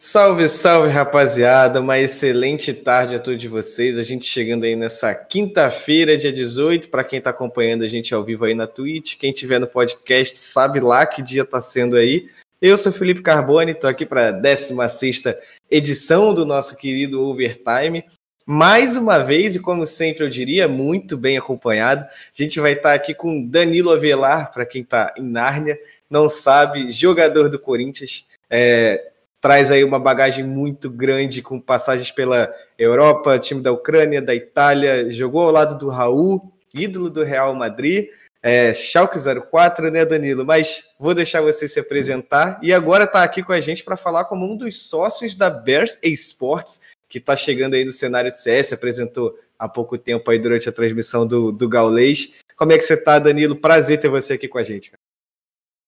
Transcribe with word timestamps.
Salve, 0.00 0.48
salve, 0.48 0.90
rapaziada. 0.90 1.80
Uma 1.80 1.98
excelente 1.98 2.72
tarde 2.72 3.16
a 3.16 3.18
todos 3.18 3.44
vocês. 3.46 3.98
A 3.98 4.02
gente 4.04 4.26
chegando 4.26 4.62
aí 4.62 4.76
nessa 4.76 5.12
quinta-feira, 5.12 6.16
dia 6.16 6.32
18. 6.32 6.88
Para 6.88 7.02
quem 7.02 7.18
está 7.18 7.30
acompanhando 7.30 7.82
a 7.82 7.88
gente 7.88 8.14
ao 8.14 8.22
vivo 8.22 8.44
aí 8.44 8.54
na 8.54 8.68
Twitch, 8.68 9.16
quem 9.18 9.32
tiver 9.32 9.58
no 9.58 9.66
podcast 9.66 10.38
sabe 10.38 10.78
lá 10.78 11.04
que 11.04 11.20
dia 11.20 11.42
está 11.42 11.60
sendo 11.60 11.96
aí. 11.96 12.28
Eu 12.62 12.78
sou 12.78 12.92
Felipe 12.92 13.22
Carboni, 13.22 13.72
estou 13.72 13.90
aqui 13.90 14.06
para 14.06 14.28
a 14.28 14.30
16 14.30 15.24
edição 15.68 16.32
do 16.32 16.46
nosso 16.46 16.76
querido 16.76 17.20
Overtime. 17.20 18.04
Mais 18.46 18.96
uma 18.96 19.18
vez, 19.18 19.56
e 19.56 19.60
como 19.60 19.84
sempre 19.84 20.22
eu 20.22 20.30
diria, 20.30 20.68
muito 20.68 21.16
bem 21.16 21.36
acompanhado. 21.36 22.04
A 22.04 22.40
gente 22.40 22.60
vai 22.60 22.74
estar 22.74 22.90
tá 22.90 22.94
aqui 22.94 23.14
com 23.14 23.44
Danilo 23.44 23.90
Avelar, 23.90 24.52
para 24.52 24.64
quem 24.64 24.82
está 24.82 25.12
em 25.18 25.24
Nárnia, 25.28 25.76
não 26.08 26.28
sabe, 26.28 26.92
jogador 26.92 27.48
do 27.48 27.58
Corinthians. 27.58 28.24
É, 28.48 29.08
traz 29.40 29.70
aí 29.70 29.84
uma 29.84 29.98
bagagem 29.98 30.44
muito 30.44 30.90
grande 30.90 31.42
com 31.42 31.60
passagens 31.60 32.10
pela 32.10 32.52
Europa, 32.78 33.38
time 33.38 33.60
da 33.60 33.72
Ucrânia, 33.72 34.20
da 34.20 34.34
Itália, 34.34 35.10
jogou 35.12 35.42
ao 35.42 35.52
lado 35.52 35.78
do 35.78 35.88
Raul, 35.88 36.52
ídolo 36.74 37.08
do 37.08 37.22
Real 37.22 37.54
Madrid, 37.54 38.08
é, 38.42 38.72
Schalke 38.72 39.18
04, 39.50 39.90
né, 39.90 40.04
Danilo? 40.04 40.44
Mas 40.44 40.84
vou 40.98 41.14
deixar 41.14 41.40
você 41.40 41.66
se 41.66 41.80
apresentar 41.80 42.58
e 42.62 42.72
agora 42.72 43.04
está 43.04 43.22
aqui 43.22 43.42
com 43.42 43.52
a 43.52 43.60
gente 43.60 43.84
para 43.84 43.96
falar 43.96 44.24
como 44.24 44.44
um 44.44 44.56
dos 44.56 44.88
sócios 44.88 45.34
da 45.34 45.50
Bears 45.50 45.98
Esports, 46.02 46.80
que 47.08 47.18
está 47.18 47.34
chegando 47.34 47.74
aí 47.74 47.84
no 47.84 47.92
cenário 47.92 48.30
de 48.30 48.40
CS, 48.40 48.72
apresentou 48.72 49.36
há 49.58 49.68
pouco 49.68 49.98
tempo 49.98 50.30
aí 50.30 50.38
durante 50.38 50.68
a 50.68 50.72
transmissão 50.72 51.26
do, 51.26 51.50
do 51.50 51.68
Gaulês. 51.68 52.34
Como 52.56 52.72
é 52.72 52.78
que 52.78 52.84
você 52.84 52.94
está, 52.94 53.18
Danilo? 53.18 53.56
Prazer 53.56 54.00
ter 54.00 54.08
você 54.08 54.34
aqui 54.34 54.46
com 54.46 54.58
a 54.58 54.62
gente. 54.62 54.92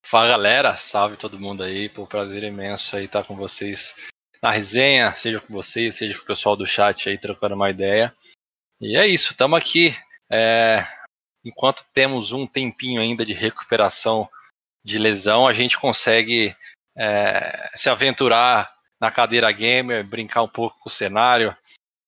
Fala 0.02 0.28
galera, 0.28 0.76
salve 0.76 1.16
todo 1.16 1.38
mundo 1.38 1.62
aí, 1.62 1.88
por 1.88 2.08
prazer 2.08 2.42
imenso 2.42 2.96
aí 2.96 3.04
estar 3.04 3.24
com 3.24 3.36
vocês 3.36 3.94
na 4.42 4.50
resenha, 4.50 5.14
seja 5.16 5.40
com 5.40 5.52
vocês, 5.52 5.94
seja 5.94 6.16
com 6.16 6.24
o 6.24 6.26
pessoal 6.26 6.56
do 6.56 6.66
chat 6.66 7.08
aí 7.08 7.18
trocando 7.18 7.54
uma 7.54 7.70
ideia. 7.70 8.14
E 8.80 8.96
é 8.96 9.06
isso, 9.06 9.32
estamos 9.32 9.58
aqui. 9.58 9.94
É, 10.30 10.86
enquanto 11.44 11.84
temos 11.92 12.32
um 12.32 12.46
tempinho 12.46 13.00
ainda 13.00 13.24
de 13.24 13.34
recuperação 13.34 14.28
de 14.84 14.98
lesão, 14.98 15.46
a 15.46 15.52
gente 15.52 15.78
consegue 15.78 16.56
é, 16.96 17.70
se 17.74 17.90
aventurar 17.90 18.74
na 19.00 19.10
cadeira 19.10 19.50
gamer, 19.52 20.04
brincar 20.04 20.42
um 20.42 20.48
pouco 20.48 20.78
com 20.80 20.88
o 20.88 20.92
cenário. 20.92 21.56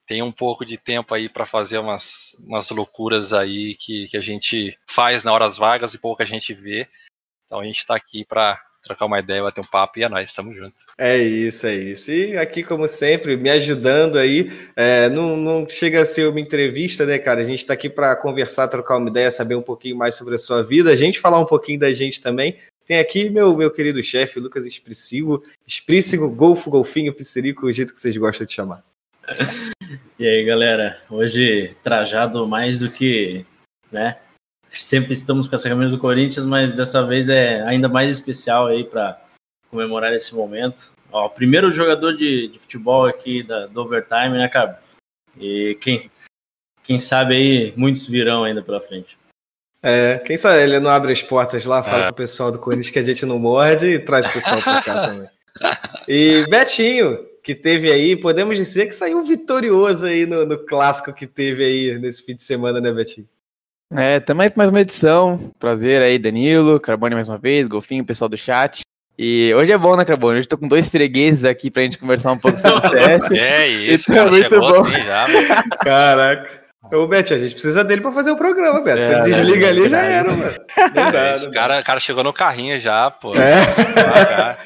Tem 0.06 0.22
um 0.22 0.32
pouco 0.32 0.64
de 0.64 0.76
tempo 0.76 1.14
aí 1.14 1.28
para 1.28 1.46
fazer 1.46 1.78
umas, 1.78 2.34
umas 2.40 2.70
loucuras 2.70 3.32
aí 3.32 3.76
que, 3.76 4.08
que 4.08 4.16
a 4.16 4.20
gente 4.20 4.76
faz 4.86 5.22
na 5.22 5.32
horas 5.32 5.56
vagas 5.56 5.94
e 5.94 5.98
pouco 5.98 6.22
a 6.22 6.26
gente 6.26 6.52
vê. 6.52 6.88
Então 7.52 7.60
a 7.60 7.66
gente 7.66 7.80
está 7.80 7.94
aqui 7.94 8.24
para 8.24 8.58
trocar 8.82 9.04
uma 9.04 9.18
ideia, 9.18 9.42
bater 9.42 9.60
um 9.60 9.64
papo 9.64 9.98
e 9.98 10.02
é 10.02 10.08
nóis, 10.08 10.30
estamos 10.30 10.56
juntos. 10.56 10.86
É 10.96 11.18
isso, 11.18 11.66
é 11.66 11.74
isso. 11.74 12.10
E 12.10 12.34
aqui, 12.34 12.62
como 12.62 12.88
sempre, 12.88 13.36
me 13.36 13.50
ajudando 13.50 14.16
aí. 14.16 14.50
É, 14.74 15.10
não, 15.10 15.36
não 15.36 15.68
chega 15.68 16.00
a 16.00 16.04
ser 16.06 16.26
uma 16.26 16.40
entrevista, 16.40 17.04
né, 17.04 17.18
cara? 17.18 17.42
A 17.42 17.44
gente 17.44 17.58
está 17.58 17.74
aqui 17.74 17.90
para 17.90 18.16
conversar, 18.16 18.68
trocar 18.68 18.96
uma 18.96 19.10
ideia, 19.10 19.30
saber 19.30 19.54
um 19.54 19.60
pouquinho 19.60 19.98
mais 19.98 20.14
sobre 20.14 20.34
a 20.34 20.38
sua 20.38 20.62
vida, 20.62 20.90
a 20.90 20.96
gente 20.96 21.20
falar 21.20 21.38
um 21.38 21.44
pouquinho 21.44 21.78
da 21.78 21.92
gente 21.92 22.22
também. 22.22 22.56
Tem 22.86 22.98
aqui 22.98 23.28
meu, 23.28 23.54
meu 23.54 23.70
querido 23.70 24.02
chefe, 24.02 24.40
Lucas 24.40 24.64
Espricigo, 24.64 25.42
Espricigo, 25.66 26.34
Golfo, 26.34 26.70
Golfinho, 26.70 27.12
Piscirico, 27.12 27.66
o 27.66 27.72
jeito 27.72 27.92
que 27.92 28.00
vocês 28.00 28.16
gostam 28.16 28.46
de 28.46 28.54
chamar. 28.54 28.82
E 30.18 30.26
aí, 30.26 30.44
galera, 30.44 31.02
hoje 31.10 31.74
trajado 31.82 32.46
mais 32.46 32.78
do 32.78 32.90
que, 32.90 33.44
né, 33.90 34.16
sempre 34.72 35.12
estamos 35.12 35.48
com 35.48 35.54
essa 35.54 35.68
camisa 35.68 35.96
do 35.96 36.00
Corinthians, 36.00 36.46
mas 36.46 36.74
dessa 36.74 37.06
vez 37.06 37.28
é 37.28 37.62
ainda 37.62 37.88
mais 37.88 38.10
especial 38.10 38.66
aí 38.66 38.84
para 38.84 39.20
comemorar 39.70 40.12
esse 40.14 40.34
momento. 40.34 40.92
Ó, 41.10 41.28
primeiro 41.28 41.70
jogador 41.70 42.16
de, 42.16 42.48
de 42.48 42.58
futebol 42.58 43.06
aqui 43.06 43.42
da, 43.42 43.66
do 43.66 43.82
Overtime, 43.82 44.30
né, 44.30 44.48
cara? 44.48 44.80
E 45.38 45.76
quem, 45.80 46.10
quem 46.82 46.98
sabe 46.98 47.34
aí, 47.34 47.74
muitos 47.76 48.06
virão 48.06 48.44
ainda 48.44 48.62
pela 48.62 48.80
frente. 48.80 49.16
É, 49.82 50.18
quem 50.20 50.36
sabe 50.36 50.62
ele 50.62 50.78
não 50.78 50.90
abre 50.90 51.12
as 51.12 51.22
portas 51.22 51.64
lá, 51.64 51.82
fala 51.82 51.98
é. 51.98 52.02
com 52.04 52.10
o 52.10 52.14
pessoal 52.14 52.52
do 52.52 52.58
Corinthians 52.58 52.90
que 52.90 52.98
a 52.98 53.02
gente 53.02 53.26
não 53.26 53.38
morde 53.38 53.86
e 53.86 53.98
traz 53.98 54.26
o 54.26 54.32
pessoal 54.32 54.62
para 54.62 54.82
cá 54.82 55.08
também. 55.08 55.28
E 56.08 56.46
Betinho, 56.48 57.26
que 57.42 57.54
teve 57.54 57.90
aí, 57.90 58.16
podemos 58.16 58.56
dizer 58.56 58.86
que 58.86 58.94
saiu 58.94 59.22
vitorioso 59.22 60.06
aí 60.06 60.24
no, 60.24 60.46
no 60.46 60.58
clássico 60.58 61.12
que 61.12 61.26
teve 61.26 61.64
aí 61.64 61.98
nesse 61.98 62.22
fim 62.22 62.34
de 62.34 62.44
semana, 62.44 62.80
né, 62.80 62.92
Betinho? 62.92 63.28
É, 63.96 64.20
também 64.20 64.50
mais 64.56 64.70
uma 64.70 64.80
edição. 64.80 65.52
Prazer 65.58 66.02
aí, 66.02 66.18
Danilo, 66.18 66.80
Carbone 66.80 67.14
mais 67.14 67.28
uma 67.28 67.38
vez, 67.38 67.68
Golfinho, 67.68 68.04
pessoal 68.04 68.28
do 68.28 68.36
chat. 68.36 68.82
E 69.18 69.52
hoje 69.54 69.72
é 69.72 69.78
bom, 69.78 69.96
né, 69.96 70.04
Carbone? 70.04 70.38
Hoje 70.38 70.48
tô 70.48 70.56
com 70.56 70.66
dois 70.66 70.88
fregueses 70.88 71.44
aqui 71.44 71.70
pra 71.70 71.82
gente 71.82 71.98
conversar 71.98 72.32
um 72.32 72.38
pouco 72.38 72.58
sobre 72.58 72.78
o 72.78 72.80
CS. 72.88 73.30
É 73.32 73.68
isso, 73.68 74.10
então, 74.10 74.24
cara, 74.24 74.30
muito 74.30 74.60
bom. 74.60 74.80
Assim 74.80 75.02
já, 75.02 75.26
Caraca. 75.84 76.62
Ô, 76.92 77.06
Beth, 77.06 77.32
a 77.32 77.38
gente 77.38 77.52
precisa 77.52 77.84
dele 77.84 78.00
pra 78.00 78.12
fazer 78.12 78.30
o 78.30 78.36
programa, 78.36 78.80
Beto. 78.80 79.00
É, 79.02 79.22
Você 79.22 79.30
desliga 79.30 79.68
ali, 79.68 79.88
já 79.88 80.02
era, 80.02 80.30
mano. 80.30 80.52
É, 81.16 81.34
esse 81.34 81.50
cara, 81.50 81.82
cara 81.82 82.00
chegou 82.00 82.24
no 82.24 82.32
carrinho 82.32 82.78
já, 82.80 83.10
pô. 83.10 83.32
É. 83.34 84.56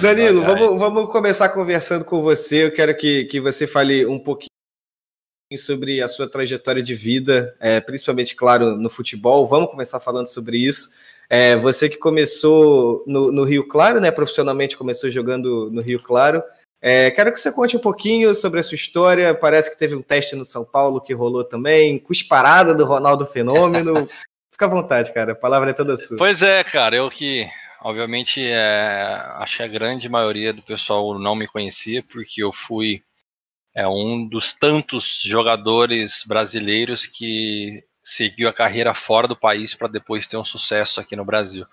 Danilo, 0.00 0.42
vamos, 0.42 0.78
vamos 0.78 1.12
começar 1.12 1.48
conversando 1.50 2.04
com 2.04 2.22
você. 2.22 2.64
Eu 2.64 2.72
quero 2.72 2.96
que, 2.96 3.24
que 3.24 3.40
você 3.40 3.66
fale 3.66 4.06
um 4.06 4.18
pouquinho 4.18 4.49
sobre 5.58 6.00
a 6.00 6.08
sua 6.08 6.28
trajetória 6.28 6.82
de 6.82 6.94
vida, 6.94 7.54
é, 7.58 7.80
principalmente, 7.80 8.36
claro, 8.36 8.76
no 8.76 8.88
futebol. 8.88 9.46
Vamos 9.46 9.70
começar 9.70 9.98
falando 9.98 10.28
sobre 10.28 10.58
isso. 10.58 10.90
É, 11.28 11.56
você 11.56 11.88
que 11.88 11.96
começou 11.96 13.04
no, 13.06 13.32
no, 13.32 13.44
Rio 13.44 13.66
Claro, 13.66 14.00
né? 14.00 14.10
Profissionalmente 14.10 14.76
começou 14.76 15.10
jogando 15.10 15.70
no 15.70 15.80
Rio 15.80 16.00
Claro. 16.02 16.42
É, 16.82 17.10
quero 17.10 17.32
que 17.32 17.38
você 17.38 17.52
conte 17.52 17.76
um 17.76 17.80
pouquinho 17.80 18.34
sobre 18.34 18.60
a 18.60 18.62
sua 18.62 18.74
história. 18.74 19.34
Parece 19.34 19.70
que 19.70 19.78
teve 19.78 19.94
um 19.94 20.02
teste 20.02 20.34
no 20.34 20.44
São 20.44 20.64
Paulo 20.64 21.00
que 21.00 21.12
rolou 21.12 21.44
também, 21.44 21.98
cusparada 21.98 22.74
do 22.74 22.84
Ronaldo 22.84 23.26
Fenômeno. 23.26 24.08
Fica 24.50 24.66
à 24.66 24.68
vontade, 24.68 25.12
cara. 25.12 25.32
A 25.32 25.36
palavra 25.36 25.70
é 25.70 25.72
toda 25.72 25.96
sua. 25.96 26.16
Pois 26.16 26.42
é, 26.42 26.62
cara. 26.64 26.96
Eu 26.96 27.08
que, 27.08 27.46
obviamente, 27.82 28.44
é, 28.44 29.20
acho 29.36 29.58
que 29.58 29.62
a 29.62 29.68
grande 29.68 30.08
maioria 30.08 30.52
do 30.52 30.62
pessoal 30.62 31.18
não 31.18 31.34
me 31.34 31.46
conhecia, 31.46 32.02
porque 32.02 32.42
eu 32.42 32.52
fui 32.52 33.02
é 33.80 33.88
um 33.88 34.28
dos 34.28 34.52
tantos 34.52 35.22
jogadores 35.24 36.22
brasileiros 36.26 37.06
que 37.06 37.82
seguiu 38.04 38.46
a 38.46 38.52
carreira 38.52 38.92
fora 38.92 39.26
do 39.26 39.34
país 39.34 39.74
para 39.74 39.88
depois 39.88 40.26
ter 40.26 40.36
um 40.36 40.44
sucesso 40.44 41.00
aqui 41.00 41.16
no 41.16 41.24
Brasil. 41.24 41.66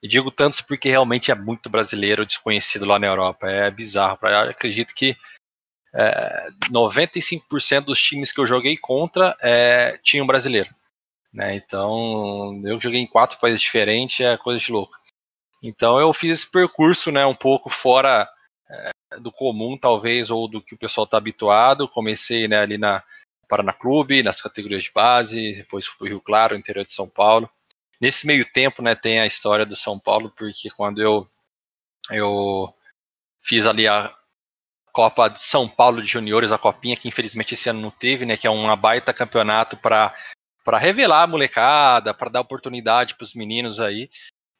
E 0.00 0.06
digo 0.06 0.30
tantos 0.30 0.60
porque 0.60 0.88
realmente 0.88 1.32
é 1.32 1.34
muito 1.34 1.68
brasileiro 1.68 2.24
desconhecido 2.24 2.84
lá 2.84 3.00
na 3.00 3.08
Europa. 3.08 3.48
É 3.48 3.68
bizarro. 3.68 4.16
Eu 4.22 4.50
acredito 4.50 4.94
que 4.94 5.16
é, 5.92 6.50
95% 6.70 7.80
dos 7.80 8.00
times 8.00 8.30
que 8.30 8.40
eu 8.40 8.46
joguei 8.46 8.76
contra 8.76 9.36
é, 9.40 9.98
tinham 10.04 10.26
brasileiro. 10.26 10.72
Né? 11.32 11.56
Então, 11.56 12.62
eu 12.64 12.78
joguei 12.78 13.00
em 13.00 13.08
quatro 13.08 13.40
países 13.40 13.60
diferentes, 13.60 14.20
é 14.20 14.36
coisa 14.36 14.60
de 14.60 14.70
louco. 14.70 14.94
Então, 15.60 15.98
eu 15.98 16.12
fiz 16.12 16.30
esse 16.30 16.52
percurso 16.52 17.10
né, 17.10 17.26
um 17.26 17.34
pouco 17.34 17.68
fora 17.68 18.28
do 19.20 19.30
comum, 19.30 19.78
talvez, 19.78 20.30
ou 20.30 20.48
do 20.48 20.60
que 20.60 20.74
o 20.74 20.78
pessoal 20.78 21.04
está 21.04 21.16
habituado. 21.16 21.88
Comecei 21.88 22.48
né, 22.48 22.58
ali 22.58 22.78
na 22.78 23.02
Paraná 23.48 23.72
Clube, 23.72 24.22
nas 24.22 24.40
categorias 24.40 24.84
de 24.84 24.92
base, 24.92 25.54
depois 25.54 25.86
fui 25.86 25.96
para 25.96 26.04
o 26.04 26.08
Rio 26.08 26.20
Claro, 26.20 26.56
interior 26.56 26.84
de 26.84 26.92
São 26.92 27.08
Paulo. 27.08 27.48
Nesse 28.00 28.26
meio 28.26 28.44
tempo, 28.50 28.82
né, 28.82 28.94
tem 28.94 29.20
a 29.20 29.26
história 29.26 29.64
do 29.64 29.76
São 29.76 29.98
Paulo, 29.98 30.32
porque 30.36 30.70
quando 30.70 31.00
eu, 31.00 31.28
eu 32.10 32.74
fiz 33.40 33.66
ali 33.66 33.86
a 33.86 34.14
Copa 34.92 35.28
de 35.28 35.42
São 35.42 35.68
Paulo 35.68 36.02
de 36.02 36.08
Juniores, 36.08 36.52
a 36.52 36.58
copinha, 36.58 36.96
que 36.96 37.08
infelizmente 37.08 37.54
esse 37.54 37.68
ano 37.68 37.80
não 37.80 37.90
teve, 37.90 38.24
né, 38.24 38.36
que 38.36 38.46
é 38.46 38.50
uma 38.50 38.76
baita 38.76 39.12
campeonato 39.12 39.76
para 39.76 40.14
para 40.64 40.78
revelar 40.78 41.24
a 41.24 41.26
molecada, 41.26 42.14
para 42.14 42.30
dar 42.30 42.40
oportunidade 42.40 43.14
para 43.16 43.24
os 43.24 43.34
meninos 43.34 43.80
aí. 43.80 44.08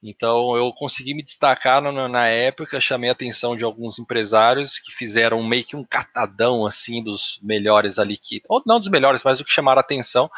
Então 0.06 0.54
eu 0.54 0.70
consegui 0.70 1.14
me 1.14 1.22
destacar 1.22 1.80
na, 1.80 2.06
na, 2.06 2.28
época, 2.28 2.78
chamei 2.78 3.08
a 3.08 3.14
atenção 3.14 3.56
de 3.56 3.64
alguns 3.64 3.98
empresários 3.98 4.78
que 4.78 4.92
fizeram 4.92 5.42
meio 5.42 5.64
que 5.64 5.74
um 5.74 5.82
catadão 5.82 6.66
assim 6.66 7.02
dos 7.02 7.40
melhores 7.42 7.98
ali 7.98 8.18
que, 8.18 8.42
ou 8.46 8.62
não 8.66 8.78
dos 8.78 8.90
melhores, 8.90 9.22
mas 9.22 9.40
o 9.40 9.44
que 9.44 9.50
chamaram 9.50 9.78
a 9.78 9.80
atenção, 9.80 10.30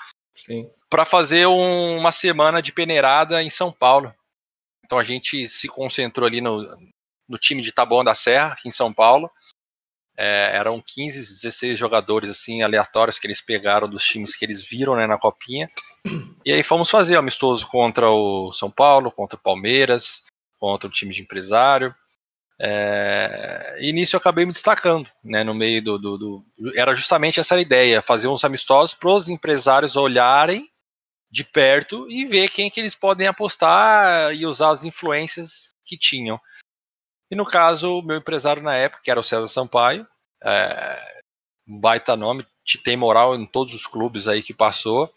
para 0.88 1.04
fazer 1.04 1.48
um, 1.48 1.98
uma 1.98 2.12
semana 2.12 2.62
de 2.62 2.72
peneirada 2.72 3.42
em 3.42 3.50
São 3.50 3.72
Paulo. 3.72 4.14
Então 4.84 4.98
a 4.98 5.02
gente 5.02 5.48
se 5.48 5.66
concentrou 5.66 6.28
ali 6.28 6.40
no, 6.40 6.62
no 7.28 7.36
time 7.36 7.60
de 7.60 7.72
Taboão 7.72 8.04
da 8.04 8.14
Serra, 8.14 8.52
aqui 8.52 8.68
em 8.68 8.72
São 8.72 8.92
Paulo. 8.92 9.28
É, 10.18 10.56
eram 10.56 10.82
15, 10.84 11.18
16 11.18 11.78
jogadores 11.78 12.30
assim 12.30 12.62
aleatórios 12.62 13.18
que 13.18 13.26
eles 13.26 13.40
pegaram 13.40 13.88
dos 13.88 14.02
times 14.02 14.34
que 14.34 14.44
eles 14.44 14.64
viram 14.64 14.96
né, 14.96 15.06
na 15.06 15.18
copinha. 15.18 15.70
E 16.44 16.52
aí 16.52 16.62
fomos 16.62 16.88
fazer 16.88 17.16
amistoso 17.16 17.66
contra 17.66 18.08
o 18.08 18.52
São 18.52 18.70
Paulo, 18.70 19.10
contra 19.10 19.36
o 19.36 19.42
Palmeiras, 19.42 20.22
contra 20.58 20.88
o 20.88 20.92
time 20.92 21.12
de 21.12 21.22
empresário. 21.22 21.94
É, 22.58 23.76
e 23.80 23.92
nisso 23.92 24.16
eu 24.16 24.18
acabei 24.18 24.46
me 24.46 24.52
destacando, 24.52 25.10
né, 25.22 25.44
no 25.44 25.54
meio 25.54 25.82
do, 25.82 25.98
do, 25.98 26.16
do 26.16 26.44
Era 26.74 26.94
justamente 26.94 27.38
essa 27.38 27.60
ideia, 27.60 28.00
fazer 28.00 28.28
uns 28.28 28.44
amistosos 28.44 28.94
para 28.94 29.10
os 29.10 29.28
empresários 29.28 29.94
olharem 29.94 30.66
de 31.30 31.44
perto 31.44 32.10
e 32.10 32.24
ver 32.24 32.48
quem 32.48 32.70
que 32.70 32.80
eles 32.80 32.94
podem 32.94 33.26
apostar 33.26 34.32
e 34.34 34.46
usar 34.46 34.70
as 34.70 34.84
influências 34.84 35.74
que 35.84 35.98
tinham. 35.98 36.40
E 37.30 37.36
no 37.36 37.44
caso, 37.44 37.98
o 37.98 38.02
meu 38.02 38.16
empresário 38.16 38.62
na 38.62 38.74
época, 38.74 39.02
que 39.02 39.10
era 39.10 39.20
o 39.20 39.24
César 39.24 39.48
Sampaio, 39.48 40.06
é, 40.42 41.22
um 41.68 41.78
baita 41.78 42.16
nome, 42.16 42.46
tem 42.84 42.96
moral 42.96 43.34
em 43.36 43.46
todos 43.46 43.74
os 43.74 43.86
clubes 43.86 44.28
aí 44.28 44.42
que 44.42 44.54
passou. 44.54 45.12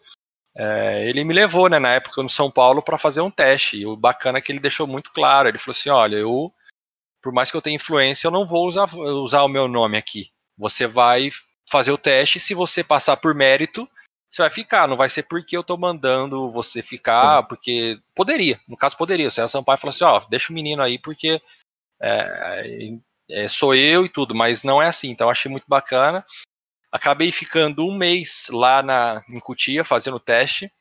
É, 0.56 1.07
ele 1.07 1.23
me 1.23 1.33
levou, 1.33 1.69
né, 1.69 1.79
na 1.79 1.94
época 1.94 2.21
no 2.23 2.29
São 2.29 2.50
Paulo, 2.50 2.81
para 2.81 2.97
fazer 2.97 3.21
um 3.21 3.31
teste. 3.31 3.77
E 3.77 3.85
o 3.85 3.95
bacana 3.95 4.39
é 4.39 4.41
que 4.41 4.51
ele 4.51 4.59
deixou 4.59 4.88
muito 4.88 5.11
claro. 5.11 5.47
Ele 5.47 5.59
falou 5.59 5.75
assim: 5.77 5.89
olha, 5.89 6.15
eu 6.17 6.53
por 7.21 7.33
mais 7.33 7.51
que 7.51 7.57
eu 7.57 7.61
tenha 7.61 7.75
influência, 7.75 8.27
eu 8.27 8.31
não 8.31 8.45
vou 8.45 8.67
usar, 8.67 8.94
usar 8.95 9.44
o 9.44 9.50
meu 9.50 9.67
nome 9.67 9.97
aqui. 9.97 10.31
Você 10.57 10.88
vai 10.88 11.29
fazer 11.69 11.91
o 11.91 11.97
teste, 11.97 12.39
se 12.39 12.53
você 12.53 12.83
passar 12.83 13.17
por 13.17 13.35
mérito, 13.35 13.88
você 14.29 14.41
vai 14.41 14.50
ficar, 14.50 14.88
não 14.88 14.97
vai 14.97 15.09
ser 15.09 15.23
porque 15.23 15.56
eu 15.56 15.63
tô 15.63 15.77
mandando 15.77 16.51
você 16.51 16.81
ficar, 16.81 17.41
Sim. 17.41 17.47
porque 17.47 18.00
poderia, 18.15 18.59
no 18.67 18.77
caso 18.77 18.97
poderia, 18.97 19.27
o 19.27 19.31
César 19.31 19.47
Sampaio 19.47 19.77
falou 19.77 19.89
assim, 19.89 20.03
ó, 20.03 20.19
deixa 20.29 20.51
o 20.51 20.56
menino 20.56 20.81
aí 20.81 20.97
porque 20.97 21.41
é, 22.01 22.97
é, 23.29 23.49
sou 23.49 23.75
eu 23.75 24.05
e 24.05 24.09
tudo, 24.09 24.35
mas 24.35 24.63
não 24.63 24.81
é 24.81 24.87
assim, 24.87 25.09
então 25.09 25.29
achei 25.29 25.51
muito 25.51 25.65
bacana. 25.67 26.23
Acabei 26.91 27.31
ficando 27.31 27.85
um 27.85 27.95
mês 27.95 28.47
lá 28.51 28.81
na, 28.81 29.23
em 29.29 29.39
Cutia 29.39 29.83
fazendo 29.83 30.19
teste, 30.19 30.71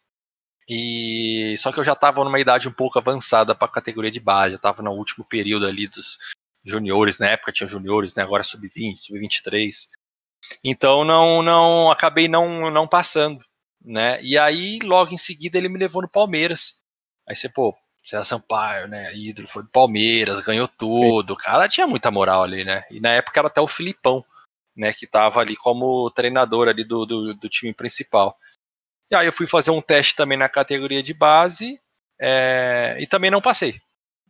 e 0.69 1.55
só 1.59 1.73
que 1.73 1.81
eu 1.81 1.85
já 1.85 1.95
estava 1.95 2.23
numa 2.25 2.39
idade 2.39 2.69
um 2.69 2.73
pouco 2.73 2.99
avançada 2.99 3.55
para 3.55 3.67
a 3.67 3.73
categoria 3.73 4.11
de 4.11 4.21
base, 4.21 4.53
já 4.53 4.57
estava 4.57 4.83
no 4.83 4.93
último 4.93 5.25
período 5.25 5.67
ali 5.67 5.89
dos 5.89 6.19
juniores, 6.65 7.19
na 7.19 7.29
época 7.29 7.53
tinha 7.53 7.67
juniores, 7.67 8.15
né, 8.15 8.23
agora 8.23 8.43
sub-20, 8.45 8.99
sub-23. 8.99 9.89
Então 10.63 11.05
não 11.05 11.43
não 11.43 11.91
acabei 11.91 12.29
não 12.29 12.71
não 12.71 12.87
passando, 12.87 13.45
né? 13.83 14.23
E 14.23 14.39
aí 14.39 14.79
logo 14.81 15.13
em 15.13 15.19
seguida 15.19 15.59
ele 15.59 15.69
me 15.69 15.79
levou 15.79 16.03
no 16.03 16.09
Palmeiras. 16.09 16.85
Aí 17.27 17.35
você, 17.35 17.49
pô, 17.49 17.77
César 18.05 18.25
Sampaio, 18.25 18.89
né, 18.89 19.15
ídolo, 19.15 19.47
foi 19.47 19.63
do 19.63 19.69
Palmeiras, 19.69 20.41
ganhou 20.41 20.67
tudo. 20.67 21.29
Sim. 21.29 21.33
O 21.35 21.37
cara 21.37 21.69
tinha 21.69 21.87
muita 21.87 22.11
moral 22.11 22.43
ali, 22.43 22.65
né? 22.65 22.85
E 22.91 23.01
na 23.01 23.11
época 23.11 23.39
era 23.39 23.49
até 23.49 23.61
o 23.61 23.67
Filipão, 23.67 24.25
né, 24.77 24.93
que 24.93 25.05
estava 25.05 25.41
ali 25.41 25.57
como 25.57 26.11
treinador 26.11 26.69
ali 26.69 26.85
do, 26.85 27.05
do, 27.05 27.35
do 27.35 27.49
time 27.49 27.75
principal. 27.75 28.39
E 29.11 29.17
aí 29.17 29.27
eu 29.27 29.33
fui 29.33 29.47
fazer 29.47 29.71
um 29.71 29.81
teste 29.81 30.15
também 30.15 30.39
na 30.39 30.49
categoria 30.49 31.03
de 31.03 31.13
base 31.13 31.81
é, 32.21 32.97
e 33.01 33.07
também 33.07 33.31
não 33.31 33.41
passei. 33.41 33.81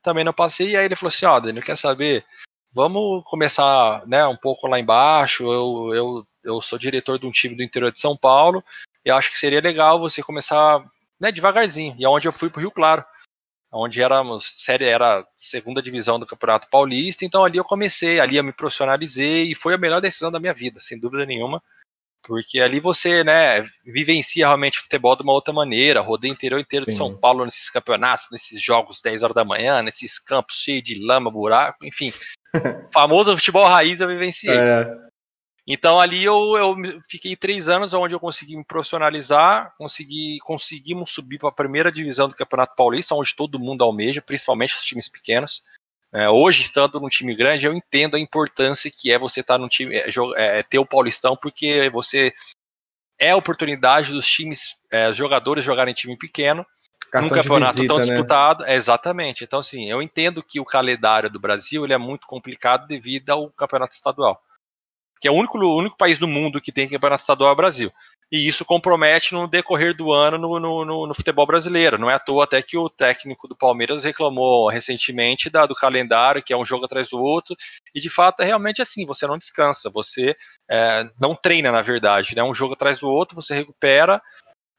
Também 0.03 0.25
não 0.25 0.33
passei, 0.33 0.71
e 0.71 0.77
aí 0.77 0.85
ele 0.85 0.97
falou 0.97 1.09
assim, 1.09 1.27
ó, 1.27 1.37
oh, 1.37 1.41
Daniel, 1.41 1.65
quer 1.65 1.77
saber? 1.77 2.25
Vamos 2.73 3.25
começar 3.25 4.07
né, 4.07 4.25
um 4.27 4.37
pouco 4.37 4.67
lá 4.67 4.79
embaixo. 4.79 5.45
Eu, 5.45 5.95
eu, 5.95 6.27
eu 6.45 6.61
sou 6.61 6.79
diretor 6.79 7.19
de 7.19 7.27
um 7.27 7.31
time 7.31 7.57
do 7.57 7.63
interior 7.63 7.91
de 7.91 7.99
São 7.99 8.17
Paulo, 8.17 8.63
e 9.05 9.11
acho 9.11 9.31
que 9.33 9.39
seria 9.39 9.61
legal 9.61 9.99
você 9.99 10.23
começar 10.23 10.85
né, 11.19 11.33
devagarzinho. 11.33 11.97
E 11.99 12.05
é 12.05 12.09
onde 12.09 12.29
eu 12.29 12.33
fui 12.33 12.49
para 12.49 12.59
o 12.59 12.61
Rio 12.61 12.71
Claro, 12.71 13.05
onde 13.73 14.03
éramos, 14.03 14.53
série 14.57 14.87
era 14.87 15.27
segunda 15.37 15.83
divisão 15.83 16.19
do 16.19 16.27
Campeonato 16.27 16.69
Paulista, 16.71 17.25
então 17.25 17.45
ali 17.45 17.59
eu 17.59 17.65
comecei, 17.65 18.19
ali 18.19 18.37
eu 18.37 18.45
me 18.45 18.53
profissionalizei 18.53 19.51
e 19.51 19.55
foi 19.55 19.75
a 19.75 19.79
melhor 19.79 20.01
decisão 20.01 20.31
da 20.31 20.41
minha 20.41 20.55
vida, 20.55 20.81
sem 20.81 20.99
dúvida 20.99 21.27
nenhuma. 21.27 21.63
Porque 22.23 22.61
ali 22.61 22.81
você, 22.81 23.23
né, 23.23 23.63
vivencia 23.85 24.47
realmente 24.47 24.79
o 24.79 24.83
futebol 24.83 25.17
de 25.17 25.23
uma 25.23 25.33
outra 25.33 25.53
maneira, 25.53 26.01
rodeia 26.01 26.31
inteiro 26.31 26.59
inteiro 26.59 26.85
de 26.85 26.93
São 26.93 27.17
Paulo 27.17 27.45
nesses 27.45 27.71
campeonatos, 27.71 28.29
nesses 28.31 28.61
jogos 28.61 29.01
10 29.01 29.23
horas 29.23 29.35
da 29.35 29.45
manhã, 29.45 29.83
nesses 29.83 30.19
campos 30.19 30.57
cheios 30.57 30.83
de 30.83 30.99
lama, 30.99 31.31
buraco, 31.31 31.87
enfim. 31.87 32.13
famoso 32.93 33.37
futebol 33.37 33.67
raiz 33.67 34.01
eu 34.01 34.09
vivenciei. 34.09 34.59
É. 34.59 35.08
Então 35.71 36.01
ali 36.01 36.25
eu, 36.25 36.57
eu 36.57 36.77
fiquei 37.07 37.37
três 37.37 37.69
anos 37.69 37.93
onde 37.93 38.15
eu 38.15 38.21
consegui 38.21 38.57
me 38.57 38.65
profissionalizar, 38.65 39.75
consegui, 39.77 40.39
conseguimos 40.41 41.11
subir 41.11 41.39
para 41.39 41.51
a 41.51 41.53
primeira 41.53 41.93
divisão 41.93 42.27
do 42.27 42.35
Campeonato 42.35 42.75
Paulista, 42.75 43.15
onde 43.15 43.37
todo 43.37 43.59
mundo 43.59 43.85
almeja, 43.85 44.23
principalmente 44.23 44.75
os 44.75 44.85
times 44.85 45.11
pequenos. 45.11 45.63
É, 46.11 46.27
hoje, 46.31 46.63
estando 46.63 46.99
num 46.99 47.09
time 47.11 47.35
grande, 47.35 47.67
eu 47.67 47.75
entendo 47.75 48.17
a 48.17 48.21
importância 48.21 48.91
que 48.91 49.13
é 49.13 49.19
você 49.19 49.41
estar 49.41 49.55
tá 49.55 49.59
num 49.59 49.69
time, 49.69 49.95
é, 49.95 50.09
é, 50.37 50.63
ter 50.63 50.79
o 50.79 50.87
Paulistão, 50.87 51.37
porque 51.37 51.91
você 51.91 52.33
é 53.19 53.33
a 53.33 53.37
oportunidade 53.37 54.11
dos 54.11 54.27
times, 54.27 54.75
é, 54.91 55.13
jogadores 55.13 55.63
jogarem 55.63 55.93
em 55.93 55.95
time 55.95 56.17
pequeno, 56.17 56.65
Cartão 57.11 57.29
num 57.29 57.35
campeonato 57.35 57.75
visita, 57.75 57.95
tão 57.95 57.99
né? 57.99 58.05
disputado. 58.07 58.65
É, 58.65 58.75
exatamente. 58.75 59.45
Então, 59.45 59.59
assim, 59.59 59.91
eu 59.91 60.01
entendo 60.01 60.43
que 60.43 60.61
o 60.61 60.65
calendário 60.65 61.29
do 61.29 61.39
Brasil 61.39 61.85
ele 61.85 61.93
é 61.93 61.99
muito 61.99 62.27
complicado 62.27 62.87
devido 62.87 63.29
ao 63.29 63.51
campeonato 63.51 63.93
estadual. 63.93 64.43
Que 65.21 65.29
é 65.29 65.31
o 65.31 65.35
único, 65.35 65.59
o 65.59 65.77
único 65.77 65.97
país 65.97 66.19
do 66.19 66.29
mundo 66.29 66.61
que 66.61 66.73
tem 66.73 66.89
campeonato 66.89 67.23
estadual 67.23 67.51
é 67.51 67.53
o 67.53 67.57
Brasil 67.57 67.93
e 68.31 68.47
isso 68.47 68.65
compromete 68.65 69.33
no 69.33 69.49
decorrer 69.49 69.97
do 69.97 70.13
ano 70.13 70.37
no, 70.37 70.61
no, 70.61 70.85
no, 70.85 71.07
no, 71.07 71.15
futebol 71.15 71.47
brasileiro. 71.47 71.99
Não 71.99 72.11
é 72.11 72.15
à 72.15 72.19
toa 72.19 72.45
até 72.45 72.61
que 72.63 72.77
o 72.77 72.91
técnico 72.91 73.49
do 73.49 73.57
Palmeiras 73.57 74.05
reclamou 74.05 74.69
recentemente 74.69 75.49
da, 75.49 75.65
do 75.65 75.75
calendário, 75.75 76.43
que 76.43 76.53
é 76.53 76.57
um 76.57 76.65
jogo 76.65 76.85
atrás 76.85 77.09
do 77.09 77.19
outro, 77.19 77.57
e 77.95 78.01
de 78.01 78.11
fato 78.11 78.41
é 78.41 78.45
realmente 78.45 78.83
assim, 78.83 79.07
você 79.07 79.27
não 79.27 79.39
descansa, 79.39 79.89
você 79.89 80.37
é, 80.71 81.09
não 81.19 81.35
treina, 81.35 81.73
na 81.73 81.81
verdade, 81.81 82.37
né? 82.37 82.43
um 82.43 82.55
jogo 82.55 82.75
atrás 82.75 83.01
do 83.01 83.09
outro, 83.09 83.35
você 83.35 83.55
recupera 83.55 84.21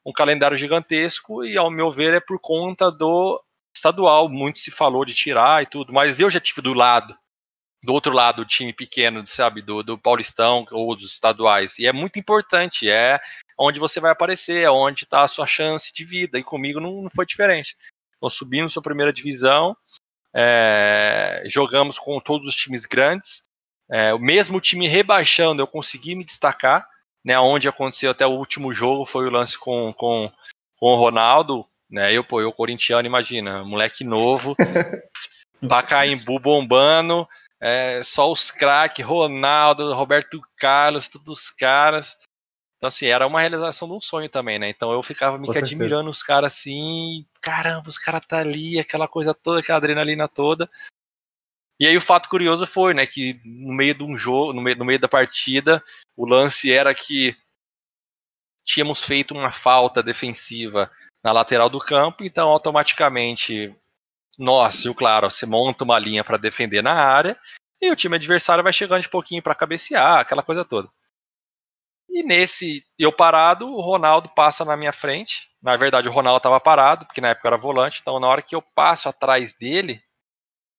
um 0.06 0.14
calendário 0.14 0.58
gigantesco, 0.58 1.44
e 1.44 1.58
ao 1.58 1.72
meu 1.72 1.92
ver 1.92 2.14
é 2.14 2.20
por 2.20 2.40
conta 2.40 2.92
do 2.92 3.44
estadual, 3.76 4.30
muito 4.30 4.60
se 4.60 4.72
falou 4.72 5.04
de 5.04 5.14
tirar 5.14 5.64
e 5.64 5.66
tudo, 5.66 5.92
mas 5.92 6.20
eu 6.20 6.30
já 6.30 6.40
tive 6.40 6.62
do 6.62 6.74
lado 6.74 7.16
do 7.84 7.94
outro 7.94 8.12
lado, 8.12 8.42
o 8.42 8.46
time 8.46 8.74
pequeno, 8.74 9.26
sabe, 9.26 9.62
do, 9.62 9.82
do 9.82 9.98
Paulistão 9.98 10.66
ou 10.72 10.96
dos 10.96 11.14
estaduais. 11.14 11.80
E 11.80 11.88
é 11.88 11.94
muito 11.94 12.20
importante, 12.20 12.90
é 12.90 13.20
onde 13.58 13.80
você 13.80 14.00
vai 14.00 14.12
aparecer, 14.12 14.64
é 14.64 14.72
onde 14.72 15.04
está 15.04 15.24
a 15.24 15.28
sua 15.28 15.48
chance 15.48 15.94
de 15.94 16.04
vida. 16.04 16.38
E 16.38 16.44
comigo 16.44 16.80
não, 16.80 17.04
não 17.04 17.10
foi 17.10 17.26
diferente. 17.26 17.78
Nós 18.22 18.34
subimos 18.34 18.74
para 18.74 18.82
a 18.82 18.84
primeira 18.84 19.14
divisão, 19.14 19.76
é, 20.34 21.44
jogamos 21.46 21.98
com 21.98 22.20
todos 22.20 22.48
os 22.48 22.56
times 22.56 22.86
grandes. 22.86 23.44
É, 23.90 24.14
o 24.14 24.20
mesmo 24.20 24.62
time 24.62 24.88
rebaixando, 24.88 25.62
eu 25.62 25.68
consegui 25.68 26.16
me 26.16 26.24
destacar. 26.24 26.88
Né, 27.22 27.38
onde 27.38 27.68
aconteceu 27.68 28.12
até 28.12 28.26
o 28.26 28.32
último 28.32 28.74
jogo 28.74 29.04
foi 29.04 29.28
o 29.28 29.30
lance 29.30 29.58
com, 29.58 29.94
com, 29.94 30.32
com 30.78 30.88
o 30.88 30.96
Ronaldo. 30.96 31.66
Né, 31.90 32.14
eu, 32.14 32.24
pô, 32.24 32.40
eu 32.40 32.52
corintiano, 32.52 33.08
imagina, 33.08 33.64
moleque 33.64 34.06
novo, 34.06 34.56
Pacaembu 35.68 36.40
bombando, 36.40 37.28
é, 37.62 38.02
só 38.04 38.32
os 38.32 38.50
craques, 38.50 39.06
Ronaldo, 39.06 39.94
Roberto 39.94 40.42
Carlos, 40.58 41.10
todos 41.10 41.40
os 41.40 41.50
caras. 41.50 42.18
Então, 42.78 42.88
assim, 42.88 43.08
era 43.08 43.28
uma 43.28 43.42
realização 43.42 43.90
de 43.90 43.96
um 43.96 44.02
sonho 44.02 44.30
também, 44.30 44.58
né? 44.58 44.70
Então 44.70 44.92
eu 44.94 45.04
ficava 45.04 45.38
me 45.38 45.50
admirando 45.56 46.10
os 46.10 46.24
caras 46.24 46.54
assim, 46.54 47.26
caramba, 47.42 47.90
os 47.90 47.98
caras 47.98 48.26
tá 48.26 48.38
ali, 48.38 48.80
aquela 48.80 49.08
coisa 49.08 49.34
toda, 49.34 49.60
aquela 49.60 49.80
adrenalina 49.80 50.30
toda. 50.30 50.70
E 51.78 51.86
aí 51.86 51.96
o 51.98 52.02
fato 52.02 52.30
curioso 52.30 52.66
foi, 52.66 52.94
né, 52.94 53.06
que 53.06 53.40
no 53.44 53.74
meio 53.74 53.94
de 53.94 54.04
um 54.04 54.18
jogo, 54.18 54.54
no 54.54 54.62
meio, 54.62 54.78
no 54.78 54.86
meio 54.86 55.00
da 55.00 55.08
partida, 55.08 55.84
o 56.16 56.26
lance 56.26 56.72
era 56.72 56.94
que 56.94 57.36
tínhamos 58.66 59.04
feito 59.04 59.34
uma 59.34 59.52
falta 59.52 60.04
defensiva 60.04 60.92
na 61.24 61.32
lateral 61.32 61.70
do 61.70 61.80
campo, 61.80 62.24
então 62.24 62.50
automaticamente 62.50 63.76
nós, 64.40 64.86
e 64.86 64.94
claro, 64.94 65.30
você 65.30 65.46
monta 65.46 65.84
uma 65.84 66.00
linha 66.00 66.24
para 66.24 66.38
defender 66.38 66.82
na 66.82 66.94
área 66.94 67.38
e 67.82 67.92
o 67.92 67.96
time 67.96 68.16
adversário 68.16 68.64
vai 68.64 68.74
chegando 68.74 69.02
de 69.02 69.10
pouquinho 69.10 69.44
para 69.44 69.54
cabecear, 69.54 70.20
aquela 70.20 70.42
coisa 70.42 70.66
toda. 70.66 70.90
E 72.10 72.24
nesse, 72.24 72.84
eu 72.98 73.12
parado, 73.12 73.68
o 73.68 73.82
Ronaldo 73.82 74.30
passa 74.30 74.66
na 74.66 74.76
minha 74.76 74.92
frente. 74.92 75.48
Na 75.62 75.78
verdade, 75.78 76.10
o 76.10 76.12
Ronaldo 76.12 76.38
estava 76.38 76.60
parado, 76.60 77.06
porque 77.06 77.22
na 77.22 77.30
época 77.30 77.48
era 77.48 77.58
volante. 77.58 78.00
Então, 78.02 78.20
na 78.20 78.28
hora 78.28 78.42
que 78.42 78.56
eu 78.56 78.62
passo 78.62 79.08
atrás 79.08 79.54
dele, 79.54 80.02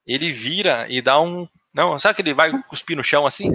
ele 0.06 0.32
vira 0.32 0.86
e 0.88 1.00
dá 1.00 1.20
um. 1.20 1.48
Não, 1.72 1.98
sabe 1.98 2.16
que 2.16 2.22
ele 2.22 2.34
vai 2.34 2.50
cuspir 2.64 2.96
no 2.96 3.04
chão 3.04 3.26
assim? 3.26 3.50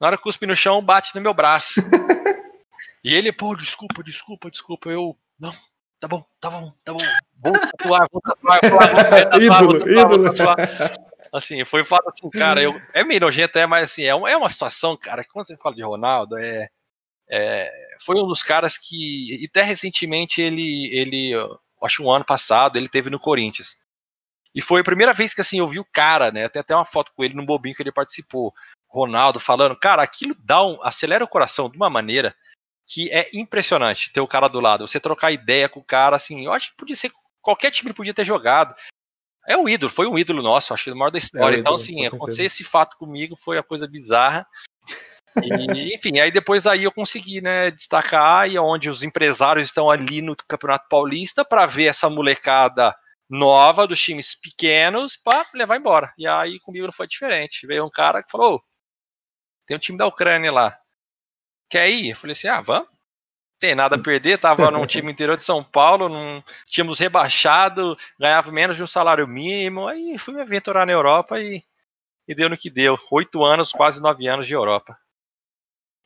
Na 0.00 0.06
hora 0.06 0.16
que 0.16 0.22
cuspe 0.22 0.46
no 0.46 0.54
chão, 0.54 0.82
bate 0.82 1.14
no 1.14 1.20
meu 1.20 1.34
braço. 1.34 1.74
E 3.04 3.12
ele, 3.12 3.32
pô, 3.32 3.56
desculpa, 3.56 4.00
desculpa, 4.00 4.48
desculpa. 4.48 4.88
Eu, 4.88 5.18
não, 5.36 5.52
tá 6.02 6.08
bom, 6.08 6.24
tá 6.40 6.50
bom, 6.50 6.72
tá 6.84 6.92
bom. 6.92 6.98
Vou 7.38 7.52
tatuar, 7.52 8.08
vou 8.10 8.20
tatuar, 8.20 8.60
vou 8.68 8.78
tatuar, 8.78 9.40
ídolo, 9.40 9.68
vou 9.68 9.78
tatuar, 9.78 10.04
ídolo. 10.04 10.22
Vou 10.24 10.34
tatuar. 10.34 10.56
Assim, 11.32 11.64
foi 11.64 11.84
fato 11.84 12.08
assim, 12.08 12.28
cara, 12.28 12.60
eu, 12.60 12.78
é 12.92 13.04
meio 13.04 13.20
nojento, 13.20 13.56
é, 13.56 13.66
mas 13.66 13.84
assim, 13.84 14.02
é 14.02 14.14
uma, 14.14 14.28
é 14.28 14.36
uma 14.36 14.48
situação, 14.48 14.96
cara, 14.96 15.22
que 15.22 15.30
quando 15.30 15.46
você 15.46 15.56
fala 15.56 15.76
de 15.76 15.82
Ronaldo, 15.82 16.36
é, 16.36 16.68
é, 17.30 17.70
foi 18.00 18.20
um 18.20 18.26
dos 18.26 18.42
caras 18.42 18.76
que, 18.76 19.42
e 19.42 19.46
até 19.46 19.62
recentemente 19.62 20.42
ele, 20.42 20.92
ele, 20.92 21.32
acho 21.82 22.02
um 22.02 22.10
ano 22.10 22.24
passado, 22.24 22.76
ele 22.76 22.88
teve 22.88 23.08
no 23.08 23.20
Corinthians. 23.20 23.76
E 24.52 24.60
foi 24.60 24.80
a 24.80 24.84
primeira 24.84 25.14
vez 25.14 25.32
que 25.32 25.40
assim 25.40 25.60
eu 25.60 25.68
vi 25.68 25.78
o 25.78 25.86
cara, 25.90 26.30
né? 26.32 26.48
Tem 26.48 26.60
até 26.60 26.74
uma 26.74 26.84
foto 26.84 27.12
com 27.14 27.24
ele 27.24 27.32
no 27.32 27.46
bobinho 27.46 27.74
que 27.74 27.82
ele 27.82 27.92
participou. 27.92 28.52
Ronaldo 28.86 29.40
falando, 29.40 29.74
cara, 29.74 30.02
aquilo 30.02 30.36
dá 30.40 30.62
um, 30.62 30.82
acelera 30.82 31.24
o 31.24 31.28
coração 31.28 31.70
de 31.70 31.76
uma 31.76 31.88
maneira 31.88 32.34
que 32.92 33.10
é 33.10 33.30
impressionante 33.32 34.12
ter 34.12 34.20
o 34.20 34.28
cara 34.28 34.48
do 34.48 34.60
lado. 34.60 34.86
Você 34.86 35.00
trocar 35.00 35.32
ideia 35.32 35.66
com 35.68 35.80
o 35.80 35.84
cara, 35.84 36.16
assim, 36.16 36.44
eu 36.44 36.52
acho 36.52 36.70
que 36.70 36.76
podia 36.76 36.94
ser. 36.94 37.10
Qualquer 37.40 37.70
time 37.70 37.92
podia 37.92 38.12
ter 38.12 38.24
jogado. 38.24 38.74
É 39.48 39.56
um 39.56 39.68
ídolo, 39.68 39.90
foi 39.90 40.06
um 40.06 40.18
ídolo 40.18 40.42
nosso, 40.42 40.74
acho 40.74 40.84
que 40.84 40.90
o 40.92 40.96
maior 40.96 41.10
da 41.10 41.18
história. 41.18 41.56
É 41.56 41.60
então, 41.60 41.74
ídolo, 41.74 41.82
assim, 41.82 42.06
acontecer 42.06 42.44
esse 42.44 42.62
fato 42.62 42.96
comigo 42.98 43.34
foi 43.34 43.56
a 43.56 43.62
coisa 43.62 43.88
bizarra. 43.88 44.46
E, 45.42 45.42
enfim, 45.96 46.20
aí 46.20 46.30
depois 46.30 46.66
aí 46.66 46.84
eu 46.84 46.92
consegui, 46.92 47.40
né, 47.40 47.70
destacar 47.70 48.48
e 48.48 48.58
onde 48.58 48.90
os 48.90 49.02
empresários 49.02 49.64
estão 49.64 49.90
ali 49.90 50.20
no 50.20 50.36
Campeonato 50.46 50.86
Paulista 50.88 51.44
para 51.44 51.66
ver 51.66 51.86
essa 51.86 52.10
molecada 52.10 52.94
nova 53.28 53.86
dos 53.86 54.00
times 54.00 54.38
pequenos 54.38 55.16
para 55.16 55.46
levar 55.54 55.78
embora. 55.78 56.12
E 56.18 56.26
aí 56.26 56.60
comigo 56.60 56.86
não 56.86 56.92
foi 56.92 57.06
diferente. 57.06 57.66
Veio 57.66 57.86
um 57.86 57.90
cara 57.90 58.22
que 58.22 58.30
falou: 58.30 58.56
"Ô, 58.56 58.62
tem 59.66 59.76
um 59.76 59.80
time 59.80 59.98
da 59.98 60.06
Ucrânia 60.06 60.52
lá. 60.52 60.78
Quer 61.72 61.88
ir? 61.88 62.10
Eu 62.10 62.16
falei 62.16 62.32
assim: 62.32 62.48
ah, 62.48 62.60
vamos. 62.60 62.88
Tem 63.58 63.74
nada 63.74 63.96
a 63.96 63.98
perder, 63.98 64.38
tava 64.38 64.70
num 64.70 64.86
time 64.86 65.10
interior 65.10 65.38
de 65.38 65.42
São 65.42 65.64
Paulo, 65.64 66.06
num, 66.06 66.42
tínhamos 66.66 66.98
rebaixado, 66.98 67.96
ganhava 68.20 68.52
menos 68.52 68.76
de 68.76 68.82
um 68.82 68.86
salário 68.88 69.26
mínimo, 69.26 69.86
aí 69.86 70.18
fui 70.18 70.34
me 70.34 70.42
aventurar 70.42 70.84
na 70.84 70.92
Europa 70.92 71.40
e, 71.40 71.62
e 72.28 72.34
deu 72.34 72.50
no 72.50 72.58
que 72.58 72.68
deu. 72.68 72.98
Oito 73.10 73.42
anos, 73.42 73.72
quase 73.72 74.02
nove 74.02 74.26
anos 74.28 74.46
de 74.46 74.52
Europa. 74.52 74.98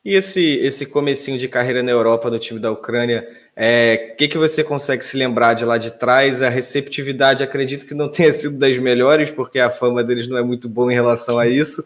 E 0.04 0.14
esse, 0.14 0.58
esse 0.58 0.86
comecinho 0.86 1.36
de 1.36 1.48
carreira 1.48 1.82
na 1.82 1.90
Europa 1.90 2.30
no 2.30 2.38
time 2.38 2.60
da 2.60 2.70
Ucrânia, 2.70 3.26
é, 3.56 4.12
o 4.12 4.16
que, 4.16 4.28
que 4.28 4.38
você 4.38 4.62
consegue 4.62 5.04
se 5.04 5.16
lembrar 5.16 5.54
de 5.54 5.64
lá 5.64 5.78
de 5.78 5.98
trás? 5.98 6.42
A 6.42 6.48
receptividade, 6.48 7.42
acredito 7.42 7.86
que 7.86 7.94
não 7.94 8.08
tenha 8.08 8.32
sido 8.32 8.56
das 8.56 8.78
melhores, 8.78 9.32
porque 9.32 9.58
a 9.58 9.70
fama 9.70 10.04
deles 10.04 10.28
não 10.28 10.36
é 10.36 10.44
muito 10.44 10.68
boa 10.68 10.92
em 10.92 10.94
relação 10.94 11.40
a 11.40 11.48
isso. 11.48 11.82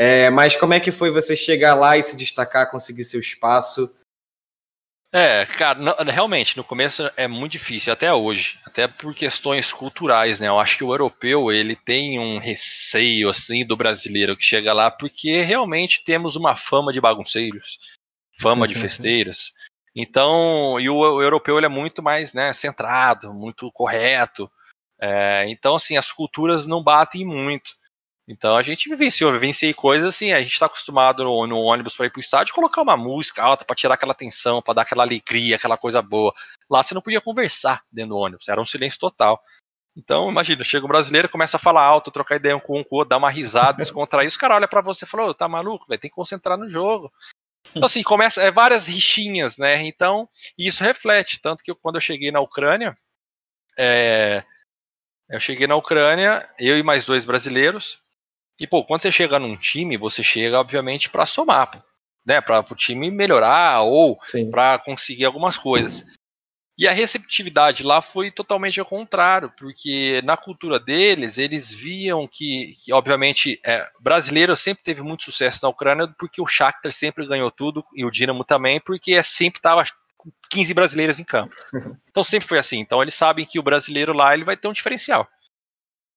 É, 0.00 0.30
mas 0.30 0.54
como 0.54 0.72
é 0.72 0.78
que 0.78 0.92
foi 0.92 1.10
você 1.10 1.34
chegar 1.34 1.74
lá 1.74 1.96
e 1.96 2.04
se 2.04 2.16
destacar, 2.16 2.70
conseguir 2.70 3.02
seu 3.02 3.18
espaço? 3.18 3.92
É, 5.12 5.44
cara, 5.44 5.76
não- 5.80 5.96
realmente, 6.04 6.56
no 6.56 6.62
começo 6.62 7.10
é 7.16 7.26
muito 7.26 7.52
difícil, 7.52 7.92
até 7.92 8.14
hoje, 8.14 8.60
até 8.64 8.86
por 8.86 9.12
questões 9.12 9.72
culturais, 9.72 10.38
né? 10.38 10.46
Eu 10.46 10.60
acho 10.60 10.76
que 10.76 10.84
o 10.84 10.92
europeu, 10.92 11.50
ele 11.50 11.74
tem 11.74 12.16
um 12.20 12.38
receio, 12.38 13.28
assim, 13.28 13.66
do 13.66 13.76
brasileiro 13.76 14.36
que 14.36 14.44
chega 14.44 14.72
lá, 14.72 14.88
porque 14.88 15.40
realmente 15.40 16.04
temos 16.04 16.36
uma 16.36 16.54
fama 16.54 16.92
de 16.92 17.00
bagunceiros, 17.00 17.78
fama 18.38 18.68
de 18.68 18.74
festeiros. 18.78 19.52
Então, 19.96 20.78
e 20.78 20.88
o, 20.88 20.96
o 20.98 21.22
europeu, 21.22 21.56
ele 21.56 21.66
é 21.66 21.70
muito 21.70 22.04
mais, 22.04 22.32
né, 22.32 22.52
centrado, 22.52 23.34
muito 23.34 23.68
correto. 23.72 24.48
É, 25.00 25.44
então, 25.48 25.74
assim, 25.74 25.96
as 25.96 26.12
culturas 26.12 26.68
não 26.68 26.84
batem 26.84 27.26
muito. 27.26 27.77
Então 28.28 28.58
a 28.58 28.62
gente 28.62 28.90
vivenciou, 28.90 29.32
vivenciei 29.32 29.72
coisas 29.72 30.14
assim, 30.14 30.32
a 30.32 30.40
gente 30.42 30.52
está 30.52 30.66
acostumado 30.66 31.24
no, 31.24 31.46
no 31.46 31.60
ônibus 31.60 31.96
para 31.96 32.06
ir 32.06 32.10
pro 32.10 32.20
estádio 32.20 32.54
colocar 32.54 32.82
uma 32.82 32.96
música 32.96 33.42
alta 33.42 33.64
para 33.64 33.74
tirar 33.74 33.94
aquela 33.94 34.12
tensão, 34.12 34.60
para 34.60 34.74
dar 34.74 34.82
aquela 34.82 35.02
alegria, 35.02 35.56
aquela 35.56 35.78
coisa 35.78 36.02
boa. 36.02 36.34
Lá 36.70 36.82
você 36.82 36.92
não 36.92 37.00
podia 37.00 37.22
conversar 37.22 37.82
dentro 37.90 38.10
do 38.10 38.18
ônibus, 38.18 38.46
era 38.46 38.60
um 38.60 38.66
silêncio 38.66 39.00
total. 39.00 39.42
Então, 39.96 40.30
imagina, 40.30 40.62
chega 40.62 40.84
um 40.84 40.88
brasileiro, 40.88 41.28
começa 41.28 41.56
a 41.56 41.60
falar 41.60 41.82
alto, 41.82 42.10
trocar 42.10 42.36
ideia 42.36 42.60
com 42.60 42.78
um 42.78 42.84
com 42.84 42.96
o 42.96 42.98
outro, 42.98 43.08
dar 43.08 43.16
uma 43.16 43.30
risada, 43.30 43.78
descontrair, 43.78 44.28
os 44.28 44.36
caras 44.36 44.58
olham 44.58 44.68
para 44.68 44.82
você 44.82 45.04
e 45.06 45.08
falam, 45.08 45.28
"Ô, 45.28 45.34
tá 45.34 45.48
maluco, 45.48 45.86
vai 45.88 45.98
tem 45.98 46.10
que 46.10 46.14
concentrar 46.14 46.58
no 46.58 46.70
jogo. 46.70 47.10
Então, 47.70 47.86
assim, 47.86 48.02
começa, 48.02 48.42
é 48.42 48.50
várias 48.50 48.86
rixinhas, 48.86 49.58
né? 49.58 49.82
Então, 49.82 50.28
isso 50.56 50.84
reflete, 50.84 51.40
tanto 51.40 51.64
que 51.64 51.74
quando 51.74 51.96
eu 51.96 52.00
cheguei 52.00 52.30
na 52.30 52.40
Ucrânia, 52.40 52.96
é, 53.76 54.44
eu 55.30 55.40
cheguei 55.40 55.66
na 55.66 55.76
Ucrânia, 55.76 56.48
eu 56.58 56.78
e 56.78 56.82
mais 56.82 57.04
dois 57.04 57.24
brasileiros, 57.24 58.02
e, 58.58 58.66
pô, 58.66 58.84
quando 58.84 59.02
você 59.02 59.12
chega 59.12 59.38
num 59.38 59.56
time, 59.56 59.96
você 59.96 60.22
chega, 60.22 60.58
obviamente, 60.58 61.08
para 61.08 61.26
somar, 61.26 61.70
pô, 61.70 61.78
né? 62.26 62.40
Para 62.40 62.60
o 62.60 62.74
time 62.74 63.10
melhorar 63.10 63.82
ou 63.82 64.18
para 64.50 64.78
conseguir 64.78 65.24
algumas 65.24 65.56
coisas. 65.56 66.04
E 66.78 66.86
a 66.86 66.92
receptividade 66.92 67.82
lá 67.82 68.00
foi 68.00 68.30
totalmente 68.30 68.78
ao 68.78 68.86
contrário, 68.86 69.52
porque 69.58 70.22
na 70.22 70.36
cultura 70.36 70.78
deles, 70.78 71.36
eles 71.36 71.72
viam 71.72 72.28
que, 72.28 72.76
que 72.84 72.92
obviamente, 72.92 73.60
é, 73.66 73.84
brasileiro 73.98 74.54
sempre 74.54 74.84
teve 74.84 75.02
muito 75.02 75.24
sucesso 75.24 75.58
na 75.60 75.68
Ucrânia, 75.68 76.06
porque 76.16 76.40
o 76.40 76.46
Shakhtar 76.46 76.92
sempre 76.92 77.26
ganhou 77.26 77.50
tudo, 77.50 77.82
e 77.96 78.04
o 78.04 78.10
Dinamo 78.12 78.44
também, 78.44 78.78
porque 78.78 79.14
é, 79.14 79.24
sempre 79.24 79.58
estava 79.58 79.82
com 80.16 80.30
15 80.50 80.72
brasileiros 80.74 81.18
em 81.18 81.24
campo. 81.24 81.54
Então 82.10 82.24
sempre 82.24 82.48
foi 82.48 82.58
assim. 82.58 82.80
Então 82.80 83.00
eles 83.00 83.14
sabem 83.14 83.46
que 83.46 83.60
o 83.60 83.62
brasileiro 83.62 84.12
lá 84.12 84.34
ele 84.34 84.42
vai 84.44 84.56
ter 84.56 84.66
um 84.66 84.72
diferencial. 84.72 85.28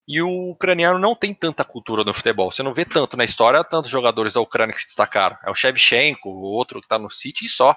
E 0.07 0.21
o 0.21 0.49
ucraniano 0.49 0.97
não 0.99 1.15
tem 1.15 1.33
tanta 1.33 1.63
cultura 1.63 2.03
no 2.03 2.13
futebol. 2.13 2.51
Você 2.51 2.63
não 2.63 2.73
vê 2.73 2.83
tanto 2.83 3.15
na 3.15 3.23
história 3.23 3.63
tantos 3.63 3.89
jogadores 3.89 4.33
da 4.33 4.41
Ucrânia 4.41 4.73
que 4.73 4.79
se 4.79 4.87
destacaram. 4.87 5.37
É 5.45 5.49
o 5.51 5.55
Shevchenko, 5.55 6.29
o 6.29 6.41
outro 6.41 6.81
que 6.81 6.87
tá 6.87 6.97
no 6.97 7.09
City 7.09 7.45
e 7.45 7.49
só. 7.49 7.75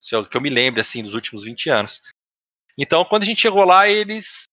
Se 0.00 0.14
eu- 0.14 0.26
Que 0.26 0.36
eu 0.36 0.40
me 0.40 0.50
lembre, 0.50 0.80
assim, 0.80 1.02
dos 1.02 1.14
últimos 1.14 1.44
20 1.44 1.70
anos. 1.70 2.00
Então, 2.78 3.04
quando 3.04 3.22
a 3.22 3.26
gente 3.26 3.40
chegou 3.40 3.64
lá, 3.64 3.88
eles, 3.88 4.44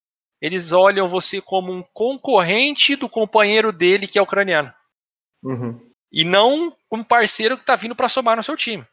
eles 0.41 0.71
olham 0.71 1.09
você 1.09 1.41
como 1.41 1.73
um 1.73 1.83
concorrente 1.93 2.95
do 2.95 3.09
companheiro 3.09 3.71
dele, 3.71 4.07
que 4.07 4.17
é 4.19 4.21
ucraniano. 4.21 4.73
Uhum. 5.43 5.91
E 6.11 6.23
não 6.23 6.75
um 6.91 7.03
parceiro 7.03 7.57
que 7.57 7.65
tá 7.65 7.75
vindo 7.75 7.95
para 7.95 8.07
somar 8.07 8.37
no 8.37 8.43
seu 8.43 8.55
time. 8.55 8.85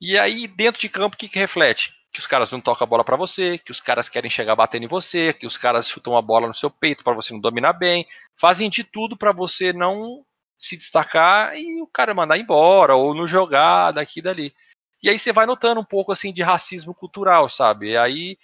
E 0.00 0.16
aí, 0.18 0.46
dentro 0.46 0.80
de 0.80 0.88
campo, 0.88 1.16
o 1.16 1.18
que, 1.18 1.28
que 1.28 1.38
reflete? 1.38 1.92
Que 2.12 2.20
os 2.20 2.26
caras 2.26 2.50
não 2.50 2.60
tocam 2.60 2.84
a 2.84 2.88
bola 2.88 3.04
para 3.04 3.16
você, 3.16 3.58
que 3.58 3.70
os 3.70 3.80
caras 3.80 4.08
querem 4.08 4.30
chegar 4.30 4.56
batendo 4.56 4.84
em 4.84 4.88
você, 4.88 5.32
que 5.32 5.46
os 5.46 5.56
caras 5.56 5.88
chutam 5.88 6.16
a 6.16 6.22
bola 6.22 6.48
no 6.48 6.54
seu 6.54 6.70
peito 6.70 7.04
para 7.04 7.14
você 7.14 7.32
não 7.32 7.40
dominar 7.40 7.74
bem, 7.74 8.06
fazem 8.36 8.70
de 8.70 8.82
tudo 8.82 9.16
para 9.16 9.32
você 9.32 9.72
não 9.72 10.24
se 10.58 10.76
destacar 10.76 11.56
e 11.56 11.80
o 11.80 11.86
cara 11.86 12.14
mandar 12.14 12.38
embora 12.38 12.94
ou 12.94 13.14
não 13.14 13.26
jogar 13.26 13.92
daqui 13.92 14.18
e 14.18 14.22
dali. 14.22 14.54
E 15.02 15.08
aí 15.08 15.18
você 15.18 15.32
vai 15.32 15.46
notando 15.46 15.80
um 15.80 15.84
pouco 15.84 16.10
assim 16.10 16.32
de 16.32 16.42
racismo 16.42 16.92
cultural, 16.92 17.48
sabe? 17.48 17.90
E 17.90 17.96
aí 17.96 18.36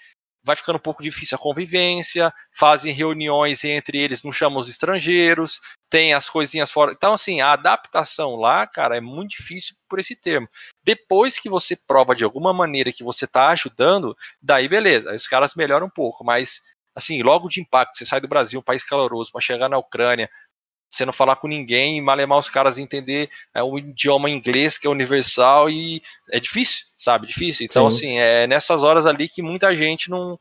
vai 0.44 0.54
ficando 0.54 0.76
um 0.76 0.80
pouco 0.80 1.02
difícil 1.02 1.36
a 1.36 1.40
convivência, 1.40 2.32
fazem 2.52 2.92
reuniões 2.92 3.64
entre 3.64 3.98
eles, 3.98 4.22
não 4.22 4.30
chamam 4.30 4.60
os 4.60 4.68
estrangeiros, 4.68 5.60
tem 5.88 6.12
as 6.12 6.28
coisinhas 6.28 6.70
fora. 6.70 6.92
Então, 6.92 7.14
assim, 7.14 7.40
a 7.40 7.52
adaptação 7.52 8.36
lá, 8.36 8.66
cara, 8.66 8.96
é 8.96 9.00
muito 9.00 9.30
difícil 9.30 9.74
por 9.88 9.98
esse 9.98 10.14
termo. 10.14 10.46
Depois 10.84 11.38
que 11.38 11.48
você 11.48 11.74
prova 11.74 12.14
de 12.14 12.24
alguma 12.24 12.52
maneira 12.52 12.92
que 12.92 13.02
você 13.02 13.26
tá 13.26 13.48
ajudando, 13.48 14.14
daí 14.42 14.68
beleza, 14.68 15.10
aí 15.10 15.16
os 15.16 15.26
caras 15.26 15.54
melhoram 15.54 15.86
um 15.86 15.90
pouco, 15.90 16.22
mas 16.22 16.60
assim, 16.94 17.22
logo 17.22 17.48
de 17.48 17.60
impacto, 17.60 17.98
você 17.98 18.04
sai 18.04 18.20
do 18.20 18.28
Brasil, 18.28 18.60
um 18.60 18.62
país 18.62 18.84
caloroso, 18.84 19.32
para 19.32 19.40
chegar 19.40 19.68
na 19.68 19.76
Ucrânia, 19.76 20.30
você 20.94 21.04
não 21.04 21.12
falar 21.12 21.36
com 21.36 21.48
ninguém, 21.48 22.00
malemar 22.00 22.38
os 22.38 22.48
caras 22.48 22.78
entender 22.78 23.28
é, 23.52 23.62
o 23.62 23.78
idioma 23.78 24.30
inglês 24.30 24.78
que 24.78 24.86
é 24.86 24.90
universal 24.90 25.68
e 25.68 26.02
é 26.30 26.38
difícil, 26.38 26.86
sabe? 26.98 27.26
Difícil. 27.26 27.66
Então, 27.66 27.90
Sim. 27.90 27.96
assim, 27.96 28.18
é 28.18 28.46
nessas 28.46 28.82
horas 28.82 29.06
ali 29.06 29.28
que 29.28 29.42
muita 29.42 29.74
gente 29.74 30.10
não. 30.10 30.38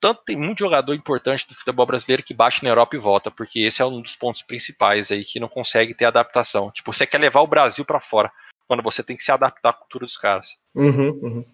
Tanto 0.00 0.22
tem 0.24 0.36
muito 0.36 0.60
jogador 0.60 0.94
importante 0.94 1.46
do 1.46 1.54
futebol 1.54 1.84
brasileiro 1.84 2.22
que 2.22 2.32
bate 2.32 2.62
na 2.62 2.70
Europa 2.70 2.96
e 2.96 2.98
volta, 2.98 3.30
porque 3.30 3.60
esse 3.60 3.82
é 3.82 3.84
um 3.84 4.00
dos 4.00 4.16
pontos 4.16 4.40
principais 4.40 5.10
aí 5.10 5.24
que 5.24 5.38
não 5.38 5.48
consegue 5.48 5.92
ter 5.92 6.06
adaptação. 6.06 6.70
Tipo, 6.70 6.92
você 6.92 7.06
quer 7.06 7.18
levar 7.18 7.42
o 7.42 7.46
Brasil 7.46 7.84
para 7.84 8.00
fora, 8.00 8.32
quando 8.66 8.82
você 8.82 9.02
tem 9.02 9.14
que 9.14 9.22
se 9.22 9.30
adaptar 9.30 9.70
à 9.70 9.72
cultura 9.74 10.06
dos 10.06 10.16
caras. 10.16 10.56
Uhum, 10.74 11.10
uhum. 11.22 11.44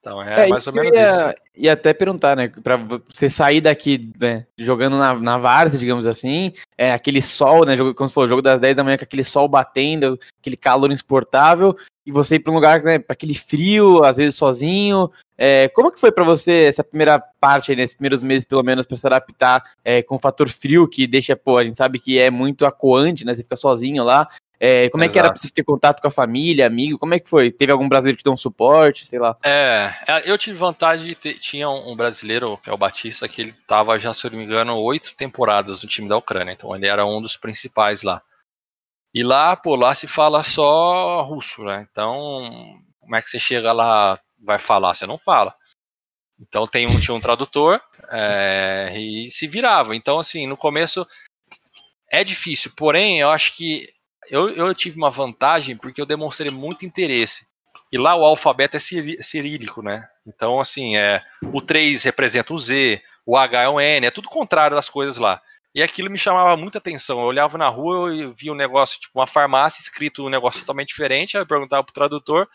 Então 0.00 0.22
é, 0.22 0.48
mais 0.48 0.62
isso 0.62 0.70
ou 0.70 0.76
menos 0.76 0.96
isso. 0.96 0.98
ia, 0.98 1.34
ia 1.54 1.72
até 1.74 1.92
perguntar, 1.92 2.34
né? 2.34 2.48
Pra 2.48 2.76
você 2.76 3.28
sair 3.28 3.60
daqui, 3.60 4.10
né, 4.18 4.46
jogando 4.56 4.96
na, 4.96 5.14
na 5.14 5.36
várzea, 5.36 5.78
digamos 5.78 6.06
assim, 6.06 6.52
é, 6.76 6.92
aquele 6.92 7.20
sol, 7.20 7.66
né? 7.66 7.76
Como 7.76 8.08
você 8.08 8.14
falou, 8.14 8.28
jogo 8.28 8.42
das 8.42 8.60
10 8.62 8.76
da 8.76 8.82
manhã 8.82 8.96
com 8.96 9.04
aquele 9.04 9.22
sol 9.22 9.46
batendo, 9.46 10.18
aquele 10.40 10.56
calor 10.56 10.90
insuportável, 10.90 11.76
e 12.06 12.10
você 12.10 12.36
ir 12.36 12.38
pra 12.40 12.50
um 12.50 12.54
lugar, 12.54 12.82
né, 12.82 12.98
pra 12.98 13.12
aquele 13.12 13.34
frio, 13.34 14.02
às 14.02 14.16
vezes 14.16 14.36
sozinho. 14.36 15.10
É, 15.36 15.68
como 15.68 15.92
que 15.92 16.00
foi 16.00 16.10
pra 16.10 16.24
você 16.24 16.64
essa 16.64 16.82
primeira 16.82 17.22
parte, 17.38 17.70
aí, 17.70 17.76
nesses 17.76 17.94
primeiros 17.94 18.22
meses, 18.22 18.46
pelo 18.46 18.62
menos, 18.62 18.86
pra 18.86 18.96
se 18.96 19.06
adaptar 19.06 19.62
é, 19.84 20.02
com 20.02 20.14
o 20.14 20.18
fator 20.18 20.48
frio, 20.48 20.88
que 20.88 21.06
deixa, 21.06 21.36
pô, 21.36 21.58
a 21.58 21.64
gente 21.64 21.76
sabe 21.76 21.98
que 21.98 22.18
é 22.18 22.30
muito 22.30 22.64
acuante, 22.64 23.24
né? 23.24 23.34
Você 23.34 23.42
fica 23.42 23.56
sozinho 23.56 24.02
lá. 24.02 24.26
É, 24.62 24.90
como 24.90 25.02
é 25.02 25.08
que 25.08 25.18
era 25.18 25.28
pra 25.28 25.36
Exato. 25.36 25.48
você 25.48 25.54
ter 25.54 25.64
contato 25.64 26.02
com 26.02 26.08
a 26.08 26.10
família, 26.10 26.66
amigo? 26.66 26.98
Como 26.98 27.14
é 27.14 27.18
que 27.18 27.30
foi? 27.30 27.50
Teve 27.50 27.72
algum 27.72 27.88
brasileiro 27.88 28.18
que 28.18 28.22
te 28.22 28.24
deu 28.24 28.34
um 28.34 28.36
suporte, 28.36 29.06
sei 29.06 29.18
lá? 29.18 29.34
É, 29.42 29.94
é, 30.06 30.30
eu 30.30 30.36
tive 30.36 30.58
vantagem 30.58 31.06
de 31.06 31.14
ter, 31.14 31.34
tinha 31.38 31.68
um 31.70 31.90
um 31.90 31.96
brasileiro, 31.96 32.58
que 32.58 32.68
é 32.68 32.72
o 32.72 32.76
Batista, 32.76 33.26
que 33.26 33.40
ele 33.40 33.54
tava 33.66 33.98
já, 33.98 34.12
se 34.12 34.26
eu 34.26 34.32
não 34.32 34.38
me 34.38 34.44
engano, 34.44 34.76
oito 34.76 35.14
temporadas 35.14 35.82
no 35.82 35.88
time 35.88 36.06
da 36.06 36.18
Ucrânia, 36.18 36.52
então 36.52 36.76
ele 36.76 36.86
era 36.86 37.06
um 37.06 37.22
dos 37.22 37.38
principais 37.38 38.02
lá. 38.02 38.20
E 39.14 39.22
lá, 39.22 39.56
pô, 39.56 39.74
lá 39.76 39.94
se 39.94 40.06
fala 40.06 40.42
só 40.42 41.22
russo, 41.22 41.64
né? 41.64 41.88
Então, 41.90 42.78
como 43.00 43.16
é 43.16 43.22
que 43.22 43.30
você 43.30 43.40
chega 43.40 43.72
lá, 43.72 44.20
vai 44.38 44.58
falar? 44.58 44.92
Você 44.92 45.06
não 45.06 45.16
fala. 45.16 45.54
Então 46.38 46.66
tem 46.66 46.86
um, 46.86 47.00
tinha 47.00 47.14
um 47.14 47.20
tradutor 47.20 47.80
é, 48.10 48.92
e 48.94 49.28
se 49.30 49.46
virava. 49.46 49.96
Então, 49.96 50.18
assim, 50.18 50.46
no 50.46 50.56
começo 50.56 51.06
é 52.10 52.22
difícil, 52.22 52.72
porém, 52.76 53.20
eu 53.20 53.30
acho 53.30 53.56
que 53.56 53.88
eu, 54.30 54.48
eu 54.50 54.74
tive 54.74 54.96
uma 54.96 55.10
vantagem 55.10 55.76
porque 55.76 56.00
eu 56.00 56.06
demonstrei 56.06 56.50
muito 56.50 56.86
interesse. 56.86 57.44
E 57.92 57.98
lá 57.98 58.14
o 58.14 58.24
alfabeto 58.24 58.76
é 58.76 58.80
cirílico, 58.80 59.82
né? 59.82 60.08
Então, 60.24 60.60
assim, 60.60 60.96
é, 60.96 61.20
o 61.52 61.60
3 61.60 62.04
representa 62.04 62.54
o 62.54 62.58
Z, 62.58 63.02
o 63.26 63.36
H 63.36 63.62
é 63.62 63.68
um 63.68 63.80
N, 63.80 64.06
é 64.06 64.10
tudo 64.10 64.28
contrário 64.28 64.76
das 64.76 64.88
coisas 64.88 65.16
lá. 65.16 65.42
E 65.74 65.82
aquilo 65.82 66.10
me 66.10 66.18
chamava 66.18 66.56
muita 66.56 66.78
atenção. 66.78 67.18
Eu 67.18 67.26
olhava 67.26 67.58
na 67.58 67.68
rua 67.68 68.14
e 68.14 68.32
via 68.32 68.52
um 68.52 68.56
negócio, 68.56 69.00
tipo 69.00 69.18
uma 69.18 69.26
farmácia, 69.26 69.80
escrito 69.80 70.24
um 70.24 70.30
negócio 70.30 70.60
totalmente 70.60 70.88
diferente, 70.88 71.36
aí 71.36 71.42
eu 71.42 71.46
perguntava 71.46 71.82
pro 71.82 71.92
tradutor, 71.92 72.48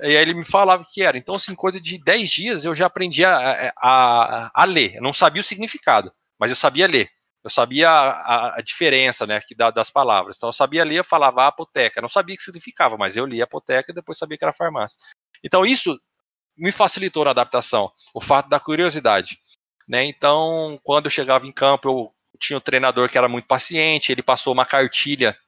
e 0.00 0.06
aí 0.06 0.16
ele 0.16 0.34
me 0.34 0.44
falava 0.44 0.82
o 0.82 0.86
que 0.86 1.02
era. 1.02 1.18
Então, 1.18 1.34
assim, 1.34 1.54
coisa 1.56 1.80
de 1.80 1.98
10 1.98 2.30
dias 2.30 2.64
eu 2.64 2.74
já 2.74 2.86
aprendi 2.86 3.24
a, 3.24 3.72
a, 3.76 4.50
a 4.54 4.64
ler. 4.64 4.94
Eu 4.96 5.02
não 5.02 5.12
sabia 5.12 5.40
o 5.40 5.44
significado, 5.44 6.12
mas 6.38 6.50
eu 6.50 6.56
sabia 6.56 6.86
ler. 6.86 7.08
Eu 7.42 7.50
sabia 7.50 7.88
a, 7.88 8.58
a, 8.58 8.62
diferença 8.62 9.26
né, 9.26 9.40
que 9.40 9.54
da, 9.54 9.70
das 9.70 9.90
palavras. 9.90 10.36
Então 10.36 10.48
eu 10.48 10.52
sabia 10.52 10.84
ler, 10.84 10.98
eu 10.98 11.04
falava 11.04 11.46
apoteca. 11.46 12.00
Não 12.00 12.08
sabia 12.08 12.34
o 12.34 12.38
que 12.38 12.44
significava, 12.44 12.96
mas 12.96 13.16
eu 13.16 13.24
lia 13.24 13.44
apoteca 13.44 13.90
e 13.90 13.94
depois 13.94 14.18
sabia 14.18 14.36
que 14.36 14.44
era 14.44 14.52
farmácia. 14.52 14.98
Então 15.42 15.64
isso 15.64 15.98
me 16.56 16.72
facilitou 16.72 17.24
na 17.24 17.30
adaptação, 17.30 17.90
o 18.12 18.20
fato 18.20 18.48
da 18.48 18.58
curiosidade. 18.58 19.38
Né? 19.88 20.04
Então, 20.04 20.78
quando 20.82 21.06
eu 21.06 21.10
chegava 21.10 21.46
em 21.46 21.52
campo, 21.52 21.88
eu 21.88 22.14
tinha 22.38 22.56
um 22.56 22.60
treinador 22.60 23.08
que 23.08 23.16
era 23.16 23.28
muito 23.28 23.46
paciente, 23.46 24.10
ele 24.10 24.22
passou 24.22 24.52
uma 24.52 24.66
cartilha 24.66 25.38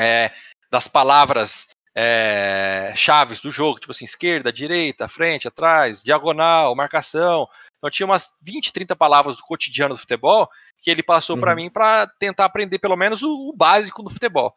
é, 0.00 0.32
das 0.70 0.88
palavras 0.88 1.68
é, 1.94 2.92
chaves 2.96 3.40
do 3.40 3.52
jogo, 3.52 3.78
tipo 3.78 3.92
assim, 3.92 4.04
esquerda, 4.04 4.52
direita, 4.52 5.06
frente, 5.06 5.46
atrás, 5.46 6.02
diagonal, 6.02 6.74
marcação. 6.74 7.46
Então 7.78 7.90
tinha 7.90 8.06
umas 8.06 8.30
20, 8.42 8.72
30 8.72 8.96
palavras 8.96 9.36
do 9.36 9.42
cotidiano 9.42 9.94
do 9.94 10.00
futebol 10.00 10.48
que 10.84 10.90
ele 10.90 11.02
passou 11.02 11.36
uhum. 11.36 11.40
para 11.40 11.56
mim 11.56 11.70
para 11.70 12.06
tentar 12.18 12.44
aprender 12.44 12.78
pelo 12.78 12.94
menos 12.94 13.22
o, 13.22 13.48
o, 13.48 13.56
básico 13.56 14.02
do 14.02 14.10
futebol. 14.10 14.54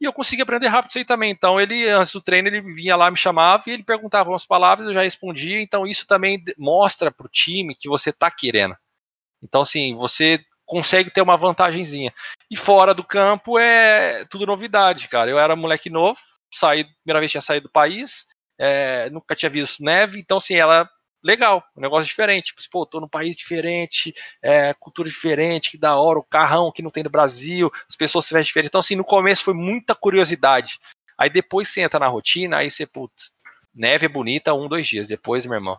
E 0.00 0.04
eu 0.04 0.12
consegui 0.12 0.42
aprender 0.42 0.68
rápido 0.68 0.90
isso 0.90 0.98
aí 0.98 1.04
também. 1.04 1.32
Então 1.32 1.58
ele, 1.58 1.88
antes 1.88 2.12
do 2.12 2.20
treino, 2.20 2.46
ele 2.46 2.60
vinha 2.72 2.94
lá, 2.94 3.10
me 3.10 3.16
chamava 3.16 3.64
e 3.66 3.72
ele 3.72 3.82
perguntava 3.82 4.30
umas 4.30 4.46
palavras, 4.46 4.86
eu 4.86 4.94
já 4.94 5.02
respondia. 5.02 5.60
Então 5.60 5.84
isso 5.84 6.06
também 6.06 6.40
mostra 6.56 7.10
pro 7.10 7.28
time 7.28 7.74
que 7.74 7.88
você 7.88 8.12
tá 8.12 8.30
querendo. 8.30 8.76
Então, 9.42 9.62
assim, 9.62 9.96
você 9.96 10.38
consegue 10.64 11.10
ter 11.10 11.20
uma 11.20 11.36
vantagenzinha. 11.36 12.14
E 12.48 12.56
fora 12.56 12.94
do 12.94 13.02
campo 13.02 13.58
é 13.58 14.24
tudo 14.26 14.46
novidade, 14.46 15.08
cara. 15.08 15.28
Eu 15.28 15.38
era 15.38 15.56
moleque 15.56 15.90
novo, 15.90 16.18
saí, 16.52 16.84
primeira 17.02 17.18
vez 17.18 17.32
tinha 17.32 17.40
saído 17.40 17.66
do 17.66 17.72
país, 17.72 18.26
é, 18.58 19.10
nunca 19.10 19.34
tinha 19.34 19.50
visto 19.50 19.82
neve, 19.82 20.20
então 20.20 20.36
assim, 20.36 20.54
ela 20.54 20.88
legal, 21.26 21.64
um 21.76 21.80
negócio 21.80 22.06
diferente. 22.06 22.46
Tipo, 22.46 22.62
pô, 22.70 22.86
tô 22.86 23.00
num 23.00 23.08
país 23.08 23.34
diferente, 23.34 24.14
é, 24.40 24.72
cultura 24.74 25.08
diferente, 25.08 25.72
que 25.72 25.78
da 25.78 25.96
hora, 25.96 26.20
o 26.20 26.24
carrão 26.24 26.70
que 26.72 26.82
não 26.82 26.90
tem 26.90 27.02
no 27.02 27.10
Brasil, 27.10 27.70
as 27.88 27.96
pessoas 27.96 28.26
se 28.26 28.32
vestem 28.32 28.46
diferente. 28.46 28.68
Então, 28.68 28.78
assim, 28.78 28.94
no 28.94 29.04
começo 29.04 29.42
foi 29.42 29.54
muita 29.54 29.94
curiosidade. 29.94 30.78
Aí 31.18 31.28
depois 31.28 31.68
você 31.68 31.80
entra 31.80 31.98
na 31.98 32.06
rotina, 32.06 32.58
aí 32.58 32.70
você, 32.70 32.86
putz, 32.86 33.32
neve 33.74 34.06
é 34.06 34.08
bonita 34.08 34.54
um, 34.54 34.68
dois 34.68 34.86
dias. 34.86 35.08
Depois, 35.08 35.44
meu 35.44 35.56
irmão, 35.56 35.78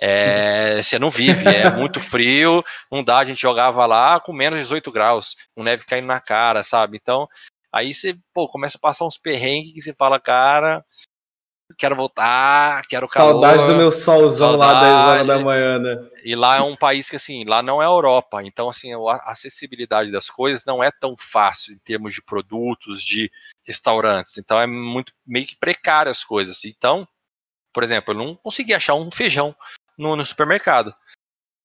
é, 0.00 0.80
você 0.82 0.98
não 0.98 1.10
vive, 1.10 1.46
é 1.46 1.70
muito 1.70 2.00
frio, 2.00 2.64
não 2.90 3.04
dá. 3.04 3.18
A 3.18 3.24
gente 3.24 3.42
jogava 3.42 3.84
lá 3.84 4.18
com 4.18 4.32
menos 4.32 4.58
de 4.58 4.64
18 4.64 4.90
graus, 4.90 5.36
com 5.54 5.62
neve 5.62 5.84
caindo 5.84 6.06
na 6.06 6.20
cara, 6.20 6.62
sabe? 6.62 6.96
Então, 6.96 7.28
Aí 7.72 7.92
você, 7.92 8.16
pô, 8.32 8.48
começa 8.48 8.78
a 8.78 8.80
passar 8.80 9.06
uns 9.06 9.18
perrengues 9.18 9.74
que 9.74 9.82
você 9.82 9.92
fala, 9.92 10.18
cara, 10.18 10.84
quero 11.76 11.94
voltar, 11.94 12.82
quero 12.86 13.08
calor. 13.08 13.32
Saudade 13.32 13.66
do 13.66 13.76
meu 13.76 13.90
solzão 13.90 14.50
saudade. 14.50 14.72
lá 14.72 14.80
10 14.80 15.08
horas 15.08 15.26
da 15.26 15.38
manhã, 15.38 15.78
né? 15.78 16.08
E 16.24 16.34
lá 16.34 16.56
é 16.56 16.60
um 16.60 16.76
país 16.76 17.10
que, 17.10 17.16
assim, 17.16 17.44
lá 17.44 17.62
não 17.62 17.82
é 17.82 17.86
Europa, 17.86 18.42
então, 18.42 18.68
assim, 18.68 18.92
a 18.92 19.30
acessibilidade 19.30 20.10
das 20.10 20.30
coisas 20.30 20.64
não 20.64 20.82
é 20.82 20.90
tão 20.90 21.14
fácil 21.16 21.74
em 21.74 21.78
termos 21.78 22.14
de 22.14 22.22
produtos, 22.22 23.02
de 23.02 23.30
restaurantes, 23.64 24.38
então 24.38 24.60
é 24.60 24.66
muito, 24.66 25.12
meio 25.26 25.46
que 25.46 25.56
precário 25.56 26.10
as 26.10 26.24
coisas. 26.24 26.64
Então, 26.64 27.06
por 27.72 27.82
exemplo, 27.82 28.14
eu 28.14 28.18
não 28.18 28.34
consegui 28.34 28.74
achar 28.74 28.94
um 28.94 29.10
feijão 29.10 29.54
no, 29.96 30.16
no 30.16 30.24
supermercado. 30.24 30.94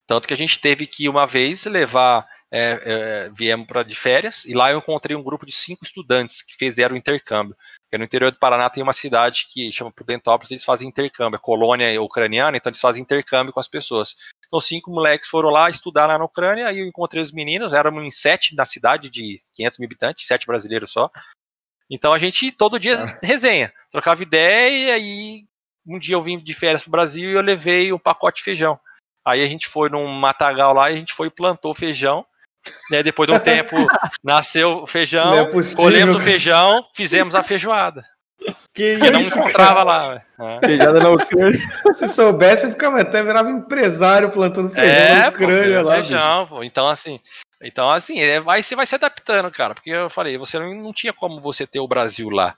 Tanto 0.05 0.27
que 0.27 0.33
a 0.33 0.37
gente 0.37 0.59
teve 0.59 0.85
que 0.85 1.07
uma 1.07 1.25
vez 1.25 1.65
levar, 1.65 2.27
é, 2.51 2.81
é, 2.83 3.29
viemos 3.29 3.65
para 3.65 3.83
de 3.83 3.95
férias, 3.95 4.43
e 4.43 4.53
lá 4.53 4.71
eu 4.71 4.79
encontrei 4.79 5.15
um 5.15 5.23
grupo 5.23 5.45
de 5.45 5.53
cinco 5.53 5.85
estudantes 5.85 6.41
que 6.41 6.55
fizeram 6.55 6.95
intercâmbio. 6.95 7.55
Porque 7.83 7.97
no 7.97 8.03
interior 8.03 8.31
do 8.31 8.37
Paraná 8.37 8.69
tem 8.69 8.83
uma 8.83 8.91
cidade 8.91 9.45
que 9.51 9.71
chama 9.71 9.93
Prudentópolis, 9.93 10.51
eles 10.51 10.65
fazem 10.65 10.89
intercâmbio, 10.89 11.37
é 11.37 11.39
colônia 11.39 12.01
ucraniana, 12.01 12.57
então 12.57 12.69
eles 12.69 12.81
fazem 12.81 13.01
intercâmbio 13.01 13.53
com 13.53 13.61
as 13.61 13.67
pessoas. 13.67 14.15
Então 14.45 14.59
cinco 14.59 14.91
moleques 14.91 15.29
foram 15.29 15.49
lá 15.49 15.69
estudar 15.69 16.07
lá 16.07 16.17
na 16.17 16.25
Ucrânia, 16.25 16.67
aí 16.67 16.79
eu 16.79 16.85
encontrei 16.85 17.21
os 17.21 17.31
meninos, 17.31 17.73
éramos 17.73 18.03
em 18.03 18.11
sete 18.11 18.55
na 18.55 18.65
cidade 18.65 19.09
de 19.09 19.37
500 19.55 19.79
mil 19.79 19.87
habitantes, 19.87 20.27
sete 20.27 20.45
brasileiros 20.45 20.91
só. 20.91 21.09
Então 21.89 22.11
a 22.11 22.19
gente 22.19 22.51
todo 22.51 22.79
dia 22.79 23.03
ah. 23.03 23.19
resenha, 23.23 23.73
trocava 23.91 24.21
ideia, 24.21 24.69
e 24.69 24.91
aí 24.91 25.45
um 25.87 25.97
dia 25.97 26.15
eu 26.15 26.21
vim 26.21 26.37
de 26.37 26.53
férias 26.53 26.83
para 26.83 26.89
o 26.89 26.91
Brasil 26.91 27.29
e 27.29 27.33
eu 27.33 27.41
levei 27.41 27.93
um 27.93 27.99
pacote 27.99 28.37
de 28.37 28.43
feijão. 28.43 28.79
Aí 29.25 29.43
a 29.43 29.47
gente 29.47 29.67
foi 29.67 29.89
num 29.89 30.07
matagal 30.07 30.73
lá 30.73 30.89
e 30.89 30.93
a 30.93 30.97
gente 30.97 31.13
foi 31.13 31.27
e 31.27 31.31
plantou 31.31 31.73
feijão. 31.73 32.25
Né? 32.89 33.03
Depois 33.03 33.27
de 33.27 33.35
um 33.35 33.39
tempo 33.39 33.75
nasceu 34.23 34.83
o 34.83 34.87
feijão, 34.87 35.35
é 35.35 35.75
colhemos 35.75 36.15
o 36.15 36.19
feijão, 36.19 36.85
fizemos 36.93 37.35
a 37.35 37.43
feijoada. 37.43 38.05
Que 38.73 38.97
eu 39.01 39.11
não 39.11 39.21
encontrava 39.21 39.83
lá. 39.83 40.21
É. 40.39 40.65
Feijada 40.65 40.99
na 40.99 41.09
Ucrânia. 41.09 41.59
Se 41.95 42.07
soubesse, 42.07 42.65
eu 42.65 42.71
ficava 42.71 42.99
até 42.99 43.23
virava 43.23 43.49
empresário 43.49 44.29
plantando 44.31 44.69
feijão 44.69 44.91
é, 44.91 45.19
na 45.19 45.29
Ucrânia 45.29 45.81
pô, 45.81 45.87
lá. 45.87 45.95
Feijão, 45.95 46.47
pô. 46.47 46.63
Então, 46.63 46.87
assim, 46.89 47.19
então, 47.61 47.89
assim, 47.89 48.19
é, 48.19 48.41
aí 48.45 48.63
você 48.63 48.75
vai 48.75 48.85
se 48.85 48.95
adaptando, 48.95 49.49
cara. 49.49 49.73
Porque 49.73 49.89
eu 49.89 50.09
falei, 50.09 50.37
você 50.37 50.59
não, 50.59 50.73
não 50.73 50.93
tinha 50.93 51.13
como 51.13 51.39
você 51.39 51.65
ter 51.65 51.79
o 51.79 51.87
Brasil 51.87 52.29
lá. 52.29 52.55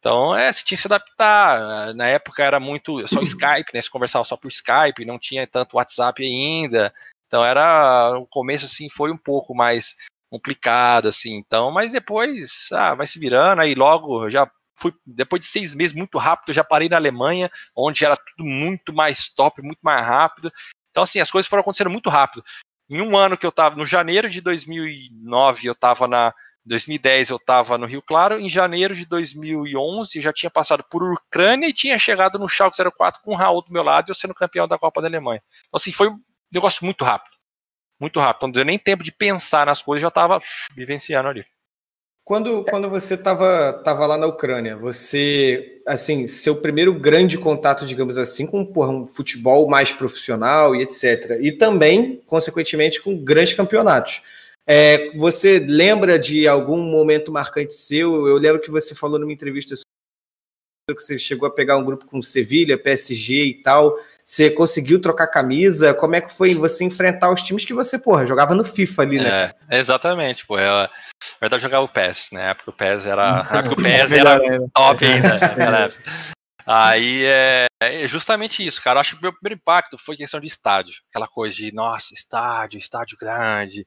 Então, 0.00 0.34
é, 0.34 0.50
você 0.50 0.64
tinha 0.64 0.76
que 0.76 0.82
se 0.82 0.88
adaptar. 0.88 1.94
Na 1.94 2.08
época 2.08 2.42
era 2.42 2.58
muito 2.58 3.06
só 3.06 3.20
Skype, 3.22 3.72
né? 3.72 3.80
Se 3.80 3.90
conversava 3.90 4.24
só 4.24 4.36
por 4.36 4.48
Skype, 4.48 5.04
não 5.04 5.18
tinha 5.18 5.46
tanto 5.46 5.76
WhatsApp 5.76 6.24
ainda. 6.24 6.92
Então 7.26 7.44
era 7.44 8.18
o 8.18 8.26
começo 8.26 8.64
assim 8.64 8.88
foi 8.88 9.12
um 9.12 9.16
pouco 9.16 9.54
mais 9.54 9.94
complicado 10.30 11.06
assim. 11.06 11.36
Então, 11.36 11.70
mas 11.70 11.92
depois, 11.92 12.68
ah, 12.72 12.94
vai 12.94 13.06
se 13.06 13.18
virando. 13.18 13.60
Aí 13.60 13.74
logo 13.74 14.28
já 14.30 14.50
fui 14.76 14.92
depois 15.06 15.40
de 15.40 15.46
seis 15.46 15.74
meses 15.74 15.94
muito 15.94 16.18
rápido, 16.18 16.54
já 16.54 16.64
parei 16.64 16.88
na 16.88 16.96
Alemanha, 16.96 17.50
onde 17.76 18.04
era 18.04 18.16
tudo 18.16 18.48
muito 18.48 18.94
mais 18.94 19.28
top, 19.28 19.60
muito 19.62 19.80
mais 19.82 20.04
rápido. 20.04 20.50
Então 20.90 21.02
assim, 21.02 21.20
as 21.20 21.30
coisas 21.30 21.48
foram 21.48 21.60
acontecendo 21.60 21.90
muito 21.90 22.08
rápido. 22.08 22.42
Em 22.88 23.00
um 23.02 23.16
ano 23.16 23.36
que 23.36 23.46
eu 23.46 23.50
estava 23.50 23.76
no 23.76 23.86
janeiro 23.86 24.28
de 24.28 24.40
2009, 24.40 25.68
eu 25.68 25.72
estava 25.72 26.08
na 26.08 26.34
2010 26.64 27.30
eu 27.30 27.36
estava 27.36 27.78
no 27.78 27.86
Rio 27.86 28.02
Claro, 28.02 28.38
em 28.38 28.48
janeiro 28.48 28.94
de 28.94 29.06
2011 29.06 30.18
eu 30.18 30.22
já 30.22 30.32
tinha 30.32 30.50
passado 30.50 30.84
por 30.90 31.02
Ucrânia 31.02 31.68
e 31.68 31.72
tinha 31.72 31.98
chegado 31.98 32.38
no 32.38 32.48
Schalke 32.48 32.76
04 32.76 33.22
com 33.22 33.32
o 33.32 33.36
Raul 33.36 33.62
do 33.62 33.72
meu 33.72 33.82
lado 33.82 34.08
e 34.08 34.10
eu 34.10 34.14
sendo 34.14 34.34
campeão 34.34 34.68
da 34.68 34.78
Copa 34.78 35.00
da 35.00 35.08
Alemanha. 35.08 35.42
Então 35.68 35.76
assim, 35.76 35.92
foi 35.92 36.08
um 36.08 36.18
negócio 36.52 36.84
muito 36.84 37.04
rápido. 37.04 37.36
Muito 37.98 38.18
rápido. 38.18 38.44
Não 38.44 38.52
deu 38.52 38.64
nem 38.64 38.78
tempo 38.78 39.02
de 39.02 39.12
pensar 39.12 39.66
nas 39.66 39.82
coisas, 39.82 40.02
já 40.02 40.08
estava 40.08 40.40
vivenciando 40.74 41.28
ali. 41.28 41.44
Quando, 42.24 42.64
quando 42.64 42.88
você 42.88 43.14
estava 43.14 43.72
tava 43.84 44.06
lá 44.06 44.16
na 44.16 44.26
Ucrânia, 44.26 44.76
você, 44.76 45.82
assim, 45.84 46.28
seu 46.28 46.60
primeiro 46.60 46.94
grande 46.94 47.36
contato, 47.36 47.84
digamos 47.84 48.16
assim, 48.16 48.46
com 48.46 48.64
porra, 48.64 48.90
um 48.90 49.08
futebol 49.08 49.68
mais 49.68 49.92
profissional 49.92 50.76
e 50.76 50.82
etc. 50.82 51.38
E 51.40 51.50
também, 51.50 52.22
consequentemente, 52.26 53.02
com 53.02 53.16
grandes 53.16 53.54
campeonatos. 53.54 54.22
É, 54.66 55.10
você 55.16 55.58
lembra 55.58 56.18
de 56.18 56.46
algum 56.46 56.78
momento 56.78 57.32
marcante 57.32 57.74
seu? 57.74 58.26
Eu 58.26 58.36
lembro 58.36 58.60
que 58.60 58.70
você 58.70 58.94
falou 58.94 59.18
numa 59.18 59.32
entrevista 59.32 59.74
que 60.94 61.02
você 61.02 61.18
chegou 61.18 61.46
a 61.46 61.52
pegar 61.52 61.76
um 61.76 61.84
grupo 61.84 62.06
com 62.06 62.22
Sevilha, 62.22 62.78
PSG 62.78 63.44
e 63.44 63.62
tal. 63.62 63.96
Você 64.24 64.50
conseguiu 64.50 65.00
trocar 65.00 65.26
camisa? 65.28 65.94
Como 65.94 66.16
é 66.16 66.20
que 66.20 66.32
foi 66.32 66.54
você 66.54 66.84
enfrentar 66.84 67.32
os 67.32 67.42
times 67.42 67.64
que 67.64 67.74
você, 67.74 67.98
porra, 67.98 68.26
jogava 68.26 68.54
no 68.54 68.64
FIFA 68.64 69.02
ali, 69.02 69.18
né? 69.18 69.52
É, 69.68 69.78
exatamente, 69.78 70.46
pô. 70.46 70.56
Na 70.56 70.88
verdade, 71.40 71.62
eu 71.62 71.68
jogava 71.68 71.84
o 71.84 71.88
PES, 71.88 72.30
né? 72.32 72.54
Porque 72.54 72.70
o 72.70 72.72
PES 72.72 73.06
era. 73.06 73.44
Porque 73.44 73.68
o 73.68 73.76
PES 73.82 74.12
era 74.12 74.40
top 74.74 75.04
ainda. 75.04 75.30
Né? 75.56 75.90
Aí 76.66 77.24
é, 77.24 77.66
é, 77.82 78.06
justamente 78.06 78.64
isso, 78.64 78.80
cara. 78.82 78.98
Eu 78.98 79.00
acho 79.00 79.14
que 79.14 79.18
o 79.18 79.22
meu 79.22 79.32
primeiro 79.32 79.60
impacto 79.60 79.98
foi 79.98 80.16
questão 80.16 80.38
de 80.38 80.46
estádio. 80.46 80.94
Aquela 81.08 81.26
coisa 81.26 81.56
de, 81.56 81.72
nossa, 81.72 82.14
estádio, 82.14 82.78
estádio 82.78 83.16
grande, 83.18 83.84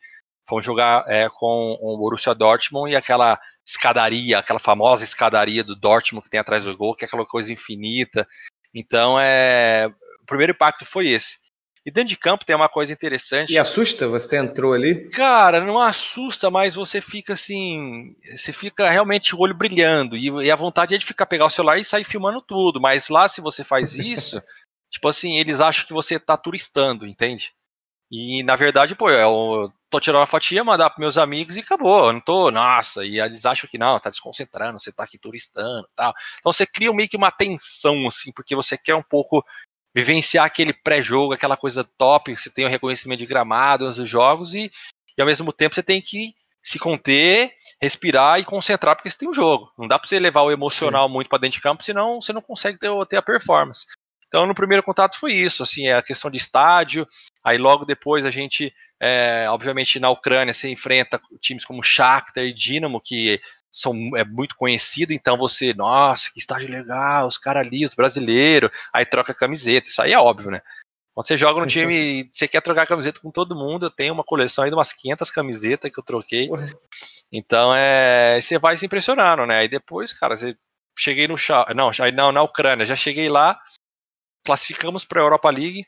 Fomos 0.48 0.66
jogar 0.66 1.06
é, 1.08 1.28
com 1.30 1.78
o 1.80 1.98
Borussia 1.98 2.36
Dortmund 2.36 2.92
e 2.92 2.96
aquela 2.96 3.40
escadaria, 3.66 4.40
aquela 4.40 4.60
famosa 4.60 5.04
escadaria 5.04 5.64
do 5.64 5.76
Dortmund 5.76 6.24
que 6.24 6.30
tem 6.30 6.40
atrás 6.40 6.66
do 6.66 6.76
gol, 6.76 6.96
que 6.96 7.06
é 7.06 7.08
aquela 7.08 7.26
coisa 7.26 7.54
infinita. 7.54 8.28
Então, 8.74 9.20
é, 9.20 9.90
o 10.22 10.26
primeiro 10.26 10.52
impacto 10.52 10.86
foi 10.86 11.08
esse. 11.08 11.38
E 11.86 11.92
dentro 11.92 12.10
de 12.10 12.18
campo 12.18 12.46
tem 12.46 12.56
uma 12.56 12.70
coisa 12.70 12.94
interessante. 12.94 13.52
E 13.52 13.58
assusta? 13.58 14.08
Você 14.08 14.38
entrou 14.38 14.74
ali? 14.74 15.10
Cara, 15.10 15.60
não 15.60 15.78
assusta, 15.78 16.50
mas 16.50 16.76
você 16.76 17.02
fica 17.02 17.34
assim. 17.34 18.16
Você 18.34 18.54
fica 18.54 18.90
realmente 18.90 19.36
o 19.36 19.40
olho 19.40 19.54
brilhando. 19.54 20.16
E, 20.16 20.28
e 20.46 20.50
a 20.50 20.56
vontade 20.56 20.96
é 20.96 20.98
de 20.98 21.06
ficar 21.06 21.26
pegar 21.26 21.46
o 21.46 21.50
celular 21.50 21.78
e 21.78 21.84
sair 21.84 22.06
filmando 22.06 22.42
tudo. 22.42 22.80
Mas 22.80 23.10
lá, 23.10 23.28
se 23.28 23.42
você 23.42 23.66
faz 23.66 23.96
isso, 23.96 24.42
tipo 24.90 25.10
assim, 25.10 25.38
eles 25.38 25.60
acham 25.60 25.86
que 25.86 25.94
você 25.94 26.18
tá 26.18 26.38
turistando, 26.38 27.06
entende? 27.06 27.52
E 28.10 28.44
na 28.44 28.56
verdade, 28.56 28.96
pô, 28.96 29.10
eu 29.10 29.74
tô 29.94 30.00
tirando 30.00 30.24
a 30.24 30.28
fatia, 30.28 30.64
mandar 30.64 30.90
pros 30.90 31.00
meus 31.00 31.18
amigos 31.18 31.56
e 31.56 31.60
acabou. 31.60 32.08
Eu 32.08 32.14
não 32.14 32.20
tô, 32.20 32.50
nossa, 32.50 33.06
e 33.06 33.20
eles 33.20 33.46
acham 33.46 33.70
que 33.70 33.78
não, 33.78 34.00
tá 34.00 34.10
desconcentrando, 34.10 34.80
você 34.80 34.92
tá 34.92 35.04
aqui 35.04 35.20
turistando 35.20 35.88
tal. 35.96 36.14
Então 36.40 36.52
você 36.52 36.66
cria 36.66 36.92
meio 36.92 37.08
que 37.08 37.16
uma 37.16 37.32
tensão, 37.32 38.08
assim, 38.08 38.32
porque 38.32 38.56
você 38.56 38.76
quer 38.76 38.96
um 38.96 39.04
pouco 39.04 39.46
vivenciar 39.96 40.46
aquele 40.46 40.74
pré-jogo, 40.74 41.34
aquela 41.34 41.56
coisa 41.56 41.84
top, 41.84 42.36
você 42.36 42.50
tem 42.50 42.66
o 42.66 42.70
reconhecimento 42.70 43.20
de 43.20 43.28
gramado 43.28 43.86
nos 43.86 44.10
jogos 44.10 44.56
e, 44.56 44.72
e 45.16 45.22
ao 45.22 45.28
mesmo 45.28 45.54
tempo 45.54 45.76
você 45.76 45.84
tem 45.84 46.02
que 46.02 46.34
se 46.62 46.80
conter, 46.80 47.54
respirar 47.80 48.40
e 48.40 48.44
concentrar, 48.46 48.96
porque 48.96 49.12
você 49.12 49.18
tem 49.18 49.30
um 49.30 49.34
jogo. 49.34 49.72
Não 49.78 49.88
dá 49.88 50.00
pra 50.00 50.08
você 50.08 50.18
levar 50.18 50.42
o 50.42 50.52
emocional 50.52 51.08
Sim. 51.08 51.14
muito 51.14 51.30
para 51.30 51.38
dentro 51.38 51.58
de 51.58 51.62
campo, 51.62 51.84
senão 51.84 52.20
você 52.20 52.34
não 52.34 52.42
consegue 52.42 52.80
ter, 52.80 52.90
ter 53.08 53.18
a 53.18 53.22
performance. 53.22 53.86
Então, 54.34 54.48
no 54.48 54.56
primeiro 54.56 54.82
contato 54.82 55.20
foi 55.20 55.32
isso, 55.32 55.62
assim, 55.62 55.88
a 55.90 56.02
questão 56.02 56.32
de 56.32 56.38
estádio. 56.38 57.08
Aí 57.44 57.56
logo 57.60 57.86
depois 57.86 58.26
a 58.26 58.32
gente, 58.32 58.74
é, 59.00 59.46
obviamente, 59.48 60.00
na 60.00 60.10
Ucrânia 60.10 60.52
você 60.52 60.70
enfrenta 60.70 61.22
times 61.40 61.64
como 61.64 61.84
Shakhtar 61.84 62.44
e 62.44 62.52
Dinamo, 62.52 63.00
que 63.00 63.40
são 63.70 63.94
é 64.16 64.26
muito 64.26 64.56
conhecido, 64.56 65.14
então 65.14 65.38
você, 65.38 65.72
nossa, 65.76 66.32
que 66.34 66.40
estádio 66.40 66.72
legal, 66.72 67.28
os 67.28 67.38
caras 67.38 67.68
ali, 67.68 67.86
os 67.86 67.94
brasileiros, 67.94 68.72
aí 68.92 69.06
troca 69.06 69.36
camiseta, 69.36 69.88
isso 69.88 70.02
aí 70.02 70.14
é 70.14 70.18
óbvio, 70.18 70.50
né? 70.50 70.62
Quando 71.14 71.28
você 71.28 71.38
joga 71.38 71.62
no 71.62 71.68
time, 71.68 72.28
você 72.28 72.48
quer 72.48 72.62
trocar 72.62 72.88
camiseta 72.88 73.20
com 73.20 73.30
todo 73.30 73.56
mundo, 73.56 73.86
eu 73.86 73.92
tenho 73.92 74.16
uma 74.16 74.24
coleção 74.24 74.64
aí 74.64 74.72
de 74.72 74.76
umas 74.76 74.92
500 74.92 75.30
camisetas 75.30 75.92
que 75.92 76.00
eu 76.00 76.04
troquei. 76.04 76.50
Então, 77.32 77.72
é, 77.76 78.40
você 78.42 78.58
vai 78.58 78.78
se 78.78 78.86
impressionando, 78.88 79.46
né? 79.46 79.60
Aí 79.60 79.68
depois, 79.68 80.12
cara, 80.12 80.36
você 80.36 80.58
cheguei 80.98 81.28
no 81.28 81.36
não, 81.76 81.92
não, 82.16 82.32
na 82.32 82.42
Ucrânia, 82.42 82.86
já 82.86 82.96
cheguei 82.96 83.30
lá, 83.30 83.60
classificamos 84.44 85.06
para 85.06 85.22
a 85.22 85.24
Europa 85.24 85.50
League. 85.50 85.86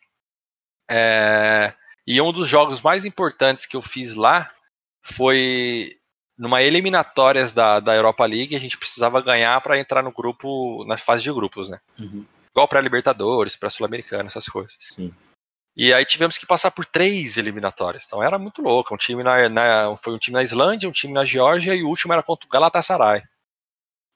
É, 0.90 1.74
e 2.08 2.22
um 2.22 2.32
dos 2.32 2.48
jogos 2.48 2.82
mais 2.82 3.06
importantes 3.06 3.66
que 3.66 3.76
eu 3.76 3.82
fiz 3.82 4.14
lá 4.14 4.52
foi 5.04 5.98
numa 6.38 6.62
eliminatórias 6.62 7.54
da, 7.54 7.80
da 7.80 7.96
Europa 7.96 8.26
League, 8.26 8.56
a 8.56 8.60
gente 8.60 8.78
precisava 8.78 9.22
ganhar 9.22 9.60
para 9.62 9.80
entrar 9.80 10.04
no 10.04 10.12
grupo, 10.12 10.84
na 10.86 10.98
fase 10.98 11.24
de 11.24 11.32
grupos, 11.32 11.70
né? 11.70 11.80
Uhum. 11.98 12.26
Igual 12.52 12.68
para 12.68 12.82
Libertadores, 12.82 13.56
para 13.56 13.70
Sul-Americana, 13.70 14.28
essas 14.28 14.46
coisas. 14.46 14.78
Sim. 14.96 15.14
E 15.78 15.94
aí 15.94 16.06
tivemos 16.06 16.38
que 16.38 16.46
passar 16.46 16.72
por 16.72 16.86
três 16.86 17.38
eliminatórias. 17.38 18.06
Então 18.06 18.24
era 18.24 18.40
muito 18.40 18.62
louco. 18.62 18.94
Um 18.94 18.98
time 18.98 19.24
na, 19.24 19.50
na, 19.50 19.98
foi 19.98 20.14
um 20.14 20.18
time 20.18 20.36
na 20.36 20.44
Islândia, 20.44 20.88
um 20.88 20.92
time 20.92 21.14
na 21.14 21.26
Geórgia 21.26 21.76
e 21.76 21.84
o 21.84 21.90
último 21.90 22.14
era 22.14 22.24
contra 22.24 22.48
o 22.48 22.50
Galatasaray. 22.50 23.24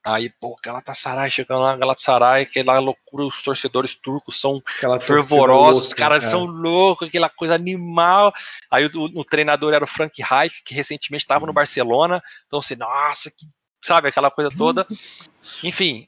Aí, 0.06 0.30
pô, 0.40 0.58
Galatasaray, 0.64 1.30
chegando 1.30 1.62
lá, 1.62 1.76
Galatasaray, 1.76 2.44
aquela 2.44 2.80
loucura, 2.80 3.26
os 3.26 3.44
torcedores 3.44 3.96
turcos 3.96 4.40
são 4.40 4.62
aquela 4.66 5.00
fervorosos, 5.00 5.88
os 5.88 5.94
caras 5.94 6.20
cara. 6.20 6.32
são 6.32 6.46
loucos, 6.46 7.10
aquela 7.10 7.30
coisa 7.30 7.56
animal. 7.56 8.34
Aí 8.72 8.86
o, 8.86 8.92
o, 8.96 9.20
o 9.20 9.26
treinador 9.26 9.74
era 9.74 9.84
o 9.84 9.88
Frank 9.88 10.22
Reich, 10.22 10.64
que 10.64 10.74
recentemente 10.74 11.24
estava 11.24 11.46
no 11.46 11.54
Barcelona. 11.54 12.22
Então, 12.48 12.60
assim, 12.60 12.76
nossa, 12.76 13.30
que, 13.30 13.46
sabe, 13.84 14.08
aquela 14.08 14.32
coisa 14.32 14.50
toda. 14.58 14.88
Enfim, 15.64 16.08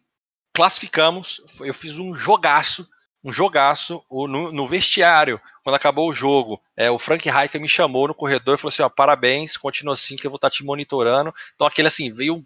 classificamos, 0.54 1.42
eu 1.60 1.74
fiz 1.74 2.00
um 2.00 2.16
jogaço 2.16 2.88
um 3.24 3.32
jogaço 3.32 4.04
no, 4.10 4.52
no, 4.52 4.68
vestiário, 4.68 5.40
quando 5.64 5.76
acabou 5.76 6.10
o 6.10 6.14
jogo. 6.14 6.60
É, 6.76 6.90
o 6.90 6.98
Frank 6.98 7.30
Reich 7.30 7.58
me 7.60 7.70
chamou 7.70 8.08
no 8.08 8.16
corredor 8.16 8.56
e 8.56 8.58
falou 8.58 8.70
assim: 8.70 8.82
ó, 8.82 8.90
parabéns, 8.90 9.56
continua 9.56 9.94
assim 9.94 10.16
que 10.16 10.26
eu 10.26 10.32
vou 10.32 10.38
estar 10.38 10.50
tá 10.50 10.56
te 10.56 10.64
monitorando. 10.64 11.34
Então 11.54 11.68
aquele 11.68 11.88
assim, 11.88 12.12
veio 12.12 12.44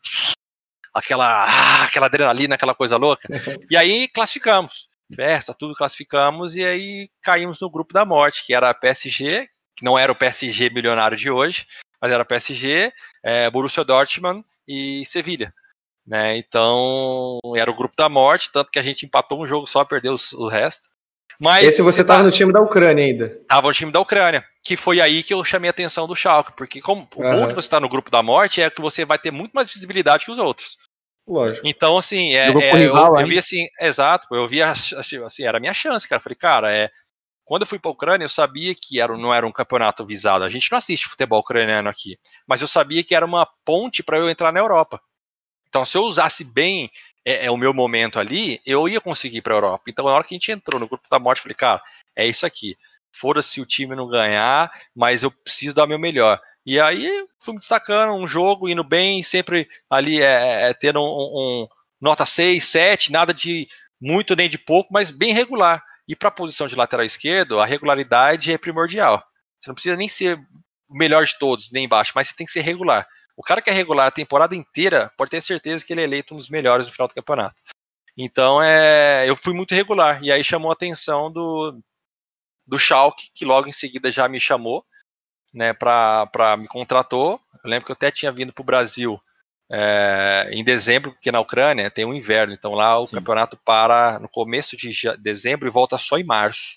aquela, 0.95 1.43
ah, 1.43 1.83
aquela 1.83 2.05
adrenalina, 2.05 2.55
aquela 2.55 2.73
coisa 2.73 2.95
louca. 2.95 3.27
e 3.69 3.75
aí 3.75 4.07
classificamos. 4.07 4.87
Festa, 5.13 5.53
tudo 5.53 5.75
classificamos, 5.75 6.55
e 6.55 6.65
aí 6.65 7.09
caímos 7.21 7.59
no 7.59 7.69
grupo 7.69 7.93
da 7.93 8.03
morte, 8.03 8.43
que 8.43 8.55
era 8.55 8.71
a 8.71 8.73
PSG, 8.73 9.47
que 9.75 9.85
não 9.85 9.99
era 9.99 10.11
o 10.11 10.15
PSG 10.15 10.71
milionário 10.71 11.15
de 11.15 11.29
hoje, 11.29 11.67
mas 12.01 12.11
era 12.11 12.25
PSG, 12.25 12.91
é, 13.23 13.49
Borussia 13.51 13.83
Dortmund 13.83 14.43
e 14.67 15.05
Sevilha. 15.05 15.53
Né? 16.07 16.37
Então, 16.37 17.39
era 17.55 17.69
o 17.69 17.75
grupo 17.75 17.95
da 17.95 18.09
morte, 18.09 18.51
tanto 18.51 18.71
que 18.71 18.79
a 18.79 18.83
gente 18.83 19.05
empatou 19.05 19.41
um 19.41 19.45
jogo 19.45 19.67
só, 19.67 19.83
perdeu 19.83 20.15
o 20.33 20.47
resto. 20.47 20.87
Mas 21.39 21.67
Esse 21.67 21.81
você 21.81 22.01
estava 22.01 22.19
tá... 22.19 22.25
no 22.25 22.31
time 22.31 22.53
da 22.53 22.61
Ucrânia 22.61 23.03
ainda. 23.03 23.37
Tava 23.47 23.67
no 23.67 23.73
time 23.73 23.91
da 23.91 23.99
Ucrânia, 23.99 24.43
que 24.63 24.77
foi 24.77 25.01
aí 25.01 25.21
que 25.21 25.33
eu 25.33 25.43
chamei 25.43 25.69
a 25.69 25.71
atenção 25.71 26.07
do 26.07 26.15
Schalke, 26.15 26.53
porque 26.53 26.81
como 26.81 27.07
o 27.15 27.21
bom 27.21 27.47
de 27.47 27.53
você 27.53 27.59
estar 27.59 27.77
tá 27.77 27.81
no 27.81 27.89
grupo 27.89 28.09
da 28.09 28.23
morte 28.23 28.61
é 28.61 28.69
que 28.69 28.81
você 28.81 29.03
vai 29.03 29.19
ter 29.19 29.31
muito 29.31 29.51
mais 29.51 29.71
visibilidade 29.71 30.25
que 30.25 30.31
os 30.31 30.37
outros. 30.37 30.77
Lógico. 31.27 31.67
Então, 31.67 31.97
assim, 31.97 32.35
é, 32.35 32.47
é 32.49 32.73
rival, 32.73 33.15
eu, 33.15 33.21
eu 33.21 33.27
vi 33.27 33.37
assim, 33.39 33.67
exato, 33.79 34.27
eu 34.31 34.47
vi 34.47 34.61
assim, 34.61 35.23
assim, 35.23 35.43
era 35.43 35.57
a 35.57 35.61
minha 35.61 35.73
chance, 35.73 36.07
cara. 36.07 36.21
Falei, 36.21 36.35
cara, 36.35 36.71
é, 36.71 36.91
quando 37.43 37.61
eu 37.61 37.67
fui 37.67 37.79
para 37.79 37.89
a 37.89 37.93
Ucrânia, 37.93 38.25
eu 38.25 38.29
sabia 38.29 38.75
que 38.75 38.99
era, 38.99 39.17
não 39.17 39.33
era 39.33 39.45
um 39.45 39.51
campeonato 39.51 40.05
visado. 40.05 40.43
A 40.43 40.49
gente 40.49 40.71
não 40.71 40.77
assiste 40.77 41.07
futebol 41.07 41.39
ucraniano 41.39 41.89
aqui, 41.89 42.17
mas 42.47 42.61
eu 42.61 42.67
sabia 42.67 43.03
que 43.03 43.15
era 43.15 43.25
uma 43.25 43.47
ponte 43.63 44.03
para 44.03 44.17
eu 44.17 44.29
entrar 44.29 44.51
na 44.51 44.59
Europa. 44.59 45.01
Então, 45.67 45.83
se 45.83 45.97
eu 45.97 46.03
usasse 46.03 46.43
bem 46.43 46.89
é, 47.25 47.45
é 47.45 47.51
o 47.51 47.57
meu 47.57 47.73
momento 47.73 48.19
ali, 48.19 48.61
eu 48.65 48.87
ia 48.87 49.01
conseguir 49.01 49.41
para 49.41 49.53
a 49.53 49.57
Europa. 49.57 49.83
Então, 49.87 50.05
na 50.05 50.11
hora 50.11 50.23
que 50.23 50.33
a 50.33 50.37
gente 50.37 50.51
entrou 50.51 50.79
no 50.79 50.87
grupo 50.87 51.07
da 51.09 51.19
morte, 51.19 51.39
eu 51.39 51.43
falei, 51.43 51.55
cara, 51.55 51.81
é 52.15 52.25
isso 52.25 52.45
aqui. 52.45 52.77
Fora-se 53.11 53.59
o 53.59 53.65
time 53.65 53.95
não 53.95 54.07
ganhar, 54.07 54.71
mas 54.95 55.23
eu 55.23 55.31
preciso 55.31 55.73
dar 55.73 55.85
o 55.85 55.87
meu 55.87 55.99
melhor. 55.99 56.39
E 56.65 56.79
aí 56.79 57.27
fui 57.39 57.53
me 57.53 57.59
destacando, 57.59 58.13
um 58.13 58.27
jogo 58.27 58.67
indo 58.67 58.83
bem, 58.83 59.21
sempre 59.21 59.69
ali 59.89 60.21
é, 60.21 60.25
é, 60.25 60.69
é 60.69 60.73
tendo 60.73 60.99
um, 60.99 61.03
um, 61.05 61.67
nota 62.01 62.25
6, 62.25 62.63
7, 62.65 63.11
nada 63.11 63.33
de 63.33 63.67
muito 64.01 64.35
nem 64.35 64.49
de 64.49 64.57
pouco, 64.57 64.91
mas 64.91 65.11
bem 65.11 65.33
regular. 65.33 65.83
E 66.07 66.15
para 66.15 66.29
a 66.29 66.31
posição 66.31 66.67
de 66.67 66.75
lateral 66.75 67.05
esquerdo, 67.05 67.59
a 67.59 67.65
regularidade 67.65 68.51
é 68.51 68.57
primordial. 68.57 69.23
Você 69.59 69.69
não 69.69 69.75
precisa 69.75 69.95
nem 69.95 70.07
ser 70.07 70.37
o 70.87 70.97
melhor 70.97 71.25
de 71.25 71.37
todos, 71.37 71.71
nem 71.71 71.85
embaixo, 71.85 72.11
mas 72.15 72.27
você 72.27 72.35
tem 72.35 72.45
que 72.45 72.53
ser 72.53 72.61
regular. 72.61 73.07
O 73.37 73.43
cara 73.43 73.61
que 73.61 73.69
é 73.69 73.73
regular 73.73 74.07
a 74.07 74.11
temporada 74.11 74.55
inteira 74.55 75.11
pode 75.17 75.31
ter 75.31 75.41
certeza 75.41 75.85
que 75.85 75.93
ele 75.93 76.01
é 76.01 76.05
eleito 76.05 76.33
um 76.33 76.37
dos 76.37 76.49
melhores 76.49 76.87
no 76.87 76.93
final 76.93 77.07
do 77.07 77.13
campeonato. 77.13 77.55
Então 78.17 78.61
é, 78.63 79.29
eu 79.29 79.35
fui 79.35 79.53
muito 79.53 79.75
regular 79.75 80.23
e 80.23 80.31
aí 80.31 80.43
chamou 80.43 80.71
a 80.71 80.73
atenção 80.73 81.31
do 81.31 81.79
do 82.67 82.79
Schalke, 82.79 83.29
que 83.33 83.45
logo 83.45 83.67
em 83.67 83.71
seguida 83.71 84.11
já 84.11 84.27
me 84.27 84.39
chamou, 84.39 84.83
né, 85.55 85.73
para 85.73 86.57
me 86.57 86.67
contratou. 86.67 87.39
Eu 87.63 87.69
lembro 87.69 87.85
que 87.85 87.91
eu 87.91 87.95
até 87.95 88.11
tinha 88.11 88.31
vindo 88.31 88.53
para 88.53 88.61
o 88.61 88.65
Brasil 88.65 89.19
é, 89.71 90.49
em 90.51 90.63
dezembro, 90.63 91.13
porque 91.13 91.31
na 91.31 91.39
Ucrânia 91.39 91.89
tem 91.89 92.05
um 92.05 92.13
inverno, 92.13 92.53
então 92.53 92.73
lá 92.73 92.99
o 92.99 93.07
Sim. 93.07 93.15
campeonato 93.15 93.57
para 93.65 94.19
no 94.19 94.29
começo 94.29 94.75
de 94.75 94.93
dezembro 95.17 95.67
e 95.67 95.71
volta 95.71 95.97
só 95.97 96.17
em 96.17 96.25
março. 96.25 96.75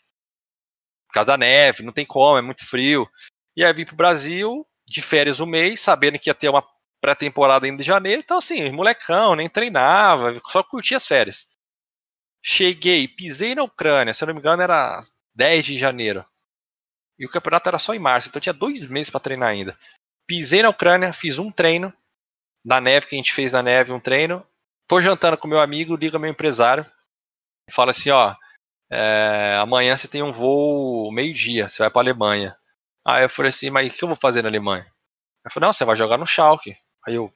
Por 1.09 1.14
causa 1.14 1.27
da 1.27 1.37
neve, 1.37 1.83
não 1.83 1.93
tem 1.93 2.07
como, 2.07 2.38
é 2.38 2.43
muito 2.43 2.64
frio. 2.64 3.09
E 3.57 3.64
aí 3.64 3.73
vim 3.73 3.85
para 3.85 3.95
o 3.95 3.97
Brasil, 3.97 4.67
de 4.87 5.03
férias 5.03 5.41
um 5.41 5.47
mês, 5.47 5.81
sabendo 5.81 6.19
que 6.19 6.31
ia 6.31 6.35
ter 6.35 6.49
uma 6.49 6.64
pré-temporada 7.01 7.67
ainda 7.67 7.79
de 7.79 7.87
janeiro, 7.87 8.23
então 8.25 8.38
assim, 8.38 8.71
molecão, 8.73 9.37
nem 9.37 9.49
treinava, 9.49 10.41
só 10.51 10.62
curtia 10.62 10.97
as 10.97 11.07
férias. 11.07 11.47
Cheguei, 12.43 13.07
pisei 13.09 13.55
na 13.55 13.62
Ucrânia, 13.62 14.14
se 14.14 14.23
eu 14.23 14.27
não 14.27 14.35
me 14.35 14.41
engano 14.41 14.62
era 14.62 15.01
10 15.35 15.67
de 15.67 15.79
janeiro. 15.79 16.25
E 17.18 17.26
o 17.26 17.31
campeonato 17.31 17.68
era 17.68 17.78
só 17.78 17.94
em 17.94 17.98
março, 17.98 18.28
então 18.28 18.40
tinha 18.40 18.52
dois 18.52 18.87
meses 18.87 19.11
para 19.11 19.20
treinar 19.20 19.48
ainda. 19.48 19.76
Pisei 20.26 20.62
na 20.62 20.68
Ucrânia, 20.68 21.12
fiz 21.12 21.38
um 21.38 21.50
treino, 21.50 21.92
na 22.64 22.81
neve, 22.81 23.07
que 23.07 23.14
a 23.14 23.18
gente 23.18 23.33
fez 23.33 23.52
na 23.52 23.62
neve, 23.62 23.92
um 23.92 24.00
treino. 24.00 24.46
Tô 24.87 25.00
jantando 25.00 25.37
com 25.37 25.48
meu 25.48 25.61
amigo, 25.61 25.96
liga 25.96 26.18
meu 26.18 26.31
empresário, 26.31 26.87
e 27.68 27.72
fala 27.72 27.90
assim, 27.90 28.11
ó, 28.11 28.35
é, 28.90 29.57
amanhã 29.61 29.96
você 29.96 30.09
tem 30.09 30.22
um 30.22 30.33
voo 30.33 31.12
meio-dia, 31.12 31.68
você 31.68 31.83
vai 31.83 31.90
para 31.90 32.02
Alemanha. 32.02 32.57
Aí 33.07 33.24
eu 33.24 33.28
falei 33.28 33.50
assim, 33.50 33.70
mas 33.70 33.90
o 33.92 33.96
que 33.96 34.04
eu 34.04 34.09
vou 34.09 34.16
fazer 34.16 34.42
na 34.42 34.48
Alemanha? 34.48 34.85
Ele 35.44 35.52
falou, 35.52 35.68
não, 35.68 35.72
você 35.72 35.85
vai 35.85 35.96
jogar 35.96 36.18
no 36.18 36.26
Schalke. 36.26 36.76
Aí 37.07 37.14
eu, 37.14 37.33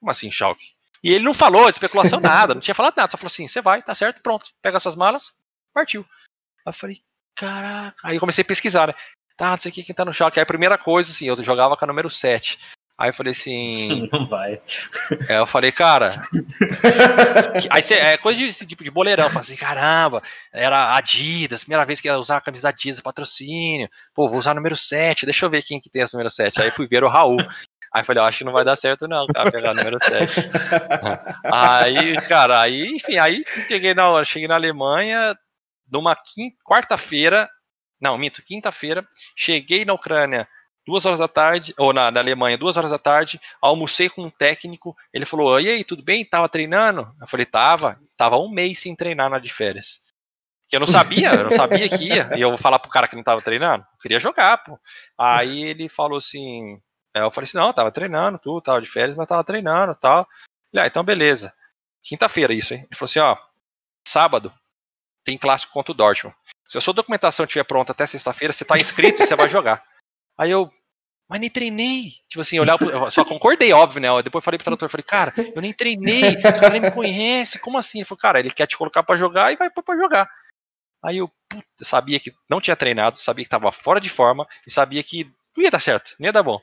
como 0.00 0.10
assim 0.10 0.30
Schalke? 0.30 0.64
E 1.02 1.12
ele 1.12 1.24
não 1.24 1.34
falou 1.34 1.64
de 1.66 1.76
especulação 1.76 2.20
nada, 2.20 2.54
não 2.54 2.60
tinha 2.60 2.74
falado 2.74 2.96
nada, 2.96 3.10
só 3.10 3.16
falou 3.16 3.28
assim, 3.28 3.46
você 3.46 3.60
vai, 3.60 3.82
tá 3.82 3.94
certo, 3.94 4.20
pronto, 4.22 4.50
pega 4.62 4.80
suas 4.80 4.94
malas, 4.94 5.34
partiu. 5.72 6.04
Aí 6.66 6.70
eu 6.70 6.72
falei, 6.72 6.96
caraca. 7.36 7.96
Aí 8.02 8.16
eu 8.16 8.20
comecei 8.20 8.42
a 8.42 8.46
pesquisar, 8.46 8.88
né? 8.88 8.94
Tá, 9.36 9.50
não 9.50 9.58
sei 9.58 9.70
o 9.70 9.74
que, 9.74 9.82
quem 9.82 9.94
tá 9.94 10.04
no 10.04 10.14
Schalke. 10.14 10.38
Aí 10.38 10.44
a 10.44 10.46
primeira 10.46 10.78
coisa, 10.78 11.10
assim, 11.10 11.26
eu 11.26 11.42
jogava 11.42 11.76
com 11.76 11.84
a 11.84 11.88
número 11.88 12.08
7. 12.08 12.58
Aí 12.96 13.10
eu 13.10 13.14
falei 13.14 13.32
assim. 13.32 14.08
Não 14.12 14.26
vai. 14.26 14.60
É, 15.28 15.38
eu 15.38 15.46
falei, 15.46 15.72
cara. 15.72 16.10
aí 17.68 17.82
cê, 17.82 17.94
é 17.94 18.16
coisa 18.16 18.38
desse 18.38 18.64
tipo 18.64 18.84
de 18.84 18.90
boleirão. 18.90 19.24
Eu 19.24 19.30
falei 19.30 19.42
assim, 19.42 19.56
caramba, 19.56 20.22
era 20.52 20.94
Adidas, 20.96 21.64
primeira 21.64 21.84
vez 21.84 22.00
que 22.00 22.06
ia 22.06 22.16
usar 22.16 22.36
a 22.36 22.40
camisa 22.40 22.68
Adidas, 22.68 23.00
patrocínio. 23.00 23.88
Pô, 24.14 24.28
vou 24.28 24.38
usar 24.38 24.54
número 24.54 24.76
7, 24.76 25.26
deixa 25.26 25.44
eu 25.44 25.50
ver 25.50 25.62
quem 25.62 25.80
que 25.80 25.90
tem 25.90 26.02
esse 26.02 26.14
número 26.14 26.30
7. 26.30 26.62
Aí 26.62 26.70
fui 26.70 26.86
ver 26.86 27.02
o 27.02 27.08
Raul. 27.08 27.40
Aí 27.92 28.02
eu 28.02 28.04
falei, 28.04 28.22
acho 28.22 28.38
que 28.38 28.44
não 28.44 28.52
vai 28.52 28.64
dar 28.64 28.76
certo, 28.76 29.08
não, 29.08 29.26
cara, 29.26 29.50
pegar 29.50 29.72
o 29.72 29.74
número 29.74 29.98
7. 30.00 30.50
aí, 31.50 32.20
cara, 32.22 32.60
aí, 32.60 32.94
enfim, 32.94 33.18
aí 33.18 33.44
cheguei 33.68 33.94
na, 33.94 34.22
cheguei 34.24 34.48
na 34.48 34.54
Alemanha 34.54 35.36
numa 35.90 36.16
quarta-feira. 36.64 37.48
Não, 38.00 38.18
minto, 38.18 38.42
quinta-feira. 38.42 39.06
Cheguei 39.36 39.84
na 39.84 39.94
Ucrânia 39.94 40.48
duas 40.86 41.06
horas 41.06 41.18
da 41.18 41.28
tarde, 41.28 41.74
ou 41.78 41.92
na, 41.92 42.10
na, 42.10 42.20
Alemanha, 42.20 42.58
duas 42.58 42.76
horas 42.76 42.90
da 42.90 42.98
tarde, 42.98 43.40
almocei 43.60 44.08
com 44.08 44.22
um 44.24 44.30
técnico, 44.30 44.94
ele 45.12 45.24
falou, 45.24 45.58
e 45.60 45.68
aí, 45.68 45.84
tudo 45.84 46.02
bem? 46.02 46.24
Tava 46.24 46.48
treinando? 46.48 47.10
Eu 47.20 47.26
falei, 47.26 47.46
tava, 47.46 47.98
tava 48.16 48.36
um 48.36 48.50
mês 48.50 48.80
sem 48.80 48.94
treinar 48.94 49.30
na 49.30 49.38
de 49.38 49.52
férias. 49.52 50.00
Que 50.68 50.76
eu 50.76 50.80
não 50.80 50.86
sabia, 50.86 51.34
eu 51.34 51.44
não 51.44 51.50
sabia 51.50 51.88
que 51.88 52.04
ia, 52.04 52.30
e 52.36 52.40
eu 52.40 52.50
vou 52.50 52.58
falar 52.58 52.78
pro 52.78 52.90
cara 52.90 53.08
que 53.08 53.16
não 53.16 53.22
tava 53.22 53.40
treinando, 53.40 53.84
eu 53.84 53.98
queria 54.00 54.20
jogar, 54.20 54.58
pô. 54.58 54.78
Aí 55.18 55.62
ele 55.62 55.88
falou 55.88 56.18
assim, 56.18 56.80
eu 57.14 57.30
falei 57.30 57.44
assim, 57.46 57.58
não, 57.58 57.72
tava 57.72 57.90
treinando, 57.90 58.38
tudo, 58.38 58.60
tava 58.60 58.80
de 58.80 58.90
férias, 58.90 59.16
mas 59.16 59.28
tava 59.28 59.44
treinando 59.44 59.94
tal. 59.94 60.26
Falei, 60.70 60.84
ah, 60.84 60.86
então 60.86 61.04
beleza. 61.04 61.52
Quinta-feira 62.02 62.52
isso, 62.52 62.74
hein? 62.74 62.80
Ele 62.80 62.98
falou 62.98 63.06
assim, 63.06 63.20
ó, 63.20 63.36
sábado 64.06 64.52
tem 65.24 65.38
clássico 65.38 65.72
contra 65.72 65.92
o 65.92 65.94
Dortmund. 65.94 66.36
Se 66.68 66.78
a 66.78 66.80
sua 66.80 66.94
documentação 66.94 67.44
estiver 67.44 67.64
pronta 67.64 67.92
até 67.92 68.06
sexta-feira, 68.06 68.52
você 68.52 68.64
tá 68.64 68.76
inscrito 68.76 69.22
e 69.22 69.26
você 69.26 69.36
vai 69.36 69.48
jogar. 69.48 69.82
Aí 70.38 70.50
eu, 70.50 70.70
mas 71.28 71.40
nem 71.40 71.50
treinei. 71.50 72.12
Tipo 72.28 72.40
assim, 72.40 72.58
olhar, 72.58 72.76
só 73.10 73.24
concordei, 73.24 73.72
óbvio, 73.72 74.00
né? 74.00 74.08
Depois 74.22 74.44
falei 74.44 74.58
pro 74.58 74.64
tradutor, 74.64 74.88
falei, 74.88 75.04
cara, 75.04 75.32
eu 75.54 75.62
nem 75.62 75.72
treinei, 75.72 76.34
o 76.34 76.42
cara 76.42 76.70
nem 76.70 76.80
me 76.80 76.90
conhece, 76.90 77.58
como 77.58 77.78
assim? 77.78 77.98
Ele 77.98 78.04
falou, 78.04 78.20
cara, 78.20 78.38
ele 78.38 78.50
quer 78.50 78.66
te 78.66 78.76
colocar 78.76 79.02
para 79.02 79.16
jogar 79.16 79.52
e 79.52 79.56
vai 79.56 79.70
pra 79.70 79.96
jogar. 79.96 80.28
Aí 81.02 81.18
eu 81.18 81.30
puta, 81.48 81.84
sabia 81.84 82.18
que 82.18 82.32
não 82.48 82.60
tinha 82.60 82.74
treinado, 82.74 83.18
sabia 83.18 83.44
que 83.44 83.46
estava 83.46 83.70
fora 83.70 84.00
de 84.00 84.08
forma 84.08 84.46
e 84.66 84.70
sabia 84.70 85.02
que 85.02 85.24
não 85.56 85.62
ia 85.62 85.70
dar 85.70 85.80
certo, 85.80 86.14
não 86.18 86.26
ia 86.26 86.32
dar 86.32 86.42
bom. 86.42 86.60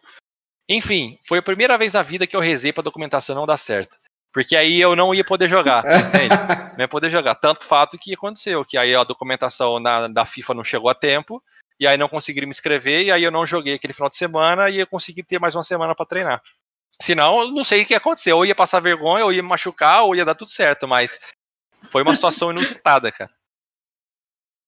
Enfim, 0.67 1.19
foi 1.23 1.37
a 1.39 1.43
primeira 1.43 1.77
vez 1.77 1.93
na 1.93 2.01
vida 2.01 2.25
que 2.25 2.35
eu 2.35 2.39
rezei 2.39 2.73
pra 2.73 2.83
documentação 2.83 3.35
não 3.35 3.45
dar 3.45 3.57
certo. 3.57 3.95
Porque 4.33 4.55
aí 4.55 4.79
eu 4.79 4.95
não 4.95 5.13
ia 5.13 5.23
poder 5.23 5.49
jogar, 5.49 5.83
entende? 6.07 6.35
Não 6.77 6.79
ia 6.83 6.87
poder 6.87 7.09
jogar. 7.09 7.35
Tanto 7.35 7.63
fato 7.63 7.97
que 7.97 8.13
aconteceu, 8.13 8.63
que 8.63 8.77
aí 8.77 8.95
a 8.95 9.03
documentação 9.03 9.79
na, 9.79 10.07
da 10.07 10.25
FIFA 10.25 10.53
não 10.53 10.63
chegou 10.63 10.89
a 10.89 10.95
tempo, 10.95 11.43
e 11.79 11.85
aí 11.85 11.97
não 11.97 12.07
conseguiram 12.07 12.47
me 12.47 12.51
inscrever, 12.51 13.05
e 13.05 13.11
aí 13.11 13.23
eu 13.23 13.31
não 13.31 13.45
joguei 13.45 13.75
aquele 13.75 13.93
final 13.93 14.09
de 14.09 14.15
semana, 14.15 14.69
e 14.69 14.79
eu 14.79 14.87
consegui 14.87 15.23
ter 15.23 15.39
mais 15.39 15.55
uma 15.55 15.63
semana 15.63 15.93
para 15.93 16.05
treinar. 16.05 16.41
Senão, 17.01 17.51
não 17.51 17.63
sei 17.63 17.81
o 17.81 17.85
que 17.85 17.93
ia 17.93 17.97
acontecer. 17.97 18.31
Ou 18.31 18.45
ia 18.45 18.53
passar 18.53 18.79
vergonha, 18.79 19.25
ou 19.25 19.33
ia 19.33 19.41
me 19.41 19.49
machucar, 19.49 20.03
ou 20.03 20.15
ia 20.15 20.23
dar 20.23 20.35
tudo 20.35 20.51
certo, 20.51 20.87
mas 20.87 21.19
foi 21.89 22.03
uma 22.03 22.13
situação 22.13 22.51
inusitada, 22.53 23.11
cara. 23.11 23.31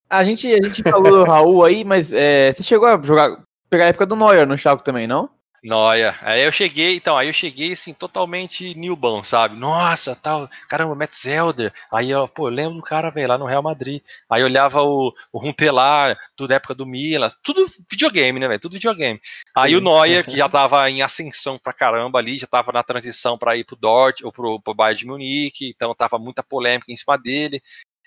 A 0.09 0.23
gente, 0.23 0.51
a 0.51 0.63
gente 0.63 0.83
falou 0.83 1.11
do 1.11 1.23
Raul 1.23 1.63
aí, 1.63 1.83
mas 1.83 2.11
é, 2.11 2.51
você 2.51 2.61
chegou 2.61 2.87
a 2.87 3.01
jogar, 3.01 3.43
pegar 3.69 3.85
a 3.85 3.87
época 3.87 4.05
do 4.05 4.15
Neuer 4.15 4.45
no 4.45 4.57
Schalke 4.57 4.83
também, 4.83 5.07
não? 5.07 5.29
Noia. 5.63 6.17
Aí 6.21 6.43
eu 6.43 6.51
cheguei, 6.51 6.97
então, 6.97 7.17
aí 7.17 7.29
eu 7.29 7.33
cheguei 7.33 7.71
assim, 7.71 7.93
totalmente 7.93 8.77
newbão, 8.77 9.23
sabe? 9.23 9.55
Nossa, 9.55 10.13
tal, 10.13 10.49
caramba, 10.67 10.93
Matt 10.93 11.13
Zelder. 11.13 11.73
Aí 11.89 12.11
eu, 12.11 12.27
pô, 12.27 12.49
eu 12.49 12.53
lembro 12.53 12.75
do 12.75 12.81
cara, 12.81 13.09
velho, 13.09 13.29
lá 13.29 13.37
no 13.37 13.45
Real 13.45 13.63
Madrid. 13.63 14.01
Aí 14.29 14.41
eu 14.41 14.47
olhava 14.47 14.81
o, 14.81 15.13
o 15.31 15.39
Rumpelar, 15.39 16.17
tudo 16.35 16.49
da 16.49 16.55
época 16.55 16.75
do 16.75 16.85
Milan, 16.85 17.29
tudo 17.41 17.65
videogame, 17.89 18.39
né, 18.39 18.47
velho? 18.49 18.59
Tudo 18.59 18.73
videogame. 18.73 19.21
Aí 19.55 19.73
o 19.73 19.79
Neuer, 19.79 20.25
que 20.25 20.35
já 20.35 20.49
tava 20.49 20.89
em 20.89 21.01
ascensão 21.01 21.57
pra 21.57 21.71
caramba 21.71 22.19
ali, 22.19 22.37
já 22.37 22.47
tava 22.47 22.73
na 22.73 22.83
transição 22.83 23.37
para 23.37 23.55
ir 23.55 23.63
pro 23.63 23.77
Dort 23.77 24.21
ou 24.21 24.33
pro, 24.33 24.59
pro 24.61 24.73
Bayern 24.73 24.99
de 24.99 25.05
Munique, 25.07 25.69
então 25.69 25.95
tava 25.95 26.19
muita 26.19 26.43
polêmica 26.43 26.91
em 26.91 26.95
cima 26.97 27.17
dele. 27.17 27.61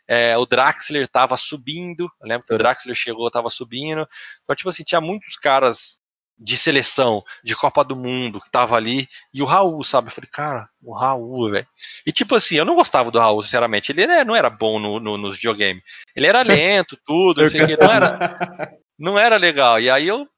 É, 0.07 0.37
o 0.37 0.45
Draxler 0.45 1.05
estava 1.05 1.37
subindo, 1.39 2.05
eu 2.21 2.29
lembro 2.29 2.47
que 2.47 2.55
o 2.55 2.59
Draxler 2.59 2.95
chegou, 2.95 3.27
estava 3.27 3.49
subindo. 3.49 4.07
Então, 4.43 4.55
tipo 4.55 4.69
assim, 4.69 4.85
tinha 4.85 5.01
muitos 5.01 5.37
caras 5.37 6.01
de 6.39 6.57
seleção, 6.57 7.25
de 7.43 7.57
Copa 7.57 7.83
do 7.83 7.97
Mundo, 7.97 8.41
que 8.41 8.51
tava 8.51 8.77
ali, 8.77 9.09
e 9.33 9.43
o 9.43 9.47
Raul, 9.47 9.83
sabe? 9.83 10.09
Eu 10.09 10.13
falei, 10.13 10.29
cara, 10.31 10.69
o 10.83 10.93
Raul, 10.93 11.51
velho. 11.51 11.67
E 12.07 12.13
tipo 12.13 12.35
assim, 12.35 12.57
eu 12.57 12.65
não 12.65 12.75
gostava 12.75 13.11
do 13.11 13.19
Raul, 13.19 13.43
sinceramente. 13.43 13.91
Ele 13.91 14.25
não 14.25 14.37
era 14.37 14.51
bom 14.51 14.79
no, 14.79 15.01
no, 15.01 15.17
nos 15.17 15.37
videogame. 15.37 15.83
Ele 16.15 16.27
era 16.27 16.43
lento, 16.43 16.99
tudo, 17.07 17.43
não 17.43 17.49
sei 17.49 17.63
o 17.63 17.67
que, 17.67 17.77
não 17.77 17.91
era, 17.91 18.19
não 18.99 19.19
era 19.19 19.37
legal. 19.37 19.81
E 19.81 19.89
aí 19.91 20.07
eu. 20.07 20.29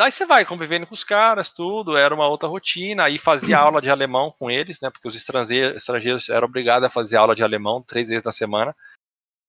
Aí 0.00 0.10
você 0.10 0.24
vai 0.24 0.42
convivendo 0.42 0.86
com 0.86 0.94
os 0.94 1.04
caras, 1.04 1.50
tudo, 1.50 1.98
era 1.98 2.14
uma 2.14 2.26
outra 2.26 2.48
rotina, 2.48 3.04
aí 3.04 3.18
fazia 3.18 3.58
aula 3.58 3.80
de 3.80 3.90
alemão 3.90 4.34
com 4.38 4.50
eles, 4.50 4.80
né? 4.80 4.88
Porque 4.88 5.06
os 5.06 5.14
estrangeiros, 5.14 5.76
estrangeiros 5.76 6.30
eram 6.30 6.48
obrigados 6.48 6.86
a 6.86 6.90
fazer 6.90 7.16
aula 7.16 7.34
de 7.34 7.44
alemão 7.44 7.82
três 7.82 8.08
vezes 8.08 8.24
na 8.24 8.32
semana. 8.32 8.74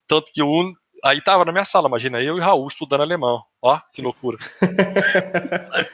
Tanto 0.05 0.29
que 0.33 0.43
um, 0.43 0.73
Aí 1.03 1.21
tava 1.21 1.43
na 1.43 1.51
minha 1.51 1.65
sala, 1.65 1.87
imagina, 1.87 2.21
eu 2.21 2.37
e 2.37 2.41
Raul 2.41 2.67
estudando 2.67 3.01
alemão. 3.01 3.43
Ó, 3.61 3.77
que 3.91 4.01
loucura. 4.01 4.37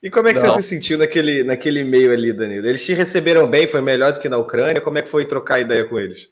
e 0.00 0.08
como 0.08 0.28
é 0.28 0.32
que 0.32 0.38
Não. 0.38 0.50
você 0.50 0.62
se 0.62 0.68
sentiu 0.68 0.96
naquele, 0.96 1.42
naquele 1.42 1.82
meio 1.82 2.12
ali, 2.12 2.32
Danilo? 2.32 2.68
Eles 2.68 2.86
te 2.86 2.94
receberam 2.94 3.48
bem, 3.48 3.66
foi 3.66 3.80
melhor 3.80 4.12
do 4.12 4.20
que 4.20 4.28
na 4.28 4.38
Ucrânia? 4.38 4.80
Como 4.80 4.96
é 4.98 5.02
que 5.02 5.08
foi 5.08 5.26
trocar 5.26 5.60
ideia 5.60 5.84
com 5.88 5.98
eles? 5.98 6.28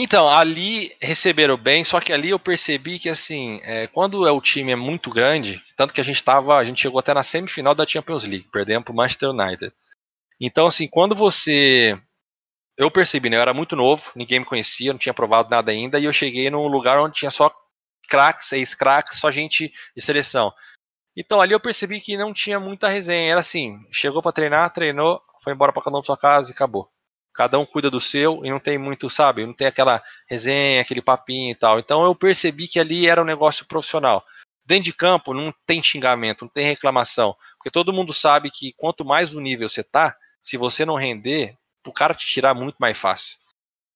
Então, 0.00 0.28
ali 0.28 0.92
receberam 1.00 1.56
bem, 1.56 1.82
só 1.82 1.98
que 1.98 2.12
ali 2.12 2.30
eu 2.30 2.38
percebi 2.38 3.00
que, 3.00 3.08
assim, 3.08 3.60
é, 3.64 3.88
quando 3.88 4.28
é, 4.28 4.30
o 4.30 4.40
time 4.40 4.70
é 4.70 4.76
muito 4.76 5.10
grande, 5.10 5.60
tanto 5.76 5.92
que 5.92 6.00
a 6.00 6.04
gente 6.04 6.22
tava, 6.22 6.56
a 6.56 6.64
gente 6.64 6.80
chegou 6.80 7.00
até 7.00 7.12
na 7.12 7.24
semifinal 7.24 7.74
da 7.74 7.84
Champions 7.84 8.22
League, 8.22 8.46
perdemos 8.52 8.84
pro 8.84 8.94
Manchester 8.94 9.30
United. 9.30 9.72
Então, 10.40 10.68
assim, 10.68 10.86
quando 10.86 11.16
você. 11.16 11.98
Eu 12.78 12.92
percebi, 12.92 13.28
né? 13.28 13.36
Eu 13.36 13.42
era 13.42 13.52
muito 13.52 13.74
novo, 13.74 14.12
ninguém 14.14 14.38
me 14.38 14.44
conhecia, 14.44 14.92
não 14.92 14.98
tinha 14.98 15.12
provado 15.12 15.50
nada 15.50 15.72
ainda, 15.72 15.98
e 15.98 16.04
eu 16.04 16.12
cheguei 16.12 16.48
num 16.48 16.68
lugar 16.68 17.00
onde 17.00 17.16
tinha 17.16 17.30
só 17.30 17.52
craques, 18.08 18.52
ex-craques, 18.52 19.18
só 19.18 19.32
gente 19.32 19.72
de 19.96 20.00
seleção. 20.00 20.52
Então 21.16 21.40
ali 21.40 21.52
eu 21.52 21.58
percebi 21.58 22.00
que 22.00 22.16
não 22.16 22.32
tinha 22.32 22.60
muita 22.60 22.88
resenha. 22.88 23.32
Era 23.32 23.40
assim, 23.40 23.76
chegou 23.90 24.22
para 24.22 24.30
treinar, 24.30 24.72
treinou, 24.72 25.20
foi 25.42 25.52
embora 25.52 25.72
para 25.72 25.82
cada 25.82 25.96
um 25.96 26.00
pra 26.00 26.06
sua 26.06 26.16
casa 26.16 26.50
e 26.50 26.54
acabou. 26.54 26.88
Cada 27.34 27.58
um 27.58 27.66
cuida 27.66 27.90
do 27.90 28.00
seu 28.00 28.44
e 28.44 28.50
não 28.50 28.60
tem 28.60 28.78
muito, 28.78 29.10
sabe? 29.10 29.44
Não 29.44 29.52
tem 29.52 29.66
aquela 29.66 30.00
resenha, 30.28 30.80
aquele 30.80 31.02
papinho 31.02 31.50
e 31.50 31.54
tal. 31.56 31.80
Então 31.80 32.04
eu 32.04 32.14
percebi 32.14 32.68
que 32.68 32.78
ali 32.78 33.08
era 33.08 33.20
um 33.20 33.24
negócio 33.24 33.66
profissional. 33.66 34.24
Dentro 34.64 34.84
de 34.84 34.92
campo 34.92 35.34
não 35.34 35.52
tem 35.66 35.82
xingamento, 35.82 36.44
não 36.44 36.48
tem 36.48 36.64
reclamação. 36.64 37.34
Porque 37.56 37.70
todo 37.70 37.92
mundo 37.92 38.12
sabe 38.12 38.50
que 38.52 38.72
quanto 38.76 39.04
mais 39.04 39.32
no 39.32 39.40
nível 39.40 39.68
você 39.68 39.82
tá, 39.82 40.16
se 40.40 40.56
você 40.56 40.84
não 40.84 40.94
render, 40.94 41.56
o 41.88 41.92
cara 41.92 42.14
te 42.14 42.26
tirar 42.26 42.54
muito 42.54 42.76
mais 42.78 42.96
fácil. 42.96 43.36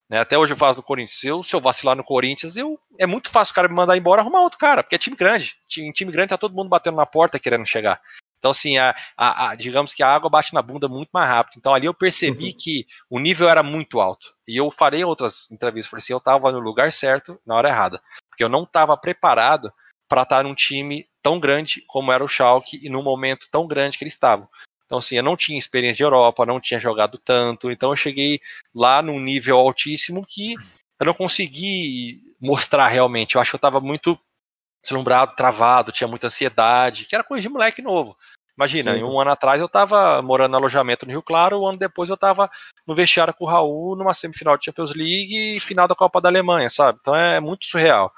Né? 0.08 0.20
Até 0.20 0.36
hoje 0.36 0.52
eu 0.52 0.56
falo 0.56 0.74
do 0.74 0.82
Corinthians, 0.82 1.24
eu, 1.24 1.42
se 1.42 1.54
eu 1.54 1.60
vacilar 1.60 1.96
no 1.96 2.04
Corinthians, 2.04 2.56
eu, 2.56 2.78
é 2.98 3.06
muito 3.06 3.30
fácil 3.30 3.52
o 3.52 3.54
cara 3.54 3.68
me 3.68 3.74
mandar 3.74 3.96
embora 3.96 4.20
arrumar 4.20 4.42
outro 4.42 4.58
cara, 4.58 4.82
porque 4.82 4.94
é 4.94 4.98
time 4.98 5.16
grande. 5.16 5.54
Em 5.78 5.92
time 5.92 6.12
grande 6.12 6.28
tá 6.28 6.38
todo 6.38 6.54
mundo 6.54 6.68
batendo 6.68 6.96
na 6.96 7.06
porta 7.06 7.38
querendo 7.38 7.66
chegar. 7.66 8.00
Então, 8.38 8.50
assim, 8.50 8.76
a, 8.76 8.92
a, 9.16 9.50
a, 9.50 9.54
digamos 9.54 9.94
que 9.94 10.02
a 10.02 10.08
água 10.08 10.28
bate 10.28 10.52
na 10.52 10.60
bunda 10.60 10.88
muito 10.88 11.10
mais 11.12 11.28
rápido. 11.28 11.58
Então, 11.58 11.72
ali 11.72 11.86
eu 11.86 11.94
percebi 11.94 12.48
uhum. 12.48 12.56
que 12.58 12.86
o 13.08 13.20
nível 13.20 13.48
era 13.48 13.62
muito 13.62 14.00
alto. 14.00 14.34
E 14.48 14.56
eu 14.56 14.68
farei 14.68 15.04
outras 15.04 15.48
entrevistas, 15.52 15.88
falei 15.88 16.02
assim, 16.02 16.12
eu 16.12 16.18
estava 16.18 16.50
no 16.50 16.58
lugar 16.58 16.90
certo, 16.90 17.40
na 17.46 17.54
hora 17.54 17.68
errada. 17.68 18.02
Porque 18.28 18.42
eu 18.42 18.48
não 18.48 18.64
estava 18.64 18.96
preparado 18.96 19.72
para 20.08 20.22
estar 20.22 20.42
num 20.42 20.56
time 20.56 21.08
tão 21.22 21.38
grande 21.38 21.84
como 21.86 22.10
era 22.10 22.24
o 22.24 22.28
Schalke 22.28 22.80
e 22.82 22.90
num 22.90 23.02
momento 23.02 23.46
tão 23.50 23.64
grande 23.66 23.96
que 23.96 24.02
eles 24.02 24.14
estavam. 24.14 24.48
Então, 24.92 24.98
assim, 24.98 25.16
eu 25.16 25.22
não 25.22 25.38
tinha 25.38 25.58
experiência 25.58 25.96
de 25.96 26.02
Europa, 26.02 26.44
não 26.44 26.60
tinha 26.60 26.78
jogado 26.78 27.16
tanto, 27.16 27.70
então 27.70 27.88
eu 27.92 27.96
cheguei 27.96 28.42
lá 28.74 29.00
num 29.00 29.18
nível 29.18 29.56
altíssimo 29.56 30.22
que 30.22 30.54
eu 31.00 31.06
não 31.06 31.14
consegui 31.14 32.20
mostrar 32.38 32.88
realmente. 32.88 33.34
Eu 33.34 33.40
acho 33.40 33.52
que 33.52 33.54
eu 33.54 33.58
estava 33.58 33.80
muito 33.80 34.18
deslumbrado, 34.84 35.34
travado, 35.34 35.92
tinha 35.92 36.06
muita 36.06 36.26
ansiedade, 36.26 37.06
que 37.06 37.14
era 37.14 37.24
coisa 37.24 37.40
de 37.40 37.48
moleque 37.48 37.80
novo. 37.80 38.14
Imagina, 38.54 38.92
Sim. 38.92 39.02
um 39.02 39.18
ano 39.18 39.30
atrás 39.30 39.58
eu 39.60 39.66
estava 39.66 40.20
morando 40.20 40.50
no 40.50 40.58
alojamento 40.58 41.06
no 41.06 41.12
Rio 41.12 41.22
Claro, 41.22 41.62
um 41.62 41.66
ano 41.66 41.78
depois 41.78 42.10
eu 42.10 42.14
estava 42.14 42.50
no 42.86 42.94
vestiário 42.94 43.32
com 43.32 43.46
o 43.46 43.48
Raul 43.48 43.96
numa 43.96 44.12
semifinal 44.12 44.58
de 44.58 44.66
Champions 44.66 44.94
League 44.94 45.56
e 45.56 45.58
final 45.58 45.88
da 45.88 45.94
Copa 45.94 46.20
da 46.20 46.28
Alemanha, 46.28 46.68
sabe? 46.68 46.98
Então 47.00 47.16
é 47.16 47.40
muito 47.40 47.64
surreal. 47.64 48.12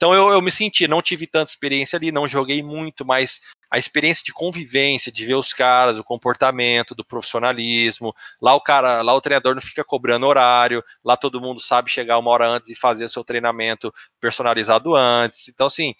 Então 0.00 0.14
eu, 0.14 0.30
eu 0.30 0.40
me 0.40 0.50
senti, 0.50 0.88
não 0.88 1.02
tive 1.02 1.26
tanta 1.26 1.50
experiência 1.50 1.98
ali, 1.98 2.10
não 2.10 2.26
joguei 2.26 2.62
muito, 2.62 3.04
mas 3.04 3.42
a 3.70 3.78
experiência 3.78 4.24
de 4.24 4.32
convivência, 4.32 5.12
de 5.12 5.26
ver 5.26 5.34
os 5.34 5.52
caras, 5.52 5.98
o 5.98 6.02
comportamento, 6.02 6.94
do 6.94 7.04
profissionalismo. 7.04 8.14
Lá 8.40 8.54
o 8.54 8.62
cara, 8.62 9.02
lá 9.02 9.14
o 9.14 9.20
treinador 9.20 9.54
não 9.54 9.60
fica 9.60 9.84
cobrando 9.84 10.24
horário, 10.24 10.82
lá 11.04 11.18
todo 11.18 11.38
mundo 11.38 11.60
sabe 11.60 11.90
chegar 11.90 12.16
uma 12.16 12.30
hora 12.30 12.48
antes 12.48 12.70
e 12.70 12.74
fazer 12.74 13.10
seu 13.10 13.22
treinamento 13.22 13.92
personalizado 14.18 14.96
antes. 14.96 15.48
Então, 15.48 15.66
assim, 15.66 15.94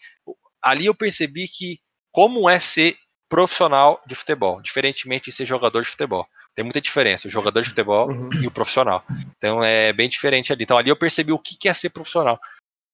ali 0.63 0.87
eu 0.87 0.95
percebi 0.95 1.47
que 1.47 1.79
como 2.11 2.49
é 2.49 2.59
ser 2.59 2.97
profissional 3.29 4.01
de 4.07 4.15
futebol, 4.15 4.63
diferentemente 4.63 5.27
de 5.27 5.33
ser 5.33 5.45
jogador 5.45 5.83
de 5.83 5.89
futebol. 5.89 6.27
Tem 6.55 6.65
muita 6.65 6.81
diferença, 6.81 7.29
o 7.29 7.31
jogador 7.31 7.61
de 7.61 7.69
futebol 7.69 8.09
uhum. 8.09 8.31
e 8.43 8.47
o 8.47 8.51
profissional. 8.51 9.05
Então 9.37 9.63
é 9.63 9.93
bem 9.93 10.09
diferente 10.09 10.53
ali. 10.53 10.65
Então 10.65 10.79
ali 10.79 10.89
eu 10.89 10.97
percebi 10.97 11.33
o 11.33 11.39
que 11.39 11.69
é 11.69 11.75
ser 11.75 11.91
profissional. 11.91 12.41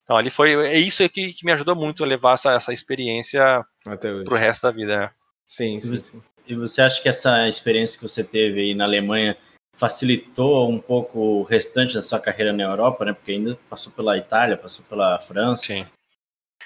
Então 0.07 0.17
ali 0.17 0.31
foi. 0.31 0.55
É 0.69 0.79
isso 0.79 1.07
que, 1.09 1.33
que 1.33 1.45
me 1.45 1.51
ajudou 1.51 1.75
muito 1.75 2.05
a 2.05 2.07
levar 2.07 2.35
essa, 2.35 2.53
essa 2.53 2.73
experiência 2.73 3.67
para 3.83 4.09
o 4.31 4.37
resto 4.37 4.63
da 4.63 4.71
vida. 4.71 4.97
Né? 4.97 5.11
Sim, 5.49 5.81
sim, 5.81 5.89
e 5.89 5.91
você, 5.91 6.23
e 6.47 6.55
você 6.55 6.81
acha 6.81 7.03
que 7.03 7.09
essa 7.09 7.49
experiência 7.49 7.99
que 7.99 8.09
você 8.09 8.23
teve 8.23 8.61
aí 8.61 8.75
na 8.75 8.85
Alemanha 8.85 9.37
facilitou 9.75 10.71
um 10.71 10.79
pouco 10.79 11.19
o 11.19 11.43
restante 11.43 11.95
da 11.95 12.03
sua 12.03 12.21
carreira 12.21 12.53
na 12.53 12.63
Europa, 12.63 13.05
né? 13.05 13.13
Porque 13.13 13.33
ainda 13.33 13.59
passou 13.69 13.93
pela 13.93 14.17
Itália, 14.17 14.57
passou 14.57 14.85
pela 14.85 15.19
França. 15.19 15.65
Sim. 15.65 15.87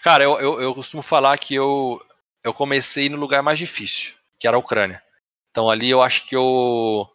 Cara, 0.03 0.23
eu, 0.23 0.39
eu, 0.39 0.61
eu 0.61 0.75
costumo 0.75 1.03
falar 1.03 1.37
que 1.39 1.55
eu, 1.55 2.01
eu 2.45 2.53
comecei 2.53 3.09
no 3.09 3.17
lugar 3.17 3.43
mais 3.43 3.59
difícil, 3.59 4.15
que 4.39 4.47
era 4.47 4.57
a 4.57 4.61
Ucrânia. 4.61 5.03
Então 5.51 5.71
ali 5.71 5.89
eu 5.89 6.03
acho 6.03 6.29
que 6.29 6.37
eu. 6.37 7.09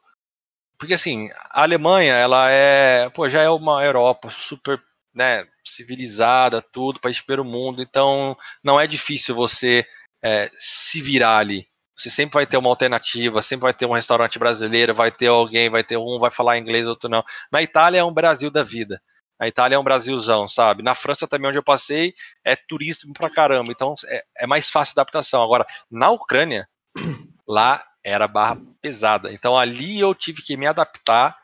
Porque 0.78 0.96
assim, 0.96 1.30
a 1.52 1.62
Alemanha, 1.62 2.16
ela 2.16 2.50
é. 2.50 3.10
Pô, 3.12 3.30
já 3.30 3.44
é 3.44 3.50
uma 3.50 3.86
Europa 3.86 4.30
super 4.32 4.82
né, 5.16 5.48
civilizada, 5.64 6.62
tudo, 6.62 7.00
país 7.00 7.16
de 7.16 7.24
primeiro 7.24 7.46
mundo, 7.46 7.82
então 7.82 8.38
não 8.64 8.80
é 8.80 8.86
difícil 8.86 9.34
você 9.34 9.86
é, 10.22 10.52
se 10.58 11.02
virar 11.02 11.38
ali. 11.38 11.68
Você 11.96 12.10
sempre 12.10 12.34
vai 12.34 12.46
ter 12.46 12.58
uma 12.58 12.70
alternativa, 12.70 13.42
sempre 13.42 13.64
vai 13.64 13.74
ter 13.74 13.86
um 13.86 13.94
restaurante 13.94 14.38
brasileiro, 14.38 14.94
vai 14.94 15.10
ter 15.10 15.28
alguém, 15.28 15.70
vai 15.70 15.84
ter 15.84 15.96
um, 15.96 16.20
vai 16.20 16.30
falar 16.30 16.58
inglês, 16.58 16.86
outro 16.86 17.10
não. 17.10 17.24
Na 17.50 17.62
Itália 17.62 18.00
é 18.00 18.04
um 18.04 18.14
Brasil 18.14 18.52
da 18.52 18.64
vida. 18.64 19.02
A 19.40 19.48
Itália 19.48 19.76
é 19.76 19.80
um 19.80 19.84
Brasilzão, 19.84 20.48
sabe? 20.48 20.84
Na 20.84 20.94
França 20.94 21.28
também, 21.28 21.48
onde 21.50 21.58
eu 21.58 21.64
passei, 21.64 22.14
é 22.44 22.56
turístico 22.56 23.14
pra 23.14 23.30
caramba, 23.30 23.72
então 23.72 23.96
é, 24.08 24.26
é 24.40 24.48
mais 24.48 24.70
fácil 24.70 24.92
a 24.92 25.02
adaptação. 25.02 25.42
Agora, 25.42 25.66
na 25.90 26.10
Ucrânia, 26.10 26.68
lá 27.48 27.86
era 28.04 28.28
barra 28.28 28.58
pesada. 28.82 29.32
Então 29.32 29.58
ali 29.58 30.00
eu 30.00 30.14
tive 30.14 30.42
que 30.42 30.58
me 30.58 30.68
adaptar 30.68 31.38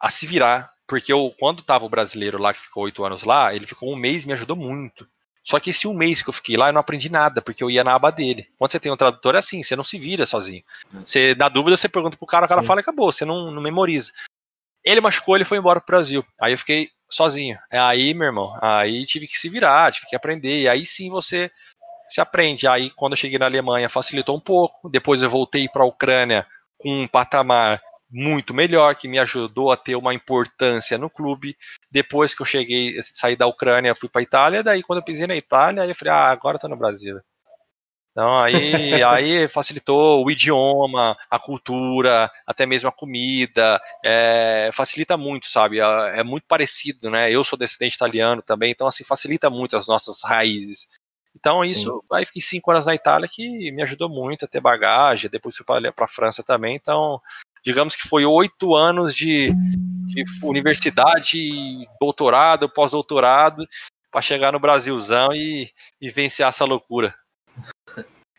a 0.00 0.10
se 0.10 0.26
virar 0.26 0.72
porque 0.88 1.12
eu, 1.12 1.32
quando 1.38 1.62
tava 1.62 1.84
o 1.84 1.88
brasileiro 1.88 2.38
lá, 2.38 2.52
que 2.52 2.62
ficou 2.62 2.84
oito 2.84 3.04
anos 3.04 3.22
lá, 3.22 3.54
ele 3.54 3.66
ficou 3.66 3.92
um 3.92 3.96
mês 3.96 4.24
e 4.24 4.26
me 4.26 4.32
ajudou 4.32 4.56
muito. 4.56 5.06
Só 5.44 5.60
que 5.60 5.70
esse 5.70 5.86
um 5.86 5.94
mês 5.94 6.22
que 6.22 6.30
eu 6.30 6.32
fiquei 6.32 6.56
lá, 6.56 6.68
eu 6.68 6.72
não 6.72 6.80
aprendi 6.80 7.10
nada, 7.10 7.40
porque 7.40 7.62
eu 7.62 7.70
ia 7.70 7.84
na 7.84 7.94
aba 7.94 8.10
dele. 8.10 8.48
Quando 8.58 8.72
você 8.72 8.80
tem 8.80 8.90
um 8.90 8.96
tradutor, 8.96 9.34
é 9.34 9.38
assim, 9.38 9.62
você 9.62 9.76
não 9.76 9.84
se 9.84 9.98
vira 9.98 10.26
sozinho. 10.26 10.62
Você, 11.04 11.34
na 11.34 11.48
dúvida, 11.48 11.76
você 11.76 11.88
pergunta 11.88 12.16
pro 12.16 12.26
cara, 12.26 12.46
o 12.46 12.48
cara 12.48 12.62
Sim. 12.62 12.66
fala 12.66 12.80
e 12.80 12.82
acabou, 12.82 13.12
você 13.12 13.24
não, 13.24 13.50
não 13.50 13.62
memoriza. 13.62 14.12
Ele 14.84 15.00
machucou, 15.00 15.36
ele 15.36 15.44
foi 15.44 15.58
embora 15.58 15.80
pro 15.80 15.94
Brasil. 15.94 16.24
Aí 16.40 16.52
eu 16.52 16.58
fiquei 16.58 16.90
sozinho. 17.08 17.58
É 17.70 17.78
aí, 17.78 18.14
meu 18.14 18.26
irmão, 18.26 18.58
aí 18.60 19.04
tive 19.04 19.26
que 19.26 19.38
se 19.38 19.48
virar, 19.48 19.92
tive 19.92 20.06
que 20.06 20.16
aprender, 20.16 20.62
e 20.62 20.68
aí 20.68 20.84
sim 20.84 21.10
você 21.10 21.50
se 22.08 22.20
aprende. 22.20 22.66
Aí, 22.66 22.90
quando 22.90 23.12
eu 23.12 23.18
cheguei 23.18 23.38
na 23.38 23.46
Alemanha, 23.46 23.88
facilitou 23.88 24.36
um 24.36 24.40
pouco. 24.40 24.88
Depois 24.88 25.20
eu 25.20 25.28
voltei 25.28 25.68
para 25.68 25.82
a 25.82 25.86
Ucrânia 25.86 26.46
com 26.78 27.02
um 27.02 27.08
patamar 27.08 27.82
muito 28.10 28.54
melhor, 28.54 28.94
que 28.94 29.08
me 29.08 29.18
ajudou 29.18 29.70
a 29.70 29.76
ter 29.76 29.96
uma 29.96 30.14
importância 30.14 30.96
no 30.96 31.10
clube. 31.10 31.56
Depois 31.90 32.34
que 32.34 32.42
eu 32.42 32.46
cheguei, 32.46 33.00
saí 33.02 33.36
da 33.36 33.46
Ucrânia, 33.46 33.94
fui 33.94 34.08
para 34.08 34.20
a 34.20 34.22
Itália. 34.22 34.62
Daí, 34.62 34.82
quando 34.82 35.00
eu 35.00 35.04
pisei 35.04 35.26
na 35.26 35.36
Itália, 35.36 35.82
aí 35.82 35.90
eu 35.90 35.94
falei, 35.94 36.12
ah, 36.14 36.30
agora 36.30 36.56
estou 36.56 36.70
no 36.70 36.76
Brasil. 36.76 37.20
Então 38.18 38.34
aí, 38.34 38.52
aí 39.04 39.46
facilitou 39.46 40.24
o 40.26 40.30
idioma, 40.30 41.16
a 41.30 41.38
cultura, 41.38 42.28
até 42.44 42.66
mesmo 42.66 42.88
a 42.88 42.92
comida, 42.92 43.80
é, 44.04 44.70
facilita 44.72 45.16
muito, 45.16 45.46
sabe? 45.46 45.78
É, 45.78 46.18
é, 46.18 46.22
muito 46.24 46.44
parecido, 46.48 47.10
né? 47.10 47.30
Eu 47.30 47.44
sou 47.44 47.56
descendente 47.56 47.94
italiano 47.94 48.42
também, 48.42 48.72
então 48.72 48.88
assim 48.88 49.04
facilita 49.04 49.48
muito 49.48 49.76
as 49.76 49.86
nossas 49.86 50.22
raízes. 50.24 50.88
Então 51.36 51.62
isso, 51.62 51.92
Sim. 51.92 52.16
aí 52.16 52.24
fiquei 52.26 52.42
cinco 52.42 52.72
anos 52.72 52.86
na 52.86 52.94
Itália 52.94 53.28
que 53.30 53.70
me 53.70 53.82
ajudou 53.82 54.08
muito 54.08 54.44
a 54.44 54.48
ter 54.48 54.60
bagagem. 54.60 55.30
Depois 55.30 55.56
fui 55.56 55.64
para 55.64 55.92
a 55.96 56.08
França 56.08 56.42
também, 56.42 56.74
então 56.74 57.20
digamos 57.64 57.94
que 57.96 58.08
foi 58.08 58.24
oito 58.24 58.74
anos 58.74 59.14
de, 59.14 59.46
de 60.06 60.24
universidade, 60.42 61.86
doutorado, 62.00 62.68
pós-doutorado, 62.68 63.66
para 64.10 64.22
chegar 64.22 64.52
no 64.52 64.60
Brasilzão 64.60 65.32
e 65.32 65.70
vivenciar 66.00 66.48
essa 66.48 66.64
loucura. 66.64 67.14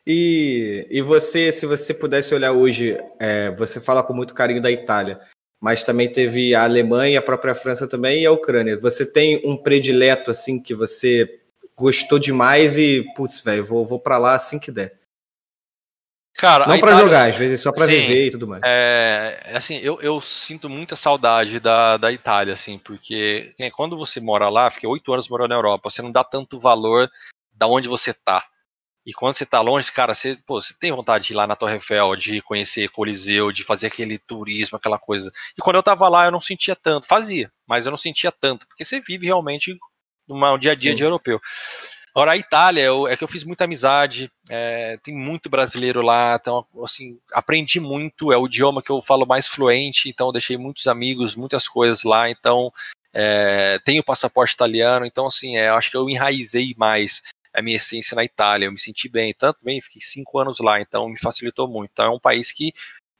E, 0.05 0.87
e 0.89 1.01
você, 1.01 1.51
se 1.51 1.65
você 1.65 1.93
pudesse 1.93 2.33
olhar 2.33 2.51
hoje, 2.51 2.97
é, 3.19 3.51
você 3.51 3.79
fala 3.79 4.01
com 4.01 4.13
muito 4.13 4.33
carinho 4.33 4.61
da 4.61 4.71
Itália, 4.71 5.19
mas 5.61 5.83
também 5.83 6.11
teve 6.11 6.55
a 6.55 6.63
Alemanha, 6.63 7.19
a 7.19 7.21
própria 7.21 7.53
França 7.53 7.87
também 7.87 8.23
e 8.23 8.25
a 8.25 8.31
Ucrânia. 8.31 8.79
Você 8.79 9.05
tem 9.05 9.41
um 9.45 9.55
predileto 9.55 10.31
assim 10.31 10.59
que 10.61 10.73
você 10.73 11.39
gostou 11.75 12.17
demais 12.17 12.77
e, 12.77 13.05
putz, 13.15 13.39
velho, 13.39 13.63
vou, 13.63 13.85
vou 13.85 13.99
para 13.99 14.17
lá 14.17 14.33
assim 14.33 14.57
que 14.57 14.71
der. 14.71 14.98
Cara, 16.39 16.65
não 16.65 16.79
para 16.79 16.95
jogar, 16.95 17.29
às 17.29 17.35
vezes 17.35 17.59
só 17.59 17.69
para 17.69 17.85
viver 17.85 18.27
e 18.27 18.29
tudo 18.29 18.47
mais. 18.47 18.61
É, 18.65 19.51
assim, 19.53 19.77
eu, 19.79 19.99
eu 20.01 20.21
sinto 20.21 20.69
muita 20.69 20.95
saudade 20.95 21.59
da, 21.59 21.97
da 21.97 22.13
Itália, 22.13 22.53
assim, 22.53 22.79
porque 22.79 23.53
quando 23.73 23.97
você 23.97 24.21
mora 24.21 24.47
lá, 24.47 24.71
fiquei 24.71 24.87
oito 24.87 25.11
anos 25.11 25.27
morando 25.27 25.49
na 25.49 25.55
Europa, 25.55 25.89
você 25.89 26.01
não 26.01 26.11
dá 26.11 26.23
tanto 26.23 26.57
valor 26.57 27.11
da 27.51 27.67
onde 27.67 27.89
você 27.89 28.13
tá. 28.13 28.45
E 29.05 29.11
quando 29.11 29.35
você 29.35 29.45
tá 29.45 29.59
longe, 29.59 29.91
cara, 29.91 30.15
você, 30.15 30.37
pô, 30.45 30.61
você 30.61 30.73
tem 30.79 30.93
vontade 30.93 31.25
de 31.25 31.33
ir 31.33 31.35
lá 31.35 31.45
na 31.45 31.57
Torre 31.57 31.73
Eiffel, 31.73 32.15
de 32.15 32.41
conhecer 32.41 32.89
Coliseu, 32.89 33.51
de 33.51 33.65
fazer 33.65 33.87
aquele 33.87 34.17
turismo, 34.17 34.77
aquela 34.77 34.97
coisa. 34.97 35.29
E 35.57 35.61
quando 35.61 35.75
eu 35.75 35.83
tava 35.83 36.07
lá, 36.07 36.25
eu 36.25 36.31
não 36.31 36.39
sentia 36.39 36.75
tanto. 36.75 37.05
Fazia, 37.05 37.51
mas 37.67 37.85
eu 37.85 37.89
não 37.89 37.97
sentia 37.97 38.31
tanto, 38.31 38.65
porque 38.65 38.85
você 38.85 39.01
vive 39.01 39.25
realmente 39.25 39.77
no 40.25 40.57
dia 40.57 40.71
a 40.71 40.75
dia 40.75 40.91
Sim. 40.91 40.97
de 40.97 41.03
europeu. 41.03 41.41
Agora, 42.13 42.31
a 42.31 42.37
Itália, 42.37 42.81
eu, 42.81 43.07
é 43.07 43.15
que 43.15 43.23
eu 43.23 43.27
fiz 43.27 43.43
muita 43.43 43.65
amizade, 43.65 44.31
é, 44.49 44.97
tem 45.03 45.15
muito 45.15 45.49
brasileiro 45.49 46.01
lá, 46.01 46.37
então, 46.39 46.65
assim, 46.83 47.19
aprendi 47.31 47.79
muito, 47.79 48.33
é 48.33 48.37
o 48.37 48.47
idioma 48.47 48.81
que 48.81 48.89
eu 48.89 49.01
falo 49.01 49.25
mais 49.25 49.47
fluente, 49.47 50.09
então 50.09 50.31
deixei 50.31 50.57
muitos 50.57 50.87
amigos, 50.87 51.35
muitas 51.35 51.67
coisas 51.67 52.03
lá, 52.03 52.29
então, 52.29 52.71
é, 53.13 53.79
tenho 53.85 54.03
passaporte 54.03 54.53
italiano, 54.53 55.05
então, 55.05 55.27
assim, 55.27 55.57
é, 55.57 55.69
acho 55.69 55.91
que 55.91 55.97
eu 55.97 56.09
enraizei 56.09 56.73
mais 56.77 57.21
a 57.53 57.61
minha 57.61 57.77
essência 57.77 58.15
na 58.15 58.23
Itália, 58.23 58.65
eu 58.65 58.71
me 58.71 58.79
senti 58.79 59.09
bem, 59.09 59.33
tanto 59.33 59.59
bem, 59.63 59.81
fiquei 59.81 60.01
cinco 60.01 60.39
anos 60.39 60.59
lá, 60.59 60.79
então 60.79 61.09
me 61.09 61.19
facilitou 61.19 61.67
muito. 61.67 61.91
Então 61.91 62.05
é 62.05 62.09
um 62.09 62.19
país 62.19 62.51
que 62.51 62.73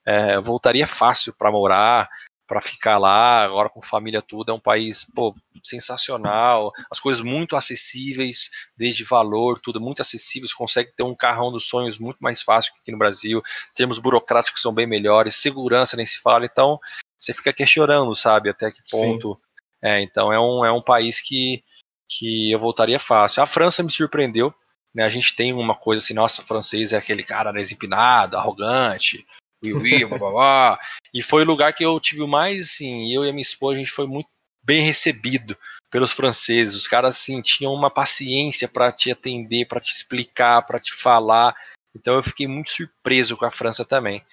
é, 0.06 0.40
voltaria 0.40 0.88
fácil 0.88 1.34
para 1.34 1.52
morar, 1.52 2.10
para 2.50 2.62
ficar 2.62 2.98
lá, 2.98 3.44
agora 3.44 3.70
com 3.70 3.80
família 3.80 4.24
tudo, 4.24 4.52
é 4.52 4.56
um 4.56 4.60
país 4.60 5.06
pô, 5.06 5.36
sensacional, 5.64 6.74
as 6.90 7.00
coisas 7.00 7.24
muito 7.24 7.56
acessíveis, 7.56 8.50
desde 8.76 9.04
valor, 9.04 9.60
tudo 9.60 9.80
muito 9.80 10.02
acessível, 10.02 10.50
você 10.50 10.56
consegue 10.56 10.92
ter 10.98 11.04
um 11.04 11.16
carrão 11.16 11.52
dos 11.52 11.68
sonhos 11.70 12.00
muito 12.00 12.18
mais 12.20 12.42
fácil 12.42 12.74
que 12.74 12.80
aqui 12.80 12.92
no 12.92 12.98
Brasil, 12.98 13.40
termos 13.76 14.00
burocráticos 14.00 14.64
são 14.64 14.74
bem 14.74 14.88
melhores, 14.88 15.36
segurança 15.36 15.96
nem 15.96 16.08
se 16.08 16.20
fala, 16.20 16.44
então 16.44 16.80
você 17.20 17.36
fica 17.36 17.54
questionando, 17.54 18.16
sabe, 18.16 18.50
até 18.50 18.72
que 18.72 18.82
ponto. 18.90 19.40
É, 19.80 20.02
então 20.02 20.34
é 20.34 20.40
um, 20.40 20.66
é 20.66 20.72
um 20.72 20.82
país 20.82 21.22
que, 21.22 21.64
que 22.10 22.52
eu 22.52 22.60
voltaria 22.60 23.00
fácil. 23.00 23.44
A 23.44 23.46
França 23.46 23.84
me 23.84 23.92
surpreendeu, 23.92 24.52
né, 24.92 25.04
a 25.04 25.10
gente 25.10 25.36
tem 25.36 25.54
uma 25.54 25.76
coisa 25.76 26.04
assim, 26.04 26.16
nossa, 26.16 26.42
o 26.42 26.46
francês 26.46 26.94
é 26.94 26.98
aquele 26.98 27.24
cara 27.24 27.52
desempinado, 27.52 28.36
arrogante, 28.36 29.24
ui, 29.64 29.74
ui, 29.74 30.06
blá, 30.06 30.18
blá, 30.18 30.32
blá. 30.32 30.80
E 31.14 31.22
foi 31.22 31.44
o 31.44 31.46
lugar 31.46 31.74
que 31.74 31.84
eu 31.84 32.00
tive 32.00 32.26
mais, 32.26 32.62
assim, 32.62 33.12
eu 33.14 33.26
e 33.26 33.30
a 33.30 33.32
minha 33.32 33.42
esposa, 33.42 33.76
a 33.76 33.80
gente 33.80 33.92
foi 33.92 34.06
muito 34.06 34.30
bem 34.64 34.84
recebido 34.84 35.58
pelos 35.90 36.12
franceses. 36.12 36.76
Os 36.76 36.88
caras, 36.88 37.16
assim, 37.16 37.42
tinham 37.42 37.74
uma 37.74 37.90
paciência 37.90 38.68
para 38.68 38.92
te 38.92 39.12
atender, 39.12 39.66
para 39.66 39.80
te 39.80 39.92
explicar, 39.92 40.62
para 40.64 40.80
te 40.80 40.94
falar. 40.94 41.56
Então 41.96 42.16
eu 42.16 42.24
fiquei 42.24 42.48
muito 42.48 42.70
surpreso 42.70 43.36
com 43.36 43.46
a 43.46 43.52
França 43.52 43.84
também. 43.84 44.24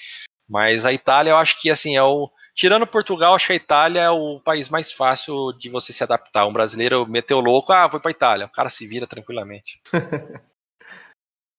Mas 0.48 0.84
a 0.84 0.92
Itália, 0.92 1.30
eu 1.30 1.36
acho 1.36 1.60
que, 1.60 1.70
assim, 1.70 1.96
é 1.96 2.02
o. 2.02 2.30
Tirando 2.54 2.86
Portugal, 2.86 3.34
acho 3.34 3.48
que 3.48 3.52
a 3.52 3.56
Itália 3.56 4.00
é 4.00 4.10
o 4.10 4.40
país 4.40 4.68
mais 4.68 4.90
fácil 4.90 5.52
de 5.52 5.68
você 5.68 5.92
se 5.92 6.02
adaptar. 6.02 6.46
Um 6.46 6.52
brasileiro 6.52 7.06
meteu 7.06 7.40
louco, 7.40 7.72
ah, 7.72 7.90
foi 7.90 8.00
pra 8.00 8.10
Itália. 8.10 8.46
O 8.46 8.50
cara 8.50 8.70
se 8.70 8.86
vira 8.86 9.06
tranquilamente. 9.06 9.80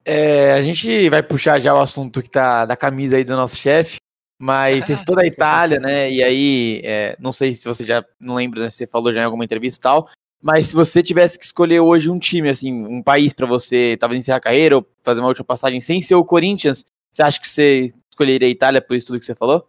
É, 0.10 0.54
a 0.54 0.62
gente 0.62 1.10
vai 1.10 1.22
puxar 1.22 1.60
já 1.60 1.74
o 1.74 1.82
assunto 1.82 2.24
que 2.24 2.30
tá 2.30 2.64
da 2.64 2.78
camisa 2.78 3.18
aí 3.18 3.26
do 3.26 3.36
nosso 3.36 3.58
chefe, 3.58 3.98
mas 4.40 4.86
você 4.86 4.96
citou 4.96 5.16
da 5.16 5.26
Itália, 5.28 5.80
né? 5.80 6.12
E 6.12 6.24
aí, 6.24 6.82
é, 6.84 7.16
não 7.20 7.32
sei 7.32 7.54
se 7.54 7.68
você 7.68 7.84
já 7.84 8.04
não 8.20 8.36
lembra, 8.36 8.62
né? 8.62 8.70
Você 8.70 8.86
falou 8.86 9.12
já 9.14 9.22
em 9.22 9.26
alguma 9.26 9.46
entrevista 9.46 9.80
e 9.80 9.82
tal. 9.82 10.10
Mas 10.42 10.68
se 10.68 10.76
você 10.76 11.02
tivesse 11.02 11.38
que 11.38 11.46
escolher 11.46 11.80
hoje 11.80 12.10
um 12.10 12.20
time, 12.20 12.50
assim, 12.50 12.72
um 12.72 13.02
país 13.02 13.34
para 13.34 13.48
você 13.48 13.98
talvez 14.00 14.20
encerrar 14.20 14.38
a 14.38 14.42
carreira 14.42 14.78
ou 14.78 14.88
fazer 15.04 15.20
uma 15.20 15.28
última 15.28 15.46
passagem 15.46 15.82
sem 15.82 16.02
ser 16.02 16.16
o 16.16 16.24
Corinthians, 16.24 16.86
você 17.12 17.24
acha 17.24 17.42
que 17.42 17.50
você 17.50 17.92
escolheria 18.12 18.48
a 18.48 18.52
Itália 18.52 18.82
por 18.82 18.96
isso 18.96 19.08
tudo 19.08 19.20
que 19.20 19.26
você 19.26 19.34
falou? 19.34 19.68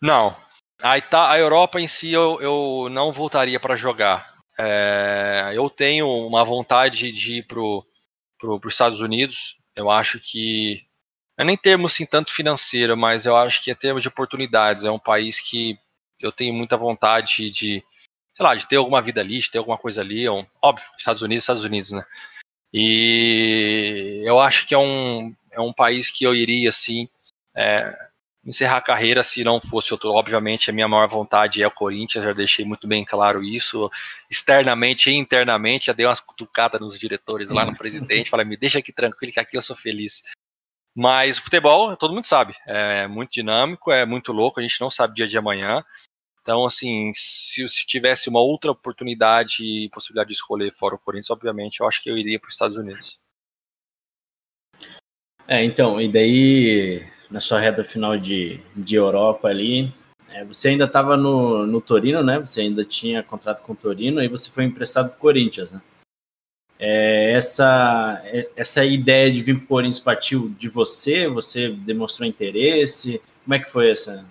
Não. 0.00 0.34
A, 0.82 0.96
Ita 0.96 1.28
a 1.28 1.38
Europa 1.38 1.80
em 1.80 1.86
si 1.86 2.12
eu, 2.12 2.40
eu 2.40 2.88
não 2.90 3.12
voltaria 3.12 3.60
para 3.60 3.76
jogar. 3.76 4.34
É, 4.58 5.52
eu 5.54 5.68
tenho 5.68 6.08
uma 6.08 6.44
vontade 6.44 7.12
de 7.12 7.38
ir 7.38 7.46
pro 7.46 7.84
para 8.38 8.68
os 8.68 8.72
Estados 8.72 9.00
Unidos. 9.00 9.56
Eu 9.74 9.90
acho 9.90 10.18
que, 10.20 10.82
é 11.38 11.44
nem 11.44 11.56
termos 11.56 11.92
assim, 11.92 12.04
tanto 12.04 12.34
financeiro, 12.34 12.96
mas 12.96 13.24
eu 13.24 13.36
acho 13.36 13.62
que 13.62 13.70
é 13.70 13.74
termos 13.74 14.02
de 14.02 14.08
oportunidades. 14.08 14.84
É 14.84 14.90
um 14.90 14.98
país 14.98 15.40
que 15.40 15.78
eu 16.20 16.32
tenho 16.32 16.52
muita 16.52 16.76
vontade 16.76 17.48
de, 17.50 17.82
sei 18.34 18.44
lá, 18.44 18.56
de 18.56 18.66
ter 18.66 18.74
alguma 18.74 19.00
vida 19.00 19.20
ali, 19.20 19.38
de 19.38 19.48
ter 19.48 19.58
alguma 19.58 19.78
coisa 19.78 20.00
ali. 20.00 20.26
É 20.26 20.32
um, 20.32 20.44
óbvio, 20.60 20.84
Estados 20.98 21.22
Unidos, 21.22 21.44
Estados 21.44 21.62
Unidos, 21.62 21.92
né? 21.92 22.04
E 22.74 24.20
eu 24.24 24.40
acho 24.40 24.66
que 24.66 24.74
é 24.74 24.78
um, 24.78 25.32
é 25.52 25.60
um 25.60 25.72
país 25.72 26.10
que 26.10 26.24
eu 26.24 26.34
iria, 26.34 26.70
assim, 26.70 27.08
é, 27.54 27.96
encerrar 28.44 28.78
a 28.78 28.82
carreira 28.82 29.22
se 29.22 29.44
não 29.44 29.60
fosse 29.60 29.92
outro. 29.92 30.10
Obviamente, 30.10 30.70
a 30.70 30.72
minha 30.72 30.88
maior 30.88 31.08
vontade 31.08 31.62
é 31.62 31.66
o 31.68 31.70
Corinthians, 31.70 32.24
já 32.24 32.32
deixei 32.32 32.64
muito 32.64 32.88
bem 32.88 33.04
claro 33.04 33.44
isso, 33.44 33.88
externamente 34.28 35.08
e 35.08 35.14
internamente, 35.14 35.86
já 35.86 35.92
dei 35.92 36.04
umas 36.04 36.20
cutucadas 36.20 36.80
nos 36.80 36.98
diretores 36.98 37.50
lá 37.50 37.64
no 37.64 37.76
presidente, 37.76 38.28
falei, 38.28 38.44
me 38.44 38.56
deixa 38.56 38.80
aqui 38.80 38.92
tranquilo 38.92 39.32
que 39.32 39.40
aqui 39.40 39.56
eu 39.56 39.62
sou 39.62 39.76
feliz. 39.76 40.22
Mas 41.00 41.38
o 41.38 41.42
futebol, 41.42 41.96
todo 41.96 42.12
mundo 42.12 42.24
sabe, 42.24 42.56
é 42.66 43.06
muito 43.06 43.30
dinâmico, 43.30 43.92
é 43.92 44.04
muito 44.04 44.32
louco, 44.32 44.58
a 44.58 44.62
gente 44.64 44.80
não 44.80 44.90
sabe 44.90 45.14
dia 45.14 45.28
de 45.28 45.38
amanhã. 45.38 45.84
Então, 46.42 46.66
assim, 46.66 47.12
se, 47.14 47.68
se 47.68 47.86
tivesse 47.86 48.28
uma 48.28 48.40
outra 48.40 48.72
oportunidade 48.72 49.62
e 49.62 49.88
possibilidade 49.90 50.30
de 50.30 50.34
escolher 50.34 50.72
fora 50.72 50.96
o 50.96 50.98
Corinthians, 50.98 51.30
obviamente, 51.30 51.78
eu 51.78 51.86
acho 51.86 52.02
que 52.02 52.10
eu 52.10 52.18
iria 52.18 52.40
para 52.40 52.48
os 52.48 52.54
Estados 52.54 52.76
Unidos. 52.76 53.16
É, 55.46 55.62
então, 55.62 56.00
e 56.00 56.10
daí 56.10 57.06
na 57.30 57.38
sua 57.38 57.60
reta 57.60 57.84
final 57.84 58.16
de, 58.18 58.60
de 58.74 58.96
Europa 58.96 59.46
ali. 59.46 59.94
É, 60.30 60.44
você 60.44 60.70
ainda 60.70 60.84
estava 60.84 61.16
no, 61.16 61.64
no 61.64 61.80
Torino, 61.80 62.24
né? 62.24 62.40
Você 62.40 62.62
ainda 62.62 62.84
tinha 62.84 63.22
contrato 63.22 63.62
com 63.62 63.72
o 63.72 63.76
Torino 63.76 64.20
e 64.20 64.26
você 64.26 64.50
foi 64.50 64.64
emprestado 64.64 65.10
para 65.10 65.16
o 65.16 65.20
Corinthians, 65.20 65.70
né? 65.70 65.80
É, 66.78 67.32
essa, 67.32 68.22
é, 68.24 68.48
essa 68.54 68.84
ideia 68.84 69.32
de 69.32 69.42
vir 69.42 69.56
para 69.56 69.64
o 69.64 69.68
Corinthians 69.68 70.00
partiu 70.00 70.48
de 70.50 70.68
você? 70.68 71.28
Você 71.28 71.70
demonstrou 71.70 72.28
interesse? 72.28 73.20
Como 73.44 73.54
é 73.54 73.58
que 73.58 73.70
foi 73.70 73.90
essa? 73.90 74.24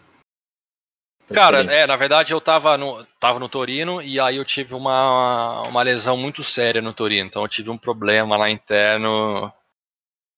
Cara, 1.33 1.59
é, 1.59 1.85
na 1.85 1.97
verdade 1.97 2.31
eu 2.33 2.37
estava 2.37 2.77
no, 2.77 3.03
tava 3.19 3.37
no 3.37 3.49
Torino 3.49 4.01
e 4.01 4.17
aí 4.17 4.37
eu 4.37 4.45
tive 4.45 4.73
uma, 4.73 5.63
uma 5.63 5.83
lesão 5.83 6.15
muito 6.15 6.41
séria 6.41 6.81
no 6.81 6.93
Torino. 6.93 7.27
Então 7.27 7.41
eu 7.41 7.49
tive 7.49 7.69
um 7.69 7.77
problema 7.77 8.37
lá 8.37 8.49
interno 8.49 9.51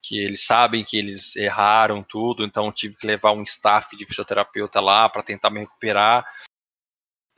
que 0.01 0.18
eles 0.18 0.45
sabem 0.45 0.84
que 0.84 0.97
eles 0.97 1.36
erraram 1.36 2.01
tudo, 2.01 2.43
então 2.43 2.72
tive 2.72 2.95
que 2.95 3.05
levar 3.05 3.34
um 3.34 3.43
staff 3.43 3.95
de 3.95 4.05
fisioterapeuta 4.05 4.80
lá 4.80 5.07
para 5.10 5.22
tentar 5.22 5.49
me 5.49 5.60
recuperar. 5.60 6.26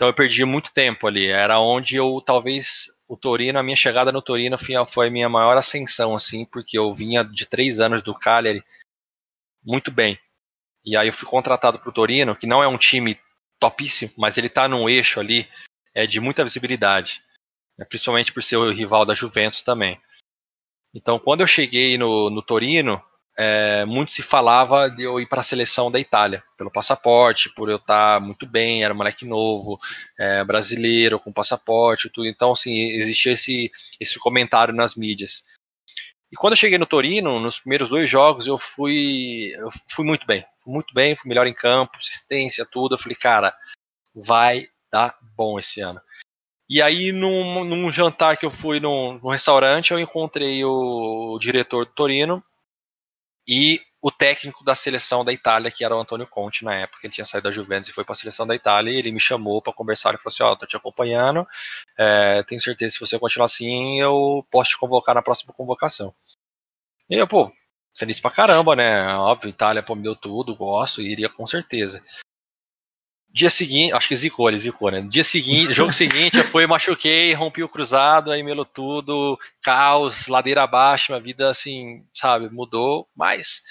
Então 0.01 0.09
eu 0.09 0.15
perdi 0.15 0.43
muito 0.43 0.73
tempo 0.73 1.05
ali. 1.05 1.27
Era 1.27 1.59
onde 1.59 1.95
eu 1.95 2.19
talvez 2.25 2.87
o 3.07 3.15
Torino, 3.15 3.59
a 3.59 3.63
minha 3.63 3.75
chegada 3.75 4.11
no 4.11 4.19
Torino 4.19 4.57
foi 4.87 5.07
a 5.07 5.11
minha 5.11 5.29
maior 5.29 5.55
ascensão, 5.55 6.15
assim, 6.15 6.43
porque 6.43 6.75
eu 6.75 6.91
vinha 6.91 7.23
de 7.23 7.45
três 7.45 7.79
anos 7.79 8.01
do 8.01 8.15
Cagliari 8.15 8.63
muito 9.63 9.91
bem. 9.91 10.17
E 10.83 10.97
aí 10.97 11.07
eu 11.07 11.13
fui 11.13 11.29
contratado 11.29 11.77
para 11.77 11.87
o 11.87 11.93
Torino, 11.93 12.35
que 12.35 12.47
não 12.47 12.63
é 12.63 12.67
um 12.67 12.79
time 12.79 13.15
topíssimo, 13.59 14.11
mas 14.17 14.39
ele 14.39 14.47
está 14.47 14.67
num 14.67 14.89
eixo 14.89 15.19
ali 15.19 15.47
é 15.93 16.07
de 16.07 16.19
muita 16.19 16.43
visibilidade, 16.43 17.21
né, 17.77 17.85
principalmente 17.85 18.33
por 18.33 18.41
ser 18.41 18.55
o 18.55 18.71
rival 18.71 19.05
da 19.05 19.13
Juventus 19.13 19.61
também. 19.61 20.01
Então, 20.95 21.19
quando 21.19 21.41
eu 21.41 21.47
cheguei 21.47 21.95
no, 21.95 22.31
no 22.31 22.41
Torino, 22.41 22.99
é, 23.37 23.85
muito 23.85 24.11
se 24.11 24.21
falava 24.21 24.89
de 24.89 25.03
eu 25.03 25.19
ir 25.19 25.27
para 25.27 25.41
a 25.41 25.43
seleção 25.43 25.89
da 25.89 25.99
Itália, 25.99 26.43
pelo 26.57 26.71
passaporte, 26.71 27.49
por 27.53 27.69
eu 27.69 27.77
estar 27.77 28.19
muito 28.19 28.45
bem, 28.45 28.83
era 28.83 28.93
um 28.93 28.97
moleque 28.97 29.25
novo, 29.25 29.79
é, 30.19 30.43
brasileiro, 30.43 31.19
com 31.19 31.31
passaporte, 31.31 32.09
tudo. 32.09 32.27
Então, 32.27 32.51
assim, 32.51 32.89
existia 32.91 33.33
esse, 33.33 33.71
esse 33.99 34.19
comentário 34.19 34.73
nas 34.73 34.95
mídias. 34.95 35.43
E 36.31 36.35
quando 36.35 36.53
eu 36.53 36.57
cheguei 36.57 36.77
no 36.77 36.85
Torino, 36.85 37.39
nos 37.39 37.59
primeiros 37.59 37.89
dois 37.89 38.09
jogos, 38.09 38.47
eu 38.47 38.57
fui, 38.57 39.53
eu 39.57 39.69
fui 39.89 40.05
muito 40.05 40.25
bem. 40.25 40.45
Fui 40.59 40.73
muito 40.73 40.93
bem, 40.93 41.15
fui 41.15 41.27
melhor 41.27 41.47
em 41.47 41.53
campo, 41.53 41.97
assistência, 41.97 42.65
tudo. 42.65 42.95
Eu 42.95 42.99
falei, 42.99 43.15
cara, 43.15 43.53
vai 44.15 44.67
dar 44.91 45.17
bom 45.35 45.59
esse 45.59 45.81
ano. 45.81 45.99
E 46.69 46.81
aí, 46.81 47.11
num, 47.11 47.65
num 47.65 47.91
jantar 47.91 48.37
que 48.37 48.45
eu 48.45 48.51
fui 48.51 48.79
num, 48.79 49.19
num, 49.21 49.29
restaurante, 49.29 49.91
eu 49.91 49.99
encontrei 49.99 50.63
o, 50.63 51.33
o 51.33 51.39
diretor 51.39 51.85
do 51.85 51.91
Torino 51.91 52.41
e 53.47 53.81
o 54.01 54.09
técnico 54.09 54.63
da 54.63 54.73
seleção 54.73 55.23
da 55.23 55.31
Itália, 55.31 55.69
que 55.69 55.85
era 55.85 55.95
o 55.95 55.99
Antônio 55.99 56.25
Conte 56.25 56.65
na 56.65 56.75
época, 56.75 56.99
ele 57.03 57.13
tinha 57.13 57.25
saído 57.25 57.47
da 57.47 57.51
Juventus 57.51 57.89
e 57.89 57.93
foi 57.93 58.03
para 58.03 58.13
a 58.13 58.15
seleção 58.15 58.47
da 58.47 58.55
Itália, 58.55 58.91
e 58.91 58.97
ele 58.97 59.11
me 59.11 59.19
chamou 59.19 59.61
para 59.61 59.73
conversar 59.73 60.15
e 60.15 60.17
falou 60.17 60.33
assim, 60.33 60.43
ó, 60.43 60.51
oh, 60.53 60.55
tô 60.55 60.65
te 60.65 60.75
acompanhando, 60.75 61.47
é, 61.97 62.43
tenho 62.43 62.59
certeza 62.61 62.93
que 62.93 62.99
se 62.99 63.07
você 63.07 63.19
continuar 63.19 63.45
assim, 63.45 63.99
eu 64.01 64.45
posso 64.49 64.71
te 64.71 64.79
convocar 64.79 65.13
na 65.13 65.21
próxima 65.21 65.53
convocação. 65.53 66.13
E 67.09 67.15
eu, 67.15 67.27
pô, 67.27 67.51
feliz 67.95 68.19
pra 68.19 68.31
caramba, 68.31 68.75
né, 68.75 69.15
óbvio, 69.15 69.49
Itália, 69.49 69.83
pô, 69.83 69.95
me 69.95 70.03
deu 70.03 70.15
tudo, 70.15 70.55
gosto, 70.55 71.01
iria 71.01 71.29
com 71.29 71.45
certeza. 71.45 72.03
Dia 73.33 73.49
seguinte, 73.49 73.93
acho 73.93 74.07
que 74.09 74.15
zicou, 74.15 74.49
ele 74.49 74.59
zicou, 74.59 74.91
né? 74.91 75.01
Dia 75.01 75.23
seguinte, 75.23 75.73
jogo 75.73 75.93
seguinte, 75.93 76.37
eu 76.37 76.43
fui, 76.43 76.67
machuquei, 76.67 77.33
rompi 77.33 77.63
o 77.63 77.69
cruzado, 77.69 78.31
aí 78.31 78.43
melou 78.43 78.65
tudo, 78.65 79.39
caos, 79.61 80.27
ladeira 80.27 80.63
abaixo, 80.63 81.11
minha 81.11 81.23
vida, 81.23 81.49
assim, 81.49 82.03
sabe, 82.13 82.49
mudou, 82.49 83.07
mas 83.15 83.61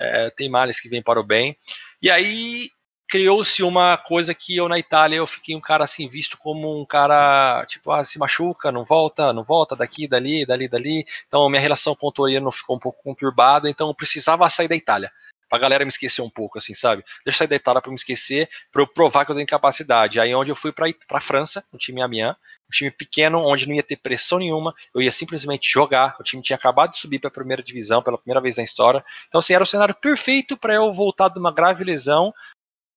é, 0.00 0.30
tem 0.30 0.48
males 0.48 0.80
que 0.80 0.88
vêm 0.88 1.02
para 1.02 1.20
o 1.20 1.24
bem. 1.24 1.56
E 2.02 2.10
aí 2.10 2.70
criou-se 3.08 3.62
uma 3.62 3.96
coisa 3.96 4.34
que 4.34 4.56
eu 4.56 4.68
na 4.68 4.78
Itália 4.78 5.16
eu 5.16 5.26
fiquei 5.26 5.54
um 5.54 5.60
cara 5.60 5.84
assim 5.84 6.08
visto 6.08 6.36
como 6.38 6.80
um 6.80 6.84
cara 6.84 7.64
tipo 7.66 7.92
ah, 7.92 8.02
se 8.02 8.18
machuca 8.18 8.72
não 8.72 8.84
volta 8.84 9.32
não 9.32 9.44
volta 9.44 9.76
daqui 9.76 10.08
dali 10.08 10.44
dali 10.44 10.66
dali 10.66 11.04
então 11.28 11.48
minha 11.48 11.60
relação 11.60 11.94
com 11.94 12.08
o 12.08 12.12
Torino 12.12 12.50
ficou 12.50 12.76
um 12.76 12.78
pouco 12.78 13.02
conturbada 13.02 13.68
então 13.68 13.88
eu 13.88 13.94
precisava 13.94 14.48
sair 14.48 14.68
da 14.68 14.74
Itália 14.74 15.12
pra 15.48 15.58
galera 15.58 15.84
me 15.84 15.88
esquecer 15.88 16.22
um 16.22 16.30
pouco, 16.30 16.58
assim, 16.58 16.74
sabe? 16.74 17.02
Deixa 17.24 17.36
eu 17.36 17.38
sair 17.38 17.48
da 17.48 17.56
Itália 17.56 17.80
pra 17.80 17.90
me 17.90 17.96
esquecer, 17.96 18.48
pra 18.72 18.82
eu 18.82 18.86
provar 18.86 19.24
que 19.24 19.30
eu 19.30 19.36
tenho 19.36 19.46
capacidade. 19.46 20.20
Aí 20.20 20.34
onde 20.34 20.50
eu 20.50 20.56
fui 20.56 20.72
pra, 20.72 20.86
pra 21.06 21.20
França, 21.20 21.64
no 21.72 21.78
time 21.78 22.02
Amiens, 22.02 22.36
um 22.68 22.72
time 22.72 22.90
pequeno, 22.90 23.38
onde 23.38 23.68
não 23.68 23.74
ia 23.74 23.82
ter 23.82 23.96
pressão 23.96 24.38
nenhuma, 24.38 24.74
eu 24.94 25.02
ia 25.02 25.12
simplesmente 25.12 25.70
jogar. 25.70 26.16
O 26.18 26.22
time 26.22 26.42
tinha 26.42 26.56
acabado 26.56 26.92
de 26.92 26.98
subir 26.98 27.18
para 27.18 27.28
a 27.28 27.32
primeira 27.32 27.62
divisão 27.62 28.02
pela 28.02 28.18
primeira 28.18 28.40
vez 28.40 28.56
na 28.56 28.62
história. 28.62 29.04
Então, 29.28 29.38
assim, 29.38 29.54
era 29.54 29.62
o 29.62 29.66
cenário 29.66 29.94
perfeito 29.94 30.56
para 30.56 30.74
eu 30.74 30.92
voltar 30.92 31.28
de 31.28 31.38
uma 31.38 31.52
grave 31.52 31.84
lesão 31.84 32.32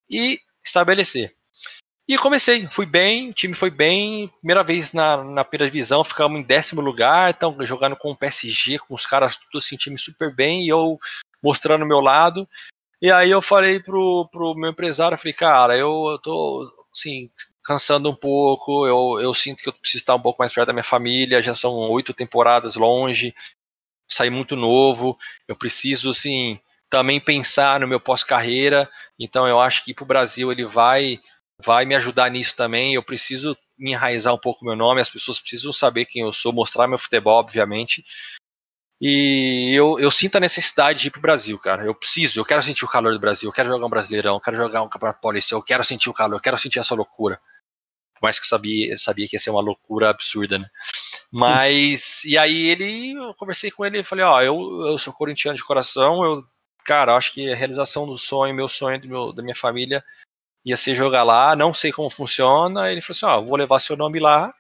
e 0.10 0.40
estabelecer. 0.64 1.34
E 2.10 2.18
comecei, 2.18 2.66
fui 2.68 2.86
bem, 2.86 3.32
o 3.32 3.34
time 3.34 3.54
foi 3.54 3.70
bem. 3.70 4.30
Primeira 4.40 4.64
vez 4.64 4.94
na, 4.94 5.22
na 5.26 5.44
primeira 5.44 5.70
divisão, 5.70 6.06
ficamos 6.06 6.40
em 6.40 6.44
décimo 6.44 6.80
lugar, 6.80 7.32
então 7.32 7.54
jogando 7.66 7.98
com 7.98 8.12
o 8.12 8.16
PSG, 8.16 8.80
com 8.80 8.94
os 8.94 9.06
caras 9.06 9.36
tudo 9.36 9.58
assim, 9.58 9.76
time 9.76 10.00
super 10.00 10.34
bem, 10.34 10.64
e 10.64 10.70
eu 10.70 10.98
mostrando 11.42 11.84
o 11.84 11.88
meu 11.88 12.00
lado. 12.00 12.48
E 13.02 13.12
aí 13.12 13.30
eu 13.30 13.42
falei 13.42 13.80
pro, 13.80 14.28
pro 14.32 14.56
meu 14.56 14.72
empresário, 14.72 15.18
falei, 15.18 15.34
cara, 15.34 15.78
eu, 15.78 16.08
eu 16.08 16.20
tô, 16.20 16.88
assim, 16.92 17.30
cansando 17.64 18.10
um 18.10 18.16
pouco, 18.16 18.88
eu, 18.88 19.20
eu 19.22 19.34
sinto 19.34 19.62
que 19.62 19.70
eu 19.70 19.74
preciso 19.74 20.02
estar 20.02 20.16
um 20.16 20.22
pouco 20.22 20.42
mais 20.42 20.54
perto 20.54 20.68
da 20.68 20.74
minha 20.74 20.84
família, 20.84 21.42
já 21.42 21.54
são 21.54 21.74
oito 21.92 22.14
temporadas 22.14 22.76
longe, 22.76 23.36
saí 24.10 24.30
muito 24.30 24.56
novo, 24.56 25.18
eu 25.48 25.56
preciso, 25.56 26.10
assim, 26.10 26.60
também 26.90 27.20
pensar 27.20 27.80
no 27.80 27.88
meu 27.88 28.00
pós-carreira, 28.00 28.90
então 29.20 29.48
eu 29.48 29.60
acho 29.60 29.84
que 29.84 29.94
para 29.94 30.04
o 30.04 30.08
Brasil 30.08 30.52
ele 30.52 30.66
vai, 30.66 31.20
vai 31.64 31.86
me 31.86 31.94
ajudar 31.96 32.32
nisso 32.32 32.56
também, 32.56 32.96
eu 32.96 33.04
preciso 33.04 33.56
me 33.78 33.92
enraizar 33.92 34.34
um 34.34 34.40
pouco 34.40 34.66
meu 34.66 34.76
nome, 34.76 35.02
as 35.02 35.10
pessoas 35.10 35.40
precisam 35.40 35.72
saber 35.72 36.06
quem 36.06 36.22
eu 36.24 36.34
sou, 36.34 36.52
mostrar 36.54 36.88
meu 36.88 36.98
futebol, 36.98 37.38
obviamente, 37.38 38.04
e 39.00 39.74
eu, 39.76 40.00
eu 40.00 40.10
sinto 40.10 40.38
a 40.38 40.40
necessidade 40.40 41.02
de 41.02 41.08
ir 41.08 41.12
pro 41.12 41.22
Brasil, 41.22 41.58
cara. 41.60 41.86
Eu 41.86 41.94
preciso, 41.94 42.40
eu 42.40 42.46
quero 42.46 42.64
sentir 42.64 42.84
o 42.84 42.88
calor 42.88 43.14
do 43.14 43.20
Brasil, 43.20 43.48
eu 43.48 43.54
quero 43.54 43.70
jogar 43.70 43.86
um 43.86 43.90
Brasileirão, 43.90 44.36
eu 44.36 44.40
quero 44.40 44.58
jogar 44.58 44.82
um 44.82 44.90
Campeonato 44.90 45.22
Paulista, 45.22 45.54
eu 45.54 45.62
quero 45.62 45.84
sentir 45.84 46.10
o 46.10 46.14
calor, 46.14 46.38
eu 46.38 46.42
quero 46.42 46.58
sentir 46.58 46.80
essa 46.80 46.96
loucura. 46.96 47.40
Por 48.16 48.24
mais 48.24 48.40
que 48.40 48.46
eu 48.46 48.50
sabia, 48.50 48.98
sabia 48.98 49.28
que 49.28 49.36
ia 49.36 49.40
ser 49.40 49.52
uma 49.52 49.62
loucura 49.62 50.10
absurda, 50.10 50.58
né? 50.58 50.68
Mas, 51.32 52.24
e 52.26 52.38
aí 52.38 52.68
ele, 52.68 53.14
eu 53.14 53.34
conversei 53.36 53.70
com 53.70 53.86
ele 53.86 54.00
e 54.00 54.04
falei, 54.04 54.26
ó, 54.26 54.42
eu, 54.42 54.88
eu 54.88 54.98
sou 54.98 55.14
corintiano 55.14 55.56
de 55.56 55.64
coração, 55.64 56.24
eu, 56.24 56.44
cara, 56.84 57.16
acho 57.16 57.34
que 57.34 57.52
a 57.52 57.56
realização 57.56 58.08
do 58.08 58.18
sonho, 58.18 58.56
meu 58.56 58.68
sonho 58.68 59.00
do 59.00 59.08
meu, 59.08 59.34
da 59.34 59.44
minha 59.44 59.56
família 59.56 60.04
ia 60.66 60.76
ser 60.76 60.96
jogar 60.96 61.24
lá, 61.24 61.56
não 61.56 61.74
sei 61.74 61.92
como 61.92 62.10
funciona. 62.10 62.92
Ele 62.92 63.02
falou 63.02 63.16
assim, 63.16 63.26
ó, 63.26 63.46
vou 63.46 63.58
levar 63.58 63.80
seu 63.80 63.96
nome 63.96 64.20
lá, 64.20 64.54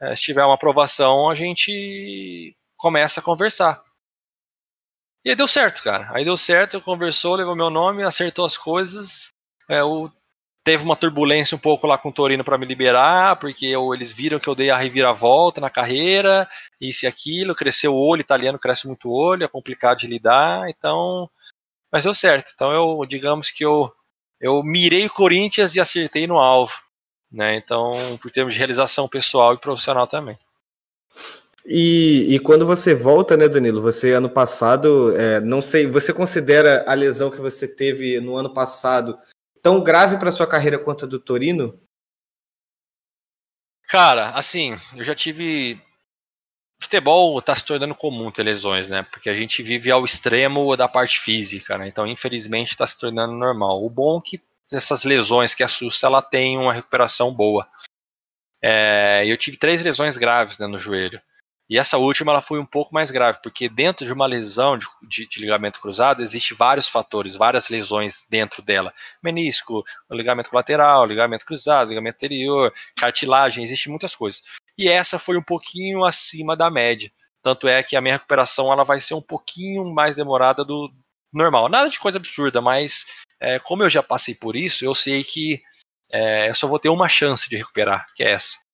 eh, 0.00 0.16
se 0.16 0.22
tiver 0.22 0.44
uma 0.44 0.54
aprovação, 0.54 1.30
a 1.30 1.34
gente 1.34 2.56
começa 2.76 3.20
a 3.20 3.22
conversar. 3.22 3.82
E 5.24 5.30
aí 5.30 5.36
deu 5.36 5.48
certo, 5.48 5.82
cara. 5.82 6.08
Aí 6.12 6.24
deu 6.24 6.36
certo, 6.36 6.80
conversou, 6.80 7.34
levou 7.34 7.56
meu 7.56 7.68
nome, 7.68 8.04
acertou 8.04 8.44
as 8.44 8.56
coisas. 8.56 9.30
É, 9.68 9.82
o, 9.82 10.08
teve 10.66 10.84
uma 10.84 10.96
turbulência 10.96 11.54
um 11.56 11.60
pouco 11.60 11.86
lá 11.86 11.96
com 11.96 12.08
o 12.08 12.12
Torino 12.12 12.42
para 12.42 12.58
me 12.58 12.66
liberar, 12.66 13.36
porque 13.36 13.66
eu, 13.66 13.94
eles 13.94 14.12
viram 14.12 14.38
que 14.40 14.48
eu 14.48 14.54
dei 14.54 14.70
a 14.70 14.76
reviravolta 14.76 15.60
na 15.60 15.70
carreira, 15.70 16.48
isso 16.80 17.04
e 17.04 17.08
aquilo, 17.08 17.54
cresceu 17.54 17.94
o 17.94 17.98
olho, 17.98 18.20
italiano 18.20 18.58
cresce 18.58 18.86
muito 18.86 19.08
o 19.08 19.12
olho, 19.12 19.44
é 19.44 19.48
complicado 19.48 19.98
de 19.98 20.08
lidar, 20.08 20.68
então. 20.68 21.30
Mas 21.90 22.04
deu 22.04 22.12
certo. 22.14 22.52
Então 22.54 22.72
eu, 22.72 23.06
digamos 23.06 23.48
que 23.50 23.64
eu, 23.64 23.92
eu 24.40 24.62
mirei 24.62 25.06
o 25.06 25.12
Corinthians 25.12 25.76
e 25.76 25.80
acertei 25.80 26.26
no 26.26 26.38
alvo. 26.38 26.74
Né? 27.30 27.56
Então, 27.56 27.92
por 28.20 28.30
termos 28.30 28.54
de 28.54 28.58
realização 28.58 29.08
pessoal 29.08 29.54
e 29.54 29.58
profissional 29.58 30.06
também. 30.06 30.38
E, 31.68 32.34
e, 32.34 32.38
quando 32.38 32.64
você 32.64 32.94
volta, 32.94 33.36
né, 33.36 33.48
Danilo? 33.48 33.82
Você 33.82 34.12
ano 34.12 34.30
passado, 34.30 35.16
é, 35.16 35.40
não 35.40 35.60
sei, 35.60 35.88
você 35.88 36.12
considera 36.12 36.84
a 36.86 36.94
lesão 36.94 37.28
que 37.28 37.40
você 37.40 37.66
teve 37.66 38.20
no 38.20 38.36
ano 38.36 38.54
passado 38.54 39.18
tão 39.60 39.82
grave 39.82 40.16
para 40.16 40.30
sua 40.30 40.46
carreira 40.46 40.78
quanto 40.78 41.06
a 41.06 41.08
do 41.08 41.18
Torino? 41.18 41.76
Cara, 43.88 44.30
assim, 44.30 44.78
eu 44.96 45.02
já 45.02 45.14
tive. 45.14 45.80
Futebol 46.80 47.36
está 47.38 47.56
se 47.56 47.64
tornando 47.64 47.94
comum 47.96 48.30
ter 48.30 48.44
lesões, 48.44 48.88
né? 48.88 49.02
Porque 49.02 49.28
a 49.28 49.34
gente 49.34 49.60
vive 49.62 49.90
ao 49.90 50.04
extremo 50.04 50.76
da 50.76 50.86
parte 50.86 51.18
física, 51.18 51.76
né? 51.78 51.88
Então, 51.88 52.06
infelizmente, 52.06 52.70
está 52.70 52.86
se 52.86 52.96
tornando 52.96 53.32
normal. 53.32 53.84
O 53.84 53.90
bom 53.90 54.18
é 54.18 54.22
que 54.28 54.42
essas 54.70 55.02
lesões 55.02 55.54
que 55.54 55.64
assustam, 55.64 56.10
ela 56.10 56.22
tem 56.22 56.58
uma 56.58 56.72
recuperação 56.72 57.32
boa. 57.32 57.68
É, 58.62 59.24
eu 59.26 59.36
tive 59.36 59.56
três 59.56 59.82
lesões 59.82 60.16
graves 60.16 60.58
né, 60.58 60.66
no 60.66 60.78
joelho. 60.78 61.20
E 61.68 61.76
essa 61.78 61.98
última 61.98 62.30
ela 62.30 62.40
foi 62.40 62.60
um 62.60 62.66
pouco 62.66 62.94
mais 62.94 63.10
grave, 63.10 63.40
porque 63.42 63.68
dentro 63.68 64.06
de 64.06 64.12
uma 64.12 64.26
lesão 64.26 64.78
de, 64.78 64.86
de, 65.02 65.28
de 65.28 65.40
ligamento 65.40 65.80
cruzado 65.80 66.22
existe 66.22 66.54
vários 66.54 66.88
fatores, 66.88 67.34
várias 67.34 67.68
lesões 67.68 68.24
dentro 68.30 68.62
dela. 68.62 68.94
Menisco, 69.22 69.84
ligamento 70.10 70.50
colateral, 70.50 71.04
ligamento 71.04 71.44
cruzado, 71.44 71.88
ligamento 71.88 72.16
anterior, 72.16 72.72
cartilagem, 72.96 73.64
existe 73.64 73.90
muitas 73.90 74.14
coisas. 74.14 74.42
E 74.78 74.88
essa 74.88 75.18
foi 75.18 75.36
um 75.36 75.42
pouquinho 75.42 76.04
acima 76.04 76.56
da 76.56 76.70
média. 76.70 77.10
Tanto 77.42 77.66
é 77.66 77.82
que 77.82 77.96
a 77.96 78.00
minha 78.00 78.14
recuperação 78.14 78.72
ela 78.72 78.84
vai 78.84 79.00
ser 79.00 79.14
um 79.14 79.22
pouquinho 79.22 79.92
mais 79.92 80.16
demorada 80.16 80.64
do 80.64 80.92
normal. 81.32 81.68
Nada 81.68 81.90
de 81.90 81.98
coisa 81.98 82.18
absurda, 82.18 82.60
mas 82.60 83.06
é, 83.40 83.58
como 83.58 83.82
eu 83.82 83.90
já 83.90 84.02
passei 84.02 84.34
por 84.34 84.54
isso, 84.54 84.84
eu 84.84 84.94
sei 84.94 85.24
que 85.24 85.60
é, 86.12 86.48
eu 86.48 86.54
só 86.54 86.68
vou 86.68 86.78
ter 86.78 86.88
uma 86.88 87.08
chance 87.08 87.48
de 87.48 87.56
recuperar, 87.56 88.06
que 88.14 88.22
é 88.22 88.30
essa 88.30 88.65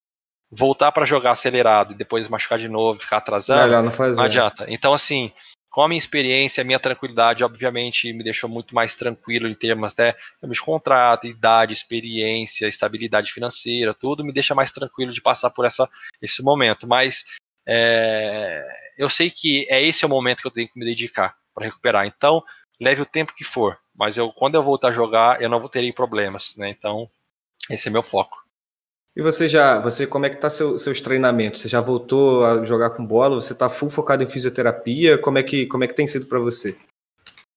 voltar 0.53 0.93
para 0.93 1.07
jogar 1.07 1.31
acelerado 1.31 1.93
e 1.93 1.97
depois 1.97 2.29
machucar 2.29 2.59
de 2.59 2.69
novo, 2.69 3.01
ficar 3.01 3.17
atrasando, 3.17 3.63
Melhor 3.63 3.83
não, 3.83 3.91
fazer. 3.91 4.19
não 4.19 4.25
adianta. 4.25 4.67
Então, 4.69 4.93
assim, 4.93 5.33
com 5.71 5.81
a 5.81 5.89
minha 5.89 5.99
experiência, 5.99 6.61
a 6.61 6.65
minha 6.65 6.79
tranquilidade, 6.79 7.43
obviamente, 7.43 8.13
me 8.13 8.23
deixou 8.23 8.51
muito 8.51 8.75
mais 8.75 8.95
tranquilo 8.95 9.49
em 9.49 9.55
termos 9.55 9.91
até 9.93 10.15
de 10.43 10.61
contrato, 10.61 11.27
idade, 11.27 11.73
experiência, 11.73 12.69
estabilidade 12.69 13.33
financeira, 13.33 13.95
tudo 13.95 14.23
me 14.23 14.33
deixa 14.33 14.55
mais 14.55 14.71
tranquilo 14.71 15.11
de 15.11 15.23
passar 15.23 15.49
por 15.49 15.65
essa, 15.65 15.89
esse 16.21 16.43
momento. 16.43 16.87
Mas 16.87 17.25
é, 17.67 18.63
eu 18.99 19.09
sei 19.09 19.31
que 19.31 19.67
é 19.71 19.81
esse 19.81 20.05
o 20.05 20.09
momento 20.09 20.43
que 20.43 20.47
eu 20.47 20.53
tenho 20.53 20.69
que 20.69 20.79
me 20.79 20.85
dedicar 20.85 21.35
para 21.55 21.65
recuperar. 21.65 22.05
Então, 22.05 22.43
leve 22.79 23.01
o 23.01 23.07
tempo 23.07 23.35
que 23.35 23.45
for. 23.45 23.79
Mas 23.95 24.19
eu, 24.19 24.31
quando 24.31 24.57
eu 24.57 24.63
voltar 24.63 24.89
a 24.89 24.93
jogar, 24.93 25.41
eu 25.41 25.49
não 25.49 25.59
vou 25.61 25.71
ter 25.71 25.91
problemas. 25.95 26.55
Né? 26.57 26.69
Então, 26.69 27.09
esse 27.71 27.89
é 27.89 27.91
meu 27.91 28.03
foco. 28.03 28.42
E 29.15 29.21
você 29.21 29.47
já, 29.49 29.79
você 29.79 30.07
como 30.07 30.25
é 30.25 30.31
que 30.31 30.37
tá 30.37 30.49
seu, 30.49 30.79
seus 30.79 31.01
treinamentos? 31.01 31.61
Você 31.61 31.69
já 31.69 31.81
voltou 31.81 32.45
a 32.45 32.65
jogar 32.65 32.91
com 32.91 33.05
bola? 33.05 33.35
Você 33.35 33.53
está 33.53 33.69
full 33.69 33.91
focado 33.91 34.23
em 34.23 34.29
fisioterapia? 34.29 35.19
Como 35.19 35.37
é 35.39 35.43
que, 35.43 35.67
como 35.67 35.85
é 35.85 35.89
que 35.89 35.95
tem 35.95 36.09
sido 36.09 36.27
para 36.27 36.39
você? 36.39 36.79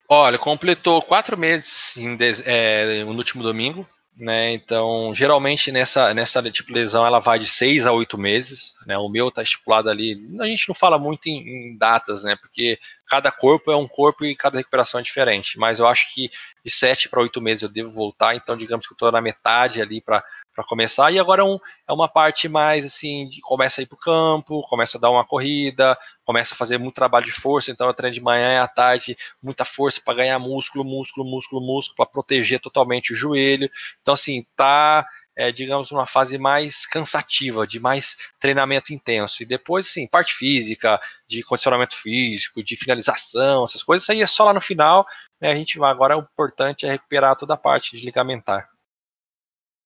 Olha, 0.08 0.38
completou 0.38 1.02
quatro 1.02 1.38
meses 1.38 1.98
é, 2.46 3.04
no 3.04 3.14
último 3.14 3.42
domingo. 3.42 3.88
né? 4.18 4.54
Então, 4.54 5.14
geralmente 5.16 5.72
nessa, 5.72 6.14
nessa 6.14 6.42
tipo 6.52 6.74
lesão 6.74 7.06
ela 7.06 7.20
vai 7.20 7.40
de 7.40 7.48
seis 7.48 7.86
a 7.86 7.92
oito 7.92 8.18
meses, 8.18 8.74
né? 8.86 8.98
O 8.98 9.10
meu 9.10 9.32
tá 9.32 9.42
estipulado 9.42 9.90
ali. 9.90 10.18
A 10.40 10.46
gente 10.46 10.68
não 10.68 10.76
fala 10.76 11.00
muito 11.00 11.28
em, 11.28 11.40
em, 11.72 11.78
datas, 11.78 12.24
né? 12.24 12.36
Porque 12.36 12.78
cada 13.08 13.32
corpo 13.32 13.72
é 13.72 13.78
um 13.78 13.88
corpo 13.88 14.26
e 14.26 14.36
cada 14.36 14.58
recuperação 14.58 15.00
é 15.00 15.04
diferente. 15.04 15.58
Mas 15.58 15.80
eu 15.80 15.88
acho 15.88 16.14
que 16.14 16.30
de 16.64 16.72
sete 16.72 17.10
para 17.10 17.22
oito 17.22 17.42
meses 17.42 17.64
eu 17.64 17.70
devo 17.70 17.92
voltar. 17.92 18.36
Então, 18.36 18.56
digamos 18.56 18.86
que 18.86 18.94
eu 18.94 18.98
tô 18.98 19.10
na 19.12 19.22
metade 19.22 19.82
ali 19.82 20.02
para 20.02 20.24
para 20.56 20.64
começar. 20.64 21.12
E 21.12 21.20
agora 21.20 21.42
é, 21.42 21.46
um, 21.46 21.60
é, 21.88 21.94
uma 21.94 22.08
parte 22.08 22.48
mais 22.48 22.86
assim, 22.86 23.28
de, 23.28 23.42
começa 23.42 23.82
a 23.82 23.84
ir 23.84 23.86
para 23.86 23.96
o 23.96 24.00
campo, 24.00 24.62
começa 24.62 24.98
a 24.98 25.02
dar 25.02 25.12
uma 25.12 25.26
corrida, 25.26 25.98
começa 26.24 26.54
a 26.54 26.58
fazer 26.58 26.78
muito 26.78 26.96
trabalho 26.96 27.26
de 27.26 27.34
força. 27.34 27.70
Então 27.70 27.86
eu 27.86 27.94
treino 27.94 28.14
de 28.14 28.22
manhã 28.22 28.54
e 28.54 28.58
à 28.58 28.68
tarde, 28.68 29.18
muita 29.44 29.66
força 29.66 30.02
para 30.04 30.16
ganhar 30.16 30.40
músculo, 30.40 30.86
músculo, 30.86 31.30
músculo, 31.30 31.62
músculo, 31.62 31.98
para 31.98 32.06
proteger 32.06 32.60
totalmente 32.62 33.12
o 33.12 33.16
joelho. 33.16 33.70
Então, 34.02 34.14
assim, 34.14 34.46
tá. 34.56 35.06
É, 35.38 35.52
digamos, 35.52 35.92
uma 35.92 36.06
fase 36.06 36.38
mais 36.38 36.86
cansativa, 36.86 37.68
de 37.68 37.78
mais 37.78 38.16
treinamento 38.40 38.94
intenso. 38.94 39.44
E 39.44 39.46
depois, 39.46 39.86
assim, 39.86 40.08
parte 40.08 40.34
física, 40.34 40.98
de 41.28 41.44
condicionamento 41.44 41.94
físico, 41.94 42.64
de 42.64 42.78
finalização, 42.78 43.66
essas 43.66 43.84
coisas, 43.84 44.04
isso 44.04 44.14
aí 44.14 44.22
é 44.22 44.28
só 44.28 44.46
lá 44.46 44.54
no 44.54 44.62
final. 44.62 45.06
Né, 45.42 45.52
a 45.52 45.56
gente 45.56 45.78
vai, 45.78 45.92
agora 45.92 46.18
o 46.18 46.22
importante 46.22 46.86
é 46.86 46.90
recuperar 46.90 47.36
toda 47.36 47.54
a 47.54 47.58
parte 47.58 47.98
de 47.98 48.06
ligamentar. 48.06 48.70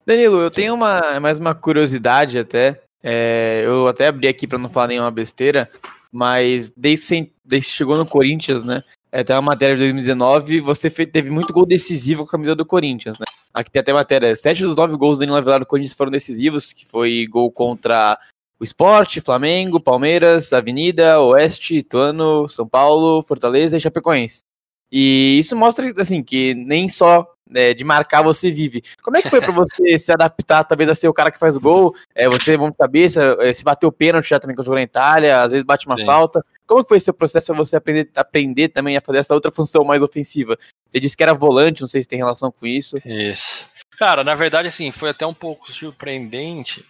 Danilo, 0.06 0.40
eu 0.40 0.52
tenho 0.52 0.74
uma, 0.74 1.20
mais 1.20 1.40
uma 1.40 1.54
curiosidade 1.54 2.38
até. 2.38 2.82
É, 3.04 3.62
eu 3.66 3.88
até 3.88 4.08
abri 4.08 4.28
aqui 4.28 4.48
para 4.48 4.58
não 4.58 4.70
falar 4.70 4.88
nenhuma 4.88 5.12
besteira, 5.12 5.70
mas 6.12 6.72
desde, 6.76 7.32
desde 7.46 7.70
que 7.70 7.76
chegou 7.78 7.98
no 7.98 8.06
Corinthians, 8.06 8.64
né? 8.64 8.84
É, 9.12 9.24
tem 9.24 9.36
uma 9.36 9.42
matéria 9.42 9.76
de 9.76 9.82
2019, 9.82 10.62
você 10.62 10.90
teve 10.90 11.30
muito 11.30 11.52
gol 11.52 11.66
decisivo 11.66 12.24
com 12.24 12.30
a 12.30 12.32
camisa 12.32 12.56
do 12.56 12.66
Corinthians, 12.66 13.18
né? 13.18 13.26
Aqui 13.54 13.72
tem 13.72 13.80
até 13.80 13.92
matéria, 13.92 14.36
sete 14.36 14.64
dos 14.64 14.76
nove 14.76 14.96
gols 14.96 15.18
do 15.18 15.22
Danilo 15.22 15.38
Avelar 15.38 15.60
do 15.60 15.66
Corinthians 15.66 15.98
foram 15.98 16.12
decisivos, 16.12 16.72
que 16.72 16.86
foi 16.86 17.26
gol 17.28 17.52
contra 17.52 18.20
o 18.60 18.64
Esporte, 18.64 19.22
Flamengo, 19.22 19.80
Palmeiras, 19.80 20.54
Avenida, 20.54 21.20
Oeste, 21.22 21.78
Ituano, 21.78 22.48
São 22.48 22.68
Paulo, 22.68 23.24
Fortaleza 23.24 23.78
e 23.78 23.80
Chapecoense. 23.80 24.42
E 24.92 25.38
isso 25.40 25.56
mostra, 25.56 25.92
assim, 25.98 26.22
que 26.22 26.54
nem 26.54 26.90
só 26.90 27.26
né, 27.50 27.74
de 27.74 27.84
marcar 27.84 28.22
você 28.22 28.52
vive. 28.52 28.84
Como 29.02 29.18
é 29.18 29.22
que 29.22 29.30
foi 29.30 29.42
para 29.42 29.52
você 29.52 29.98
se 29.98 30.12
adaptar, 30.12 30.64
talvez, 30.64 30.90
a 30.90 30.96
ser 30.96 31.08
o 31.08 31.14
cara 31.14 31.32
que 31.32 31.40
faz 31.40 31.58
gol? 31.58 31.96
É, 32.14 32.30
você, 32.30 32.56
vamos 32.56 32.78
cabeça, 32.78 33.36
é, 33.40 33.52
se 33.52 33.64
bateu 33.64 33.92
pênalti 33.92 34.30
já 34.30 34.40
também 34.40 34.56
quando 34.56 34.66
jogou 34.66 34.78
na 34.78 34.84
Itália, 34.84 35.42
às 35.42 35.52
vezes 35.52 35.66
bate 35.66 35.88
uma 35.88 35.98
Sim. 35.98 36.06
falta. 36.06 36.46
Como 36.68 36.86
foi 36.86 36.98
esse 36.98 37.12
processo 37.12 37.48
para 37.48 37.56
você 37.56 37.76
aprender, 37.76 38.10
aprender 38.16 38.70
também 38.70 38.96
a 38.96 39.02
fazer 39.02 39.18
essa 39.18 39.34
outra 39.34 39.52
função 39.52 39.84
mais 39.84 40.04
ofensiva? 40.04 40.56
Você 40.88 41.00
disse 41.00 41.18
que 41.18 41.24
era 41.24 41.34
volante, 41.34 41.82
não 41.82 41.88
sei 41.88 42.04
se 42.04 42.08
tem 42.08 42.20
relação 42.20 42.52
com 42.52 42.68
isso. 42.68 42.98
Isso. 43.04 43.66
Cara, 43.98 44.24
na 44.24 44.36
verdade, 44.36 44.68
assim, 44.68 44.92
foi 44.92 45.10
até 45.10 45.26
um 45.26 45.34
pouco 45.34 45.72
surpreendente, 45.72 46.86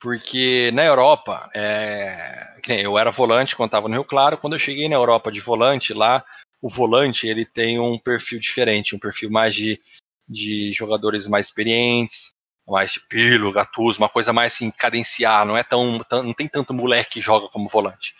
porque 0.00 0.70
na 0.72 0.84
Europa, 0.84 1.48
é... 1.54 2.54
eu 2.66 2.98
era 2.98 3.10
volante 3.10 3.54
quando 3.54 3.68
estava 3.68 3.86
no 3.86 3.94
Rio 3.94 4.04
Claro, 4.04 4.38
quando 4.38 4.54
eu 4.54 4.58
cheguei 4.58 4.88
na 4.88 4.96
Europa 4.96 5.30
de 5.30 5.40
volante 5.40 5.92
lá, 5.92 6.24
o 6.66 6.68
volante 6.68 7.28
ele 7.28 7.44
tem 7.44 7.78
um 7.78 7.96
perfil 7.96 8.40
diferente, 8.40 8.96
um 8.96 8.98
perfil 8.98 9.30
mais 9.30 9.54
de, 9.54 9.80
de 10.28 10.72
jogadores 10.72 11.28
mais 11.28 11.46
experientes, 11.46 12.32
mais 12.66 12.94
de 12.94 13.00
Pilo, 13.08 13.52
Gattuso, 13.52 14.00
uma 14.00 14.08
coisa 14.08 14.32
mais 14.32 14.54
assim, 14.54 14.72
cadenciar, 14.72 15.46
não 15.46 15.56
é 15.56 15.62
tão, 15.62 16.02
tão, 16.08 16.24
não 16.24 16.34
tem 16.34 16.48
tanto 16.48 16.74
moleque 16.74 17.10
que 17.10 17.20
joga 17.22 17.48
como 17.50 17.68
volante. 17.68 18.16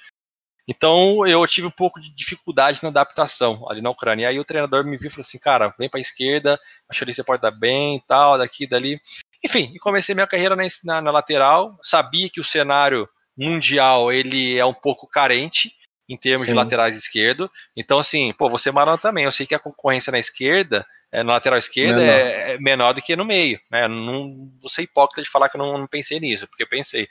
Então 0.69 1.27
eu 1.27 1.45
tive 1.49 1.67
um 1.67 1.73
pouco 1.73 2.01
de 2.01 2.15
dificuldade 2.15 2.81
na 2.85 2.89
adaptação 2.89 3.69
ali 3.69 3.83
na 3.83 3.91
Ucrânia. 3.91 4.25
E 4.25 4.27
aí 4.27 4.39
o 4.39 4.45
treinador 4.45 4.85
me 4.85 4.97
viu 4.97 5.09
e 5.09 5.11
falou 5.11 5.23
assim, 5.23 5.41
cara, 5.41 5.75
vem 5.77 5.89
para 5.89 5.99
a 5.99 6.01
esquerda, 6.01 6.61
acho 6.89 7.05
que 7.05 7.13
você 7.13 7.25
pode 7.25 7.43
dar 7.43 7.51
bem, 7.51 8.01
tal, 8.07 8.39
daqui, 8.39 8.65
dali. 8.65 9.01
Enfim, 9.45 9.73
e 9.75 9.79
comecei 9.81 10.15
minha 10.15 10.27
carreira 10.27 10.55
na, 10.55 10.63
na, 10.85 11.03
na 11.03 11.11
lateral. 11.11 11.77
Sabia 11.83 12.31
que 12.31 12.41
o 12.41 12.45
cenário 12.45 13.09
mundial 13.37 14.13
ele 14.13 14.57
é 14.57 14.65
um 14.65 14.73
pouco 14.73 15.09
carente, 15.09 15.73
em 16.09 16.17
termos 16.17 16.47
Sim. 16.47 16.53
de 16.53 16.57
laterais 16.57 16.97
esquerdo. 16.97 17.51
Então, 17.77 17.99
assim, 17.99 18.33
pô, 18.33 18.49
você 18.49 18.71
Marão 18.71 18.97
também. 18.97 19.25
Eu 19.25 19.33
sei 19.33 19.47
que 19.47 19.55
a 19.55 19.59
concorrência 19.59 20.11
na 20.11 20.19
esquerda, 20.19 20.87
é, 21.11 21.23
na 21.23 21.35
lateral 21.35 21.59
esquerda, 21.59 22.01
menor. 22.01 22.13
É, 22.13 22.53
é, 22.53 22.59
menor 22.59 22.95
do 22.95 23.03
que 23.03 23.17
no 23.17 23.25
meio. 23.25 23.61
Né? 23.71 23.89
Não 23.89 24.51
vou 24.61 24.69
ser 24.69 24.83
hipócrita 24.83 25.23
de 25.23 25.31
falar 25.31 25.49
que 25.49 25.57
eu 25.57 25.59
não, 25.59 25.79
não 25.79 25.87
pensei 25.87 26.21
nisso, 26.21 26.47
porque 26.47 26.63
eu 26.63 26.69
pensei. 26.69 27.09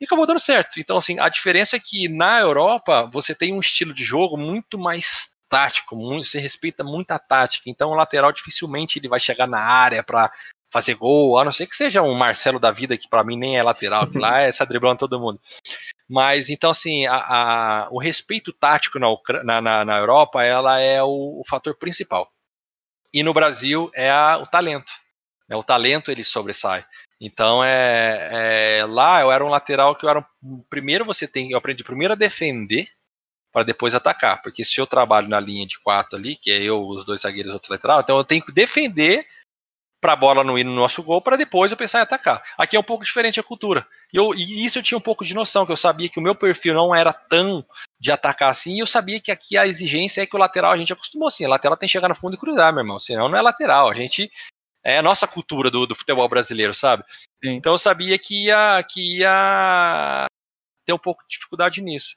E 0.00 0.04
acabou 0.04 0.26
dando 0.26 0.40
certo. 0.40 0.78
Então, 0.78 0.98
assim, 0.98 1.18
a 1.18 1.28
diferença 1.28 1.76
é 1.76 1.80
que 1.80 2.08
na 2.08 2.40
Europa 2.40 3.08
você 3.12 3.34
tem 3.34 3.52
um 3.52 3.60
estilo 3.60 3.94
de 3.94 4.04
jogo 4.04 4.36
muito 4.36 4.78
mais 4.78 5.34
tático, 5.48 5.96
muito, 5.96 6.26
você 6.26 6.38
respeita 6.38 6.84
muito 6.84 7.12
a 7.12 7.18
tática. 7.18 7.70
Então, 7.70 7.90
o 7.90 7.94
lateral 7.94 8.32
dificilmente 8.32 8.98
ele 8.98 9.08
vai 9.08 9.20
chegar 9.20 9.46
na 9.46 9.60
área 9.60 10.02
para 10.02 10.30
fazer 10.70 10.94
gol, 10.94 11.38
a 11.38 11.44
não 11.44 11.52
ser 11.52 11.66
que 11.66 11.76
seja 11.76 12.02
um 12.02 12.14
Marcelo 12.14 12.58
da 12.58 12.70
vida, 12.70 12.98
que 12.98 13.08
para 13.08 13.24
mim 13.24 13.38
nem 13.38 13.56
é 13.56 13.62
lateral, 13.62 14.06
que 14.06 14.18
lá 14.18 14.40
é 14.40 14.48
essa 14.50 14.66
driblando 14.66 14.98
todo 14.98 15.20
mundo. 15.20 15.40
Mas 16.08 16.50
então, 16.50 16.70
assim, 16.70 17.06
a, 17.06 17.16
a, 17.16 17.88
o 17.90 17.98
respeito 17.98 18.52
tático 18.52 18.98
na, 18.98 19.60
na, 19.60 19.84
na, 19.84 19.98
Europa 19.98 20.42
ela 20.44 20.80
é 20.80 21.02
o, 21.02 21.40
o, 21.40 21.42
fator 21.46 21.76
principal. 21.76 22.30
E 23.12 23.22
no 23.22 23.34
Brasil 23.34 23.90
é 23.94 24.10
a, 24.10 24.38
o 24.38 24.46
talento. 24.46 24.92
Né? 25.48 25.56
O 25.56 25.64
talento 25.64 26.10
ele 26.10 26.22
sobressai. 26.22 26.84
Então 27.20 27.64
é, 27.64 28.78
é, 28.80 28.86
lá 28.86 29.20
eu 29.20 29.32
era 29.32 29.44
um 29.44 29.48
lateral 29.48 29.96
que 29.96 30.04
eu 30.04 30.10
era 30.10 30.24
um, 30.42 30.62
primeiro 30.68 31.04
você 31.04 31.26
tem 31.26 31.50
eu 31.50 31.58
aprendi 31.58 31.82
primeiro 31.82 32.12
a 32.12 32.16
defender 32.16 32.86
para 33.52 33.64
depois 33.64 33.94
atacar, 33.94 34.42
porque 34.42 34.62
se 34.64 34.78
eu 34.78 34.86
trabalho 34.86 35.28
na 35.28 35.40
linha 35.40 35.66
de 35.66 35.80
quatro 35.80 36.18
ali, 36.18 36.36
que 36.36 36.50
é 36.50 36.60
eu, 36.60 36.86
os 36.86 37.06
dois 37.06 37.22
zagueiros, 37.22 37.54
outro 37.54 37.72
lateral, 37.72 38.00
então 38.00 38.18
eu 38.18 38.24
tenho 38.24 38.44
que 38.44 38.52
defender 38.52 39.26
para 40.00 40.12
a 40.12 40.16
bola 40.16 40.44
não 40.44 40.58
ir 40.58 40.64
no 40.64 40.74
nosso 40.74 41.02
gol, 41.02 41.20
para 41.20 41.36
depois 41.36 41.70
eu 41.70 41.76
pensar 41.76 41.98
em 41.98 42.02
atacar. 42.02 42.42
Aqui 42.56 42.76
é 42.76 42.80
um 42.80 42.84
pouco 42.84 43.04
diferente 43.04 43.40
a 43.40 43.42
cultura. 43.42 43.86
E, 44.12 44.16
eu, 44.16 44.34
e 44.34 44.64
isso 44.64 44.78
eu 44.78 44.82
tinha 44.82 44.98
um 44.98 45.00
pouco 45.00 45.24
de 45.24 45.34
noção, 45.34 45.66
que 45.66 45.72
eu 45.72 45.76
sabia 45.76 46.08
que 46.08 46.18
o 46.18 46.22
meu 46.22 46.34
perfil 46.34 46.74
não 46.74 46.94
era 46.94 47.12
tão 47.12 47.64
de 47.98 48.12
atacar 48.12 48.50
assim, 48.50 48.76
e 48.76 48.78
eu 48.80 48.86
sabia 48.86 49.20
que 49.20 49.32
aqui 49.32 49.56
a 49.56 49.66
exigência 49.66 50.22
é 50.22 50.26
que 50.26 50.36
o 50.36 50.38
lateral 50.38 50.72
a 50.72 50.76
gente 50.76 50.92
acostumou 50.92 51.28
assim, 51.28 51.44
a 51.44 51.48
lateral 51.48 51.76
tem 51.76 51.86
que 51.88 51.92
chegar 51.92 52.08
no 52.08 52.14
fundo 52.14 52.34
e 52.34 52.38
cruzar, 52.38 52.72
meu 52.72 52.82
irmão, 52.82 52.98
senão 52.98 53.28
não 53.28 53.38
é 53.38 53.42
lateral, 53.42 53.90
a 53.90 53.94
gente 53.94 54.30
é 54.84 54.98
a 54.98 55.02
nossa 55.02 55.26
cultura 55.26 55.70
do, 55.70 55.86
do 55.86 55.96
futebol 55.96 56.28
brasileiro, 56.28 56.72
sabe? 56.72 57.02
Sim. 57.42 57.54
Então 57.54 57.72
eu 57.72 57.78
sabia 57.78 58.16
que 58.18 58.44
ia, 58.44 58.80
que 58.88 59.18
ia 59.18 60.26
ter 60.84 60.92
um 60.92 60.98
pouco 60.98 61.22
de 61.22 61.30
dificuldade 61.30 61.82
nisso. 61.82 62.14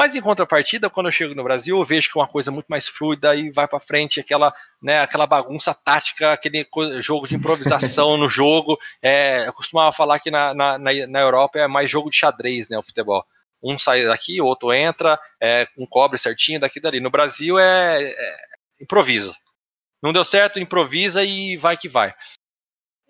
Mas 0.00 0.14
em 0.14 0.20
contrapartida, 0.22 0.88
quando 0.88 1.08
eu 1.08 1.12
chego 1.12 1.34
no 1.34 1.44
Brasil, 1.44 1.76
eu 1.76 1.84
vejo 1.84 2.10
que 2.10 2.18
é 2.18 2.22
uma 2.22 2.26
coisa 2.26 2.50
muito 2.50 2.68
mais 2.68 2.88
fluida 2.88 3.36
e 3.36 3.50
vai 3.50 3.68
para 3.68 3.78
frente, 3.78 4.18
aquela, 4.18 4.50
né, 4.82 5.02
aquela 5.02 5.26
bagunça 5.26 5.74
tática, 5.74 6.32
aquele 6.32 6.66
jogo 7.02 7.28
de 7.28 7.36
improvisação 7.36 8.16
no 8.16 8.26
jogo. 8.26 8.78
É, 9.02 9.46
eu 9.46 9.52
costumava 9.52 9.92
falar 9.92 10.18
que 10.18 10.30
na, 10.30 10.54
na, 10.54 10.78
na 10.78 11.20
Europa 11.20 11.58
é 11.58 11.68
mais 11.68 11.90
jogo 11.90 12.08
de 12.08 12.16
xadrez, 12.16 12.66
né, 12.70 12.78
o 12.78 12.82
futebol. 12.82 13.22
Um 13.62 13.76
sai 13.78 14.06
daqui, 14.06 14.40
o 14.40 14.46
outro 14.46 14.72
entra, 14.72 15.20
é, 15.38 15.68
um 15.76 15.84
cobre 15.84 16.16
certinho 16.16 16.58
daqui 16.58 16.78
e 16.78 16.82
dali. 16.82 16.98
No 16.98 17.10
Brasil 17.10 17.58
é, 17.58 18.02
é 18.02 18.36
improviso. 18.80 19.34
Não 20.02 20.14
deu 20.14 20.24
certo, 20.24 20.58
improvisa 20.58 21.22
e 21.22 21.58
vai 21.58 21.76
que 21.76 21.90
vai. 21.90 22.14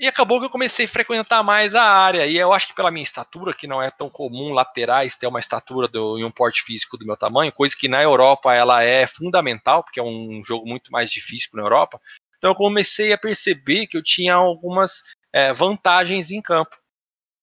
E 0.01 0.09
acabou 0.09 0.41
que 0.41 0.47
eu 0.47 0.51
comecei 0.51 0.87
a 0.87 0.89
frequentar 0.89 1.43
mais 1.43 1.75
a 1.75 1.83
área. 1.83 2.27
E 2.27 2.35
eu 2.35 2.55
acho 2.55 2.69
que 2.69 2.75
pela 2.75 2.91
minha 2.91 3.03
estatura, 3.03 3.53
que 3.53 3.67
não 3.67 3.83
é 3.83 3.91
tão 3.91 4.09
comum 4.09 4.55
laterais 4.55 5.15
ter 5.15 5.27
uma 5.27 5.39
estatura 5.39 5.87
do, 5.87 6.19
e 6.19 6.25
um 6.25 6.31
porte 6.31 6.63
físico 6.63 6.97
do 6.97 7.05
meu 7.05 7.19
tamanho, 7.19 7.53
coisa 7.53 7.77
que 7.79 7.87
na 7.87 8.03
Europa 8.03 8.55
ela 8.55 8.83
é 8.83 9.07
fundamental, 9.07 9.85
porque 9.85 10.01
é 10.01 10.03
um 10.03 10.43
jogo 10.43 10.67
muito 10.67 10.91
mais 10.91 11.11
difícil 11.11 11.51
na 11.53 11.63
Europa. 11.63 12.01
Então 12.39 12.53
eu 12.53 12.55
comecei 12.55 13.13
a 13.13 13.19
perceber 13.19 13.87
que 13.87 13.95
eu 13.95 14.03
tinha 14.03 14.35
algumas 14.35 15.03
é, 15.35 15.53
vantagens 15.53 16.31
em 16.31 16.41
campo. 16.41 16.79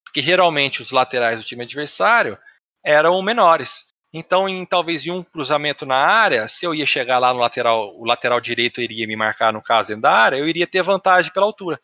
Porque 0.03 0.23
geralmente 0.23 0.81
os 0.81 0.89
laterais 0.89 1.39
do 1.39 1.45
time 1.45 1.63
adversário 1.63 2.39
eram 2.83 3.21
menores. 3.21 3.89
Então, 4.11 4.49
em 4.49 4.65
talvez 4.65 5.05
em 5.05 5.11
um 5.11 5.21
cruzamento 5.21 5.85
na 5.85 5.97
área, 5.97 6.47
se 6.47 6.65
eu 6.65 6.73
ia 6.73 6.87
chegar 6.87 7.19
lá 7.19 7.31
no 7.31 7.39
lateral, 7.39 7.95
o 7.95 8.03
lateral 8.03 8.41
direito 8.41 8.81
iria 8.81 9.05
me 9.05 9.15
marcar 9.15 9.53
no 9.53 9.61
caso 9.61 9.89
dentro 9.89 10.03
da 10.03 10.11
área, 10.11 10.37
eu 10.37 10.47
iria 10.47 10.65
ter 10.65 10.81
vantagem 10.81 11.31
pela 11.31 11.45
altura. 11.45 11.79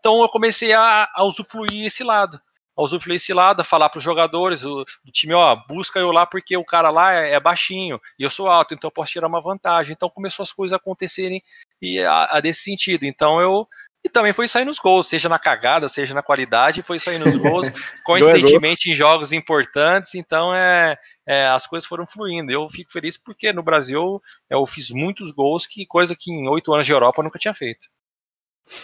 Então 0.00 0.20
eu 0.22 0.28
comecei 0.28 0.72
a, 0.72 1.08
a 1.14 1.22
usufruir 1.24 1.86
esse 1.86 2.02
lado. 2.02 2.40
A 2.76 2.82
usufruir 2.82 3.16
esse 3.16 3.32
lado, 3.34 3.60
a 3.60 3.64
falar 3.64 3.90
para 3.90 3.98
os 3.98 4.04
jogadores 4.04 4.62
do, 4.62 4.84
do, 5.04 5.12
time, 5.12 5.34
ó, 5.34 5.54
busca 5.68 6.00
eu 6.00 6.10
lá 6.10 6.24
porque 6.24 6.56
o 6.56 6.64
cara 6.64 6.88
lá 6.88 7.12
é, 7.12 7.32
é, 7.32 7.40
baixinho 7.40 8.00
e 8.18 8.22
eu 8.22 8.30
sou 8.30 8.48
alto, 8.48 8.72
então 8.72 8.88
eu 8.88 8.92
posso 8.92 9.12
tirar 9.12 9.26
uma 9.26 9.40
vantagem. 9.40 9.92
Então 9.92 10.08
começou 10.08 10.42
as 10.42 10.52
coisas 10.52 10.72
a 10.72 10.76
acontecerem 10.76 11.42
e 11.80 12.00
a, 12.00 12.36
a 12.36 12.40
desse 12.40 12.62
sentido. 12.62 13.04
Então 13.04 13.40
eu 13.40 13.68
e 14.02 14.08
também 14.08 14.32
foi 14.32 14.48
saindo 14.48 14.70
os 14.70 14.78
gols, 14.78 15.08
seja 15.08 15.28
na 15.28 15.38
cagada, 15.38 15.86
seja 15.86 16.14
na 16.14 16.22
qualidade, 16.22 16.82
foi 16.82 16.98
saindo 16.98 17.28
os 17.28 17.36
gols, 17.36 17.66
coincidentemente 18.02 18.90
em 18.90 18.94
jogos 18.94 19.30
importantes, 19.30 20.14
então 20.14 20.54
é, 20.54 20.96
é, 21.26 21.46
as 21.48 21.66
coisas 21.66 21.86
foram 21.86 22.06
fluindo. 22.06 22.50
Eu 22.50 22.66
fico 22.70 22.90
feliz 22.90 23.18
porque 23.18 23.52
no 23.52 23.62
Brasil 23.62 24.18
eu 24.48 24.64
fiz 24.66 24.90
muitos 24.90 25.30
gols, 25.32 25.66
que 25.66 25.84
coisa 25.84 26.16
que 26.18 26.32
em 26.32 26.48
oito 26.48 26.72
anos 26.72 26.86
de 26.86 26.92
Europa 26.92 27.20
eu 27.20 27.24
nunca 27.24 27.38
tinha 27.38 27.52
feito. 27.52 27.88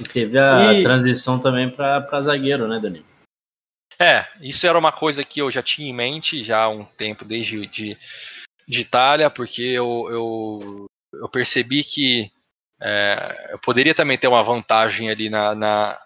E 0.01 0.05
teve 0.05 0.39
a 0.39 0.73
e... 0.73 0.83
transição 0.83 1.41
também 1.41 1.71
para 1.71 2.23
zagueiro, 2.23 2.67
né, 2.67 2.79
Danilo? 2.81 3.07
É, 3.99 4.27
isso 4.41 4.67
era 4.67 4.79
uma 4.79 4.93
coisa 4.93 5.25
que 5.25 5.41
eu 5.41 5.51
já 5.51 5.63
tinha 5.63 5.89
em 5.89 5.95
mente 5.95 6.43
já 6.43 6.63
há 6.63 6.69
um 6.69 6.85
tempo, 6.85 7.25
desde 7.25 7.67
de, 7.67 7.99
de 8.69 8.81
Itália, 8.81 9.31
porque 9.31 9.63
eu, 9.63 10.09
eu, 10.11 10.87
eu 11.15 11.29
percebi 11.29 11.83
que 11.83 12.31
É, 12.79 13.53
eu 13.53 13.59
poderia 13.59 13.95
também 13.95 14.19
ter 14.19 14.29
uma 14.29 14.43
vantagem 14.43 15.09
ali 15.09 15.31
na, 15.31 15.55
na, 15.55 15.99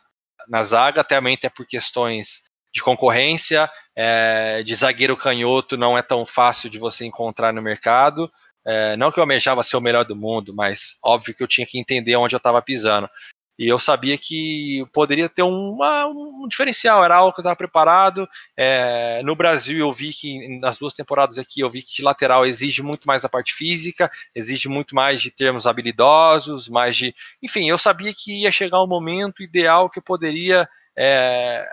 na 0.48 0.62
zaga, 0.62 1.02
também 1.02 1.34
até 1.34 1.48
por 1.48 1.66
questões 1.66 2.42
de 2.72 2.80
concorrência, 2.80 3.68
é, 3.96 4.62
de 4.62 4.72
zagueiro 4.76 5.16
canhoto 5.16 5.76
não 5.76 5.98
é 5.98 6.02
tão 6.02 6.24
fácil 6.24 6.70
de 6.70 6.78
você 6.78 7.04
encontrar 7.04 7.52
no 7.52 7.60
mercado. 7.60 8.30
É, 8.64 8.96
não 8.96 9.10
que 9.10 9.18
eu 9.18 9.22
almejava 9.22 9.64
ser 9.64 9.76
o 9.76 9.80
melhor 9.80 10.04
do 10.04 10.14
mundo, 10.14 10.54
mas 10.54 10.96
óbvio 11.02 11.34
que 11.34 11.42
eu 11.42 11.48
tinha 11.48 11.66
que 11.66 11.76
entender 11.76 12.14
onde 12.14 12.36
eu 12.36 12.38
estava 12.38 12.62
pisando. 12.62 13.10
E 13.59 13.68
eu 13.68 13.78
sabia 13.78 14.16
que 14.16 14.86
poderia 14.92 15.28
ter 15.28 15.42
uma, 15.42 16.07
um 16.07 16.48
diferencial, 16.48 17.05
era 17.05 17.16
algo 17.16 17.32
que 17.32 17.40
eu 17.40 17.42
estava 17.42 17.57
preparado. 17.57 18.26
É, 18.57 19.22
no 19.22 19.36
Brasil, 19.36 19.78
eu 19.78 19.92
vi 19.92 20.12
que 20.12 20.59
nas 20.59 20.78
duas 20.78 20.94
temporadas 20.94 21.38
aqui, 21.38 21.61
eu 21.61 21.68
vi 21.68 21.82
que 21.82 21.96
de 21.96 22.03
lateral 22.03 22.46
exige 22.46 22.82
muito 22.82 23.07
mais 23.07 23.24
a 23.24 23.28
parte 23.28 23.53
física, 23.53 24.11
exige 24.34 24.68
muito 24.68 24.94
mais 24.94 25.20
de 25.20 25.30
termos 25.30 25.66
habilidosos, 25.66 26.68
mais 26.68 26.96
de. 26.96 27.14
Enfim, 27.42 27.68
eu 27.68 27.76
sabia 27.76 28.14
que 28.14 28.42
ia 28.42 28.51
chegar 28.51 28.82
um 28.82 28.88
momento 28.88 29.42
ideal 29.42 29.90
que 29.90 29.98
eu 29.98 30.03
poderia 30.03 30.66
é, 30.96 31.68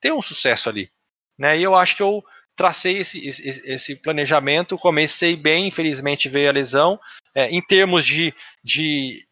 ter 0.00 0.12
um 0.12 0.22
sucesso 0.22 0.68
ali. 0.68 0.88
Né? 1.38 1.58
E 1.58 1.62
eu 1.62 1.74
acho 1.74 1.96
que 1.96 2.02
eu 2.02 2.22
tracei 2.54 2.98
esse, 2.98 3.26
esse, 3.26 3.62
esse 3.64 3.96
planejamento, 3.96 4.78
comecei 4.78 5.36
bem, 5.36 5.66
infelizmente 5.66 6.28
veio 6.28 6.48
a 6.48 6.52
lesão. 6.52 7.00
É, 7.34 7.48
em 7.48 7.60
termos 7.60 8.04
de, 8.04 8.34
de 8.62 9.26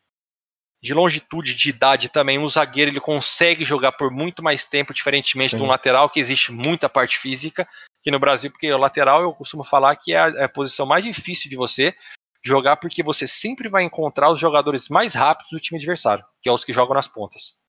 de 0.82 0.94
longitude 0.94 1.54
de 1.54 1.68
idade 1.68 2.08
também, 2.08 2.38
um 2.38 2.48
zagueiro 2.48 2.90
ele 2.90 3.00
consegue 3.00 3.64
jogar 3.64 3.92
por 3.92 4.10
muito 4.10 4.42
mais 4.42 4.64
tempo, 4.64 4.94
diferentemente 4.94 5.52
Sim. 5.52 5.58
de 5.58 5.62
um 5.62 5.66
lateral, 5.66 6.08
que 6.08 6.20
existe 6.20 6.50
muita 6.52 6.88
parte 6.88 7.18
física 7.18 7.68
aqui 8.00 8.10
no 8.10 8.18
Brasil, 8.18 8.50
porque 8.50 8.72
o 8.72 8.78
lateral 8.78 9.20
eu 9.22 9.32
costumo 9.34 9.62
falar 9.62 9.94
que 9.96 10.12
é 10.12 10.18
a, 10.18 10.28
é 10.28 10.44
a 10.44 10.48
posição 10.48 10.86
mais 10.86 11.04
difícil 11.04 11.50
de 11.50 11.56
você 11.56 11.94
jogar, 12.42 12.76
porque 12.76 13.02
você 13.02 13.26
sempre 13.26 13.68
vai 13.68 13.82
encontrar 13.82 14.30
os 14.30 14.40
jogadores 14.40 14.88
mais 14.88 15.12
rápidos 15.14 15.50
do 15.50 15.60
time 15.60 15.78
adversário, 15.78 16.24
que 16.40 16.48
é 16.48 16.52
os 16.52 16.64
que 16.64 16.72
jogam 16.72 16.94
nas 16.94 17.06
pontas. 17.06 17.60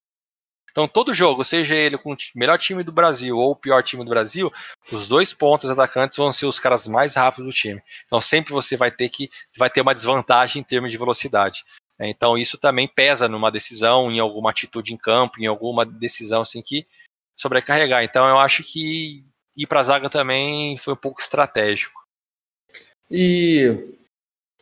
Então, 0.71 0.87
todo 0.87 1.13
jogo, 1.13 1.43
seja 1.43 1.75
ele 1.75 1.97
com 1.97 2.13
o 2.13 2.17
melhor 2.33 2.57
time 2.57 2.81
do 2.81 2.93
Brasil 2.93 3.37
ou 3.37 3.51
o 3.51 3.55
pior 3.55 3.83
time 3.83 4.05
do 4.05 4.09
Brasil, 4.09 4.49
os 4.89 5.05
dois 5.05 5.33
pontos 5.33 5.69
atacantes 5.69 6.17
vão 6.17 6.31
ser 6.31 6.45
os 6.45 6.59
caras 6.59 6.87
mais 6.87 7.13
rápidos 7.13 7.45
do 7.45 7.53
time. 7.53 7.81
Então, 8.05 8.21
sempre 8.21 8.53
você 8.53 8.77
vai 8.77 8.89
ter 8.89 9.09
que 9.09 9.29
vai 9.57 9.69
ter 9.69 9.81
uma 9.81 9.93
desvantagem 9.93 10.61
em 10.61 10.63
termos 10.63 10.89
de 10.89 10.97
velocidade. 10.97 11.65
Né? 12.01 12.09
Então 12.09 12.35
isso 12.35 12.57
também 12.57 12.87
pesa 12.87 13.27
numa 13.27 13.51
decisão, 13.51 14.11
em 14.11 14.19
alguma 14.19 14.49
atitude 14.49 14.91
em 14.91 14.97
campo, 14.97 15.39
em 15.39 15.45
alguma 15.45 15.85
decisão 15.85 16.41
assim 16.41 16.63
que 16.63 16.87
sobrecarregar. 17.37 18.03
Então 18.03 18.27
eu 18.27 18.39
acho 18.39 18.63
que 18.63 19.23
ir 19.55 19.67
para 19.67 19.81
a 19.81 19.83
zaga 19.83 20.09
também 20.09 20.75
foi 20.79 20.95
um 20.95 20.97
pouco 20.97 21.21
estratégico. 21.21 22.01
E 23.09 23.93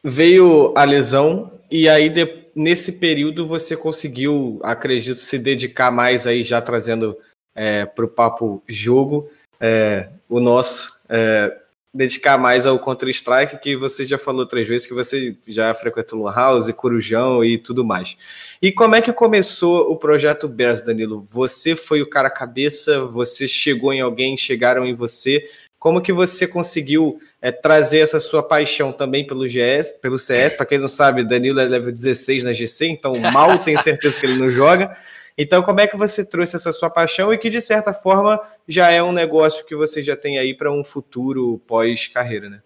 veio 0.03 0.73
a 0.75 0.83
lesão 0.83 1.57
e 1.71 1.87
aí 1.87 2.11
nesse 2.53 2.93
período 2.93 3.47
você 3.47 3.77
conseguiu, 3.77 4.59
acredito, 4.61 5.21
se 5.21 5.39
dedicar 5.39 5.91
mais 5.91 6.27
aí 6.27 6.43
já 6.43 6.61
trazendo 6.61 7.17
é, 7.55 7.85
para 7.85 8.03
o 8.03 8.09
papo 8.09 8.61
jogo 8.67 9.31
é, 9.61 10.09
o 10.27 10.39
nosso 10.39 10.99
é, 11.07 11.57
dedicar 11.93 12.37
mais 12.37 12.65
ao 12.65 12.77
Counter-Strike, 12.77 13.57
que 13.59 13.75
você 13.75 14.05
já 14.05 14.17
falou 14.17 14.45
três 14.45 14.67
vezes 14.67 14.85
que 14.85 14.93
você 14.93 15.35
já 15.47 15.73
frequentou 15.73 16.23
Lan 16.23 16.33
House, 16.33 16.71
Corujão 16.71 17.43
e 17.43 17.57
tudo 17.57 17.83
mais. 17.83 18.15
E 18.61 18.71
como 18.71 18.95
é 18.95 19.01
que 19.01 19.11
começou 19.11 19.91
o 19.91 19.97
projeto 19.97 20.47
Bears, 20.47 20.81
Danilo? 20.81 21.27
Você 21.31 21.75
foi 21.75 22.01
o 22.01 22.09
cara 22.09 22.29
cabeça, 22.29 23.05
você 23.05 23.47
chegou 23.47 23.91
em 23.91 24.01
alguém, 24.01 24.37
chegaram 24.37 24.85
em 24.85 24.93
você. 24.93 25.49
Como 25.79 26.01
que 26.01 26.11
você 26.11 26.45
conseguiu 26.45 27.17
é, 27.41 27.51
trazer 27.51 27.99
essa 27.99 28.19
sua 28.19 28.43
paixão 28.43 28.91
também 28.91 29.25
pelo 29.25 29.47
GS, 29.47 29.93
pelo 30.01 30.19
CS? 30.19 30.53
Para 30.53 30.65
quem 30.65 30.77
não 30.77 30.89
sabe, 30.89 31.23
Danilo 31.23 31.59
é 31.59 31.65
level 31.65 31.91
16 31.91 32.43
na 32.43 32.53
GC, 32.53 32.87
então 32.87 33.13
mal 33.31 33.57
tenho 33.63 33.81
certeza 33.81 34.19
que 34.19 34.25
ele 34.25 34.35
não 34.35 34.51
joga. 34.51 34.95
Então, 35.41 35.63
como 35.63 35.79
é 35.79 35.87
que 35.87 35.95
você 35.95 36.29
trouxe 36.29 36.57
essa 36.57 36.73
sua 36.73 36.89
paixão 36.89 37.33
e 37.33 37.37
que, 37.37 37.49
de 37.49 37.61
certa 37.61 37.93
forma, 37.93 38.37
já 38.67 38.91
é 38.91 39.01
um 39.01 39.13
negócio 39.13 39.65
que 39.65 39.73
você 39.73 40.03
já 40.03 40.17
tem 40.17 40.37
aí 40.37 40.53
para 40.53 40.69
um 40.69 40.83
futuro 40.83 41.59
pós-carreira, 41.59 42.49
né? 42.49 42.61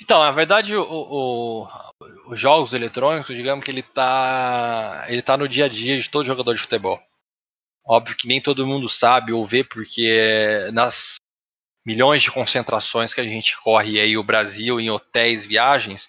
Então, 0.00 0.20
na 0.20 0.30
verdade, 0.30 0.76
o, 0.76 0.84
o, 0.88 1.68
os 2.28 2.38
jogos 2.38 2.74
eletrônicos, 2.74 3.34
digamos 3.34 3.64
que 3.64 3.72
ele 3.72 3.80
está 3.80 5.04
ele 5.08 5.20
tá 5.20 5.36
no 5.36 5.48
dia 5.48 5.64
a 5.64 5.68
dia 5.68 5.98
de 5.98 6.08
todo 6.08 6.24
jogador 6.24 6.54
de 6.54 6.60
futebol. 6.60 7.02
Óbvio 7.84 8.16
que 8.16 8.28
nem 8.28 8.40
todo 8.40 8.64
mundo 8.64 8.88
sabe 8.88 9.32
ou 9.32 9.44
vê, 9.44 9.64
porque 9.64 10.68
nas 10.72 11.16
milhões 11.84 12.22
de 12.22 12.30
concentrações 12.30 13.12
que 13.12 13.20
a 13.20 13.24
gente 13.24 13.60
corre 13.62 13.98
aí 13.98 14.16
o 14.16 14.22
Brasil 14.22 14.78
em 14.78 14.90
hotéis, 14.90 15.44
viagens, 15.44 16.08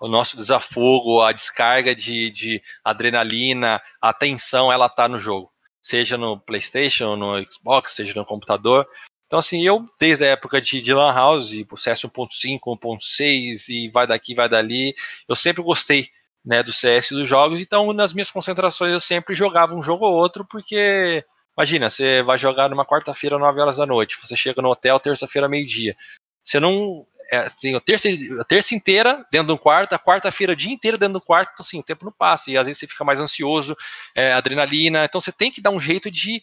o 0.00 0.08
nosso 0.08 0.36
desafogo, 0.36 1.22
a 1.22 1.32
descarga 1.32 1.94
de, 1.94 2.30
de 2.30 2.62
adrenalina, 2.84 3.80
a 4.00 4.12
tensão, 4.12 4.72
ela 4.72 4.88
tá 4.88 5.08
no 5.08 5.18
jogo. 5.18 5.50
Seja 5.82 6.16
no 6.16 6.38
PlayStation, 6.38 7.16
no 7.16 7.42
Xbox, 7.44 7.92
seja 7.92 8.14
no 8.14 8.24
computador. 8.24 8.86
Então, 9.26 9.38
assim, 9.38 9.62
eu, 9.62 9.86
desde 10.00 10.24
a 10.24 10.28
época 10.28 10.60
de, 10.60 10.80
de 10.80 10.94
Lan 10.94 11.12
House, 11.12 11.50
CS 11.50 12.02
1.5, 12.02 12.60
1.6 12.60 13.68
e 13.68 13.90
vai 13.90 14.06
daqui, 14.06 14.34
vai 14.34 14.48
dali, 14.48 14.94
eu 15.28 15.36
sempre 15.36 15.62
gostei 15.62 16.08
né, 16.44 16.62
do 16.62 16.72
CS 16.72 17.10
dos 17.10 17.28
jogos. 17.28 17.60
Então, 17.60 17.92
nas 17.92 18.14
minhas 18.14 18.30
concentrações, 18.30 18.92
eu 18.92 19.00
sempre 19.00 19.34
jogava 19.34 19.74
um 19.74 19.82
jogo 19.82 20.06
ou 20.06 20.14
outro, 20.14 20.46
porque, 20.46 21.22
imagina, 21.56 21.90
você 21.90 22.22
vai 22.22 22.38
jogar 22.38 22.70
numa 22.70 22.86
quarta-feira, 22.86 23.38
9 23.38 23.60
horas 23.60 23.76
da 23.76 23.84
noite, 23.84 24.16
você 24.20 24.34
chega 24.34 24.62
no 24.62 24.70
hotel 24.70 24.98
terça-feira, 24.98 25.48
meio-dia. 25.48 25.94
Você 26.42 26.58
não 26.58 27.06
é, 27.30 27.46
tem 27.60 27.74
a 27.74 27.80
terça, 27.80 28.08
a 28.40 28.44
terça 28.44 28.74
inteira 28.74 29.26
dentro 29.30 29.48
do 29.48 29.58
quarto, 29.58 29.92
a 29.92 29.98
quarta-feira 29.98 30.54
o 30.54 30.56
dia 30.56 30.72
inteiro 30.72 30.96
dentro 30.96 31.14
do 31.14 31.20
quarto, 31.20 31.50
então 31.52 31.64
assim, 31.64 31.80
o 31.80 31.82
tempo 31.82 32.04
não 32.04 32.12
passa, 32.12 32.50
e 32.50 32.56
às 32.56 32.66
vezes 32.66 32.80
você 32.80 32.86
fica 32.86 33.04
mais 33.04 33.20
ansioso, 33.20 33.76
é, 34.14 34.32
adrenalina, 34.32 35.04
então 35.04 35.20
você 35.20 35.32
tem 35.32 35.50
que 35.50 35.60
dar 35.60 35.70
um 35.70 35.80
jeito 35.80 36.10
de 36.10 36.42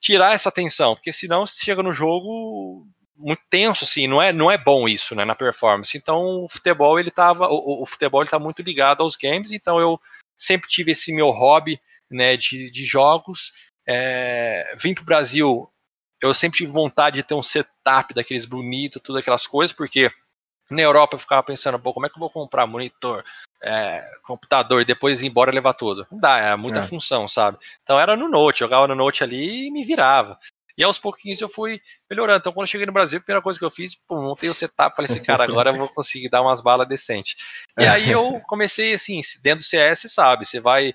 tirar 0.00 0.32
essa 0.32 0.50
tensão, 0.50 0.94
porque 0.94 1.12
senão 1.12 1.46
você 1.46 1.64
chega 1.64 1.82
no 1.82 1.92
jogo 1.92 2.86
muito 3.16 3.42
tenso, 3.50 3.84
assim, 3.84 4.06
não 4.06 4.20
é, 4.20 4.32
não 4.32 4.50
é 4.50 4.58
bom 4.58 4.88
isso, 4.88 5.14
né, 5.14 5.24
na 5.24 5.34
performance. 5.34 5.96
Então 5.96 6.44
o 6.44 6.48
futebol, 6.48 6.98
ele 6.98 7.10
tava, 7.10 7.46
o, 7.48 7.82
o 7.82 7.86
futebol 7.86 8.22
ele 8.22 8.30
tá 8.30 8.38
muito 8.38 8.62
ligado 8.62 9.02
aos 9.02 9.16
games, 9.16 9.52
então 9.52 9.78
eu 9.78 10.00
sempre 10.36 10.68
tive 10.68 10.92
esse 10.92 11.12
meu 11.12 11.30
hobby, 11.30 11.80
né, 12.10 12.36
de, 12.36 12.70
de 12.70 12.84
jogos, 12.84 13.52
é, 13.86 14.74
vim 14.78 14.94
pro 14.94 15.04
Brasil 15.04 15.71
eu 16.22 16.32
sempre 16.32 16.58
tive 16.58 16.72
vontade 16.72 17.16
de 17.16 17.22
ter 17.24 17.34
um 17.34 17.42
setup 17.42 18.14
daqueles 18.14 18.44
bonitos, 18.44 19.02
tudo 19.02 19.18
aquelas 19.18 19.46
coisas, 19.46 19.74
porque 19.74 20.10
na 20.70 20.80
Europa 20.80 21.16
eu 21.16 21.20
ficava 21.20 21.42
pensando, 21.42 21.78
pô, 21.78 21.92
como 21.92 22.06
é 22.06 22.08
que 22.08 22.16
eu 22.16 22.20
vou 22.20 22.30
comprar 22.30 22.66
monitor, 22.66 23.24
é, 23.62 24.08
computador 24.22 24.80
e 24.80 24.84
depois 24.84 25.20
ir 25.20 25.26
embora 25.26 25.52
levar 25.52 25.74
tudo? 25.74 26.06
Não 26.10 26.18
dá, 26.18 26.38
é 26.38 26.56
muita 26.56 26.78
é. 26.78 26.82
função, 26.82 27.26
sabe? 27.26 27.58
Então 27.82 27.98
era 27.98 28.16
no 28.16 28.28
Note, 28.28 28.60
jogava 28.60 28.86
no 28.86 28.94
Note 28.94 29.24
ali 29.24 29.66
e 29.66 29.70
me 29.70 29.84
virava. 29.84 30.38
E 30.76 30.82
aos 30.82 30.98
pouquinhos 30.98 31.40
eu 31.40 31.48
fui 31.48 31.80
melhorando. 32.08 32.40
Então, 32.40 32.52
quando 32.52 32.64
eu 32.64 32.70
cheguei 32.70 32.86
no 32.86 32.92
Brasil, 32.92 33.18
a 33.18 33.22
primeira 33.22 33.42
coisa 33.42 33.58
que 33.58 33.64
eu 33.64 33.70
fiz, 33.70 33.94
pô, 33.94 34.20
montei 34.20 34.48
o 34.48 34.54
setup, 34.54 34.96
falei 34.96 35.10
assim, 35.10 35.22
cara, 35.24 35.44
agora 35.44 35.70
eu 35.70 35.76
vou 35.76 35.88
conseguir 35.88 36.28
dar 36.28 36.42
umas 36.42 36.60
balas 36.60 36.88
decentes. 36.88 37.36
E 37.78 37.84
aí 37.84 38.10
eu 38.10 38.40
comecei 38.46 38.94
assim, 38.94 39.20
dentro 39.42 39.60
do 39.60 39.68
CS, 39.68 40.04
sabe, 40.08 40.44
você 40.44 40.60
vai 40.60 40.94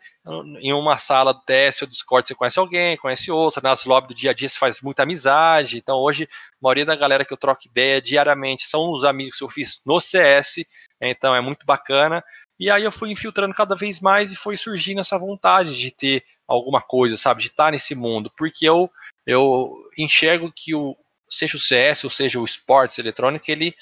em 0.59 0.73
uma 0.73 0.97
sala 0.97 1.33
do 1.33 1.41
TS 1.41 1.81
ou 1.81 1.87
Discord, 1.87 2.27
você 2.27 2.35
conhece 2.35 2.59
alguém, 2.59 2.97
conhece 2.97 3.31
outra, 3.31 3.61
nas 3.61 3.85
lobbies 3.85 4.15
do 4.15 4.19
dia 4.19 4.31
a 4.31 4.33
dia 4.33 4.49
você 4.49 4.57
faz 4.57 4.81
muita 4.81 5.03
amizade. 5.03 5.77
Então, 5.77 5.97
hoje, 5.97 6.23
a 6.23 6.27
maioria 6.61 6.85
da 6.85 6.95
galera 6.95 7.23
que 7.23 7.31
eu 7.31 7.37
troco 7.37 7.61
ideia 7.65 8.01
diariamente 8.01 8.67
são 8.67 8.91
os 8.91 9.03
amigos 9.03 9.37
que 9.37 9.43
eu 9.43 9.49
fiz 9.49 9.81
no 9.85 10.01
CS, 10.01 10.65
então 11.01 11.35
é 11.35 11.41
muito 11.41 11.65
bacana. 11.65 12.23
E 12.59 12.71
aí 12.71 12.83
eu 12.83 12.91
fui 12.91 13.11
infiltrando 13.11 13.53
cada 13.53 13.75
vez 13.75 13.99
mais 13.99 14.31
e 14.31 14.35
foi 14.35 14.57
surgindo 14.57 14.99
essa 14.99 15.17
vontade 15.17 15.77
de 15.77 15.91
ter 15.91 16.23
alguma 16.47 16.81
coisa, 16.81 17.15
sabe, 17.15 17.41
de 17.41 17.49
estar 17.49 17.71
nesse 17.71 17.93
mundo, 17.93 18.31
porque 18.35 18.67
eu 18.67 18.89
eu 19.27 19.71
enxergo 19.97 20.51
que 20.55 20.73
o 20.73 20.95
seja 21.29 21.57
o 21.57 21.59
CS 21.59 22.05
ou 22.05 22.09
seja 22.09 22.39
o 22.39 22.45
esportes 22.45 22.97
eletrônico, 22.97 23.51
ele 23.51 23.75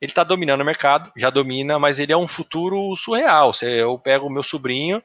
ele 0.00 0.10
está 0.10 0.24
dominando 0.24 0.62
o 0.62 0.64
mercado, 0.64 1.12
já 1.16 1.30
domina, 1.30 1.78
mas 1.78 2.00
ele 2.00 2.12
é 2.12 2.16
um 2.16 2.26
futuro 2.26 2.96
surreal. 2.96 3.52
Eu 3.62 3.96
pego 3.96 4.26
o 4.26 4.30
meu 4.30 4.42
sobrinho 4.42 5.00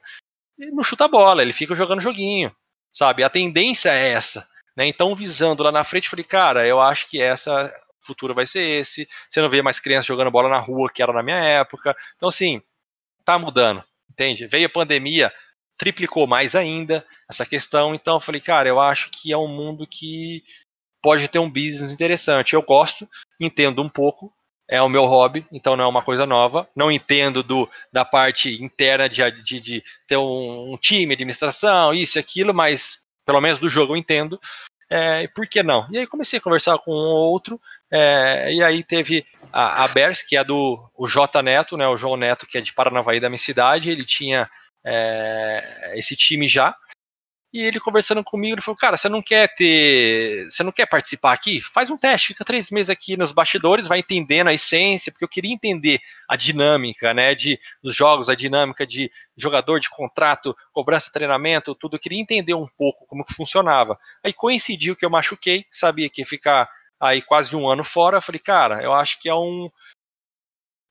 e 0.58 0.66
não 0.72 0.82
chuta 0.82 1.06
bola, 1.06 1.40
ele 1.40 1.52
fica 1.52 1.72
jogando 1.72 2.00
joguinho, 2.00 2.52
sabe? 2.92 3.22
A 3.22 3.30
tendência 3.30 3.90
é 3.90 4.08
essa, 4.08 4.48
né? 4.76 4.88
Então, 4.88 5.14
visando 5.14 5.62
lá 5.62 5.70
na 5.70 5.84
frente, 5.84 6.08
falei, 6.08 6.24
cara, 6.24 6.66
eu 6.66 6.80
acho 6.80 7.08
que 7.08 7.22
essa 7.22 7.72
futuro 8.00 8.34
vai 8.34 8.46
ser 8.46 8.62
esse. 8.62 9.08
Você 9.30 9.40
não 9.40 9.50
vê 9.50 9.62
mais 9.62 9.78
crianças 9.78 10.06
jogando 10.06 10.30
bola 10.30 10.48
na 10.48 10.58
rua, 10.58 10.90
que 10.90 11.02
era 11.02 11.12
na 11.12 11.22
minha 11.22 11.38
época. 11.38 11.96
Então, 12.16 12.28
assim, 12.28 12.62
tá 13.24 13.38
mudando, 13.38 13.84
entende? 14.10 14.46
Veio 14.46 14.66
a 14.66 14.70
pandemia, 14.70 15.32
triplicou 15.78 16.26
mais 16.26 16.54
ainda 16.54 17.06
essa 17.30 17.46
questão. 17.46 17.94
Então 17.94 18.16
eu 18.16 18.20
falei, 18.20 18.40
cara, 18.40 18.68
eu 18.68 18.80
acho 18.80 19.10
que 19.10 19.32
é 19.32 19.38
um 19.38 19.48
mundo 19.48 19.86
que 19.86 20.42
pode 21.02 21.28
ter 21.28 21.38
um 21.38 21.48
business 21.48 21.92
interessante. 21.92 22.54
Eu 22.54 22.62
gosto, 22.62 23.08
entendo 23.40 23.80
um 23.80 23.88
pouco, 23.88 24.32
é 24.68 24.82
o 24.82 24.88
meu 24.88 25.06
hobby, 25.06 25.46
então 25.50 25.76
não 25.76 25.84
é 25.84 25.88
uma 25.88 26.02
coisa 26.02 26.26
nova. 26.26 26.68
Não 26.76 26.90
entendo 26.90 27.42
do, 27.42 27.70
da 27.92 28.04
parte 28.04 28.62
interna 28.62 29.08
de, 29.08 29.22
de, 29.42 29.60
de 29.60 29.84
ter 30.06 30.16
um, 30.16 30.72
um, 30.72 30.76
time, 30.76 31.14
administração, 31.14 31.94
isso 31.94 32.18
e 32.18 32.20
aquilo, 32.20 32.52
mas 32.52 33.02
pelo 33.24 33.40
menos 33.40 33.58
do 33.58 33.70
jogo 33.70 33.94
eu 33.94 33.96
entendo. 33.96 34.38
é, 34.90 35.28
por 35.28 35.46
que 35.46 35.62
não? 35.62 35.86
E 35.90 35.98
aí 35.98 36.06
comecei 36.06 36.38
a 36.38 36.42
conversar 36.42 36.78
com 36.78 36.90
um 36.90 36.94
ou 36.94 37.30
outro, 37.30 37.60
é, 37.90 38.52
e 38.52 38.62
aí 38.62 38.82
teve 38.82 39.24
a, 39.52 39.84
a 39.84 39.88
Bers, 39.88 40.22
que 40.22 40.36
é 40.36 40.44
do 40.44 40.90
o 40.94 41.06
J 41.06 41.42
Neto, 41.42 41.76
né, 41.76 41.86
o 41.86 41.96
João 41.96 42.16
Neto, 42.16 42.46
que 42.46 42.58
é 42.58 42.60
de 42.60 42.72
Paranavaí 42.72 43.20
da 43.20 43.28
minha 43.28 43.38
cidade, 43.38 43.90
ele 43.90 44.04
tinha 44.04 44.50
é, 44.84 45.92
esse 45.96 46.16
time 46.16 46.46
já, 46.48 46.74
e 47.50 47.62
ele 47.62 47.80
conversando 47.80 48.22
comigo, 48.22 48.54
ele 48.54 48.60
falou, 48.60 48.76
cara, 48.76 48.96
você 48.96 49.08
não 49.08 49.22
quer 49.22 49.54
ter. 49.54 50.44
Você 50.50 50.62
não 50.62 50.70
quer 50.70 50.84
participar 50.84 51.32
aqui? 51.32 51.62
Faz 51.62 51.88
um 51.88 51.96
teste, 51.96 52.28
fica 52.28 52.44
três 52.44 52.70
meses 52.70 52.90
aqui 52.90 53.16
nos 53.16 53.32
bastidores, 53.32 53.86
vai 53.86 54.00
entendendo 54.00 54.48
a 54.48 54.54
essência, 54.54 55.10
porque 55.10 55.24
eu 55.24 55.28
queria 55.28 55.52
entender 55.54 55.98
a 56.28 56.36
dinâmica, 56.36 57.14
né? 57.14 57.34
De, 57.34 57.58
dos 57.82 57.96
jogos, 57.96 58.28
a 58.28 58.34
dinâmica 58.34 58.86
de 58.86 59.10
jogador, 59.34 59.80
de 59.80 59.88
contrato, 59.88 60.54
cobrança, 60.72 61.10
treinamento, 61.10 61.74
tudo. 61.74 61.96
Eu 61.96 62.00
queria 62.00 62.20
entender 62.20 62.52
um 62.52 62.68
pouco 62.76 63.06
como 63.06 63.24
que 63.24 63.32
funcionava. 63.32 63.98
Aí 64.22 64.32
coincidiu 64.32 64.94
que 64.94 65.06
eu 65.06 65.10
machuquei, 65.10 65.64
sabia 65.70 66.10
que 66.10 66.20
ia 66.20 66.26
ficar 66.26 66.68
aí 67.00 67.22
quase 67.22 67.56
um 67.56 67.66
ano 67.66 67.82
fora. 67.82 68.18
Eu 68.18 68.22
falei, 68.22 68.40
cara, 68.40 68.82
eu 68.82 68.92
acho 68.92 69.18
que 69.20 69.28
é 69.28 69.34
um, 69.34 69.70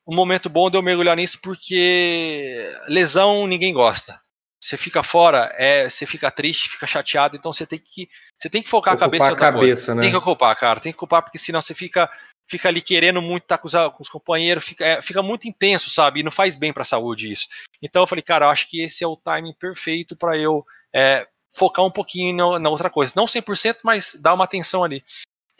um 0.07 0.15
momento 0.15 0.49
bom 0.49 0.69
de 0.69 0.77
eu 0.77 0.81
mergulhar 0.81 1.15
nisso, 1.15 1.39
porque 1.41 2.71
lesão 2.87 3.45
ninguém 3.45 3.73
gosta 3.73 4.19
você 4.59 4.75
fica 4.75 5.03
fora, 5.03 5.53
é, 5.57 5.87
você 5.87 6.05
fica 6.05 6.31
triste, 6.31 6.69
fica 6.69 6.87
chateado, 6.87 7.35
então 7.35 7.53
você 7.53 7.65
tem 7.65 7.79
que, 7.79 8.09
você 8.37 8.49
tem 8.49 8.61
que 8.61 8.69
focar 8.69 8.95
ocupar 8.95 9.07
a 9.07 9.09
cabeça 9.09 9.25
em 9.25 9.29
outra 9.29 9.51
cabeça, 9.51 9.85
coisa. 9.85 9.95
Né? 9.95 10.01
Tem 10.01 10.11
que 10.11 10.17
ocupar, 10.17 10.55
cara, 10.55 10.79
tem 10.79 10.91
que 10.91 10.97
ocupar, 10.97 11.21
porque 11.21 11.37
senão 11.37 11.61
você 11.61 11.73
fica, 11.73 12.09
fica 12.49 12.67
ali 12.67 12.81
querendo 12.81 13.21
muito 13.21 13.43
estar 13.43 13.57
com 13.57 13.67
os, 13.67 13.73
com 13.73 14.03
os 14.03 14.09
companheiros, 14.09 14.65
fica, 14.65 14.85
é, 14.85 15.01
fica 15.01 15.21
muito 15.21 15.47
intenso, 15.47 15.89
sabe? 15.89 16.19
E 16.19 16.23
não 16.23 16.31
faz 16.31 16.55
bem 16.55 16.73
para 16.73 16.81
a 16.81 16.85
saúde 16.85 17.31
isso. 17.31 17.47
Então 17.81 18.03
eu 18.03 18.07
falei, 18.07 18.23
cara, 18.23 18.45
eu 18.45 18.49
acho 18.49 18.67
que 18.69 18.81
esse 18.81 19.03
é 19.03 19.07
o 19.07 19.17
timing 19.17 19.53
perfeito 19.53 20.15
para 20.15 20.37
eu 20.37 20.65
é, 20.93 21.27
focar 21.55 21.85
um 21.85 21.91
pouquinho 21.91 22.35
na, 22.35 22.59
na, 22.59 22.69
outra 22.69 22.89
coisa. 22.89 23.13
Não 23.15 23.25
100%, 23.25 23.79
mas 23.83 24.17
dar 24.19 24.33
uma 24.33 24.43
atenção 24.43 24.83
ali. 24.83 25.03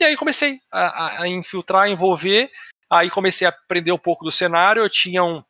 E 0.00 0.04
aí 0.04 0.16
comecei 0.16 0.60
a, 0.70 1.22
a 1.22 1.28
infiltrar, 1.28 1.82
a 1.82 1.88
envolver, 1.88 2.50
aí 2.90 3.10
comecei 3.10 3.46
a 3.46 3.50
aprender 3.50 3.92
um 3.92 3.98
pouco 3.98 4.24
do 4.24 4.32
cenário, 4.32 4.82
eu 4.82 4.88
tinha 4.88 5.22
um 5.22 5.42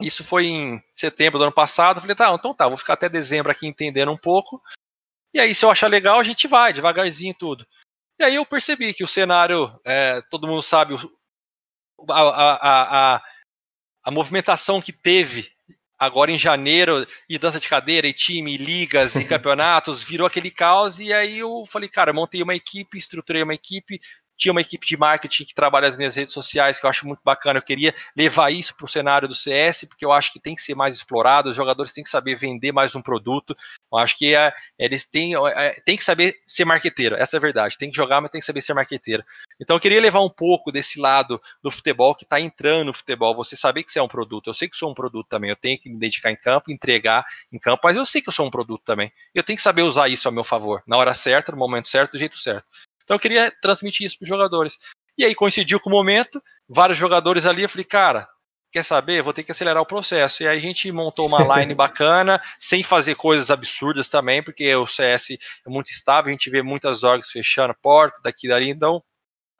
isso 0.00 0.22
foi 0.22 0.46
em 0.46 0.82
setembro 0.94 1.38
do 1.38 1.44
ano 1.44 1.52
passado. 1.52 2.00
Falei, 2.00 2.14
tá, 2.14 2.32
então 2.32 2.54
tá, 2.54 2.68
vou 2.68 2.76
ficar 2.76 2.94
até 2.94 3.08
dezembro 3.08 3.50
aqui 3.50 3.66
entendendo 3.66 4.12
um 4.12 4.16
pouco. 4.16 4.62
E 5.34 5.40
aí, 5.40 5.54
se 5.54 5.64
eu 5.64 5.70
achar 5.70 5.88
legal, 5.88 6.18
a 6.18 6.24
gente 6.24 6.46
vai, 6.46 6.72
devagarzinho 6.72 7.34
tudo. 7.34 7.66
E 8.18 8.24
aí 8.24 8.36
eu 8.36 8.46
percebi 8.46 8.94
que 8.94 9.04
o 9.04 9.08
cenário, 9.08 9.78
é, 9.84 10.22
todo 10.30 10.46
mundo 10.46 10.62
sabe, 10.62 10.94
a, 12.08 12.20
a, 12.20 13.14
a, 13.16 13.22
a, 14.04 14.10
movimentação 14.10 14.80
que 14.80 14.92
teve 14.92 15.50
agora 15.98 16.30
em 16.30 16.38
janeiro, 16.38 17.06
e 17.28 17.38
dança 17.38 17.58
de 17.58 17.68
cadeira, 17.68 18.06
e 18.06 18.12
time, 18.12 18.54
e 18.54 18.56
ligas, 18.56 19.16
e 19.16 19.24
campeonatos, 19.26 20.02
virou 20.02 20.26
aquele 20.26 20.50
caos. 20.50 20.98
E 21.00 21.12
aí 21.12 21.38
eu 21.38 21.64
falei, 21.66 21.88
cara, 21.88 22.12
montei 22.12 22.42
uma 22.42 22.54
equipe, 22.54 22.96
estruturei 22.96 23.42
uma 23.42 23.54
equipe, 23.54 24.00
tinha 24.38 24.52
uma 24.52 24.60
equipe 24.60 24.86
de 24.86 24.96
marketing 24.96 25.44
que 25.44 25.54
trabalha 25.54 25.88
nas 25.88 25.96
minhas 25.96 26.14
redes 26.14 26.32
sociais, 26.32 26.78
que 26.78 26.86
eu 26.86 26.90
acho 26.90 27.06
muito 27.06 27.20
bacana. 27.24 27.58
Eu 27.58 27.62
queria 27.62 27.92
levar 28.16 28.50
isso 28.50 28.74
para 28.76 28.86
o 28.86 28.88
cenário 28.88 29.26
do 29.26 29.34
CS, 29.34 29.84
porque 29.84 30.04
eu 30.04 30.12
acho 30.12 30.32
que 30.32 30.38
tem 30.38 30.54
que 30.54 30.62
ser 30.62 30.76
mais 30.76 30.94
explorado, 30.94 31.50
os 31.50 31.56
jogadores 31.56 31.92
têm 31.92 32.04
que 32.04 32.10
saber 32.10 32.36
vender 32.36 32.72
mais 32.72 32.94
um 32.94 33.02
produto. 33.02 33.56
Eu 33.92 33.98
acho 33.98 34.16
que 34.16 34.34
é, 34.34 34.52
eles 34.78 35.04
têm, 35.04 35.34
é, 35.34 35.80
têm 35.84 35.96
que 35.96 36.04
saber 36.04 36.36
ser 36.46 36.64
marqueteiro, 36.64 37.16
essa 37.16 37.36
é 37.36 37.38
a 37.38 37.40
verdade. 37.40 37.76
Tem 37.76 37.90
que 37.90 37.96
jogar, 37.96 38.20
mas 38.20 38.30
tem 38.30 38.40
que 38.40 38.46
saber 38.46 38.60
ser 38.60 38.74
marqueteiro. 38.74 39.24
Então 39.60 39.76
eu 39.76 39.80
queria 39.80 40.00
levar 40.00 40.20
um 40.20 40.30
pouco 40.30 40.70
desse 40.70 41.00
lado 41.00 41.42
do 41.60 41.70
futebol 41.70 42.14
que 42.14 42.24
está 42.24 42.40
entrando 42.40 42.86
no 42.86 42.94
futebol. 42.94 43.34
Você 43.34 43.56
saber 43.56 43.82
que 43.82 43.90
você 43.90 43.98
é 43.98 44.02
um 44.02 44.08
produto. 44.08 44.48
Eu 44.48 44.54
sei 44.54 44.68
que 44.68 44.76
sou 44.76 44.90
um 44.90 44.94
produto 44.94 45.26
também. 45.28 45.50
Eu 45.50 45.56
tenho 45.56 45.78
que 45.78 45.90
me 45.90 45.98
dedicar 45.98 46.30
em 46.30 46.36
campo, 46.36 46.70
entregar 46.70 47.24
em 47.52 47.58
campo, 47.58 47.80
mas 47.82 47.96
eu 47.96 48.06
sei 48.06 48.22
que 48.22 48.28
eu 48.28 48.32
sou 48.32 48.46
um 48.46 48.50
produto 48.50 48.82
também. 48.84 49.12
Eu 49.34 49.42
tenho 49.42 49.56
que 49.56 49.62
saber 49.62 49.82
usar 49.82 50.08
isso 50.08 50.28
a 50.28 50.30
meu 50.30 50.44
favor, 50.44 50.82
na 50.86 50.96
hora 50.96 51.12
certa, 51.12 51.50
no 51.50 51.58
momento 51.58 51.88
certo, 51.88 52.12
do 52.12 52.18
jeito 52.18 52.38
certo. 52.38 52.66
Então 53.08 53.14
eu 53.14 53.20
queria 53.20 53.50
transmitir 53.62 54.06
isso 54.06 54.18
para 54.18 54.24
os 54.24 54.28
jogadores. 54.28 54.76
E 55.16 55.24
aí 55.24 55.34
coincidiu 55.34 55.80
com 55.80 55.88
o 55.88 55.92
momento, 55.92 56.42
vários 56.68 56.98
jogadores 56.98 57.46
ali, 57.46 57.62
eu 57.62 57.68
falei, 57.70 57.86
cara, 57.86 58.28
quer 58.70 58.84
saber? 58.84 59.22
Vou 59.22 59.32
ter 59.32 59.42
que 59.42 59.50
acelerar 59.50 59.82
o 59.82 59.86
processo. 59.86 60.42
E 60.42 60.46
aí 60.46 60.58
a 60.58 60.60
gente 60.60 60.92
montou 60.92 61.26
uma 61.26 61.40
line 61.58 61.74
bacana, 61.74 62.38
sem 62.58 62.82
fazer 62.82 63.14
coisas 63.14 63.50
absurdas 63.50 64.08
também, 64.08 64.42
porque 64.42 64.74
o 64.74 64.86
CS 64.86 65.30
é 65.30 65.70
muito 65.70 65.90
estável, 65.90 66.28
a 66.28 66.32
gente 66.32 66.50
vê 66.50 66.62
muitas 66.62 67.02
orgs 67.02 67.30
fechando 67.30 67.74
porta 67.80 68.20
daqui 68.22 68.46
e 68.46 68.50
dali, 68.50 68.68
então 68.68 69.02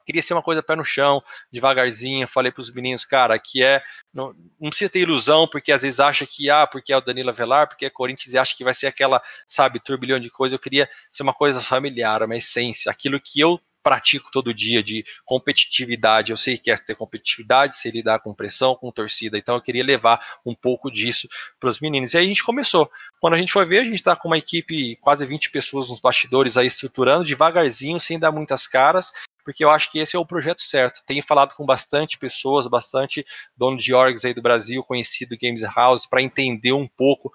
queria 0.09 0.23
ser 0.23 0.33
uma 0.33 0.41
coisa 0.41 0.63
pé 0.63 0.75
no 0.75 0.83
chão, 0.83 1.21
devagarzinho. 1.51 2.27
Falei 2.27 2.51
para 2.51 2.61
os 2.61 2.73
meninos, 2.73 3.05
cara, 3.05 3.35
aqui 3.35 3.63
é. 3.63 3.79
Não, 4.11 4.33
não, 4.59 4.71
precisa 4.71 4.89
ter 4.89 5.01
ilusão, 5.01 5.47
porque 5.47 5.71
às 5.71 5.83
vezes 5.83 5.99
acha 5.99 6.25
que, 6.25 6.49
ah, 6.49 6.65
porque 6.65 6.91
é 6.91 6.97
o 6.97 7.01
Danilo 7.01 7.29
Avelar, 7.29 7.67
porque 7.67 7.85
é 7.85 7.91
Corinthians 7.91 8.33
e 8.33 8.37
acha 8.39 8.57
que 8.57 8.63
vai 8.63 8.73
ser 8.73 8.87
aquela, 8.87 9.21
sabe, 9.47 9.79
turbilhão 9.79 10.19
de 10.19 10.31
coisa. 10.31 10.55
Eu 10.55 10.59
queria 10.59 10.89
ser 11.11 11.21
uma 11.21 11.33
coisa 11.33 11.61
familiar, 11.61 12.23
uma 12.23 12.35
essência, 12.35 12.91
aquilo 12.91 13.21
que 13.21 13.39
eu 13.39 13.61
pratico 13.83 14.29
todo 14.31 14.53
dia 14.53 14.81
de 14.81 15.05
competitividade. 15.23 16.31
Eu 16.31 16.37
sei 16.37 16.57
que 16.57 16.71
é 16.71 16.75
ter 16.75 16.95
competitividade, 16.95 17.75
se 17.75 17.89
lidar 17.91 18.19
com 18.19 18.33
pressão, 18.33 18.75
com 18.75 18.91
torcida. 18.91 19.37
Então 19.37 19.55
eu 19.55 19.61
queria 19.61 19.83
levar 19.83 20.19
um 20.45 20.55
pouco 20.55 20.91
disso 20.91 21.27
para 21.59 21.69
os 21.69 21.79
meninos. 21.79 22.13
E 22.13 22.17
aí 22.17 22.25
a 22.25 22.27
gente 22.27 22.43
começou. 22.43 22.89
Quando 23.21 23.35
a 23.35 23.37
gente 23.37 23.51
foi 23.51 23.65
ver, 23.65 23.79
a 23.79 23.85
gente 23.85 23.95
está 23.95 24.15
com 24.15 24.27
uma 24.27 24.37
equipe, 24.37 24.95
quase 24.97 25.25
20 25.25 25.51
pessoas 25.51 25.89
nos 25.89 25.99
bastidores 25.99 26.57
aí 26.57 26.67
estruturando, 26.67 27.23
devagarzinho, 27.23 27.99
sem 27.99 28.19
dar 28.19 28.31
muitas 28.31 28.67
caras 28.67 29.11
porque 29.43 29.63
eu 29.63 29.69
acho 29.69 29.91
que 29.91 29.99
esse 29.99 30.15
é 30.15 30.19
o 30.19 30.25
projeto 30.25 30.61
certo. 30.61 31.01
Tenho 31.05 31.23
falado 31.23 31.53
com 31.55 31.65
bastante 31.65 32.17
pessoas, 32.17 32.67
bastante 32.67 33.25
dono 33.55 33.77
de 33.77 33.93
orgs 33.93 34.25
aí 34.25 34.33
do 34.33 34.41
Brasil, 34.41 34.83
conhecido 34.83 35.37
Games 35.41 35.61
House, 35.75 36.05
para 36.05 36.21
entender 36.21 36.71
um 36.71 36.87
pouco 36.87 37.31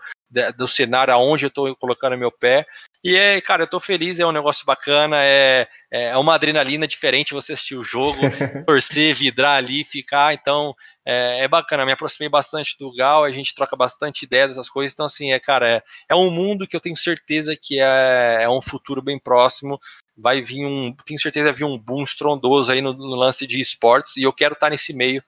do 0.57 0.67
cenário 0.67 1.15
aonde 1.15 1.45
eu 1.45 1.49
estou 1.49 1.75
colocando 1.77 2.19
meu 2.19 2.31
pé. 2.31 2.67
E 3.03 3.17
é, 3.17 3.39
cara, 3.41 3.63
eu 3.63 3.67
estou 3.67 3.79
feliz, 3.79 4.19
é 4.19 4.27
um 4.27 4.33
negócio 4.33 4.65
bacana, 4.65 5.19
é, 5.21 5.69
é 5.91 6.17
uma 6.17 6.35
adrenalina 6.35 6.87
diferente 6.87 7.35
você 7.35 7.53
assistir 7.53 7.77
o 7.77 7.85
jogo, 7.85 8.19
torcer, 8.67 9.15
vidrar 9.15 9.59
ali, 9.59 9.85
ficar. 9.85 10.33
Então, 10.33 10.75
é, 11.05 11.45
é, 11.45 11.49
bacana. 11.49 11.85
Me 11.85 11.93
aproximei 11.93 12.31
bastante 12.31 12.77
do 12.79 12.95
Gal, 12.95 13.23
a 13.23 13.31
gente 13.31 13.55
troca 13.55 13.77
bastante 13.77 14.25
ideias 14.25 14.51
dessas 14.51 14.71
coisas. 14.71 14.95
Então, 14.95 15.05
assim, 15.05 15.33
é, 15.33 15.39
cara, 15.39 15.69
é, 15.69 15.83
é 16.09 16.15
um 16.15 16.31
mundo 16.31 16.67
que 16.67 16.75
eu 16.75 16.81
tenho 16.81 16.97
certeza 16.97 17.55
que 17.61 17.79
é, 17.79 18.45
é 18.45 18.49
um 18.49 18.63
futuro 18.63 19.03
bem 19.03 19.19
próximo 19.19 19.79
vai 20.17 20.43
vir 20.43 20.65
um, 20.65 20.95
tenho 21.05 21.21
certeza 21.21 21.47
vai 21.47 21.53
vir 21.53 21.65
um 21.65 21.79
boom 21.79 22.05
estrondoso 22.05 22.71
aí 22.71 22.81
no, 22.81 22.93
no 22.93 23.15
lance 23.15 23.47
de 23.47 23.61
esportes 23.61 24.17
e 24.17 24.23
eu 24.23 24.33
quero 24.33 24.55
estar 24.55 24.67
tá 24.67 24.71
nesse 24.71 24.93
meio 24.93 25.23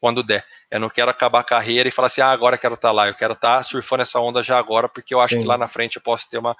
quando 0.00 0.22
der. 0.22 0.44
Eu 0.70 0.80
não 0.80 0.90
quero 0.90 1.10
acabar 1.10 1.40
a 1.40 1.44
carreira 1.44 1.88
e 1.88 1.92
falar 1.92 2.06
assim, 2.06 2.20
ah, 2.20 2.30
agora 2.30 2.58
quero 2.58 2.74
estar 2.74 2.88
tá 2.88 2.92
lá. 2.92 3.08
Eu 3.08 3.14
quero 3.14 3.32
estar 3.32 3.56
tá 3.56 3.62
surfando 3.62 4.02
essa 4.02 4.20
onda 4.20 4.42
já 4.42 4.58
agora, 4.58 4.86
porque 4.86 5.14
eu 5.14 5.20
acho 5.20 5.34
Sim. 5.34 5.40
que 5.40 5.46
lá 5.46 5.56
na 5.56 5.66
frente 5.66 5.96
eu 5.96 6.02
posso 6.02 6.28
ter 6.28 6.36
uma, 6.36 6.54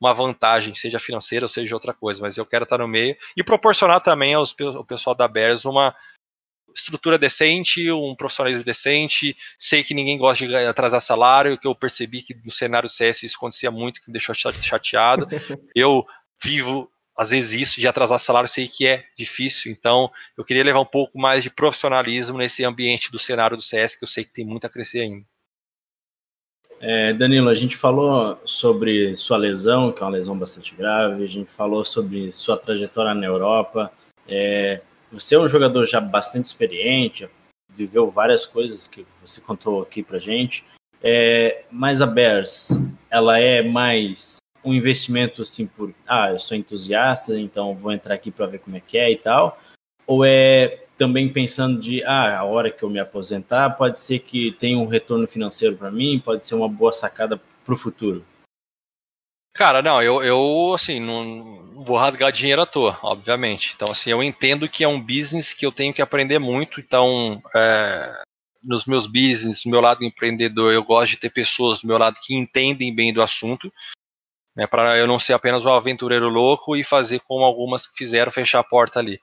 uma 0.00 0.14
vantagem, 0.14 0.72
seja 0.74 1.00
financeira 1.00 1.46
ou 1.46 1.48
seja 1.48 1.74
outra 1.74 1.92
coisa, 1.92 2.22
mas 2.22 2.36
eu 2.36 2.46
quero 2.46 2.62
estar 2.62 2.78
no 2.78 2.86
meio 2.86 3.16
e 3.36 3.42
proporcionar 3.42 4.00
também 4.00 4.34
aos, 4.34 4.54
ao 4.60 4.84
pessoal 4.84 5.16
da 5.16 5.26
Bears 5.26 5.64
uma 5.64 5.96
estrutura 6.72 7.18
decente, 7.18 7.90
um 7.90 8.14
profissionalismo 8.14 8.62
decente. 8.62 9.36
Sei 9.58 9.82
que 9.82 9.94
ninguém 9.94 10.18
gosta 10.18 10.46
de 10.46 10.54
atrasar 10.54 11.00
salário, 11.00 11.58
que 11.58 11.66
eu 11.66 11.74
percebi 11.74 12.22
que 12.22 12.34
no 12.44 12.50
cenário 12.50 12.88
CS 12.88 13.24
isso 13.24 13.36
acontecia 13.36 13.70
muito, 13.70 14.00
que 14.00 14.08
me 14.08 14.12
deixou 14.12 14.34
chateado. 14.34 15.26
Eu 15.74 16.06
vivo 16.40 16.88
às 17.16 17.30
vezes 17.30 17.60
isso 17.60 17.80
de 17.80 17.88
atrasar 17.88 18.18
salário 18.18 18.48
sei 18.48 18.68
que 18.68 18.86
é 18.86 19.04
difícil, 19.16 19.72
então 19.72 20.10
eu 20.36 20.44
queria 20.44 20.62
levar 20.62 20.80
um 20.80 20.86
pouco 20.86 21.18
mais 21.18 21.42
de 21.42 21.50
profissionalismo 21.50 22.36
nesse 22.38 22.64
ambiente 22.64 23.10
do 23.10 23.18
cenário 23.18 23.56
do 23.56 23.62
CS, 23.62 23.96
que 23.96 24.04
eu 24.04 24.08
sei 24.08 24.24
que 24.24 24.32
tem 24.32 24.44
muito 24.44 24.66
a 24.66 24.70
crescer 24.70 25.00
ainda. 25.00 25.24
É, 26.78 27.14
Danilo, 27.14 27.48
a 27.48 27.54
gente 27.54 27.74
falou 27.74 28.38
sobre 28.44 29.16
sua 29.16 29.38
lesão, 29.38 29.90
que 29.90 30.02
é 30.02 30.04
uma 30.04 30.12
lesão 30.12 30.38
bastante 30.38 30.74
grave, 30.74 31.24
a 31.24 31.28
gente 31.28 31.50
falou 31.50 31.84
sobre 31.84 32.30
sua 32.30 32.56
trajetória 32.58 33.14
na 33.14 33.24
Europa. 33.24 33.90
É, 34.28 34.82
você 35.10 35.36
é 35.36 35.38
um 35.38 35.48
jogador 35.48 35.86
já 35.86 36.00
bastante 36.00 36.44
experiente, 36.44 37.28
viveu 37.70 38.10
várias 38.10 38.44
coisas 38.44 38.86
que 38.86 39.06
você 39.24 39.40
contou 39.40 39.80
aqui 39.80 40.02
pra 40.02 40.18
gente. 40.18 40.64
É, 41.02 41.64
mas 41.70 42.02
a 42.02 42.06
Bears, 42.06 42.70
ela 43.10 43.38
é 43.38 43.62
mais 43.62 44.36
um 44.66 44.74
investimento 44.74 45.42
assim 45.42 45.66
por, 45.66 45.94
ah, 46.06 46.30
eu 46.30 46.40
sou 46.40 46.56
entusiasta, 46.56 47.38
então 47.38 47.74
vou 47.74 47.92
entrar 47.92 48.14
aqui 48.14 48.32
para 48.32 48.46
ver 48.46 48.58
como 48.58 48.76
é 48.76 48.80
que 48.80 48.98
é 48.98 49.12
e 49.12 49.16
tal? 49.16 49.58
Ou 50.06 50.24
é 50.24 50.82
também 50.98 51.32
pensando 51.32 51.80
de, 51.80 52.02
ah, 52.04 52.38
a 52.38 52.44
hora 52.44 52.70
que 52.70 52.82
eu 52.82 52.90
me 52.90 52.98
aposentar, 52.98 53.70
pode 53.70 53.98
ser 54.00 54.18
que 54.18 54.50
tenha 54.52 54.78
um 54.78 54.86
retorno 54.86 55.26
financeiro 55.28 55.76
para 55.76 55.90
mim, 55.90 56.20
pode 56.24 56.44
ser 56.44 56.54
uma 56.54 56.68
boa 56.68 56.92
sacada 56.92 57.40
para 57.64 57.74
o 57.74 57.78
futuro? 57.78 58.24
Cara, 59.54 59.80
não, 59.80 60.02
eu, 60.02 60.22
eu 60.22 60.72
assim, 60.74 60.98
não 60.98 61.84
vou 61.84 61.96
rasgar 61.96 62.32
dinheiro 62.32 62.62
à 62.62 62.66
toa, 62.66 62.98
obviamente. 63.02 63.72
Então, 63.74 63.90
assim, 63.90 64.10
eu 64.10 64.22
entendo 64.22 64.68
que 64.68 64.84
é 64.84 64.88
um 64.88 65.00
business 65.00 65.54
que 65.54 65.64
eu 65.64 65.72
tenho 65.72 65.94
que 65.94 66.02
aprender 66.02 66.38
muito. 66.38 66.80
Então, 66.80 67.42
é, 67.54 68.22
nos 68.62 68.84
meus 68.84 69.06
business, 69.06 69.64
no 69.64 69.70
meu 69.70 69.80
lado 69.80 70.04
empreendedor, 70.04 70.72
eu 70.72 70.82
gosto 70.82 71.12
de 71.12 71.18
ter 71.18 71.30
pessoas 71.30 71.80
do 71.80 71.86
meu 71.86 71.96
lado 71.96 72.18
que 72.22 72.34
entendem 72.34 72.94
bem 72.94 73.12
do 73.12 73.22
assunto 73.22 73.72
né, 74.56 74.66
para 74.66 74.96
eu 74.96 75.06
não 75.06 75.18
ser 75.18 75.34
apenas 75.34 75.64
um 75.64 75.72
aventureiro 75.72 76.28
louco 76.28 76.74
e 76.74 76.82
fazer 76.82 77.20
como 77.26 77.44
algumas 77.44 77.86
fizeram, 77.94 78.32
fechar 78.32 78.60
a 78.60 78.64
porta 78.64 78.98
ali. 78.98 79.20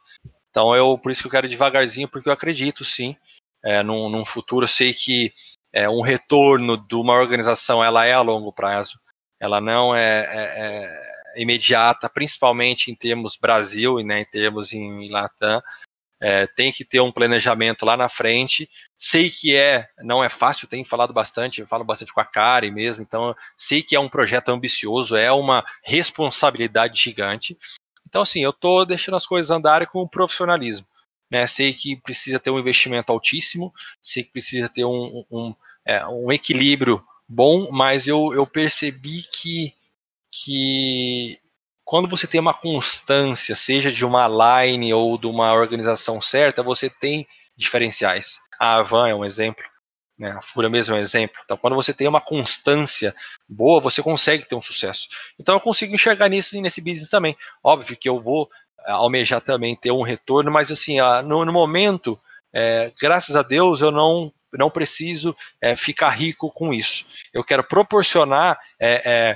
Então, 0.49 0.75
eu, 0.75 0.97
por 0.97 1.11
isso 1.11 1.21
que 1.21 1.27
eu 1.27 1.31
quero 1.31 1.49
devagarzinho, 1.49 2.07
porque 2.07 2.29
eu 2.29 2.33
acredito 2.33 2.85
sim, 2.85 3.15
é, 3.63 3.81
num, 3.81 4.07
num 4.09 4.23
futuro, 4.23 4.65
eu 4.65 4.69
sei 4.69 4.93
que 4.93 5.33
é, 5.73 5.89
um 5.89 6.01
retorno 6.01 6.77
de 6.77 6.93
uma 6.93 7.13
organização, 7.13 7.83
ela 7.83 8.05
é 8.05 8.13
a 8.13 8.21
longo 8.21 8.53
prazo, 8.53 8.99
ela 9.39 9.59
não 9.59 9.95
é, 9.95 10.19
é, 10.19 11.35
é 11.35 11.41
imediata, 11.41 12.07
principalmente 12.07 12.91
em 12.91 12.95
termos 12.95 13.35
Brasil 13.35 13.99
e 13.99 14.03
né, 14.03 14.21
em 14.21 14.25
termos 14.25 14.71
em 14.71 15.09
Latam. 15.09 15.61
É, 16.25 16.47
tem 16.47 16.71
que 16.71 16.85
ter 16.85 17.01
um 17.01 17.11
planejamento 17.11 17.85
lá 17.85 17.97
na 17.97 18.07
frente. 18.07 18.69
Sei 18.97 19.29
que 19.29 19.53
é, 19.53 19.89
não 19.99 20.23
é 20.23 20.29
fácil, 20.29 20.69
tenho 20.69 20.85
falado 20.85 21.11
bastante, 21.11 21.65
falo 21.65 21.83
bastante 21.83 22.13
com 22.13 22.21
a 22.21 22.25
Karen 22.25 22.71
mesmo, 22.71 23.03
então 23.03 23.35
sei 23.57 23.83
que 23.83 23.93
é 23.93 23.99
um 23.99 24.07
projeto 24.07 24.47
ambicioso, 24.47 25.17
é 25.17 25.29
uma 25.33 25.65
responsabilidade 25.83 26.97
gigante. 26.97 27.57
Então, 28.07 28.21
assim, 28.21 28.41
eu 28.41 28.51
estou 28.51 28.85
deixando 28.85 29.15
as 29.15 29.25
coisas 29.25 29.51
andarem 29.51 29.85
com 29.85 30.07
profissionalismo. 30.07 30.87
Né? 31.29 31.45
Sei 31.45 31.73
que 31.73 31.97
precisa 31.97 32.39
ter 32.39 32.51
um 32.51 32.59
investimento 32.59 33.11
altíssimo, 33.11 33.73
sei 34.01 34.23
que 34.23 34.31
precisa 34.31 34.69
ter 34.69 34.85
um, 34.85 35.25
um, 35.29 35.53
é, 35.85 36.05
um 36.07 36.31
equilíbrio 36.31 37.03
bom, 37.27 37.69
mas 37.69 38.07
eu, 38.07 38.33
eu 38.33 38.47
percebi 38.47 39.23
que, 39.23 39.73
que 40.31 41.37
quando 41.85 42.07
você 42.09 42.25
tem 42.25 42.39
uma 42.39 42.53
constância, 42.53 43.55
seja 43.55 43.91
de 43.91 44.05
uma 44.05 44.27
line 44.27 44.93
ou 44.93 45.17
de 45.17 45.27
uma 45.27 45.53
organização 45.53 46.21
certa, 46.21 46.63
você 46.63 46.89
tem 46.89 47.27
diferenciais. 47.55 48.39
A 48.59 48.77
Avan 48.77 49.09
é 49.09 49.15
um 49.15 49.25
exemplo, 49.25 49.63
né? 50.17 50.31
a 50.31 50.41
Fura 50.41 50.69
mesmo 50.69 50.95
é 50.95 50.97
um 50.97 51.01
exemplo. 51.01 51.37
Então, 51.43 51.57
quando 51.57 51.75
você 51.75 51.93
tem 51.93 52.07
uma 52.07 52.21
constância 52.21 53.13
boa, 53.47 53.81
você 53.81 54.01
consegue 54.01 54.45
ter 54.45 54.55
um 54.55 54.61
sucesso. 54.61 55.07
Então, 55.39 55.55
eu 55.55 55.59
consigo 55.59 55.93
enxergar 55.93 56.29
nisso 56.29 56.59
nesse 56.61 56.81
business 56.81 57.09
também. 57.09 57.35
Óbvio 57.63 57.97
que 57.97 58.07
eu 58.07 58.21
vou 58.21 58.49
eh, 58.85 58.91
almejar 58.91 59.41
também 59.41 59.75
ter 59.75 59.91
um 59.91 60.01
retorno, 60.03 60.51
mas 60.51 60.71
assim, 60.71 60.97
no, 61.25 61.43
no 61.43 61.51
momento, 61.51 62.19
é, 62.53 62.91
graças 62.99 63.35
a 63.35 63.41
Deus, 63.41 63.81
eu 63.81 63.91
não 63.91 64.31
não 64.55 64.69
preciso 64.69 65.35
é, 65.59 65.75
ficar 65.75 66.09
rico 66.09 66.51
com 66.51 66.71
isso. 66.71 67.07
Eu 67.33 67.43
quero 67.43 67.63
proporcionar 67.63 68.55
é, 68.79 69.35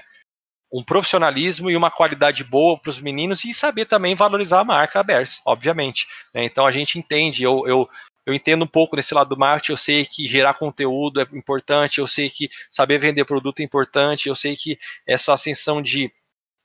um 0.72 0.84
profissionalismo 0.84 1.70
e 1.70 1.78
uma 1.78 1.89
qualidade 1.89 2.43
boa 2.43 2.78
para 2.78 2.89
os 2.89 2.99
meninos 2.99 3.43
e 3.45 3.53
saber 3.53 3.86
também 3.86 4.15
valorizar 4.15 4.59
a 4.59 4.65
marca 4.65 4.99
Abers, 4.99 5.41
obviamente. 5.45 6.07
Né? 6.34 6.43
Então 6.43 6.65
a 6.65 6.72
gente 6.72 6.99
entende, 6.99 7.43
eu, 7.43 7.65
eu, 7.65 7.89
eu 8.26 8.34
entendo 8.34 8.63
um 8.63 8.68
pouco 8.68 8.95
nesse 8.95 9.13
lado 9.13 9.30
do 9.30 9.39
marketing, 9.39 9.72
eu 9.72 9.78
sei 9.78 10.05
que 10.05 10.28
gerar 10.28 10.55
conteúdo 10.55 11.22
é 11.22 11.28
importante, 11.34 11.99
eu 11.99 12.07
sei 12.07 12.30
que 12.30 12.49
saber 12.70 12.99
vender 12.99 13.24
produto 13.26 13.61
é 13.61 13.63
importante, 13.63 14.28
eu 14.28 14.36
sei 14.36 14.55
que 14.55 14.78
essa 15.05 15.34
ascensão 15.34 15.82
de 15.82 16.11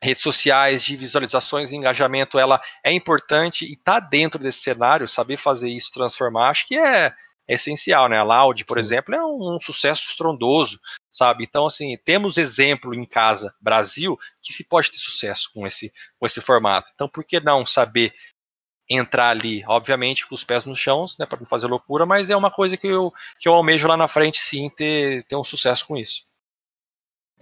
redes 0.02 0.22
sociais, 0.22 0.82
de 0.82 0.96
visualizações 0.96 1.70
e 1.70 1.76
engajamento, 1.76 2.36
ela 2.36 2.60
é 2.82 2.92
importante 2.92 3.64
e 3.64 3.74
está 3.74 4.00
dentro 4.00 4.42
desse 4.42 4.58
cenário, 4.58 5.06
saber 5.06 5.36
fazer 5.36 5.70
isso, 5.70 5.92
transformar, 5.92 6.50
acho 6.50 6.66
que 6.66 6.76
é, 6.76 7.12
é 7.48 7.54
essencial, 7.54 8.08
né? 8.08 8.18
A 8.18 8.22
Loud, 8.22 8.64
por 8.64 8.78
Sim. 8.78 8.80
exemplo, 8.80 9.14
é 9.14 9.22
um, 9.24 9.56
um, 9.56 9.60
sucesso 9.60 10.06
estrondoso, 10.06 10.78
sabe? 11.10 11.44
Então, 11.44 11.66
assim, 11.66 11.96
temos 12.04 12.36
exemplo 12.36 12.94
em 12.94 13.04
casa, 13.04 13.54
Brasil, 13.60 14.16
que 14.40 14.52
se 14.52 14.64
pode 14.64 14.90
ter 14.90 14.98
sucesso 14.98 15.50
com 15.52 15.66
esse, 15.66 15.92
com 16.18 16.26
esse 16.26 16.40
formato. 16.40 16.90
Então, 16.94 17.08
por 17.08 17.24
que 17.24 17.40
não 17.40 17.66
saber 17.66 18.12
entrar 18.88 19.30
ali, 19.30 19.64
obviamente, 19.66 20.26
com 20.26 20.34
os 20.34 20.44
pés 20.44 20.64
no 20.64 20.76
chão, 20.76 21.04
né, 21.18 21.24
para 21.24 21.38
não 21.38 21.46
fazer 21.46 21.66
loucura, 21.66 22.04
mas 22.04 22.30
é 22.30 22.36
uma 22.36 22.50
coisa 22.50 22.76
que 22.76 22.86
eu, 22.86 23.12
que 23.38 23.48
eu 23.48 23.54
almejo 23.54 23.88
lá 23.88 23.96
na 23.96 24.08
frente, 24.08 24.38
sim, 24.38 24.68
ter, 24.68 25.24
ter 25.24 25.36
um 25.36 25.44
sucesso 25.44 25.86
com 25.86 25.96
isso. 25.96 26.24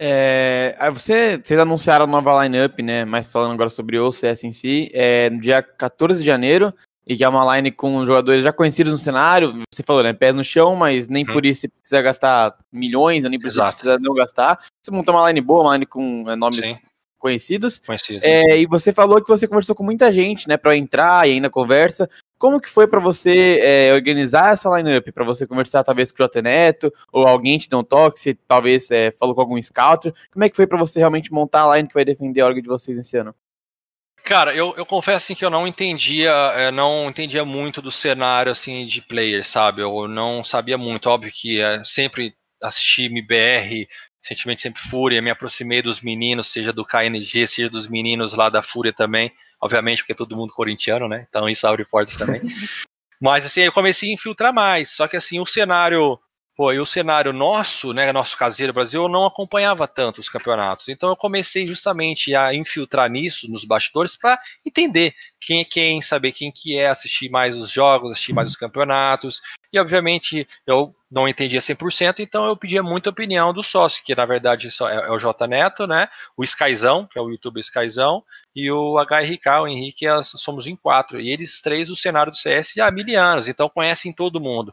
É, 0.03 0.75
você, 0.91 1.37
vocês 1.37 1.59
anunciaram 1.59 2.05
a 2.05 2.07
nova 2.07 2.43
lineup, 2.43 2.79
né? 2.79 3.05
Mas 3.05 3.31
falando 3.31 3.53
agora 3.53 3.69
sobre 3.69 3.99
o 3.99 4.11
CS 4.11 4.43
em 4.43 4.51
si, 4.51 4.87
é, 4.93 5.29
no 5.29 5.39
dia 5.39 5.61
14 5.61 6.21
de 6.21 6.25
janeiro, 6.25 6.73
e 7.05 7.15
que 7.15 7.23
é 7.23 7.29
uma 7.29 7.55
line 7.55 7.71
com 7.71 8.05
jogadores 8.05 8.43
já 8.43 8.53
conhecidos 8.53 8.91
no 8.91 8.97
cenário. 8.97 9.63
Você 9.73 9.83
falou, 9.83 10.03
né? 10.03 10.13
Pés 10.13 10.35
no 10.35 10.43
chão, 10.43 10.75
mas 10.75 11.07
nem 11.07 11.23
hum. 11.23 11.33
por 11.33 11.45
isso 11.45 11.61
você 11.61 11.67
precisa 11.67 12.01
gastar 12.01 12.55
milhões, 12.71 13.23
nem 13.23 13.39
por 13.39 13.47
isso 13.47 13.57
você 13.57 13.69
precisa 13.69 13.99
não 13.99 14.13
gastar. 14.13 14.59
Você 14.81 14.91
montou 14.91 15.15
uma 15.15 15.27
line 15.27 15.41
boa, 15.41 15.63
uma 15.63 15.73
line 15.73 15.85
com 15.85 16.29
é, 16.29 16.35
nomes 16.35 16.65
Sim. 16.65 16.75
conhecidos. 17.17 17.79
Conhecidos. 17.79 18.21
É, 18.23 18.59
e 18.59 18.67
você 18.67 18.93
falou 18.93 19.21
que 19.21 19.27
você 19.27 19.47
conversou 19.47 19.75
com 19.75 19.83
muita 19.83 20.11
gente, 20.11 20.47
né? 20.47 20.57
Para 20.57 20.77
entrar 20.77 21.27
e 21.27 21.33
ainda 21.33 21.49
conversa. 21.49 22.09
Como 22.37 22.59
que 22.59 22.69
foi 22.69 22.87
para 22.87 22.99
você 22.99 23.59
é, 23.61 23.93
organizar 23.93 24.53
essa 24.53 24.69
lineup? 24.75 25.07
Para 25.11 25.23
você 25.23 25.45
conversar 25.45 25.83
talvez 25.83 26.11
com 26.11 26.23
o 26.23 26.25
J 26.25 26.41
Neto 26.41 26.91
ou 27.11 27.27
alguém 27.27 27.57
te 27.57 27.69
deu 27.69 27.79
um 27.79 27.83
toque, 27.83 28.19
você 28.19 28.33
talvez 28.47 28.89
é, 28.89 29.11
falou 29.11 29.35
com 29.35 29.41
algum 29.41 29.61
scout. 29.61 30.11
Como 30.31 30.43
é 30.43 30.49
que 30.49 30.55
foi 30.55 30.65
para 30.65 30.77
você 30.77 30.99
realmente 30.99 31.31
montar 31.31 31.69
a 31.69 31.75
line 31.75 31.87
que 31.87 31.93
vai 31.93 32.05
defender 32.05 32.41
a 32.41 32.47
org 32.47 32.59
de 32.61 32.67
vocês 32.67 32.97
esse 32.97 33.17
ano? 33.17 33.35
Cara, 34.23 34.55
eu, 34.55 34.73
eu 34.77 34.85
confesso 34.85 35.25
assim, 35.25 35.35
que 35.35 35.43
eu 35.43 35.49
não 35.49 35.67
entendia, 35.67 36.29
eu 36.29 36.59
eh, 36.59 36.71
não 36.71 37.09
entendia 37.09 37.43
muito 37.43 37.81
do 37.81 37.91
cenário 37.91 38.51
assim 38.51 38.85
de 38.85 39.01
player, 39.01 39.45
sabe? 39.45 39.81
Eu 39.81 40.07
não 40.07 40.43
sabia 40.43 40.77
muito, 40.77 41.09
óbvio 41.09 41.31
que 41.33 41.59
é, 41.59 41.83
sempre 41.83 42.33
assisti 42.61 43.05
MBR, 43.05 43.87
recentemente 44.21 44.61
sempre 44.61 44.81
Fúria, 44.81 45.21
me 45.21 45.31
aproximei 45.31 45.81
dos 45.81 45.99
meninos, 46.01 46.47
seja 46.47 46.71
do 46.71 46.85
KNG, 46.85 47.47
seja 47.47 47.69
dos 47.69 47.87
meninos 47.87 48.33
lá 48.33 48.49
da 48.49 48.61
Fúria 48.61 48.93
também, 48.93 49.31
obviamente 49.59 49.99
porque 49.99 50.13
é 50.13 50.15
todo 50.15 50.37
mundo 50.37 50.53
corintiano, 50.53 51.07
né? 51.07 51.25
Então 51.27 51.49
isso 51.49 51.65
abre 51.65 51.83
portas 51.83 52.15
também. 52.15 52.41
Mas 53.19 53.45
assim, 53.45 53.61
eu 53.61 53.71
comecei 53.71 54.09
a 54.09 54.13
infiltrar 54.13 54.53
mais, 54.53 54.91
só 54.91 55.07
que 55.07 55.17
assim, 55.17 55.39
o 55.39 55.45
cenário 55.45 56.19
Pô, 56.61 56.71
e 56.71 56.79
o 56.79 56.85
cenário 56.85 57.33
nosso, 57.33 57.91
né, 57.91 58.13
nosso 58.13 58.37
caseiro 58.37 58.71
Brasil, 58.71 59.01
eu 59.01 59.09
não 59.09 59.25
acompanhava 59.25 59.87
tanto 59.87 60.21
os 60.21 60.29
campeonatos. 60.29 60.89
Então 60.89 61.09
eu 61.09 61.15
comecei 61.15 61.67
justamente 61.67 62.35
a 62.35 62.53
infiltrar 62.53 63.09
nisso, 63.09 63.49
nos 63.49 63.65
bastidores, 63.65 64.15
para 64.15 64.39
entender 64.63 65.15
quem 65.39 65.61
é 65.61 65.65
quem, 65.65 66.03
saber 66.03 66.31
quem 66.31 66.51
que 66.51 66.77
é, 66.77 66.87
assistir 66.87 67.29
mais 67.31 67.57
os 67.57 67.71
jogos, 67.71 68.11
assistir 68.11 68.33
mais 68.33 68.47
os 68.47 68.55
campeonatos. 68.55 69.41
E 69.73 69.79
obviamente 69.79 70.47
eu 70.67 70.93
não 71.09 71.27
entendia 71.27 71.59
100%, 71.59 72.19
então 72.19 72.45
eu 72.45 72.55
pedia 72.55 72.83
muita 72.83 73.09
opinião 73.09 73.51
do 73.51 73.63
sócio, 73.63 74.03
que 74.03 74.13
na 74.13 74.27
verdade 74.27 74.67
é, 74.67 74.93
é 74.93 75.09
o 75.09 75.17
J 75.17 75.47
Neto, 75.47 75.87
né, 75.87 76.09
o 76.37 76.43
Skyzão, 76.43 77.07
que 77.07 77.17
é 77.17 77.21
o 77.23 77.31
youtuber 77.31 77.59
Skyzão, 77.61 78.23
e 78.55 78.69
o 78.69 78.99
HRK, 78.99 79.61
o 79.63 79.67
Henrique, 79.67 80.05
somos 80.23 80.67
em 80.67 80.75
quatro. 80.75 81.19
E 81.19 81.31
eles 81.31 81.59
três, 81.59 81.89
o 81.89 81.95
cenário 81.95 82.31
do 82.31 82.37
CS 82.37 82.77
há 82.77 82.91
mil 82.91 83.19
anos, 83.19 83.47
então 83.47 83.67
conhecem 83.67 84.13
todo 84.13 84.39
mundo. 84.39 84.71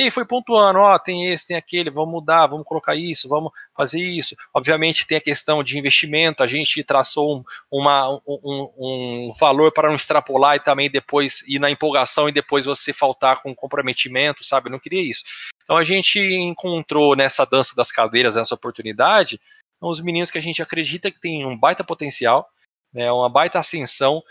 E 0.00 0.04
aí 0.04 0.10
foi 0.10 0.24
pontuando, 0.24 0.78
ó, 0.78 0.98
tem 0.98 1.30
esse, 1.30 1.48
tem 1.48 1.58
aquele, 1.58 1.90
vamos 1.90 2.10
mudar, 2.10 2.46
vamos 2.46 2.64
colocar 2.64 2.94
isso, 2.96 3.28
vamos 3.28 3.52
fazer 3.76 4.00
isso. 4.00 4.34
Obviamente 4.54 5.06
tem 5.06 5.18
a 5.18 5.20
questão 5.20 5.62
de 5.62 5.78
investimento, 5.78 6.42
a 6.42 6.46
gente 6.46 6.82
traçou 6.82 7.36
um, 7.36 7.44
uma, 7.70 8.08
um, 8.26 8.72
um 8.78 9.30
valor 9.38 9.70
para 9.70 9.90
não 9.90 9.96
extrapolar 9.96 10.56
e 10.56 10.60
também 10.60 10.88
depois 10.90 11.46
ir 11.46 11.58
na 11.58 11.70
empolgação 11.70 12.30
e 12.30 12.32
depois 12.32 12.64
você 12.64 12.94
faltar 12.94 13.42
com 13.42 13.54
comprometimento, 13.54 14.42
sabe? 14.42 14.68
Eu 14.68 14.72
não 14.72 14.78
queria 14.78 15.02
isso. 15.02 15.22
Então 15.62 15.76
a 15.76 15.84
gente 15.84 16.18
encontrou 16.18 17.14
nessa 17.14 17.44
dança 17.44 17.76
das 17.76 17.92
cadeiras, 17.92 18.36
nessa 18.36 18.54
oportunidade, 18.54 19.38
os 19.82 20.00
meninos 20.00 20.30
que 20.30 20.38
a 20.38 20.42
gente 20.42 20.62
acredita 20.62 21.10
que 21.10 21.20
tem 21.20 21.44
um 21.44 21.58
baita 21.58 21.84
potencial, 21.84 22.48
né, 22.90 23.12
uma 23.12 23.28
baita 23.28 23.58
ascensão, 23.58 24.22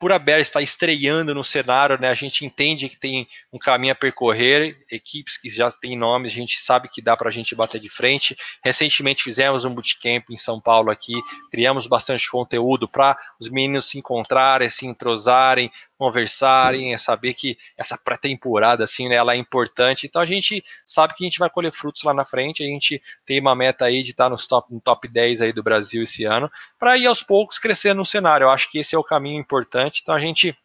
por 0.00 0.12
a 0.12 0.18
Bears 0.18 0.48
estar 0.48 0.62
estreando 0.62 1.34
no 1.34 1.44
cenário, 1.44 2.00
né, 2.00 2.08
a 2.08 2.14
gente 2.14 2.42
entende 2.42 2.88
que 2.88 2.96
tem 2.96 3.28
um 3.52 3.58
caminho 3.58 3.92
a 3.92 3.94
percorrer, 3.94 4.82
equipes 4.90 5.36
que 5.36 5.50
já 5.50 5.70
têm 5.70 5.94
nomes, 5.94 6.32
a 6.32 6.34
gente 6.34 6.58
sabe 6.58 6.88
que 6.88 7.02
dá 7.02 7.14
para 7.14 7.28
a 7.28 7.32
gente 7.32 7.54
bater 7.54 7.78
de 7.78 7.90
frente. 7.90 8.34
Recentemente 8.64 9.22
fizemos 9.22 9.66
um 9.66 9.74
bootcamp 9.74 10.30
em 10.30 10.38
São 10.38 10.58
Paulo 10.58 10.90
aqui, 10.90 11.12
criamos 11.50 11.86
bastante 11.86 12.28
conteúdo 12.30 12.88
para 12.88 13.14
os 13.38 13.50
meninos 13.50 13.90
se 13.90 13.98
encontrarem, 13.98 14.70
se 14.70 14.86
entrosarem, 14.86 15.70
conversarem, 16.00 16.94
é 16.94 16.98
saber 16.98 17.34
que 17.34 17.58
essa 17.76 17.98
pré-temporada, 17.98 18.84
assim, 18.84 19.06
né, 19.06 19.16
ela 19.16 19.34
é 19.34 19.36
importante. 19.36 20.06
Então 20.06 20.22
a 20.22 20.24
gente 20.24 20.64
sabe 20.86 21.12
que 21.12 21.22
a 21.22 21.28
gente 21.28 21.38
vai 21.38 21.50
colher 21.50 21.70
frutos 21.70 22.02
lá 22.04 22.14
na 22.14 22.24
frente, 22.24 22.62
a 22.62 22.66
gente 22.66 23.02
tem 23.26 23.38
uma 23.38 23.54
meta 23.54 23.84
aí 23.84 24.02
de 24.02 24.12
estar 24.12 24.30
nos 24.30 24.46
top, 24.46 24.72
no 24.72 24.80
top 24.80 25.06
10 25.06 25.42
aí 25.42 25.52
do 25.52 25.62
Brasil 25.62 26.02
esse 26.02 26.24
ano, 26.24 26.50
para 26.78 26.96
ir 26.96 27.06
aos 27.06 27.22
poucos 27.22 27.58
crescendo 27.58 27.98
no 27.98 28.06
cenário. 28.06 28.46
Eu 28.46 28.50
acho 28.50 28.70
que 28.70 28.78
esse 28.78 28.94
é 28.94 28.98
o 28.98 29.04
caminho 29.04 29.38
importante, 29.38 30.00
então 30.02 30.14
a 30.14 30.20
gente 30.20 30.56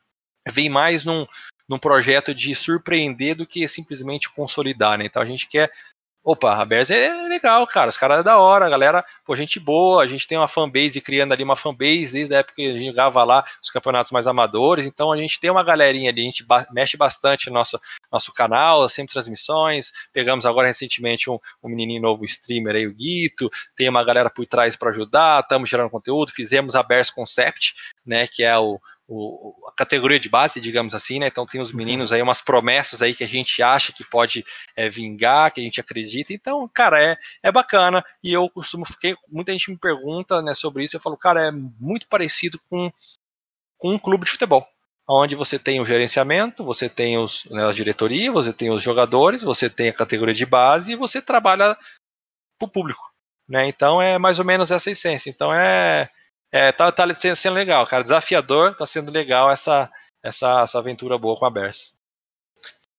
vem 0.48 0.70
mais 0.70 1.04
num, 1.04 1.28
num 1.68 1.78
projeto 1.78 2.34
de 2.34 2.56
surpreender 2.56 3.36
do 3.36 3.46
que 3.46 3.68
simplesmente 3.68 4.32
consolidar, 4.32 4.98
né? 4.98 5.06
Então 5.06 5.22
a 5.22 5.26
gente 5.26 5.50
quer 5.50 5.70
Opa, 6.28 6.56
a 6.56 6.66
Bears 6.66 6.90
é 6.90 7.14
legal, 7.28 7.68
cara. 7.68 7.88
Os 7.88 7.98
caras 7.98 8.22
é 8.22 8.24
da 8.24 8.40
hora, 8.40 8.66
a 8.66 8.70
galera, 8.70 9.06
pô, 9.24 9.36
gente 9.36 9.60
boa. 9.60 10.02
A 10.02 10.08
gente 10.08 10.28
tem 10.28 10.36
uma 10.36 10.48
fanbase 10.48 11.00
criando 11.00 11.34
ali 11.34 11.44
uma 11.44 11.56
fanbase 11.56 12.14
desde 12.14 12.34
a 12.34 12.40
época 12.40 12.56
que 12.56 12.68
a 12.68 12.74
gente 12.74 12.88
jogava 12.88 13.24
lá 13.24 13.46
os 13.62 13.70
campeonatos 13.70 14.12
mais 14.12 14.26
amadores. 14.26 14.88
Então 14.88 15.12
a 15.12 15.18
gente 15.18 15.40
tem 15.40 15.52
uma 15.52 15.64
galerinha 15.64 16.10
ali, 16.10 16.22
a 16.22 16.26
gente 16.26 16.44
ba 16.44 16.66
mexe 16.72 16.98
bastante 16.98 17.48
no 17.48 17.54
nosso, 17.54 17.80
nosso 18.12 18.34
canal, 18.34 18.90
sempre 18.90 19.14
transmissões. 19.14 19.92
Pegamos 20.12 20.48
agora 20.48 20.68
recentemente 20.68 21.30
um, 21.30 21.38
um 21.64 21.70
menininho 21.70 22.02
novo 22.02 22.26
streamer 22.26 22.76
aí, 22.76 22.88
o 22.88 22.94
Guito. 22.96 23.48
Tem 23.76 23.88
uma 23.88 24.04
galera 24.04 24.32
por 24.32 24.48
trás 24.48 24.76
para 24.76 24.90
ajudar. 24.90 25.42
Estamos 25.42 25.70
gerando 25.70 25.92
conteúdo. 25.92 26.32
Fizemos 26.32 26.74
a 26.74 26.82
Bears 26.82 27.12
Concept, 27.12 27.76
né, 28.04 28.26
que 28.26 28.44
é 28.44 28.58
o, 28.58 28.82
o, 29.08 29.54
a 29.68 29.72
categoria 29.72 30.20
de 30.20 30.30
base, 30.30 30.60
digamos 30.60 30.96
assim, 30.96 31.20
né? 31.20 31.28
Então 31.28 31.46
tem 31.46 31.62
os 31.62 31.72
meninos 31.72 32.12
aí, 32.12 32.22
umas 32.22 32.42
promessas 32.42 33.02
aí 33.02 33.14
que 33.14 33.24
a 33.24 33.28
gente 33.28 33.62
acha 33.62 33.94
que 33.94 34.04
pode 34.04 34.44
é, 34.76 34.90
vingar, 34.90 35.52
que 35.52 35.62
a 35.62 35.64
gente 35.64 35.80
acredita. 35.80 36.34
Então, 36.34 36.68
cara, 36.68 37.02
é, 37.04 37.18
é 37.44 37.52
bacana. 37.52 38.04
E 38.24 38.34
eu 38.34 38.50
costumo 38.50 38.86
fiquei, 38.86 39.16
muita 39.30 39.52
gente 39.52 39.70
me 39.70 39.78
pergunta 39.78 40.42
né, 40.42 40.54
sobre 40.54 40.84
isso. 40.84 40.96
Eu 40.96 41.02
falo, 41.02 41.18
cara, 41.18 41.48
é 41.48 41.52
muito 41.52 42.08
parecido 42.08 42.60
com, 42.70 42.92
com 43.78 43.94
um 43.94 44.00
clube 44.00 44.26
de 44.26 44.32
futebol. 44.32 44.66
Onde 45.08 45.36
você 45.36 45.60
tem 45.60 45.80
o 45.80 45.86
gerenciamento, 45.86 46.64
você 46.64 46.90
tem 46.90 47.16
os, 47.18 47.46
né, 47.46 47.68
a 47.68 47.72
diretoria, 47.72 48.32
você 48.32 48.52
tem 48.52 48.72
os 48.72 48.82
jogadores, 48.82 49.44
você 49.44 49.70
tem 49.70 49.90
a 49.90 49.94
categoria 49.94 50.34
de 50.34 50.48
base 50.48 50.94
e 50.94 50.96
você 50.96 51.22
trabalha 51.22 51.78
para 52.58 52.66
o 52.66 52.68
público. 52.68 53.14
Né? 53.48 53.68
Então 53.68 54.02
é 54.02 54.18
mais 54.18 54.40
ou 54.40 54.46
menos 54.46 54.72
essa 54.72 54.90
essência. 54.90 55.30
Então 55.30 55.54
é, 55.54 56.10
é, 56.56 56.72
tá, 56.72 56.90
tá 56.90 57.06
sendo 57.36 57.54
legal, 57.54 57.86
cara. 57.86 58.02
Desafiador, 58.02 58.74
tá 58.76 58.86
sendo 58.86 59.12
legal 59.12 59.52
essa, 59.52 59.92
essa, 60.24 60.64
essa 60.64 60.80
aventura 60.80 61.18
boa 61.18 61.38
com 61.38 61.46
a 61.46 61.50
Bears. 61.50 61.96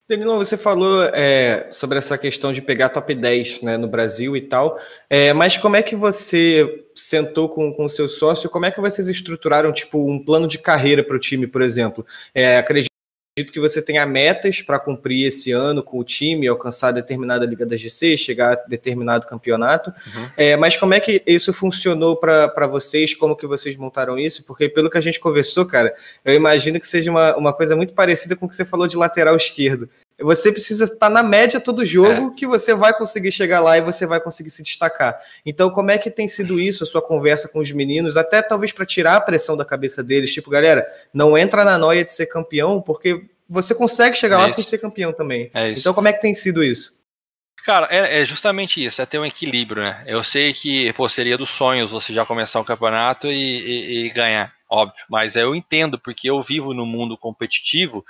Danilo, 0.06 0.36
você 0.36 0.58
falou 0.58 1.02
é, 1.04 1.66
sobre 1.72 1.96
essa 1.96 2.18
questão 2.18 2.52
de 2.52 2.60
pegar 2.60 2.90
top 2.90 3.14
10 3.14 3.62
né, 3.62 3.78
no 3.78 3.88
Brasil 3.88 4.36
e 4.36 4.42
tal, 4.42 4.78
é, 5.08 5.32
mas 5.32 5.56
como 5.56 5.74
é 5.74 5.82
que 5.82 5.96
você 5.96 6.84
sentou 6.94 7.48
com 7.48 7.74
o 7.82 7.88
seu 7.88 8.08
sócio, 8.08 8.50
como 8.50 8.66
é 8.66 8.70
que 8.70 8.80
vocês 8.80 9.08
estruturaram 9.08 9.72
tipo 9.72 10.06
um 10.06 10.22
plano 10.22 10.46
de 10.46 10.58
carreira 10.58 11.02
para 11.02 11.16
o 11.16 11.18
time, 11.18 11.46
por 11.46 11.62
exemplo? 11.62 12.06
É, 12.34 12.58
acredito 12.58 12.95
acredito 13.36 13.52
que 13.52 13.60
você 13.60 13.82
tenha 13.82 14.06
metas 14.06 14.62
para 14.62 14.78
cumprir 14.78 15.26
esse 15.26 15.52
ano 15.52 15.82
com 15.82 15.98
o 15.98 16.04
time, 16.04 16.48
alcançar 16.48 16.90
determinada 16.90 17.44
Liga 17.44 17.66
da 17.66 17.76
GC, 17.76 18.16
chegar 18.16 18.52
a 18.54 18.56
determinado 18.66 19.26
campeonato. 19.26 19.90
Uhum. 19.90 20.30
É, 20.38 20.56
mas 20.56 20.74
como 20.74 20.94
é 20.94 21.00
que 21.00 21.22
isso 21.26 21.52
funcionou 21.52 22.16
para 22.16 22.66
vocês? 22.66 23.14
Como 23.14 23.36
que 23.36 23.46
vocês 23.46 23.76
montaram 23.76 24.18
isso? 24.18 24.46
Porque 24.46 24.70
pelo 24.70 24.88
que 24.88 24.96
a 24.96 25.02
gente 25.02 25.20
conversou, 25.20 25.66
cara, 25.66 25.94
eu 26.24 26.32
imagino 26.32 26.80
que 26.80 26.86
seja 26.86 27.10
uma, 27.10 27.36
uma 27.36 27.52
coisa 27.52 27.76
muito 27.76 27.92
parecida 27.92 28.34
com 28.34 28.46
o 28.46 28.48
que 28.48 28.56
você 28.56 28.64
falou 28.64 28.86
de 28.86 28.96
lateral 28.96 29.36
esquerdo. 29.36 29.86
Você 30.18 30.50
precisa 30.50 30.84
estar 30.84 31.10
na 31.10 31.22
média 31.22 31.60
todo 31.60 31.84
jogo 31.84 32.32
é. 32.32 32.34
que 32.34 32.46
você 32.46 32.74
vai 32.74 32.96
conseguir 32.96 33.30
chegar 33.30 33.60
lá 33.60 33.76
e 33.76 33.82
você 33.82 34.06
vai 34.06 34.18
conseguir 34.18 34.48
se 34.48 34.62
destacar. 34.62 35.20
Então, 35.44 35.68
como 35.68 35.90
é 35.90 35.98
que 35.98 36.10
tem 36.10 36.26
sido 36.26 36.58
isso, 36.58 36.84
a 36.84 36.86
sua 36.86 37.02
conversa 37.02 37.48
com 37.48 37.58
os 37.58 37.70
meninos, 37.70 38.16
até 38.16 38.40
talvez 38.40 38.72
para 38.72 38.86
tirar 38.86 39.16
a 39.16 39.20
pressão 39.20 39.56
da 39.56 39.64
cabeça 39.64 40.02
deles? 40.02 40.32
Tipo, 40.32 40.50
galera, 40.50 40.86
não 41.12 41.36
entra 41.36 41.64
na 41.64 41.76
noia 41.76 42.02
de 42.02 42.12
ser 42.12 42.26
campeão, 42.26 42.80
porque 42.80 43.26
você 43.46 43.74
consegue 43.74 44.16
chegar 44.16 44.36
é 44.36 44.38
lá 44.40 44.46
isso. 44.46 44.56
sem 44.56 44.64
ser 44.64 44.78
campeão 44.78 45.12
também. 45.12 45.50
É 45.52 45.72
então, 45.72 45.92
como 45.92 46.08
é 46.08 46.12
que 46.14 46.20
tem 46.20 46.32
sido 46.32 46.64
isso? 46.64 46.96
Cara, 47.62 47.88
é, 47.90 48.22
é, 48.22 48.24
justamente 48.24 48.82
isso, 48.82 49.02
é 49.02 49.06
ter 49.06 49.18
um 49.18 49.26
equilíbrio, 49.26 49.82
né? 49.82 50.02
Eu 50.06 50.22
sei 50.22 50.52
que, 50.52 50.92
pô, 50.92 51.08
seria 51.08 51.36
dos 51.36 51.50
sonhos 51.50 51.90
você 51.90 52.14
já 52.14 52.24
começar 52.24 52.60
um 52.60 52.64
campeonato 52.64 53.26
e, 53.26 53.32
e, 53.32 54.06
e 54.06 54.10
ganhar, 54.10 54.54
óbvio, 54.70 55.04
mas 55.10 55.34
eu 55.34 55.52
entendo, 55.52 55.98
porque 55.98 56.30
eu 56.30 56.40
vivo 56.40 56.72
no 56.72 56.86
mundo 56.86 57.18
competitivo 57.18 58.04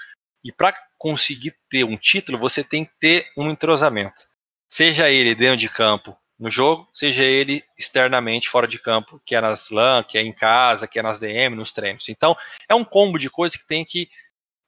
e 0.45 0.53
para 0.53 0.75
conseguir 0.99 1.55
ter 1.69 1.85
um 1.85 1.97
título, 1.97 2.39
você 2.39 2.65
tem 2.65 2.85
que 2.85 2.93
ter 2.99 3.27
um 3.37 3.51
entrosamento. 3.51 4.25
Seja 4.69 5.11
ele 5.11 5.35
dentro 5.35 5.57
de 5.57 5.69
campo 5.69 6.17
no 6.39 6.51
jogo, 6.51 6.87
seja 6.93 7.23
ele 7.23 7.63
externamente 7.79 8.49
fora 8.49 8.67
de 8.67 8.79
campo, 8.79 9.21
que 9.25 9.35
é 9.35 9.41
nas 9.41 9.71
LAN, 9.71 10.03
que 10.03 10.19
é 10.19 10.23
em 10.23 10.33
casa, 10.33 10.87
que 10.87 10.99
é 10.99 11.03
nas 11.03 11.19
DM, 11.19 11.57
nos 11.57 11.73
treinos. 11.73 12.09
Então, 12.09 12.37
é 12.69 12.75
um 12.75 12.85
combo 12.85 13.19
de 13.19 13.31
coisas 13.31 13.59
que 13.59 13.67
tem 13.67 13.85
que 13.85 14.09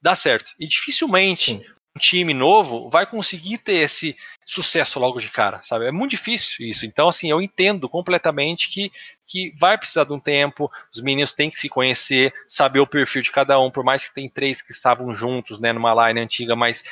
dar 0.00 0.14
certo. 0.14 0.52
E 0.58 0.66
dificilmente 0.66 1.56
Sim 1.56 1.64
um 1.96 1.98
time 1.98 2.32
novo 2.32 2.88
vai 2.88 3.04
conseguir 3.04 3.58
ter 3.58 3.74
esse 3.74 4.16
sucesso 4.46 5.00
logo 5.00 5.18
de 5.18 5.28
cara, 5.28 5.60
sabe? 5.62 5.86
É 5.86 5.90
muito 5.90 6.12
difícil 6.12 6.66
isso. 6.66 6.86
Então, 6.86 7.08
assim, 7.08 7.28
eu 7.28 7.42
entendo 7.42 7.88
completamente 7.88 8.68
que, 8.68 8.92
que 9.28 9.52
vai 9.58 9.76
precisar 9.76 10.04
de 10.04 10.12
um 10.12 10.18
tempo, 10.18 10.70
os 10.92 11.02
meninos 11.02 11.32
têm 11.32 11.50
que 11.50 11.58
se 11.58 11.68
conhecer, 11.68 12.32
saber 12.46 12.80
o 12.80 12.86
perfil 12.86 13.20
de 13.20 13.30
cada 13.30 13.60
um, 13.60 13.70
por 13.70 13.84
mais 13.84 14.06
que 14.06 14.14
tem 14.14 14.28
três 14.28 14.62
que 14.62 14.72
estavam 14.72 15.14
juntos, 15.14 15.60
né, 15.60 15.72
numa 15.72 16.08
line 16.08 16.20
antiga, 16.20 16.56
mas 16.56 16.82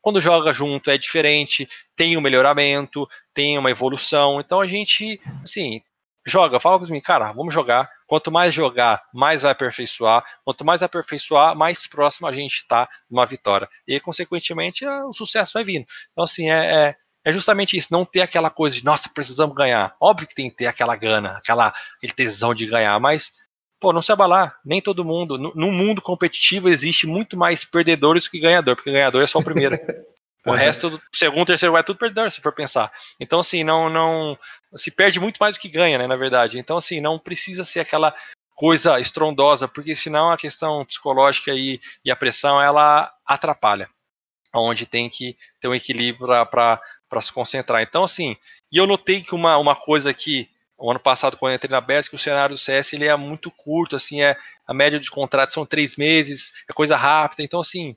quando 0.00 0.20
joga 0.20 0.52
junto 0.52 0.90
é 0.90 0.98
diferente, 0.98 1.68
tem 1.96 2.16
um 2.16 2.20
melhoramento, 2.20 3.08
tem 3.34 3.58
uma 3.58 3.70
evolução. 3.70 4.40
Então 4.40 4.60
a 4.60 4.66
gente, 4.66 5.20
assim, 5.42 5.80
joga, 6.26 6.60
fala 6.60 6.78
com 6.78 6.84
os 6.84 6.90
meninos, 6.90 7.06
cara, 7.06 7.32
vamos 7.32 7.54
jogar. 7.54 7.90
Quanto 8.06 8.30
mais 8.30 8.52
jogar, 8.52 9.02
mais 9.14 9.42
vai 9.42 9.52
aperfeiçoar. 9.52 10.24
Quanto 10.44 10.64
mais 10.64 10.82
aperfeiçoar, 10.82 11.56
mais 11.56 11.86
próximo 11.86 12.26
a 12.26 12.32
gente 12.32 12.56
está 12.58 12.84
de 12.84 12.90
uma 13.16 13.24
vitória. 13.24 13.68
E, 13.86 13.98
consequentemente, 14.00 14.84
o 14.86 15.12
sucesso 15.12 15.52
vai 15.54 15.64
vindo. 15.64 15.86
Então, 16.10 16.24
assim, 16.24 16.50
é, 16.50 16.88
é, 16.88 16.96
é, 17.24 17.32
justamente 17.32 17.76
isso, 17.76 17.88
não 17.90 18.04
ter 18.04 18.22
aquela 18.22 18.50
coisa 18.50 18.76
de, 18.76 18.84
nossa, 18.84 19.08
precisamos 19.08 19.54
ganhar. 19.54 19.94
Óbvio 20.00 20.26
que 20.26 20.34
tem 20.34 20.50
que 20.50 20.56
ter 20.56 20.66
aquela 20.66 20.96
gana, 20.96 21.36
aquela 21.36 21.72
aquele 21.96 22.12
tesão 22.12 22.54
de 22.54 22.66
ganhar, 22.66 22.98
mas, 22.98 23.34
pô, 23.80 23.92
não 23.92 24.02
se 24.02 24.10
abalar. 24.10 24.56
Nem 24.64 24.80
todo 24.80 25.04
mundo. 25.04 25.38
No, 25.38 25.52
no 25.54 25.70
mundo 25.70 26.02
competitivo 26.02 26.68
existe 26.68 27.06
muito 27.06 27.36
mais 27.36 27.64
perdedores 27.64 28.26
que 28.26 28.40
ganhador, 28.40 28.74
porque 28.74 28.90
ganhador 28.90 29.22
é 29.22 29.26
só 29.26 29.38
o 29.38 29.44
primeiro. 29.44 29.78
O 30.44 30.50
uhum. 30.50 30.56
resto, 30.56 31.00
segundo, 31.12 31.46
terceiro, 31.46 31.72
vai 31.72 31.84
tudo 31.84 31.98
perdedor, 31.98 32.28
se 32.30 32.40
for 32.40 32.52
pensar. 32.52 32.90
Então, 33.20 33.38
assim, 33.38 33.62
não, 33.62 33.88
não. 33.88 34.36
Se 34.74 34.90
perde 34.90 35.20
muito 35.20 35.38
mais 35.38 35.54
do 35.54 35.60
que 35.60 35.68
ganha, 35.68 35.96
né, 35.96 36.06
na 36.06 36.16
verdade. 36.16 36.58
Então, 36.58 36.76
assim, 36.76 37.00
não 37.00 37.16
precisa 37.16 37.64
ser 37.64 37.80
aquela 37.80 38.12
coisa 38.56 38.98
estrondosa, 38.98 39.68
porque 39.68 39.94
senão 39.94 40.32
a 40.32 40.36
questão 40.36 40.84
psicológica 40.84 41.52
e, 41.52 41.80
e 42.04 42.10
a 42.10 42.16
pressão, 42.16 42.60
ela 42.60 43.12
atrapalha. 43.24 43.88
Onde 44.54 44.84
tem 44.84 45.08
que 45.08 45.36
ter 45.60 45.68
um 45.68 45.74
equilíbrio 45.74 46.26
para 46.46 46.80
se 47.20 47.32
concentrar. 47.32 47.82
Então, 47.82 48.04
assim, 48.04 48.36
e 48.70 48.78
eu 48.78 48.86
notei 48.86 49.20
que 49.20 49.34
uma, 49.34 49.58
uma 49.58 49.76
coisa 49.76 50.14
que 50.14 50.48
o 50.78 50.90
ano 50.90 51.00
passado, 51.00 51.36
quando 51.36 51.52
eu 51.52 51.56
entrei 51.56 51.70
na 51.70 51.80
BES, 51.80 52.08
que 52.08 52.14
o 52.14 52.18
cenário 52.18 52.56
do 52.56 52.58
CS 52.58 52.92
ele 52.92 53.06
é 53.06 53.16
muito 53.16 53.50
curto, 53.50 53.94
assim, 53.94 54.20
é 54.20 54.36
a 54.66 54.74
média 54.74 54.98
de 54.98 55.10
contrato 55.10 55.52
são 55.52 55.64
três 55.64 55.96
meses, 55.96 56.52
é 56.68 56.72
coisa 56.72 56.96
rápida. 56.96 57.42
Então, 57.42 57.60
assim, 57.60 57.96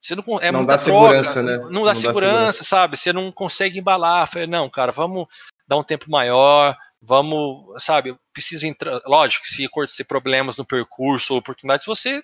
você 0.00 0.14
não, 0.14 0.22
é 0.40 0.52
não 0.52 0.64
dá 0.64 0.76
troca, 0.76 1.22
segurança, 1.22 1.42
né? 1.42 1.56
Não, 1.56 1.70
não 1.70 1.84
dá, 1.84 1.94
segurança, 1.94 2.20
dá 2.20 2.20
segurança, 2.20 2.64
sabe? 2.64 2.96
Você 2.96 3.12
não 3.12 3.32
consegue 3.32 3.78
embalar. 3.78 4.28
Falei, 4.28 4.46
não, 4.46 4.68
cara, 4.68 4.92
vamos 4.92 5.26
dar 5.66 5.76
um 5.78 5.82
tempo 5.82 6.10
maior, 6.10 6.76
vamos, 7.00 7.82
sabe? 7.82 8.16
Preciso 8.32 8.66
entrar. 8.66 9.00
Lógico, 9.06 9.46
se 9.46 9.64
acontecer 9.64 10.04
problemas 10.04 10.56
no 10.56 10.64
percurso 10.64 11.32
ou 11.32 11.40
oportunidades, 11.40 11.86
você 11.86 12.22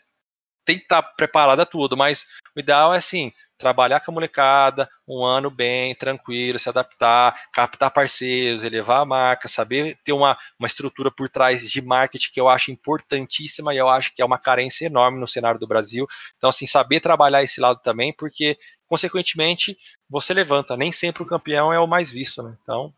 tem 0.64 0.76
que 0.76 0.84
estar 0.84 1.02
preparado 1.02 1.60
a 1.60 1.66
tudo, 1.66 1.96
mas 1.96 2.26
o 2.54 2.60
ideal 2.60 2.94
é 2.94 2.98
assim, 2.98 3.32
trabalhar 3.60 4.00
com 4.00 4.10
a 4.10 4.14
molecada, 4.14 4.88
um 5.06 5.22
ano 5.22 5.50
bem, 5.50 5.94
tranquilo, 5.94 6.58
se 6.58 6.68
adaptar, 6.68 7.48
captar 7.52 7.90
parceiros, 7.90 8.64
elevar 8.64 9.02
a 9.02 9.04
marca, 9.04 9.48
saber 9.48 9.98
ter 10.02 10.12
uma, 10.12 10.36
uma 10.58 10.66
estrutura 10.66 11.10
por 11.10 11.28
trás 11.28 11.70
de 11.70 11.82
marketing 11.82 12.32
que 12.32 12.40
eu 12.40 12.48
acho 12.48 12.70
importantíssima 12.70 13.74
e 13.74 13.76
eu 13.76 13.88
acho 13.88 14.14
que 14.14 14.22
é 14.22 14.24
uma 14.24 14.38
carência 14.38 14.86
enorme 14.86 15.20
no 15.20 15.28
cenário 15.28 15.60
do 15.60 15.66
Brasil. 15.66 16.06
Então, 16.38 16.48
assim, 16.48 16.66
saber 16.66 17.00
trabalhar 17.00 17.42
esse 17.42 17.60
lado 17.60 17.80
também, 17.82 18.14
porque, 18.14 18.58
consequentemente, 18.88 19.76
você 20.08 20.32
levanta. 20.32 20.76
Nem 20.76 20.90
sempre 20.90 21.22
o 21.22 21.26
campeão 21.26 21.70
é 21.70 21.78
o 21.78 21.86
mais 21.86 22.10
visto, 22.10 22.42
né? 22.42 22.56
Então. 22.62 22.94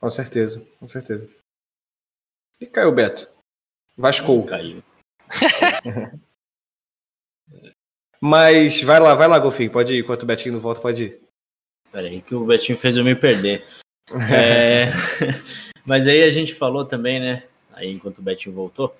Com 0.00 0.08
certeza, 0.08 0.64
com 0.78 0.86
certeza. 0.86 1.28
E 2.60 2.66
caiu, 2.66 2.94
Beto? 2.94 3.28
Vascou. 3.96 4.46
Caiu. 4.46 4.82
Mas 8.26 8.80
vai 8.80 8.98
lá, 8.98 9.14
vai 9.14 9.28
lá, 9.28 9.38
Golfinho, 9.38 9.70
pode 9.70 9.92
ir. 9.92 9.98
Enquanto 9.98 10.22
o 10.22 10.26
Betinho 10.26 10.54
não 10.54 10.60
volta, 10.60 10.80
pode 10.80 11.04
ir. 11.04 11.20
Peraí, 11.92 12.22
que 12.22 12.34
o 12.34 12.46
Betinho 12.46 12.78
fez 12.78 12.96
eu 12.96 13.04
me 13.04 13.14
perder. 13.14 13.66
é... 14.32 14.88
Mas 15.84 16.06
aí 16.06 16.22
a 16.22 16.30
gente 16.30 16.54
falou 16.54 16.86
também, 16.86 17.20
né? 17.20 17.42
Aí 17.74 17.92
enquanto 17.92 18.20
o 18.20 18.22
Betinho 18.22 18.54
voltou, 18.54 18.96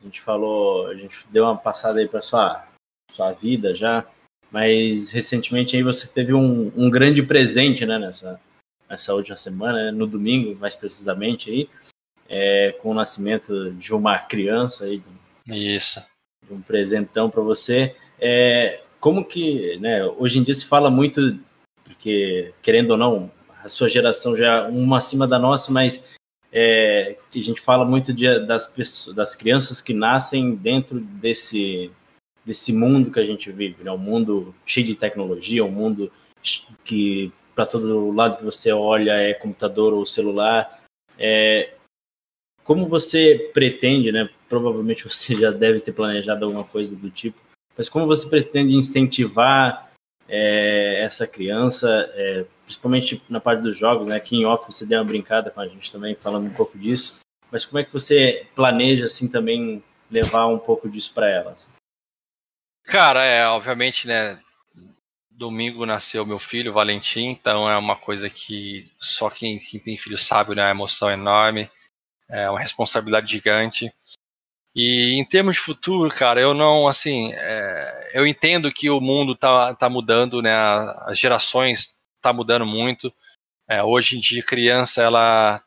a 0.00 0.04
gente 0.04 0.20
falou, 0.20 0.86
a 0.86 0.94
gente 0.94 1.26
deu 1.28 1.42
uma 1.42 1.56
passada 1.56 1.98
aí 1.98 2.06
para 2.06 2.22
sua 2.22 2.68
sua 3.10 3.32
vida 3.32 3.74
já, 3.74 4.06
mas 4.48 5.10
recentemente 5.10 5.74
aí 5.74 5.82
você 5.82 6.06
teve 6.06 6.32
um, 6.32 6.70
um 6.76 6.88
grande 6.88 7.20
presente, 7.20 7.84
né? 7.84 7.98
Nessa 7.98 8.40
nessa 8.88 9.12
última 9.12 9.36
semana, 9.36 9.86
né, 9.86 9.90
no 9.90 10.06
domingo, 10.06 10.56
mais 10.60 10.76
precisamente 10.76 11.50
aí, 11.50 11.68
é, 12.28 12.72
com 12.80 12.90
o 12.90 12.94
nascimento 12.94 13.72
de 13.72 13.92
uma 13.92 14.18
criança 14.18 14.84
aí. 14.84 15.02
Isso. 15.48 16.00
Um 16.48 16.60
presentão 16.60 17.28
para 17.28 17.42
você. 17.42 17.96
É, 18.20 18.80
como 19.00 19.24
que, 19.24 19.76
né, 19.78 20.04
hoje 20.04 20.38
em 20.38 20.42
dia 20.42 20.54
se 20.54 20.66
fala 20.66 20.90
muito, 20.90 21.38
porque 21.84 22.52
querendo 22.62 22.90
ou 22.90 22.96
não, 22.96 23.30
a 23.62 23.68
sua 23.68 23.88
geração 23.88 24.36
já 24.36 24.58
é 24.58 24.68
uma 24.68 24.98
acima 24.98 25.26
da 25.26 25.38
nossa, 25.38 25.72
mas 25.72 26.16
é, 26.52 27.16
a 27.34 27.38
gente 27.38 27.60
fala 27.60 27.84
muito 27.84 28.12
de, 28.12 28.46
das, 28.46 28.66
pessoas, 28.66 29.14
das 29.14 29.34
crianças 29.34 29.80
que 29.80 29.92
nascem 29.92 30.54
dentro 30.54 31.00
desse, 31.00 31.90
desse 32.44 32.72
mundo 32.72 33.10
que 33.10 33.20
a 33.20 33.26
gente 33.26 33.50
vive, 33.52 33.84
né? 33.84 33.90
um 33.90 33.98
mundo 33.98 34.54
cheio 34.64 34.86
de 34.86 34.94
tecnologia, 34.94 35.64
um 35.64 35.70
mundo 35.70 36.10
que 36.84 37.32
para 37.54 37.66
todo 37.66 38.12
lado 38.12 38.38
que 38.38 38.44
você 38.44 38.70
olha 38.70 39.12
é 39.12 39.34
computador 39.34 39.92
ou 39.92 40.06
celular. 40.06 40.80
É, 41.18 41.74
como 42.62 42.86
você 42.86 43.50
pretende, 43.52 44.12
né? 44.12 44.30
Provavelmente 44.48 45.08
você 45.08 45.34
já 45.40 45.50
deve 45.50 45.80
ter 45.80 45.92
planejado 45.92 46.44
alguma 46.44 46.62
coisa 46.62 46.96
do 46.96 47.10
tipo, 47.10 47.40
mas 47.78 47.88
como 47.88 48.06
você 48.06 48.28
pretende 48.28 48.74
incentivar 48.74 49.88
é, 50.28 51.00
essa 51.04 51.28
criança, 51.28 51.88
é, 52.12 52.44
principalmente 52.64 53.22
na 53.28 53.40
parte 53.40 53.62
dos 53.62 53.78
jogos, 53.78 54.08
né? 54.08 54.16
Aqui 54.16 54.36
em 54.36 54.44
off 54.44 54.66
você 54.66 54.84
deu 54.84 54.98
uma 54.98 55.04
brincada 55.04 55.48
com 55.50 55.60
a 55.60 55.68
gente 55.68 55.90
também, 55.92 56.16
falando 56.16 56.48
um 56.48 56.54
pouco 56.54 56.76
disso. 56.76 57.20
Mas 57.52 57.64
como 57.64 57.78
é 57.78 57.84
que 57.84 57.92
você 57.92 58.46
planeja, 58.54 59.04
assim, 59.04 59.28
também 59.28 59.82
levar 60.10 60.48
um 60.48 60.58
pouco 60.58 60.88
disso 60.90 61.14
para 61.14 61.30
ela? 61.30 61.56
Cara, 62.84 63.24
é, 63.24 63.46
obviamente, 63.46 64.08
né? 64.08 64.42
Domingo 65.30 65.86
nasceu 65.86 66.26
meu 66.26 66.38
filho, 66.40 66.72
Valentim, 66.72 67.26
então 67.26 67.70
é 67.70 67.78
uma 67.78 67.94
coisa 67.94 68.28
que 68.28 68.90
só 68.98 69.30
quem, 69.30 69.60
quem 69.60 69.78
tem 69.78 69.96
filho 69.96 70.18
sabe, 70.18 70.54
né? 70.56 70.64
A 70.64 70.70
emoção 70.70 71.08
é 71.08 71.14
enorme, 71.14 71.70
é 72.28 72.50
uma 72.50 72.58
responsabilidade 72.58 73.30
gigante. 73.30 73.92
E 74.74 75.14
em 75.14 75.24
termos 75.24 75.56
de 75.56 75.62
futuro, 75.62 76.08
cara, 76.10 76.40
eu 76.40 76.54
não, 76.54 76.86
assim, 76.86 77.32
é, 77.34 78.10
eu 78.14 78.26
entendo 78.26 78.72
que 78.72 78.88
o 78.90 79.00
mundo 79.00 79.34
tá, 79.34 79.74
tá 79.74 79.88
mudando, 79.88 80.40
né? 80.40 80.54
As 81.06 81.18
gerações 81.18 81.96
tá 82.20 82.32
mudando 82.32 82.66
muito. 82.66 83.12
É, 83.68 83.82
hoje 83.82 84.16
em 84.16 84.20
dia, 84.20 84.42
criança, 84.42 85.02
ela 85.02 85.62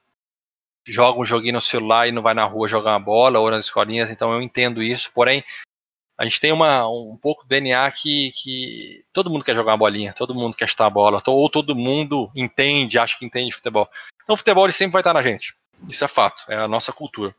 joga 0.86 1.20
um 1.20 1.26
joguinho 1.26 1.54
no 1.54 1.62
celular 1.62 2.08
e 2.08 2.12
não 2.12 2.22
vai 2.22 2.34
na 2.34 2.46
rua 2.46 2.68
jogar 2.68 2.92
uma 2.92 3.00
bola 3.00 3.40
ou 3.40 3.52
nas 3.52 3.66
escolinhas, 3.66 4.10
então 4.10 4.34
eu 4.34 4.42
entendo 4.42 4.82
isso, 4.82 5.12
porém 5.14 5.44
a 6.18 6.24
gente 6.24 6.40
tem 6.40 6.52
uma, 6.52 6.88
um 6.88 7.18
pouco 7.20 7.44
de 7.44 7.50
DNA 7.50 7.90
que, 7.92 8.32
que 8.32 9.04
todo 9.12 9.30
mundo 9.30 9.44
quer 9.44 9.56
jogar 9.56 9.72
uma 9.72 9.78
bolinha, 9.78 10.14
todo 10.14 10.36
mundo 10.36 10.56
quer 10.56 10.66
estar 10.66 10.86
a 10.86 10.90
bola, 10.90 11.22
ou 11.26 11.50
todo 11.50 11.76
mundo 11.76 12.32
entende, 12.36 13.00
acha 13.00 13.18
que 13.18 13.26
entende 13.26 13.56
futebol. 13.56 13.90
Então 14.24 14.36
o 14.36 14.38
futebol 14.38 14.66
ele 14.66 14.74
sempre 14.74 14.94
vai 14.94 15.02
estar 15.02 15.14
na 15.14 15.22
gente. 15.22 15.56
Isso 15.90 16.06
é 16.06 16.08
fato, 16.08 16.44
é 16.48 16.56
a 16.56 16.68
nossa 16.68 16.94
cultura. 16.94 17.34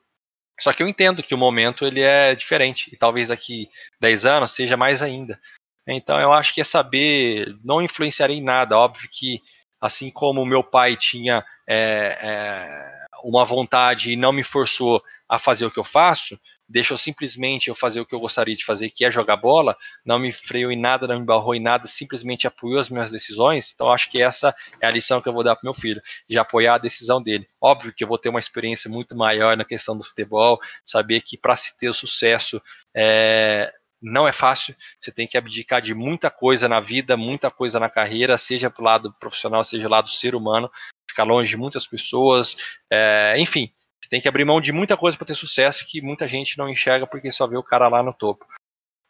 Só 0.61 0.73
que 0.73 0.83
eu 0.83 0.89
entendo 0.89 1.23
que 1.23 1.35
o 1.35 1.39
momento 1.39 1.85
ele 1.87 2.01
é 2.01 2.35
diferente 2.35 2.91
e 2.93 2.97
talvez 2.97 3.29
daqui 3.29 3.69
10 4.01 4.25
anos 4.25 4.53
seja 4.53 4.77
mais 4.77 5.03
ainda. 5.03 5.41
Então 5.87 6.21
eu 6.21 6.33
acho 6.33 6.55
que 6.55 6.61
é 6.61 6.65
saber, 6.65 7.57
não 7.65 7.83
influenciarei 7.83 8.37
em 8.37 8.43
nada. 8.43 8.79
Óbvio 8.79 9.09
que 9.11 9.41
assim 9.81 10.11
como 10.11 10.47
meu 10.47 10.63
pai 10.63 10.97
tinha 10.97 11.45
é, 11.69 12.19
é, 12.21 13.07
uma 13.25 13.45
vontade 13.45 14.13
e 14.13 14.17
não 14.17 14.33
me 14.33 14.45
forçou 14.45 15.03
a 15.29 15.39
fazer 15.39 15.67
o 15.67 15.71
que 15.71 15.79
eu 15.79 15.85
faço, 15.85 16.39
deixou 16.73 16.97
simplesmente 16.97 17.69
eu 17.69 17.75
fazer 17.75 18.01
o 18.01 18.07
que 18.07 18.15
eu 18.15 18.21
gostaria 18.21 18.57
de 18.57 18.65
fazer, 18.65 18.89
que 18.89 19.05
é 19.05 19.11
jogar 19.11 19.37
bola, 19.37 19.77
não 20.05 20.19
me 20.19 20.33
freou 20.33 20.73
em 20.73 20.81
nada, 20.81 21.07
não 21.07 21.21
me 21.21 21.27
barrou 21.27 21.55
em 21.55 21.61
nada, 21.61 21.87
simplesmente 21.87 22.47
apoiou 22.47 22.81
as 22.81 22.89
minhas 22.89 23.11
decisões. 23.11 23.73
Então 23.75 23.93
acho 23.93 24.11
que 24.11 24.21
essa 24.21 24.55
é 24.81 24.87
a 24.87 24.91
lição 24.91 25.21
que 25.21 25.29
eu 25.29 25.35
vou 25.35 25.45
dar 25.45 25.55
para 25.55 25.67
meu 25.67 25.75
filho, 25.75 26.01
de 26.29 26.39
apoiar 26.39 26.77
a 26.77 26.79
decisão 26.79 27.23
dele. 27.23 27.47
Óbvio 27.61 27.93
que 27.93 28.03
eu 28.03 28.09
vou 28.09 28.17
ter 28.17 28.31
uma 28.31 28.39
experiência 28.39 28.91
muito 28.91 29.15
maior 29.15 29.55
na 29.57 29.65
questão 29.65 29.97
do 29.97 30.03
futebol, 30.03 30.59
saber 30.85 31.21
que 31.21 31.37
para 31.37 31.55
se 31.55 31.77
ter 31.77 31.91
o 31.91 31.95
sucesso 31.95 32.61
é, 32.97 33.71
não 34.01 34.27
é 34.27 34.33
fácil, 34.33 34.75
você 34.99 35.13
tem 35.13 35.27
que 35.27 35.37
abdicar 35.37 35.83
de 35.83 35.95
muita 35.95 36.31
coisa 36.31 36.67
na 36.69 36.81
vida, 36.81 37.17
muita 37.19 37.51
coisa 37.51 37.79
na 37.79 37.91
carreira, 37.91 38.39
seja 38.39 38.71
para 38.71 38.81
o 38.81 38.85
lado 38.85 39.15
profissional, 39.21 39.63
seja 39.63 39.83
do 39.83 39.91
lado 39.91 40.09
ser 40.09 40.35
humano, 40.35 40.71
ficar 41.07 41.25
longe 41.25 41.51
de 41.51 41.57
muitas 41.59 41.87
pessoas, 41.87 42.57
é, 42.91 43.37
enfim, 43.39 43.71
tem 44.13 44.21
que 44.21 44.29
abrir 44.29 44.45
mão 44.45 44.61
de 44.61 44.73
muita 44.73 44.95
coisa 44.95 45.17
para 45.17 45.27
ter 45.27 45.35
sucesso 45.35 45.87
que 45.89 46.03
muita 46.03 46.29
gente 46.29 46.59
não 46.59 46.69
enxerga 46.69 47.07
porque 47.07 47.33
só 47.33 47.47
vê 47.47 47.57
o 47.57 47.63
cara 47.63 47.89
lá 47.89 48.03
no 48.03 48.13
topo. 48.13 48.47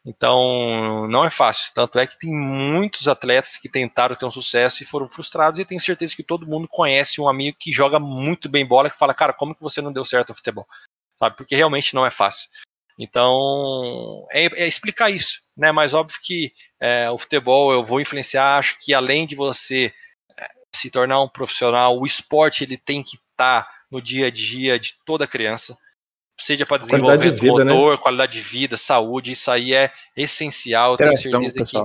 Então, 0.05 1.09
não 1.09 1.25
é 1.25 1.29
fácil. 1.29 1.73
Tanto 1.73 1.99
é 1.99 2.07
que 2.07 2.17
tem 2.17 2.33
muitos 2.33 3.09
atletas 3.09 3.57
que 3.57 3.67
tentaram 3.67 4.15
ter 4.15 4.25
um 4.25 4.31
sucesso 4.31 4.81
e 4.81 4.85
foram 4.85 5.09
frustrados, 5.09 5.59
e 5.59 5.65
tenho 5.65 5.81
certeza 5.81 6.15
que 6.15 6.23
todo 6.23 6.47
mundo 6.47 6.69
conhece 6.69 7.19
um 7.19 7.27
amigo 7.27 7.57
que 7.59 7.69
joga 7.69 7.99
muito 7.99 8.47
bem 8.47 8.65
bola 8.65 8.89
que 8.89 8.97
fala, 8.97 9.13
cara, 9.13 9.33
como 9.33 9.53
que 9.53 9.61
você 9.61 9.81
não 9.81 9.91
deu 9.91 10.05
certo 10.05 10.29
no 10.29 10.35
futebol? 10.35 10.65
Sabe? 11.19 11.35
Porque 11.35 11.53
realmente 11.53 11.93
não 11.93 12.05
é 12.05 12.11
fácil. 12.11 12.49
Então, 12.97 14.25
é, 14.31 14.45
é 14.63 14.67
explicar 14.67 15.09
isso, 15.09 15.41
né? 15.57 15.73
Mas 15.73 15.93
óbvio 15.93 16.17
que 16.23 16.53
é, 16.79 17.11
o 17.11 17.17
futebol 17.17 17.73
eu 17.73 17.83
vou 17.83 17.99
influenciar, 17.99 18.57
acho 18.57 18.77
que 18.79 18.93
além 18.93 19.27
de 19.27 19.35
você 19.35 19.93
é, 20.39 20.49
se 20.73 20.89
tornar 20.89 21.21
um 21.21 21.27
profissional, 21.27 21.99
o 21.99 22.05
esporte 22.05 22.63
ele 22.63 22.77
tem 22.77 23.03
que 23.03 23.17
estar 23.17 23.63
tá 23.63 23.82
no 23.93 24.01
dia 24.01 24.25
a 24.25 24.31
dia 24.31 24.79
de 24.79 24.95
toda 25.05 25.27
criança, 25.27 25.77
seja 26.39 26.65
para 26.65 26.79
desenvolver 26.79 27.05
qualidade 27.05 27.35
de 27.35 27.41
vida, 27.41 27.63
né? 27.63 27.71
motor, 27.71 27.91
né? 27.91 28.01
qualidade 28.01 28.31
de 28.33 28.41
vida, 28.41 28.75
saúde, 28.75 29.31
isso 29.31 29.51
aí 29.51 29.71
é 29.71 29.91
essencial. 30.17 30.97
Tenho 30.97 31.15
certeza 31.15 31.63
que, 31.63 31.77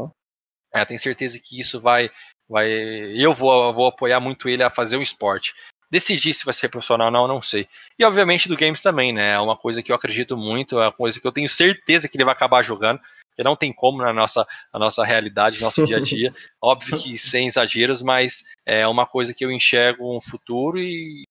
é, 0.73 0.85
tenho 0.87 0.99
certeza 0.99 1.39
que 1.39 1.61
isso 1.61 1.79
vai, 1.79 2.11
vai, 2.49 2.71
eu 3.15 3.35
vou, 3.35 3.75
vou 3.75 3.87
apoiar 3.89 4.21
muito 4.21 4.49
ele 4.49 4.63
a 4.63 4.71
fazer 4.71 4.97
um 4.97 5.03
esporte. 5.03 5.53
Decidir 5.91 6.33
se 6.33 6.45
vai 6.45 6.55
ser 6.55 6.69
profissional 6.71 7.07
ou 7.07 7.13
não, 7.13 7.29
não 7.29 7.43
sei. 7.43 7.67
E 7.99 8.05
obviamente 8.05 8.49
do 8.49 8.57
games 8.57 8.81
também, 8.81 9.13
né? 9.13 9.33
É 9.33 9.39
uma 9.39 9.57
coisa 9.57 9.83
que 9.83 9.93
eu 9.93 9.97
acredito 9.97 10.37
muito, 10.37 10.79
é 10.79 10.85
uma 10.85 10.93
coisa 10.93 11.21
que 11.21 11.27
eu 11.27 11.33
tenho 11.33 11.49
certeza 11.49 12.09
que 12.09 12.17
ele 12.17 12.25
vai 12.25 12.35
acabar 12.35 12.63
jogando, 12.63 13.01
que 13.35 13.43
não 13.45 13.57
tem 13.57 13.73
como 13.73 13.99
na 13.99 14.13
nossa, 14.13 14.47
na 14.73 14.81
nossa 14.81 15.05
realidade, 15.05 15.61
nosso 15.61 15.87
dia 15.87 15.99
a 15.99 16.01
dia. 16.01 16.33
Óbvio 16.61 16.99
que 16.99 17.17
sem 17.17 17.47
exageros, 17.47 18.03
mas 18.03 18.43
é 18.67 18.87
uma 18.87 19.07
coisa 19.07 19.33
que 19.33 19.45
eu 19.45 19.51
enxergo 19.51 20.17
um 20.17 20.21
futuro 20.21 20.79
e 20.79 21.25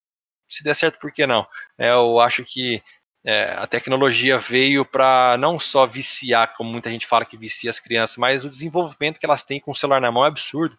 se 0.50 0.64
der 0.64 0.76
certo, 0.76 1.00
por 1.00 1.12
que 1.12 1.28
não? 1.28 1.46
É, 1.78 1.92
eu 1.92 2.20
acho 2.20 2.44
que 2.44 2.82
é, 3.26 3.52
a 3.54 3.68
tecnologia 3.68 4.38
veio 4.38 4.86
para 4.86 5.38
não 5.38 5.60
só 5.60 5.86
viciar, 5.86 6.56
como 6.56 6.72
muita 6.72 6.90
gente 6.90 7.06
fala 7.06 7.26
que 7.26 7.36
vicia 7.36 7.70
as 7.70 7.80
crianças, 7.80 8.16
mas 8.18 8.46
o 8.46 8.50
desenvolvimento 8.50 9.20
que 9.20 9.26
elas 9.26 9.44
têm 9.44 9.60
com 9.60 9.72
o 9.72 9.76
celular 9.76 10.00
na 10.00 10.12
mão 10.12 10.24
é 10.24 10.30
absurdo. 10.30 10.78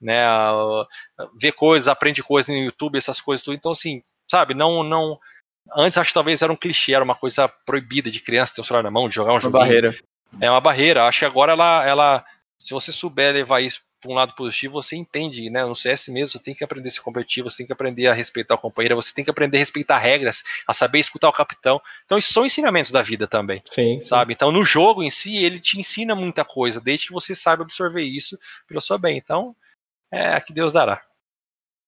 Né? 0.00 0.24
Ver 1.38 1.52
coisas, 1.52 1.88
aprende 1.88 2.22
coisas 2.22 2.48
no 2.48 2.60
YouTube, 2.60 2.98
essas 2.98 3.20
coisas 3.20 3.44
tudo. 3.44 3.54
Então, 3.54 3.72
assim, 3.72 4.02
sabe, 4.30 4.54
não. 4.54 4.82
não 4.82 5.18
Antes 5.76 5.96
acho 5.96 6.10
que 6.10 6.14
talvez 6.14 6.42
era 6.42 6.52
um 6.52 6.56
clichê, 6.56 6.92
era 6.94 7.04
uma 7.04 7.14
coisa 7.14 7.46
proibida 7.46 8.10
de 8.10 8.20
criança 8.20 8.54
ter 8.54 8.62
o 8.62 8.64
celular 8.64 8.82
na 8.82 8.90
mão, 8.90 9.08
de 9.08 9.14
jogar 9.14 9.34
um 9.34 9.38
jogo. 9.38 9.56
Uma 9.56 9.64
barreira. 9.64 9.96
É 10.40 10.50
uma 10.50 10.60
barreira. 10.60 11.06
Acho 11.06 11.20
que 11.20 11.24
agora 11.24 11.52
ela, 11.52 11.86
ela, 11.86 12.24
se 12.58 12.72
você 12.72 12.90
souber 12.90 13.32
levar 13.32 13.60
isso 13.60 13.80
para 14.02 14.10
um 14.10 14.14
lado 14.14 14.34
positivo, 14.34 14.74
você 14.74 14.96
entende, 14.96 15.48
né? 15.48 15.64
No 15.64 15.76
CS 15.76 16.08
mesmo, 16.08 16.32
você 16.32 16.44
tem 16.44 16.54
que 16.54 16.64
aprender 16.64 16.88
a 16.88 16.90
ser 16.90 17.00
competitivo, 17.00 17.48
você 17.48 17.58
tem 17.58 17.66
que 17.66 17.72
aprender 17.72 18.08
a 18.08 18.12
respeitar 18.12 18.56
o 18.56 18.58
companheiro, 18.58 18.96
você 18.96 19.14
tem 19.14 19.24
que 19.24 19.30
aprender 19.30 19.58
a 19.58 19.60
respeitar 19.60 19.96
regras, 19.96 20.42
a 20.66 20.72
saber 20.72 20.98
escutar 20.98 21.28
o 21.28 21.32
capitão. 21.32 21.80
Então, 22.04 22.18
isso 22.18 22.32
são 22.32 22.44
ensinamentos 22.44 22.90
da 22.90 23.00
vida 23.00 23.28
também. 23.28 23.62
Sim. 23.64 24.00
Sabe? 24.00 24.32
Sim. 24.32 24.34
Então, 24.34 24.50
no 24.52 24.64
jogo 24.64 25.02
em 25.02 25.10
si, 25.10 25.36
ele 25.36 25.60
te 25.60 25.78
ensina 25.78 26.16
muita 26.16 26.44
coisa, 26.44 26.80
desde 26.80 27.06
que 27.06 27.12
você 27.12 27.34
saiba 27.34 27.62
absorver 27.62 28.02
isso 28.02 28.36
pelo 28.66 28.80
seu 28.80 28.98
bem. 28.98 29.16
Então, 29.16 29.54
é 30.10 30.40
que 30.40 30.52
Deus 30.52 30.72
dará. 30.72 31.00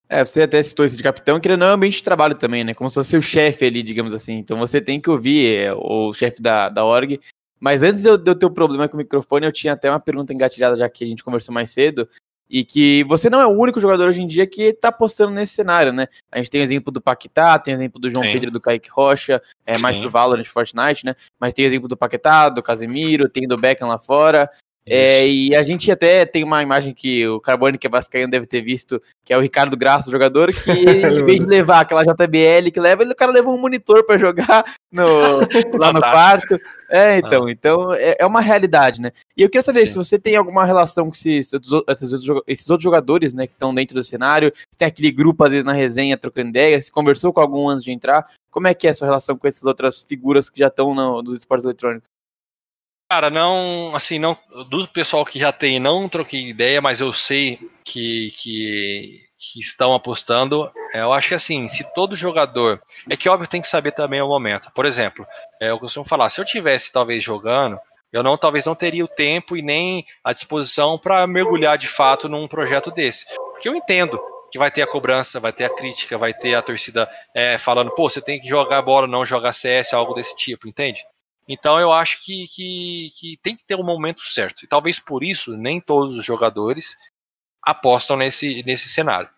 É, 0.07 0.23
você 0.23 0.43
até 0.43 0.61
citou 0.61 0.85
isso 0.85 0.95
de 0.95 1.03
capitão, 1.03 1.39
que 1.39 1.47
ele 1.47 1.57
não 1.57 1.67
é 1.67 1.71
um 1.71 1.73
ambiente 1.73 1.95
de 1.97 2.03
trabalho 2.03 2.35
também, 2.35 2.63
né? 2.63 2.73
Como 2.73 2.89
se 2.89 2.95
fosse 2.95 3.17
o 3.17 3.21
chefe 3.21 3.65
ali, 3.65 3.81
digamos 3.81 4.13
assim. 4.13 4.33
Então 4.33 4.57
você 4.57 4.79
tem 4.79 5.01
que 5.01 5.09
ouvir 5.09 5.57
é, 5.57 5.73
o 5.73 6.13
chefe 6.13 6.41
da, 6.41 6.69
da 6.69 6.85
org 6.85 7.19
mas 7.65 7.81
antes 7.81 8.03
de 8.03 8.07
eu, 8.07 8.15
de 8.15 8.29
eu 8.29 8.35
ter 8.35 8.45
o 8.45 8.49
um 8.49 8.53
problema 8.53 8.87
com 8.87 8.93
o 8.93 8.99
microfone, 8.99 9.43
eu 9.43 9.51
tinha 9.51 9.73
até 9.73 9.89
uma 9.89 9.99
pergunta 9.99 10.31
engatilhada, 10.31 10.75
já 10.75 10.87
que 10.87 11.03
a 11.03 11.07
gente 11.07 11.23
conversou 11.23 11.51
mais 11.51 11.71
cedo, 11.71 12.07
e 12.47 12.63
que 12.63 13.03
você 13.05 13.27
não 13.27 13.41
é 13.41 13.47
o 13.47 13.57
único 13.57 13.81
jogador 13.81 14.07
hoje 14.07 14.21
em 14.21 14.27
dia 14.27 14.45
que 14.45 14.65
está 14.65 14.89
apostando 14.89 15.31
nesse 15.31 15.55
cenário, 15.55 15.91
né? 15.91 16.05
A 16.31 16.37
gente 16.37 16.51
tem 16.51 16.61
exemplo 16.61 16.91
do 16.91 17.01
Paquetá, 17.01 17.57
tem 17.57 17.73
exemplo 17.73 17.99
do 17.99 18.07
João 18.07 18.23
Sim. 18.23 18.33
Pedro 18.33 18.51
do 18.51 18.61
Kaique 18.61 18.87
Rocha, 18.91 19.41
é 19.65 19.79
mais 19.79 19.95
Sim. 19.95 20.03
pro 20.03 20.11
Valorant 20.11 20.45
Fortnite, 20.45 21.07
né? 21.07 21.15
Mas 21.39 21.55
tem 21.55 21.65
exemplo 21.65 21.87
do 21.87 21.97
Paquetá, 21.97 22.49
do 22.49 22.61
Casemiro, 22.61 23.27
tem 23.27 23.47
do 23.47 23.57
Beckham 23.57 23.87
lá 23.87 23.97
fora. 23.97 24.47
É, 24.87 25.27
e 25.27 25.55
a 25.55 25.63
gente 25.63 25.91
até 25.91 26.27
tem 26.27 26.43
uma 26.43 26.61
imagem 26.61 26.93
que 26.93 27.27
o 27.27 27.39
Carbone, 27.39 27.77
que 27.77 27.87
é 27.87 27.89
vascaíno, 27.89 28.29
deve 28.29 28.45
ter 28.45 28.61
visto, 28.61 29.01
que 29.25 29.33
é 29.33 29.37
o 29.37 29.41
Ricardo 29.41 29.75
Graça, 29.75 30.09
o 30.09 30.11
jogador, 30.11 30.53
que 30.53 30.69
em 30.71 31.25
vez 31.25 31.39
de 31.39 31.47
levar 31.47 31.79
aquela 31.79 32.03
JBL 32.03 32.69
que 32.71 32.79
leva, 32.79 33.01
ele, 33.01 33.13
o 33.13 33.15
cara 33.15 33.31
levou 33.31 33.55
um 33.55 33.59
monitor 33.59 34.05
para 34.05 34.17
jogar 34.17 34.63
no, 34.91 35.39
lá 35.79 35.91
no 35.91 35.99
quarto. 35.99 36.59
É, 36.87 37.17
então, 37.17 37.47
ah. 37.47 37.51
então 37.51 37.93
é, 37.95 38.17
é, 38.19 38.25
uma 38.27 38.41
realidade, 38.41 39.01
né? 39.01 39.11
E 39.35 39.41
eu 39.41 39.49
queria 39.49 39.63
saber 39.63 39.81
Sim. 39.81 39.87
se 39.87 39.95
você 39.97 40.19
tem 40.19 40.35
alguma 40.35 40.63
relação 40.63 41.05
com 41.05 41.13
esses, 41.13 41.51
esses, 41.51 42.11
esses 42.45 42.69
outros 42.69 42.83
jogadores, 42.83 43.33
né, 43.33 43.47
que 43.47 43.53
estão 43.53 43.73
dentro 43.73 43.95
do 43.95 44.03
cenário, 44.03 44.51
se 44.55 44.77
tem 44.77 44.87
aquele 44.87 45.11
grupo, 45.11 45.43
às 45.43 45.49
vezes, 45.49 45.65
na 45.65 45.73
resenha, 45.73 46.15
trocando 46.15 46.49
ideias, 46.49 46.85
se 46.85 46.91
conversou 46.91 47.33
com 47.33 47.41
algum 47.41 47.67
antes 47.67 47.83
de 47.83 47.91
entrar, 47.91 48.27
como 48.51 48.67
é 48.67 48.73
que 48.75 48.87
é 48.87 48.91
a 48.91 48.93
sua 48.93 49.07
relação 49.07 49.35
com 49.35 49.47
essas 49.47 49.63
outras 49.63 49.99
figuras 50.01 50.47
que 50.47 50.59
já 50.59 50.67
estão 50.67 50.93
no, 50.93 51.23
nos 51.23 51.35
esportes 51.35 51.65
eletrônicos? 51.65 52.14
Cara, 53.09 53.29
não, 53.29 53.95
assim, 53.95 54.17
não, 54.17 54.35
do 54.67 54.87
pessoal 54.87 55.23
que 55.23 55.37
já 55.37 55.51
tem, 55.51 55.79
não 55.79 56.09
troquei 56.09 56.47
ideia, 56.47 56.81
mas 56.81 56.99
eu 56.99 57.13
sei 57.13 57.59
que, 57.83 58.31
que, 58.31 59.21
que 59.37 59.59
estão 59.59 59.93
apostando. 59.93 60.71
É, 60.91 61.01
eu 61.01 61.13
acho 61.13 61.29
que 61.29 61.35
assim, 61.35 61.67
se 61.67 61.83
todo 61.93 62.15
jogador, 62.15 62.81
é 63.07 63.15
que 63.15 63.29
óbvio 63.29 63.47
tem 63.47 63.61
que 63.61 63.67
saber 63.67 63.91
também 63.91 64.21
o 64.21 64.27
momento. 64.27 64.71
Por 64.73 64.85
exemplo, 64.85 65.25
é, 65.61 65.69
eu 65.69 65.77
costumo 65.77 66.03
falar, 66.03 66.29
se 66.29 66.41
eu 66.41 66.45
tivesse 66.45 66.91
talvez 66.91 67.23
jogando, 67.23 67.79
eu 68.11 68.23
não 68.23 68.37
talvez 68.37 68.65
não 68.65 68.73
teria 68.73 69.05
o 69.05 69.09
tempo 69.09 69.55
e 69.55 69.61
nem 69.61 70.05
a 70.23 70.33
disposição 70.33 70.97
para 70.97 71.27
mergulhar 71.27 71.77
de 71.77 71.87
fato 71.87 72.27
num 72.27 72.47
projeto 72.47 72.89
desse. 72.89 73.25
Porque 73.51 73.69
eu 73.69 73.75
entendo 73.75 74.19
que 74.51 74.57
vai 74.57 74.71
ter 74.71 74.81
a 74.81 74.87
cobrança, 74.87 75.39
vai 75.39 75.53
ter 75.53 75.65
a 75.65 75.69
crítica, 75.69 76.17
vai 76.17 76.33
ter 76.33 76.55
a 76.55 76.61
torcida 76.61 77.09
é, 77.35 77.57
falando, 77.57 77.91
pô, 77.91 78.09
você 78.09 78.21
tem 78.21 78.39
que 78.39 78.47
jogar 78.47 78.81
bola, 78.81 79.05
não 79.05 79.25
jogar 79.25 79.53
CS, 79.53 79.93
algo 79.93 80.13
desse 80.13 80.35
tipo, 80.35 80.67
entende? 80.67 81.05
Então 81.47 81.79
eu 81.79 81.93
acho 81.93 82.23
que, 82.23 82.47
que, 82.47 83.11
que 83.19 83.37
tem 83.41 83.55
que 83.55 83.65
ter 83.65 83.75
um 83.75 83.83
momento 83.83 84.21
certo. 84.21 84.63
E 84.63 84.67
talvez 84.67 84.99
por 84.99 85.23
isso 85.23 85.55
nem 85.55 85.79
todos 85.79 86.17
os 86.17 86.25
jogadores 86.25 86.95
apostam 87.61 88.17
nesse, 88.17 88.63
nesse 88.63 88.89
cenário. 88.89 89.29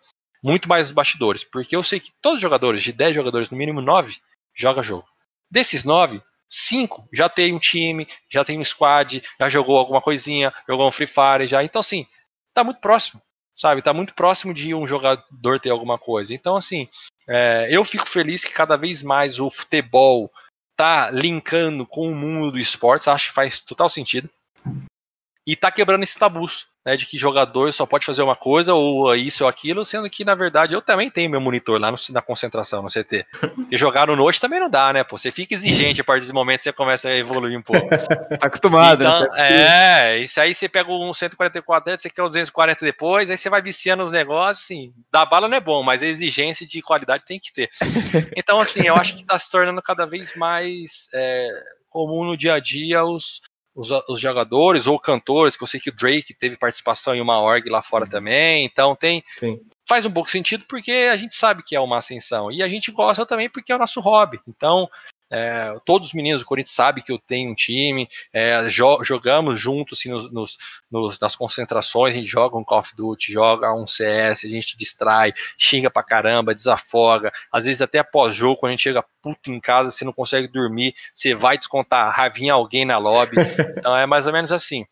Muito 0.42 0.70
mais 0.70 0.88
os 0.88 0.94
bastidores. 0.94 1.44
Porque 1.44 1.76
eu 1.76 1.84
sei 1.84 2.00
que 2.00 2.14
todos 2.22 2.38
os 2.38 2.42
jogadores, 2.42 2.84
de 2.84 2.94
10 2.94 3.16
jogadores, 3.16 3.50
no 3.50 3.58
mínimo 3.58 3.82
9, 3.82 4.16
joga 4.56 4.84
jogo. 4.84 5.08
Desses 5.50 5.84
9, 5.84 6.22
5 6.48 7.10
já 7.12 7.28
tem 7.28 7.54
um 7.54 7.60
time, 7.60 8.08
já 8.30 8.44
tem 8.44 8.60
um 8.60 8.64
squad, 8.64 9.24
já 9.40 9.50
jogou 9.50 9.78
alguma 9.78 10.02
coisinha, 10.02 10.54
jogou 10.68 10.88
um 10.88 10.92
Free 10.92 11.08
Fire 11.08 11.48
já. 11.48 11.64
Então, 11.64 11.80
assim, 11.80 12.06
tá 12.54 12.64
muito 12.64 12.80
próximo. 12.80 13.22
Sabe, 13.54 13.82
tá 13.82 13.92
muito 13.92 14.14
próximo 14.14 14.54
de 14.54 14.76
um 14.76 14.86
jogador 14.86 15.60
ter 15.60 15.72
alguma 15.72 15.98
coisa. 15.98 16.32
Então, 16.32 16.56
assim, 16.56 16.88
é, 17.28 17.68
eu 17.72 17.84
fico 17.84 18.08
feliz 18.08 18.46
que 18.46 18.54
cada 18.54 18.78
vez 18.78 19.02
mais 19.02 19.40
o 19.40 19.50
futebol, 19.50 20.32
tá 20.78 21.10
linkando 21.12 21.86
com 21.86 22.10
o 22.10 22.16
mundo 22.16 22.52
do 22.52 22.60
esportes, 22.60 23.08
acho 23.08 23.30
que 23.30 23.34
faz 23.34 23.60
total 23.60 23.90
sentido. 23.90 24.30
E 25.48 25.56
tá 25.56 25.72
quebrando 25.72 26.03
esses 26.03 26.18
tabus, 26.18 26.68
né, 26.86 26.98
de 26.98 27.06
que 27.06 27.18
jogador 27.18 27.72
só 27.72 27.86
pode 27.86 28.06
fazer 28.06 28.22
uma 28.22 28.36
coisa 28.36 28.74
ou 28.74 29.15
isso 29.15 29.45
ou 29.45 29.49
aquilo, 29.49 29.86
sendo 29.86 30.10
que 30.10 30.26
na 30.26 30.36
verdade 30.36 30.74
eu 30.74 30.82
também 30.82 31.10
tenho 31.10 31.30
meu 31.32 31.40
monitor 31.40 31.80
lá 31.80 31.90
no, 31.90 31.98
na 32.10 32.22
concentração 32.22 32.84
no 32.84 32.90
CT. 32.90 33.26
E 33.72 33.78
jogar 33.80 34.07
no 34.07 34.15
noite 34.18 34.41
também 34.41 34.60
não 34.60 34.69
dá, 34.69 34.91
né? 34.91 35.06
Pô, 35.06 35.18
você 35.18 35.32
fica 35.32 35.56
exigente 35.56 36.02
a 36.02 36.03
partir 36.03 36.28
do 36.28 36.34
momento 36.34 36.57
que 36.57 36.64
você 36.65 36.74
começa 36.74 37.07
a 37.07 37.15
evoluir 37.15 37.57
um 37.57 37.61
pouco. 37.61 37.88
Tá 38.38 38.48
acostumado, 38.48 39.03
então, 39.03 39.22
né? 39.22 40.14
É, 40.14 40.19
isso 40.19 40.40
aí 40.40 40.53
você 40.53 40.68
pega 40.68 40.91
um 40.91 41.14
144 41.14 41.98
você 41.98 42.10
quer 42.10 42.24
um 42.24 42.28
240 42.28 42.84
depois, 42.84 43.30
aí 43.30 43.38
você 43.38 43.49
vai 43.49 43.61
viciando 43.61 44.03
os 44.03 44.11
negócios, 44.11 44.65
assim, 44.65 44.94
da 45.10 45.26
bala 45.26 45.48
não 45.48 45.56
é 45.56 45.61
bom, 45.61 45.82
mas 45.82 46.03
a 46.03 46.06
exigência 46.06 46.68
de 46.68 46.82
qualidade 46.82 47.24
tem 47.26 47.40
que 47.40 47.53
ter. 47.53 47.69
Então, 48.36 48.60
assim, 48.60 48.86
eu 48.86 48.95
acho 48.95 49.15
que 49.15 49.26
tá 49.26 49.40
se 49.40 49.49
tornando 49.49 49.82
cada 49.82 50.06
vez 50.06 50.36
mais 50.36 51.07
é, 51.14 51.49
comum 51.90 52.26
no 52.26 52.38
dia 52.38 52.53
a 52.53 52.60
dia 52.60 53.03
os, 53.03 53.41
os, 53.78 53.91
os, 54.10 54.20
jogadores 54.20 54.88
ou 54.88 54.99
cantores, 54.99 55.56
que 55.56 55.64
eu 55.64 55.68
sei 55.68 55.80
que 55.80 55.91
o 55.91 55.95
Drake 55.95 56.34
teve 56.34 56.58
participação 56.58 57.14
em 57.14 57.22
uma 57.22 57.40
org 57.40 57.70
lá 57.70 57.84
fora 57.84 58.08
também, 58.08 58.66
então 58.66 58.95
tem. 58.95 59.24
Sim. 59.40 59.60
Faz 59.88 60.04
um 60.04 60.12
pouco 60.12 60.30
sentido 60.30 60.66
porque 60.68 60.91
a 60.91 61.16
gente 61.16 61.36
sabe 61.36 61.64
que 61.64 61.74
é 61.74 61.80
uma 61.80 61.99
ascensão. 61.99 62.52
E 62.52 62.62
a 62.62 62.68
gente 62.68 62.91
gosta 62.91 63.26
também 63.26 63.49
porque 63.49 63.72
é 63.72 63.76
o 63.76 63.80
nosso 63.80 64.02
hobby. 64.02 64.38
Então, 64.45 64.90
é, 65.30 65.76
todos 65.86 66.10
os 66.10 66.14
meninos 66.14 66.41
do 66.41 66.45
Corinthians 66.45 66.76
sabem 66.76 67.04
que 67.04 67.12
eu 67.12 67.20
tenho 67.20 67.52
um 67.52 67.56
time, 67.56 68.08
é, 68.32 68.68
jo 68.70 69.04
jogamos 69.04 69.60
juntos 69.60 69.99
assim, 69.99 70.10
nos, 70.10 70.32
nos, 70.32 70.58
nos, 70.90 71.20
nas 71.20 71.36
concentrações, 71.36 72.14
a 72.14 72.18
gente 72.18 72.28
joga 72.28 72.58
um 72.58 72.64
Call 72.64 72.80
of 72.80 72.95
Duty, 72.95 73.32
joga 73.32 73.74
um 73.74 73.86
CS, 73.86 74.45
a 74.45 74.48
gente 74.48 74.78
distrai, 74.78 75.34
xinga 75.58 75.90
pra 75.90 76.04
caramba, 76.04 76.56
desafoga, 76.56 77.32
às 77.52 77.66
vezes 77.66 77.82
até 77.82 78.02
pós-jogo, 78.04 78.60
quando 78.60 78.72
a 78.72 78.74
gente 78.74 78.84
chega 78.84 79.04
puto 79.22 79.52
em 79.52 79.60
casa, 79.60 79.91
você 79.91 80.06
não 80.06 80.14
consegue 80.14 80.48
dormir, 80.48 80.95
você 81.14 81.34
vai 81.36 81.58
descontar 81.58 82.16
em 82.38 82.49
alguém 82.49 82.86
na 82.86 82.98
lobby, 82.98 83.36
então 83.78 83.98
é 83.98 84.06
mais 84.06 84.26
ou 84.26 84.34
menos 84.34 84.52
assim. 84.52 84.86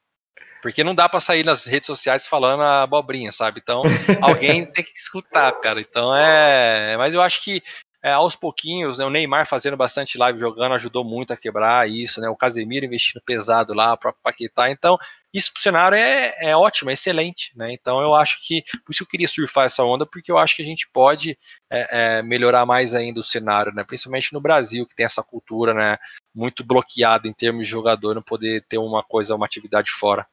Porque 0.66 0.84
não 0.84 0.96
dá 0.96 1.08
para 1.08 1.20
sair 1.20 1.46
nas 1.46 1.64
redes 1.66 1.86
sociais 1.86 2.26
falando 2.26 2.64
a 2.64 2.82
abobrinha, 2.82 3.32
sabe? 3.32 3.62
Então, 3.62 3.84
alguém 4.20 4.66
tem 4.66 4.84
que 4.84 4.98
escutar, 4.98 5.52
cara. 5.60 5.80
Então 5.80 6.16
é. 6.16 6.98
Mas 6.98 7.14
eu 7.14 7.22
acho 7.22 7.44
que 7.44 7.62
é, 8.06 8.12
aos 8.12 8.36
pouquinhos, 8.36 9.00
né, 9.00 9.06
o 9.06 9.10
Neymar 9.10 9.48
fazendo 9.48 9.76
bastante 9.76 10.16
live 10.16 10.38
jogando 10.38 10.76
ajudou 10.76 11.04
muito 11.04 11.34
a 11.34 11.36
quebrar 11.36 11.90
isso, 11.90 12.22
né, 12.22 12.30
o 12.30 12.36
Casemiro 12.36 12.86
investindo 12.86 13.20
pesado 13.20 13.74
lá, 13.74 13.98
para 13.98 14.14
Paquetá, 14.14 14.70
então 14.70 14.96
isso 15.34 15.52
pro 15.52 15.60
cenário 15.60 15.98
é, 15.98 16.36
é 16.40 16.56
ótimo, 16.56 16.92
é 16.92 16.94
excelente, 16.94 17.52
né, 17.58 17.74
então 17.74 18.00
eu 18.02 18.14
acho 18.14 18.38
que, 18.46 18.64
por 18.86 18.92
isso 18.92 19.02
eu 19.02 19.08
queria 19.08 19.28
surfar 19.28 19.66
essa 19.66 19.84
onda, 19.84 20.06
porque 20.06 20.32
eu 20.32 20.38
acho 20.38 20.56
que 20.56 20.62
a 20.62 20.66
gente 20.66 20.88
pode 20.94 21.36
é, 21.68 22.20
é, 22.20 22.22
melhorar 22.22 22.64
mais 22.64 22.94
ainda 22.94 23.22
o 23.22 23.24
cenário, 23.24 23.74
né, 23.74 23.84
principalmente 23.84 24.32
no 24.34 24.40
Brasil, 24.40 24.86
que 24.86 24.96
tem 24.96 25.08
essa 25.08 25.24
cultura, 25.24 25.74
né, 25.74 25.98
muito 26.32 26.64
bloqueada 26.64 27.28
em 27.28 27.34
termos 27.34 27.66
de 27.66 27.72
jogador, 27.72 28.14
não 28.14 28.22
poder 28.22 28.64
ter 28.70 28.78
uma 28.78 29.02
coisa, 29.02 29.34
uma 29.34 29.48
atividade 29.48 29.90
fora. 29.90 30.28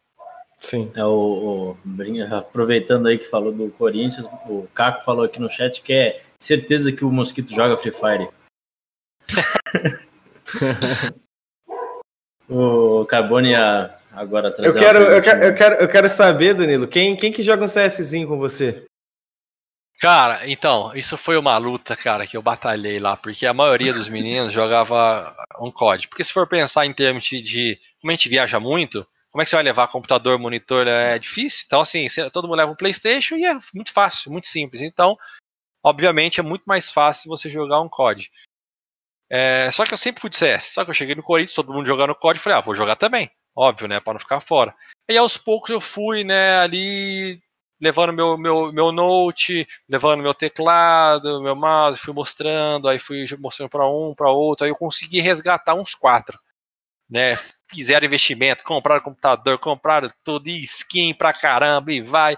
Sim. 0.60 0.92
É 0.94 1.04
o, 1.04 1.76
o, 1.84 2.36
aproveitando 2.36 3.08
aí 3.08 3.18
que 3.18 3.28
falou 3.28 3.50
do 3.50 3.68
Corinthians, 3.70 4.26
o 4.46 4.68
Caco 4.72 5.04
falou 5.04 5.24
aqui 5.24 5.40
no 5.40 5.50
chat 5.50 5.82
que 5.82 5.92
é 5.92 6.22
certeza 6.44 6.92
que 6.92 7.04
o 7.04 7.10
Mosquito 7.10 7.54
joga 7.54 7.76
Free 7.76 7.92
Fire. 7.92 8.28
o 12.48 13.04
Carbone 13.06 13.54
agora 14.12 14.50
trazer 14.50 14.78
eu 14.78 14.82
quero, 14.82 14.98
eu 14.98 15.22
quero, 15.22 15.42
eu, 15.44 15.54
quero, 15.54 15.74
eu 15.76 15.88
quero 15.88 16.10
saber, 16.10 16.54
Danilo, 16.54 16.86
quem, 16.88 17.16
quem 17.16 17.32
que 17.32 17.42
joga 17.42 17.64
um 17.64 17.66
CSzinho 17.66 18.28
com 18.28 18.38
você? 18.38 18.84
Cara, 20.00 20.50
então, 20.50 20.90
isso 20.96 21.16
foi 21.16 21.36
uma 21.36 21.56
luta, 21.58 21.94
cara, 21.94 22.26
que 22.26 22.36
eu 22.36 22.42
batalhei 22.42 22.98
lá, 22.98 23.16
porque 23.16 23.46
a 23.46 23.54
maioria 23.54 23.94
dos 23.94 24.08
meninos 24.08 24.52
jogava 24.52 25.32
um 25.60 25.70
COD. 25.70 26.08
Porque 26.08 26.24
se 26.24 26.32
for 26.32 26.44
pensar 26.48 26.84
em 26.84 26.92
termos 26.92 27.24
de, 27.24 27.78
como 28.00 28.10
a 28.10 28.14
gente 28.14 28.28
viaja 28.28 28.58
muito, 28.58 29.06
como 29.30 29.40
é 29.40 29.44
que 29.44 29.50
você 29.50 29.56
vai 29.56 29.62
levar 29.62 29.86
computador, 29.86 30.38
monitor? 30.40 30.88
É 30.88 31.16
difícil. 31.20 31.64
Então, 31.66 31.80
assim, 31.80 32.06
todo 32.32 32.48
mundo 32.48 32.58
leva 32.58 32.72
um 32.72 32.76
PlayStation 32.76 33.36
e 33.36 33.44
é 33.44 33.56
muito 33.72 33.92
fácil, 33.92 34.32
muito 34.32 34.48
simples. 34.48 34.82
Então, 34.82 35.16
obviamente 35.82 36.40
é 36.40 36.42
muito 36.42 36.64
mais 36.64 36.90
fácil 36.90 37.28
você 37.28 37.50
jogar 37.50 37.80
um 37.80 37.88
COD. 37.88 38.30
É, 39.30 39.70
só 39.70 39.86
que 39.86 39.94
eu 39.94 39.98
sempre 39.98 40.20
fui 40.20 40.28
de 40.28 40.36
CS. 40.36 40.74
Só 40.74 40.84
que 40.84 40.90
eu 40.90 40.94
cheguei 40.94 41.14
no 41.14 41.22
Corinthians, 41.22 41.54
todo 41.54 41.72
mundo 41.72 41.86
jogando 41.86 42.14
COD, 42.14 42.38
falei, 42.38 42.58
ah, 42.58 42.60
vou 42.60 42.74
jogar 42.74 42.96
também. 42.96 43.30
Óbvio, 43.56 43.88
né? 43.88 43.98
Para 43.98 44.14
não 44.14 44.20
ficar 44.20 44.40
fora. 44.40 44.74
E 45.08 45.16
aos 45.16 45.36
poucos 45.36 45.70
eu 45.70 45.80
fui, 45.80 46.24
né, 46.24 46.58
ali 46.58 47.42
levando 47.80 48.12
meu, 48.12 48.38
meu, 48.38 48.72
meu 48.72 48.92
note, 48.92 49.66
levando 49.88 50.22
meu 50.22 50.32
teclado, 50.32 51.42
meu 51.42 51.56
mouse, 51.56 51.98
fui 51.98 52.14
mostrando, 52.14 52.88
aí 52.88 52.98
fui 53.00 53.26
mostrando 53.40 53.70
para 53.70 53.84
um, 53.88 54.14
para 54.14 54.30
outro, 54.30 54.64
aí 54.64 54.70
eu 54.70 54.76
consegui 54.76 55.20
resgatar 55.20 55.74
uns 55.74 55.92
quatro, 55.92 56.38
né? 57.12 57.36
Fizeram 57.70 58.06
investimento, 58.06 58.64
compraram 58.64 59.02
computador, 59.02 59.58
compraram 59.58 60.10
tudo, 60.24 60.48
e 60.48 60.62
skin 60.62 61.12
pra 61.12 61.32
caramba, 61.32 61.92
e 61.92 62.00
vai. 62.00 62.36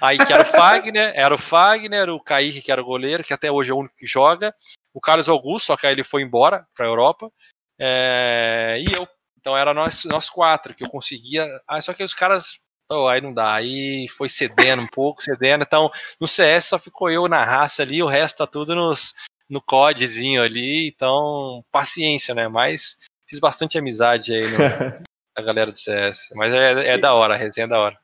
Aí 0.00 0.18
que 0.18 0.32
era 0.32 0.42
o 0.42 0.46
Fagner, 0.46 1.12
era 1.14 1.34
o 1.34 1.38
Fagner, 1.38 2.10
o 2.10 2.20
Kaique, 2.20 2.60
que 2.60 2.72
era 2.72 2.82
o 2.82 2.84
goleiro, 2.84 3.22
que 3.22 3.32
até 3.32 3.50
hoje 3.50 3.70
é 3.70 3.74
o 3.74 3.78
único 3.78 3.94
que 3.94 4.06
joga, 4.06 4.52
o 4.92 5.00
Carlos 5.00 5.28
Augusto, 5.28 5.66
só 5.66 5.76
que 5.76 5.86
aí 5.86 5.92
ele 5.92 6.02
foi 6.02 6.22
embora 6.22 6.66
pra 6.74 6.86
Europa, 6.86 7.30
é, 7.78 8.78
e 8.80 8.92
eu. 8.92 9.06
Então 9.38 9.56
era 9.56 9.72
nós, 9.72 10.04
nós 10.06 10.28
quatro 10.28 10.74
que 10.74 10.82
eu 10.82 10.88
conseguia. 10.88 11.46
Só 11.80 11.94
que 11.94 12.02
os 12.02 12.12
caras 12.12 12.66
Oh, 12.88 13.08
aí 13.08 13.20
não 13.20 13.34
dá, 13.34 13.54
aí 13.54 14.06
foi 14.16 14.28
cedendo 14.28 14.80
um 14.80 14.86
pouco, 14.86 15.20
cedendo. 15.20 15.62
Então, 15.62 15.90
no 16.20 16.28
CS 16.28 16.66
só 16.66 16.78
ficou 16.78 17.10
eu 17.10 17.26
na 17.26 17.44
raça 17.44 17.82
ali, 17.82 18.00
o 18.00 18.06
resto 18.06 18.38
tá 18.38 18.46
tudo 18.46 18.76
nos, 18.76 19.12
no 19.50 19.60
codezinho 19.60 20.40
ali. 20.40 20.88
Então, 20.88 21.64
paciência, 21.72 22.32
né? 22.32 22.46
Mas 22.46 22.96
fiz 23.28 23.38
bastante 23.38 23.78
amizade 23.78 24.34
aí 24.34 24.42
no, 24.42 24.56
a 25.36 25.42
galera 25.42 25.70
do 25.70 25.78
CS. 25.78 26.30
Mas 26.34 26.52
é, 26.52 26.94
é 26.94 26.98
da 26.98 27.14
hora, 27.14 27.34
a 27.34 27.36
resenha 27.36 27.66
é 27.66 27.68
da 27.68 27.78
hora. 27.78 27.98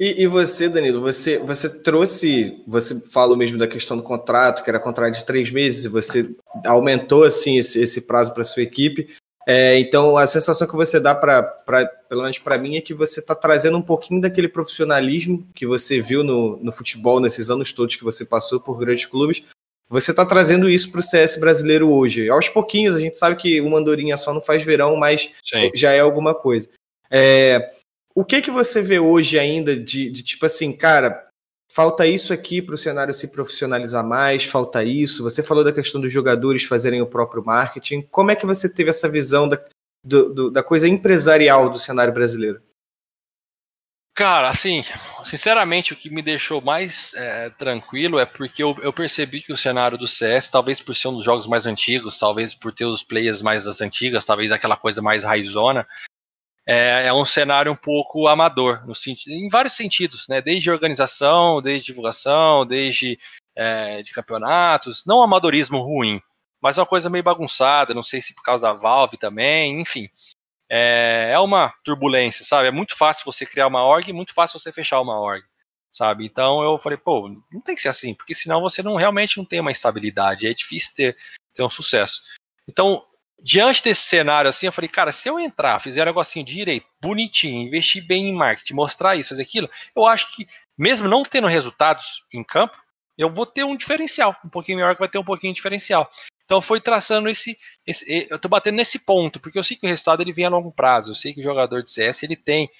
E, 0.00 0.22
e, 0.22 0.26
você, 0.28 0.68
Danilo, 0.68 1.00
você, 1.00 1.38
você 1.38 1.68
trouxe, 1.82 2.62
você 2.68 3.00
falou 3.10 3.36
mesmo 3.36 3.58
da 3.58 3.66
questão 3.66 3.96
do 3.96 4.02
contrato, 4.02 4.62
que 4.62 4.70
era 4.70 4.78
contrato 4.78 5.14
de 5.14 5.24
três 5.24 5.50
meses, 5.50 5.90
você 5.90 6.36
aumentou 6.64 7.24
assim 7.24 7.58
esse, 7.58 7.80
esse 7.80 8.02
prazo 8.02 8.32
para 8.32 8.44
sua 8.44 8.62
equipe. 8.62 9.08
É, 9.44 9.76
então, 9.78 10.16
a 10.16 10.26
sensação 10.26 10.68
que 10.68 10.76
você 10.76 11.00
dá 11.00 11.14
para, 11.14 11.42
pelo 12.08 12.22
menos 12.22 12.38
para 12.38 12.58
mim, 12.58 12.76
é 12.76 12.80
que 12.80 12.94
você 12.94 13.18
está 13.18 13.34
trazendo 13.34 13.76
um 13.76 13.82
pouquinho 13.82 14.20
daquele 14.20 14.46
profissionalismo 14.46 15.48
que 15.52 15.66
você 15.66 16.00
viu 16.00 16.22
no, 16.22 16.58
no 16.62 16.70
futebol 16.70 17.18
nesses 17.18 17.50
anos 17.50 17.72
todos 17.72 17.96
que 17.96 18.04
você 18.04 18.24
passou 18.24 18.60
por 18.60 18.78
grandes 18.78 19.06
clubes, 19.06 19.42
você 19.88 20.10
está 20.10 20.24
trazendo 20.24 20.68
isso 20.68 20.90
para 20.90 21.00
o 21.00 21.02
CS 21.02 21.38
brasileiro 21.38 21.90
hoje. 21.90 22.28
Aos 22.28 22.48
pouquinhos, 22.48 22.94
a 22.94 23.00
gente 23.00 23.16
sabe 23.16 23.36
que 23.36 23.60
uma 23.60 23.78
andorinha 23.78 24.16
só 24.16 24.34
não 24.34 24.40
faz 24.40 24.62
verão, 24.62 24.96
mas 24.96 25.30
Sim. 25.42 25.70
já 25.74 25.92
é 25.92 26.00
alguma 26.00 26.34
coisa. 26.34 26.68
É, 27.10 27.70
o 28.14 28.24
que 28.24 28.42
que 28.42 28.50
você 28.50 28.82
vê 28.82 28.98
hoje 28.98 29.38
ainda 29.38 29.74
de, 29.74 30.10
de 30.10 30.22
tipo 30.22 30.44
assim, 30.44 30.72
cara, 30.72 31.26
falta 31.70 32.06
isso 32.06 32.32
aqui 32.32 32.60
para 32.60 32.74
o 32.74 32.78
cenário 32.78 33.14
se 33.14 33.28
profissionalizar 33.28 34.04
mais, 34.04 34.44
falta 34.44 34.84
isso. 34.84 35.22
Você 35.22 35.42
falou 35.42 35.64
da 35.64 35.72
questão 35.72 36.00
dos 36.00 36.12
jogadores 36.12 36.64
fazerem 36.64 37.00
o 37.00 37.06
próprio 37.06 37.44
marketing. 37.44 38.02
Como 38.10 38.30
é 38.30 38.36
que 38.36 38.44
você 38.44 38.68
teve 38.68 38.90
essa 38.90 39.08
visão 39.08 39.48
da, 39.48 39.58
do, 40.04 40.34
do, 40.34 40.50
da 40.50 40.62
coisa 40.62 40.86
empresarial 40.86 41.70
do 41.70 41.78
cenário 41.78 42.12
brasileiro? 42.12 42.60
Cara, 44.18 44.48
assim, 44.48 44.82
sinceramente, 45.22 45.92
o 45.92 45.96
que 45.96 46.10
me 46.10 46.20
deixou 46.20 46.60
mais 46.60 47.14
é, 47.14 47.50
tranquilo 47.50 48.18
é 48.18 48.26
porque 48.26 48.60
eu, 48.60 48.76
eu, 48.82 48.92
percebi 48.92 49.40
que 49.40 49.52
o 49.52 49.56
cenário 49.56 49.96
do 49.96 50.08
CS, 50.08 50.50
talvez 50.50 50.80
por 50.80 50.92
ser 50.96 51.06
um 51.06 51.14
dos 51.14 51.24
jogos 51.24 51.46
mais 51.46 51.68
antigos, 51.68 52.18
talvez 52.18 52.52
por 52.52 52.72
ter 52.72 52.84
os 52.84 53.04
players 53.04 53.40
mais 53.40 53.62
das 53.62 53.80
antigas, 53.80 54.24
talvez 54.24 54.50
aquela 54.50 54.76
coisa 54.76 55.00
mais 55.00 55.22
raizona, 55.22 55.86
é, 56.66 57.06
é 57.06 57.12
um 57.12 57.24
cenário 57.24 57.70
um 57.70 57.76
pouco 57.76 58.26
amador, 58.26 58.84
no 58.84 58.92
sentido, 58.92 59.34
em 59.34 59.48
vários 59.48 59.74
sentidos, 59.74 60.26
né? 60.26 60.42
Desde 60.42 60.68
organização, 60.68 61.62
desde 61.62 61.86
divulgação, 61.86 62.66
desde 62.66 63.16
é, 63.54 64.02
de 64.02 64.10
campeonatos, 64.10 65.06
não 65.06 65.22
amadorismo 65.22 65.78
ruim, 65.78 66.20
mas 66.60 66.76
uma 66.76 66.86
coisa 66.86 67.08
meio 67.08 67.22
bagunçada, 67.22 67.94
não 67.94 68.02
sei 68.02 68.20
se 68.20 68.34
por 68.34 68.42
causa 68.42 68.66
da 68.66 68.72
Valve 68.72 69.16
também, 69.16 69.80
enfim 69.80 70.10
é, 70.68 71.30
é 71.32 71.38
uma 71.38 71.72
turbulência, 71.82 72.44
sabe? 72.44 72.68
É 72.68 72.70
muito 72.70 72.96
fácil 72.96 73.24
você 73.24 73.46
criar 73.46 73.66
uma 73.66 73.84
org 73.84 74.08
e 74.08 74.12
muito 74.12 74.34
fácil 74.34 74.58
você 74.58 74.70
fechar 74.70 75.00
uma 75.00 75.18
org, 75.18 75.42
sabe? 75.90 76.26
Então 76.26 76.62
eu 76.62 76.78
falei, 76.78 76.98
pô, 76.98 77.28
não 77.52 77.60
tem 77.60 77.74
que 77.74 77.82
ser 77.82 77.88
assim, 77.88 78.14
porque 78.14 78.34
senão 78.34 78.60
você 78.60 78.82
não 78.82 78.96
realmente 78.96 79.38
não 79.38 79.44
tem 79.44 79.60
uma 79.60 79.72
estabilidade, 79.72 80.46
é 80.46 80.52
difícil 80.52 80.92
ter, 80.94 81.16
ter 81.54 81.62
um 81.62 81.70
sucesso. 81.70 82.20
Então, 82.68 83.04
diante 83.42 83.82
desse 83.82 84.02
cenário 84.02 84.48
assim, 84.48 84.66
eu 84.66 84.72
falei, 84.72 84.88
cara, 84.88 85.12
se 85.12 85.28
eu 85.28 85.38
entrar, 85.38 85.80
fizer 85.80 86.02
um 86.02 86.06
negocinho 86.06 86.44
direito, 86.44 86.86
bonitinho, 87.00 87.62
investir 87.62 88.06
bem 88.06 88.28
em 88.28 88.34
marketing, 88.34 88.74
mostrar 88.74 89.16
isso, 89.16 89.30
fazer 89.30 89.42
aquilo, 89.42 89.70
eu 89.96 90.06
acho 90.06 90.34
que, 90.34 90.46
mesmo 90.76 91.08
não 91.08 91.24
tendo 91.24 91.46
resultados 91.46 92.24
em 92.32 92.44
campo, 92.44 92.76
eu 93.16 93.30
vou 93.30 93.46
ter 93.46 93.64
um 93.64 93.76
diferencial, 93.76 94.36
um 94.44 94.48
pouquinho 94.48 94.78
maior 94.78 94.94
que 94.94 95.00
vai 95.00 95.08
ter 95.08 95.18
um 95.18 95.24
pouquinho 95.24 95.52
de 95.52 95.56
diferencial. 95.56 96.08
Então 96.48 96.62
foi 96.62 96.80
traçando 96.80 97.28
esse, 97.28 97.58
esse, 97.86 98.26
eu 98.30 98.38
tô 98.38 98.48
batendo 98.48 98.76
nesse 98.76 98.98
ponto, 99.00 99.38
porque 99.38 99.58
eu 99.58 99.62
sei 99.64 99.76
que 99.76 99.84
o 99.86 99.88
resultado 99.90 100.22
ele 100.22 100.32
vem 100.32 100.46
a 100.46 100.48
longo 100.48 100.72
prazo. 100.72 101.10
Eu 101.10 101.14
sei 101.14 101.34
que 101.34 101.40
o 101.40 101.42
jogador 101.42 101.82
de 101.82 101.90
CS 101.90 102.22
ele 102.22 102.36
tem 102.36 102.70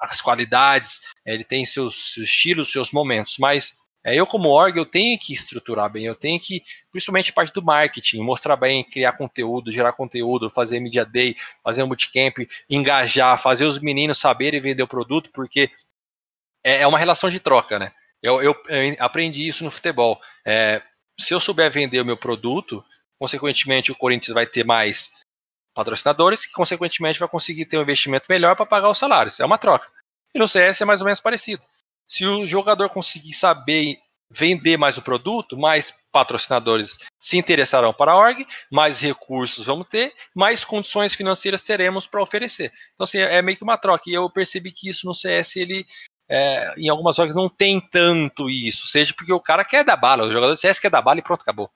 as 0.00 0.20
qualidades, 0.22 1.02
ele 1.24 1.44
tem 1.44 1.64
seus, 1.66 2.14
seus 2.14 2.28
estilos, 2.28 2.72
seus 2.72 2.90
momentos, 2.90 3.36
mas 3.38 3.74
É, 4.06 4.14
eu, 4.14 4.26
como 4.26 4.50
org, 4.50 4.76
eu 4.76 4.84
tenho 4.84 5.18
que 5.18 5.32
estruturar 5.32 5.90
bem, 5.90 6.04
eu 6.04 6.14
tenho 6.14 6.38
que, 6.38 6.62
principalmente 6.92 7.30
a 7.30 7.32
parte 7.32 7.54
do 7.54 7.62
marketing, 7.62 8.20
mostrar 8.20 8.54
bem, 8.54 8.84
criar 8.84 9.12
conteúdo, 9.14 9.72
gerar 9.72 9.94
conteúdo, 9.94 10.50
fazer 10.50 10.78
media 10.78 11.06
day, 11.06 11.34
fazer 11.62 11.82
um 11.82 11.88
bootcamp, 11.88 12.36
engajar, 12.68 13.40
fazer 13.40 13.64
os 13.64 13.78
meninos 13.78 14.18
saberem 14.18 14.60
vender 14.60 14.82
o 14.82 14.86
produto, 14.86 15.30
porque 15.32 15.70
é, 16.62 16.82
é 16.82 16.86
uma 16.86 16.98
relação 16.98 17.30
de 17.30 17.40
troca, 17.40 17.78
né? 17.78 17.92
Eu, 18.22 18.42
eu, 18.42 18.54
eu 18.68 18.96
aprendi 18.98 19.46
isso 19.46 19.64
no 19.64 19.70
futebol. 19.70 20.20
É, 20.44 20.80
se 21.18 21.34
eu 21.34 21.40
souber 21.40 21.70
vender 21.70 22.00
o 22.00 22.04
meu 22.04 22.16
produto, 22.16 22.84
consequentemente 23.24 23.90
o 23.90 23.96
Corinthians 23.96 24.34
vai 24.34 24.46
ter 24.46 24.64
mais 24.64 25.10
patrocinadores, 25.74 26.44
que 26.44 26.52
consequentemente 26.52 27.18
vai 27.18 27.28
conseguir 27.28 27.64
ter 27.64 27.78
um 27.78 27.82
investimento 27.82 28.26
melhor 28.28 28.54
para 28.54 28.66
pagar 28.66 28.90
os 28.90 28.98
salários. 28.98 29.40
É 29.40 29.44
uma 29.46 29.56
troca. 29.56 29.88
E 30.34 30.38
no 30.38 30.46
CS 30.46 30.82
é 30.82 30.84
mais 30.84 31.00
ou 31.00 31.06
menos 31.06 31.20
parecido. 31.20 31.62
Se 32.06 32.26
o 32.26 32.44
jogador 32.44 32.90
conseguir 32.90 33.32
saber 33.32 33.98
vender 34.30 34.76
mais 34.76 34.98
o 34.98 35.02
produto, 35.02 35.56
mais 35.56 35.94
patrocinadores 36.12 36.98
se 37.18 37.38
interessarão 37.38 37.94
para 37.94 38.12
a 38.12 38.16
org, 38.16 38.46
mais 38.70 39.00
recursos 39.00 39.66
vamos 39.66 39.86
ter, 39.88 40.12
mais 40.34 40.64
condições 40.64 41.14
financeiras 41.14 41.62
teremos 41.62 42.06
para 42.06 42.22
oferecer. 42.22 42.72
Então, 42.94 43.04
assim, 43.04 43.18
é 43.18 43.40
meio 43.40 43.56
que 43.56 43.64
uma 43.64 43.78
troca. 43.78 44.04
E 44.06 44.12
eu 44.12 44.28
percebi 44.28 44.70
que 44.70 44.90
isso 44.90 45.06
no 45.06 45.14
CS, 45.14 45.56
ele, 45.56 45.86
é, 46.28 46.74
em 46.76 46.90
algumas 46.90 47.18
orgs, 47.18 47.34
não 47.34 47.48
tem 47.48 47.80
tanto 47.80 48.50
isso. 48.50 48.86
Seja 48.86 49.14
porque 49.14 49.32
o 49.32 49.40
cara 49.40 49.64
quer 49.64 49.82
dar 49.82 49.96
bala, 49.96 50.24
o 50.24 50.32
jogador 50.32 50.54
do 50.54 50.60
CS 50.60 50.78
quer 50.78 50.90
dar 50.90 51.02
bala 51.02 51.20
e 51.20 51.22
pronto, 51.22 51.40
acabou. 51.40 51.70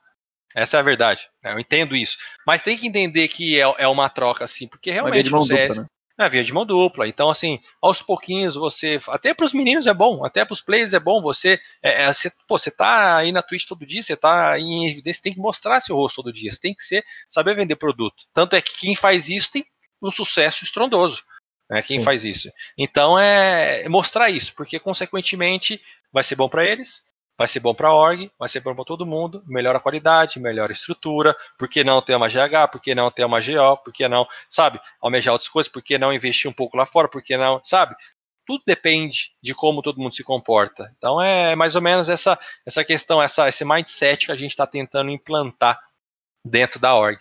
Essa 0.55 0.79
é 0.79 0.81
a 0.81 0.83
verdade. 0.83 1.29
Né? 1.43 1.53
Eu 1.53 1.59
entendo 1.59 1.95
isso. 1.95 2.17
Mas 2.47 2.63
tem 2.63 2.77
que 2.77 2.87
entender 2.87 3.29
que 3.29 3.61
é, 3.61 3.75
é 3.79 3.89
uma 3.89 4.09
troca, 4.09 4.45
assim, 4.45 4.67
porque 4.67 4.91
realmente 4.91 5.35
o 5.35 5.43
CS. 5.43 5.69
Dupla, 5.69 5.83
né? 5.83 5.89
É 6.21 6.29
via 6.29 6.43
de 6.43 6.53
mão 6.53 6.67
dupla. 6.67 7.07
Então, 7.07 7.31
assim, 7.31 7.61
aos 7.81 8.03
pouquinhos 8.03 8.57
você. 8.57 9.01
Até 9.07 9.33
para 9.33 9.47
os 9.47 9.53
meninos 9.53 9.87
é 9.87 9.95
bom, 9.95 10.25
até 10.25 10.45
para 10.45 10.53
os 10.53 10.61
players 10.61 10.93
é 10.93 10.99
bom. 10.99 11.23
Você, 11.23 11.61
é, 11.81 12.03
é, 12.03 12.13
você, 12.13 12.29
pô, 12.49 12.59
você 12.59 12.73
tá 12.73 13.19
aí 13.19 13.31
na 13.31 13.41
Twitch 13.41 13.67
todo 13.67 13.87
dia, 13.87 14.03
você 14.03 14.17
tá 14.17 14.59
em 14.59 14.91
evidência, 14.91 15.23
tem 15.23 15.33
que 15.33 15.39
mostrar 15.39 15.79
seu 15.79 15.95
rosto 15.95 16.17
todo 16.17 16.33
dia. 16.33 16.51
Você 16.51 16.61
tem 16.61 16.75
que 16.75 16.83
ser, 16.83 17.05
saber 17.29 17.55
vender 17.55 17.77
produto. 17.77 18.25
Tanto 18.35 18.57
é 18.57 18.61
que 18.61 18.77
quem 18.79 18.97
faz 18.97 19.29
isso 19.29 19.53
tem 19.53 19.65
um 20.03 20.11
sucesso 20.11 20.65
estrondoso. 20.65 21.23
Né, 21.71 21.83
quem 21.83 22.01
Sim. 22.01 22.05
faz 22.05 22.25
isso. 22.25 22.51
Então 22.77 23.17
é 23.17 23.89
mostrar 23.89 24.29
isso, 24.29 24.55
porque 24.55 24.81
consequentemente 24.81 25.81
vai 26.13 26.25
ser 26.25 26.35
bom 26.35 26.49
para 26.49 26.65
eles, 26.65 27.03
vai 27.39 27.47
ser 27.47 27.61
bom 27.61 27.73
para 27.73 27.89
a 27.89 27.95
org, 27.95 28.31
vai 28.37 28.49
ser 28.49 28.59
bom 28.61 28.75
para 28.75 28.85
todo 28.85 29.07
mundo, 29.07 29.45
melhora 29.47 29.79
a 29.79 29.81
qualidade, 29.81 30.41
melhora 30.41 30.73
a 30.73 30.75
estrutura, 30.75 31.37
por 31.57 31.69
que 31.69 31.85
não 31.85 32.03
ter 32.03 32.17
uma 32.17 32.27
GH, 32.27 32.69
por 32.73 32.81
que 32.81 32.97
não 32.97 33.13
ter 33.13 33.25
uma 33.25 33.41
GO, 33.41 33.77
por 33.85 33.93
que 33.93 34.09
não, 34.09 34.27
sabe, 34.51 34.81
almejar 35.01 35.33
outras 35.33 35.49
coisas, 35.49 35.71
por 35.71 35.81
que 35.81 35.97
não 35.97 36.13
investir 36.13 36.51
um 36.51 36.53
pouco 36.53 36.77
lá 36.77 36.85
fora, 36.85 37.09
por 37.09 37.23
que 37.23 37.37
não, 37.37 37.61
sabe? 37.63 37.95
Tudo 38.45 38.65
depende 38.67 39.37
de 39.41 39.55
como 39.55 39.83
todo 39.83 40.01
mundo 40.01 40.15
se 40.15 40.25
comporta. 40.25 40.93
Então 40.97 41.23
é 41.23 41.55
mais 41.55 41.77
ou 41.77 41.83
menos 41.83 42.09
essa, 42.09 42.37
essa 42.67 42.83
questão, 42.83 43.23
essa, 43.23 43.47
esse 43.47 43.65
mindset 43.65 44.27
que 44.27 44.33
a 44.33 44.37
gente 44.37 44.51
está 44.51 44.67
tentando 44.67 45.11
implantar 45.11 45.79
dentro 46.45 46.81
da 46.81 46.95
org. 46.97 47.21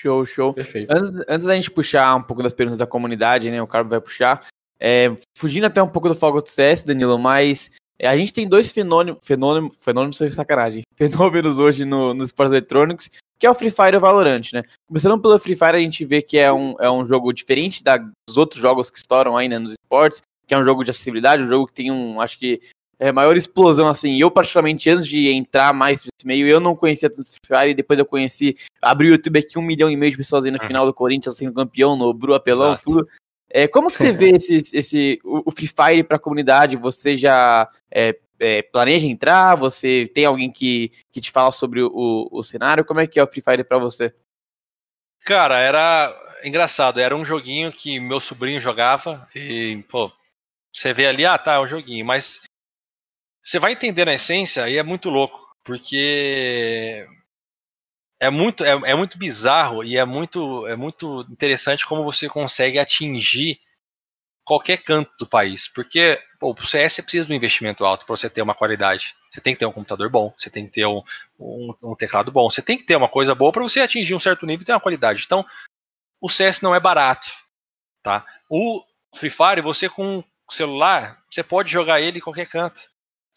Show, 0.00 0.26
show. 0.26 0.54
Perfeito. 0.54 0.90
Antes, 0.92 1.10
antes 1.28 1.46
da 1.46 1.54
gente 1.54 1.70
puxar 1.70 2.16
um 2.16 2.22
pouco 2.22 2.42
das 2.42 2.52
perguntas 2.52 2.78
da 2.78 2.86
comunidade, 2.86 3.50
né? 3.50 3.60
O 3.60 3.66
Carlos 3.66 3.90
vai 3.90 4.00
puxar. 4.00 4.46
É, 4.80 5.08
fugindo 5.36 5.66
até 5.66 5.82
um 5.82 5.88
pouco 5.88 6.08
do 6.08 6.14
foco 6.14 6.40
do 6.40 6.48
CS, 6.48 6.84
Danilo, 6.84 7.18
mas 7.18 7.70
a 8.06 8.16
gente 8.16 8.32
tem 8.32 8.48
dois 8.48 8.70
fenômenos, 8.70 9.18
fenômenos, 9.22 9.76
fenômenos 9.78 10.16
sacanagem, 10.34 10.82
fenômenos 10.96 11.58
hoje 11.58 11.84
no, 11.84 12.14
nos 12.14 12.28
esportes 12.28 12.52
eletrônicos, 12.52 13.10
que 13.38 13.46
é 13.46 13.50
o 13.50 13.54
Free 13.54 13.70
Fire 13.70 13.94
e 13.94 13.96
o 13.96 14.00
Valorant, 14.00 14.52
né? 14.52 14.62
Começando 14.86 15.20
pelo 15.20 15.38
Free 15.38 15.56
Fire, 15.56 15.76
a 15.76 15.78
gente 15.78 16.04
vê 16.04 16.22
que 16.22 16.38
é 16.38 16.52
um, 16.52 16.74
é 16.80 16.90
um 16.90 17.04
jogo 17.06 17.32
diferente 17.32 17.82
da, 17.82 17.96
dos 17.96 18.36
outros 18.36 18.60
jogos 18.60 18.90
que 18.90 18.98
estouram 18.98 19.36
aí 19.36 19.48
né, 19.48 19.58
nos 19.58 19.72
esportes, 19.72 20.20
que 20.46 20.54
é 20.54 20.58
um 20.58 20.64
jogo 20.64 20.84
de 20.84 20.90
acessibilidade, 20.90 21.42
um 21.42 21.48
jogo 21.48 21.66
que 21.66 21.74
tem 21.74 21.90
um, 21.90 22.20
acho 22.20 22.38
que, 22.38 22.60
é, 22.98 23.12
maior 23.12 23.36
explosão, 23.36 23.86
assim. 23.86 24.20
Eu, 24.20 24.30
particularmente, 24.30 24.90
antes 24.90 25.06
de 25.06 25.28
entrar 25.28 25.72
mais 25.72 26.00
nesse 26.00 26.26
meio, 26.26 26.46
eu 26.46 26.58
não 26.58 26.74
conhecia 26.74 27.08
tanto 27.08 27.28
Free 27.28 27.58
Fire, 27.58 27.70
e 27.70 27.74
depois 27.74 27.98
eu 27.98 28.04
conheci, 28.04 28.56
abri 28.82 29.08
o 29.08 29.12
YouTube 29.12 29.38
aqui, 29.38 29.58
um 29.58 29.62
milhão 29.62 29.90
e 29.90 29.96
meio 29.96 30.10
de 30.10 30.18
pessoas 30.18 30.44
aí 30.44 30.50
na 30.50 30.58
uhum. 30.60 30.66
final 30.66 30.86
do 30.86 30.92
Corinthians, 30.92 31.36
sendo 31.36 31.52
campeão, 31.52 31.96
no 31.96 32.12
Bru 32.12 32.34
Apelão, 32.34 32.72
Exato. 32.72 32.84
tudo. 32.84 33.08
É, 33.50 33.66
como 33.66 33.90
que 33.90 33.98
você 33.98 34.12
vê 34.12 34.30
esse, 34.36 34.76
esse, 34.76 35.18
o, 35.24 35.50
Free 35.50 35.68
Fire 35.68 36.04
para 36.04 36.16
a 36.16 36.20
comunidade? 36.20 36.76
Você 36.76 37.16
já 37.16 37.68
é, 37.90 38.18
é, 38.38 38.62
planeja 38.62 39.06
entrar? 39.06 39.56
Você 39.56 40.10
tem 40.14 40.24
alguém 40.24 40.50
que, 40.50 40.90
que 41.10 41.20
te 41.20 41.30
fala 41.30 41.50
sobre 41.50 41.82
o, 41.82 42.28
o 42.30 42.42
cenário? 42.42 42.84
Como 42.84 43.00
é 43.00 43.06
que 43.06 43.18
é 43.18 43.22
o 43.22 43.26
Free 43.26 43.42
Fire 43.42 43.64
para 43.64 43.78
você? 43.78 44.14
Cara, 45.24 45.58
era 45.58 46.14
engraçado. 46.44 47.00
Era 47.00 47.16
um 47.16 47.24
joguinho 47.24 47.72
que 47.72 47.98
meu 47.98 48.20
sobrinho 48.20 48.60
jogava 48.60 49.28
e, 49.34 49.82
pô, 49.88 50.12
você 50.72 50.92
vê 50.92 51.06
ali, 51.06 51.24
ah, 51.24 51.38
tá, 51.38 51.54
é 51.54 51.60
um 51.60 51.66
joguinho, 51.66 52.04
mas 52.04 52.40
você 53.42 53.58
vai 53.58 53.72
entender 53.72 54.08
a 54.08 54.14
essência 54.14 54.68
e 54.68 54.76
é 54.76 54.82
muito 54.82 55.08
louco, 55.08 55.54
porque 55.64 57.06
é 58.20 58.30
muito, 58.30 58.64
é, 58.64 58.70
é, 58.70 58.94
muito 58.94 59.16
bizarro 59.16 59.84
e 59.84 59.96
é 59.96 60.04
muito, 60.04 60.66
é 60.66 60.74
muito 60.74 61.24
interessante 61.30 61.86
como 61.86 62.02
você 62.02 62.28
consegue 62.28 62.78
atingir 62.78 63.60
qualquer 64.44 64.78
canto 64.78 65.10
do 65.18 65.26
país. 65.26 65.68
Porque 65.68 66.20
pô, 66.40 66.52
o 66.52 66.66
CS 66.66 67.00
precisa 67.00 67.26
de 67.26 67.32
um 67.32 67.36
investimento 67.36 67.84
alto 67.84 68.04
para 68.04 68.16
você 68.16 68.28
ter 68.28 68.42
uma 68.42 68.54
qualidade. 68.54 69.14
Você 69.30 69.40
tem 69.40 69.52
que 69.52 69.60
ter 69.60 69.66
um 69.66 69.72
computador 69.72 70.10
bom, 70.10 70.34
você 70.36 70.50
tem 70.50 70.64
que 70.64 70.72
ter 70.72 70.86
um, 70.86 71.02
um, 71.38 71.74
um 71.82 71.94
teclado 71.94 72.32
bom, 72.32 72.50
você 72.50 72.62
tem 72.62 72.76
que 72.76 72.84
ter 72.84 72.96
uma 72.96 73.08
coisa 73.08 73.34
boa 73.34 73.52
para 73.52 73.62
você 73.62 73.80
atingir 73.80 74.14
um 74.14 74.20
certo 74.20 74.46
nível 74.46 74.62
e 74.62 74.66
ter 74.66 74.72
uma 74.72 74.80
qualidade. 74.80 75.22
Então, 75.24 75.46
o 76.20 76.28
CS 76.28 76.60
não 76.60 76.74
é 76.74 76.80
barato. 76.80 77.28
Tá? 78.02 78.26
O 78.48 78.82
Free 79.14 79.30
Fire, 79.30 79.60
você 79.62 79.88
com 79.88 80.24
celular, 80.50 81.22
você 81.30 81.42
pode 81.42 81.70
jogar 81.70 82.00
ele 82.00 82.18
em 82.18 82.22
qualquer 82.22 82.48
canto 82.48 82.88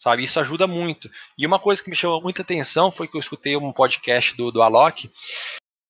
sabe? 0.02 0.24
Isso 0.24 0.40
ajuda 0.40 0.66
muito. 0.66 1.08
E 1.38 1.46
uma 1.46 1.60
coisa 1.60 1.80
que 1.80 1.88
me 1.88 1.94
chamou 1.94 2.20
muita 2.20 2.42
atenção 2.42 2.90
foi 2.90 3.06
que 3.06 3.16
eu 3.16 3.20
escutei 3.20 3.56
um 3.56 3.72
podcast 3.72 4.36
do, 4.36 4.50
do 4.50 4.60
Alok, 4.60 5.08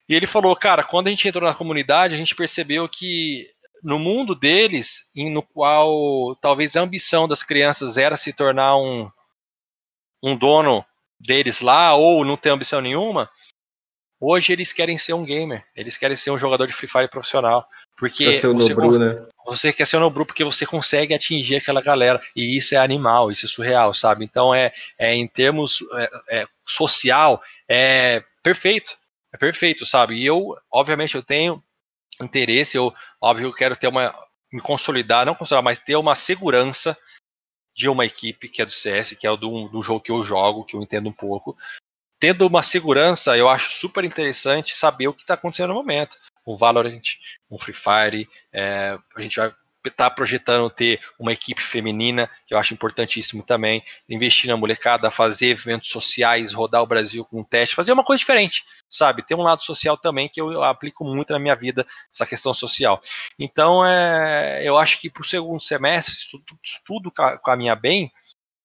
e 0.06 0.14
ele 0.14 0.26
falou, 0.26 0.55
cara, 0.55 0.84
quando 0.84 1.06
a 1.06 1.10
gente 1.10 1.26
entrou 1.26 1.48
na 1.48 1.55
comunidade, 1.55 2.14
a 2.14 2.18
gente 2.18 2.34
percebeu 2.34 2.86
que 2.86 3.48
no 3.82 3.98
mundo 3.98 4.34
deles, 4.34 5.10
no 5.16 5.43
qual 5.43 6.36
talvez 6.43 6.76
a 6.76 6.82
ambição 6.82 7.26
das 7.26 7.43
crianças 7.43 7.97
era 7.97 8.14
se 8.14 8.34
tornar 8.34 8.76
um, 8.76 9.10
um 10.22 10.36
dono 10.36 10.84
deles 11.18 11.62
lá, 11.62 11.94
ou 11.94 12.22
não 12.22 12.36
ter 12.36 12.51
ambição 12.51 12.82
nenhuma, 12.82 13.30
hoje 14.22 14.52
eles 14.52 14.72
querem 14.72 14.96
ser 14.96 15.14
um 15.14 15.24
gamer, 15.24 15.64
eles 15.74 15.96
querem 15.96 16.16
ser 16.16 16.30
um 16.30 16.38
jogador 16.38 16.66
de 16.66 16.72
Free 16.72 16.88
Fire 16.88 17.08
profissional. 17.08 17.68
Porque 17.98 18.26
quer 18.26 18.34
ser 18.34 18.46
o 18.46 18.54
você, 18.54 18.74
Nobru, 18.74 18.98
né? 18.98 19.26
você 19.44 19.72
quer 19.72 19.86
ser 19.86 19.96
o 19.96 20.00
Nobru 20.00 20.24
porque 20.24 20.44
você 20.44 20.64
consegue 20.64 21.12
atingir 21.12 21.56
aquela 21.56 21.80
galera. 21.80 22.20
E 22.34 22.56
isso 22.56 22.74
é 22.74 22.78
animal, 22.78 23.30
isso 23.30 23.46
é 23.46 23.48
surreal, 23.48 23.92
sabe? 23.92 24.24
Então 24.24 24.54
é, 24.54 24.72
é 24.96 25.14
em 25.14 25.26
termos 25.26 25.78
é, 25.94 26.10
é, 26.30 26.46
social, 26.64 27.42
é 27.68 28.22
perfeito. 28.42 28.96
É 29.32 29.36
perfeito, 29.36 29.84
sabe? 29.84 30.14
E 30.14 30.26
eu, 30.26 30.54
obviamente, 30.70 31.14
eu 31.14 31.22
tenho 31.22 31.62
interesse, 32.20 32.76
eu, 32.76 32.94
óbvio, 33.20 33.48
eu 33.48 33.52
quero 33.52 33.74
ter 33.74 33.88
uma. 33.88 34.14
me 34.52 34.60
consolidar, 34.60 35.26
não 35.26 35.34
consolidar, 35.34 35.64
mas 35.64 35.78
ter 35.78 35.96
uma 35.96 36.14
segurança 36.14 36.96
de 37.74 37.88
uma 37.88 38.04
equipe 38.04 38.48
que 38.48 38.60
é 38.60 38.66
do 38.66 38.70
CS, 38.70 39.12
que 39.12 39.26
é 39.26 39.36
do, 39.36 39.68
do 39.68 39.82
jogo 39.82 40.00
que 40.00 40.12
eu 40.12 40.22
jogo, 40.24 40.64
que 40.64 40.76
eu 40.76 40.82
entendo 40.82 41.08
um 41.08 41.12
pouco. 41.12 41.56
Tendo 42.22 42.46
uma 42.46 42.62
segurança, 42.62 43.36
eu 43.36 43.48
acho 43.48 43.72
super 43.72 44.04
interessante 44.04 44.76
saber 44.76 45.08
o 45.08 45.12
que 45.12 45.22
está 45.22 45.34
acontecendo 45.34 45.70
no 45.70 45.74
momento 45.74 46.16
um 46.46 46.56
Valorant, 46.56 47.02
um 47.50 47.58
Free 47.58 47.74
Fire. 47.74 48.28
É, 48.52 48.96
a 49.16 49.20
gente 49.20 49.40
vai 49.40 49.48
estar 49.84 50.08
tá 50.08 50.10
projetando 50.10 50.70
ter 50.70 51.00
uma 51.18 51.32
equipe 51.32 51.60
feminina, 51.60 52.30
que 52.46 52.54
eu 52.54 52.58
acho 52.58 52.72
importantíssimo 52.74 53.42
também, 53.42 53.82
investir 54.08 54.48
na 54.48 54.56
molecada, 54.56 55.10
fazer 55.10 55.48
eventos 55.48 55.90
sociais, 55.90 56.52
rodar 56.52 56.80
o 56.80 56.86
Brasil 56.86 57.24
com 57.24 57.40
um 57.40 57.44
teste, 57.44 57.74
fazer 57.74 57.90
uma 57.90 58.04
coisa 58.04 58.20
diferente, 58.20 58.62
sabe? 58.88 59.26
Tem 59.26 59.36
um 59.36 59.42
lado 59.42 59.64
social 59.64 59.96
também 59.96 60.28
que 60.28 60.40
eu, 60.40 60.62
aplico 60.62 61.04
muito 61.04 61.32
na 61.32 61.40
minha 61.40 61.56
vida, 61.56 61.84
essa 62.14 62.24
questão 62.24 62.54
social. 62.54 63.00
Então, 63.36 63.84
é, 63.84 64.62
eu 64.64 64.78
acho 64.78 65.00
que 65.00 65.10
para 65.10 65.22
o 65.22 65.26
segundo 65.26 65.60
semestre, 65.60 66.14
se 66.14 66.30
tudo, 66.30 66.44
tudo 66.86 67.12
caminhar 67.42 67.80
bem, 67.80 68.12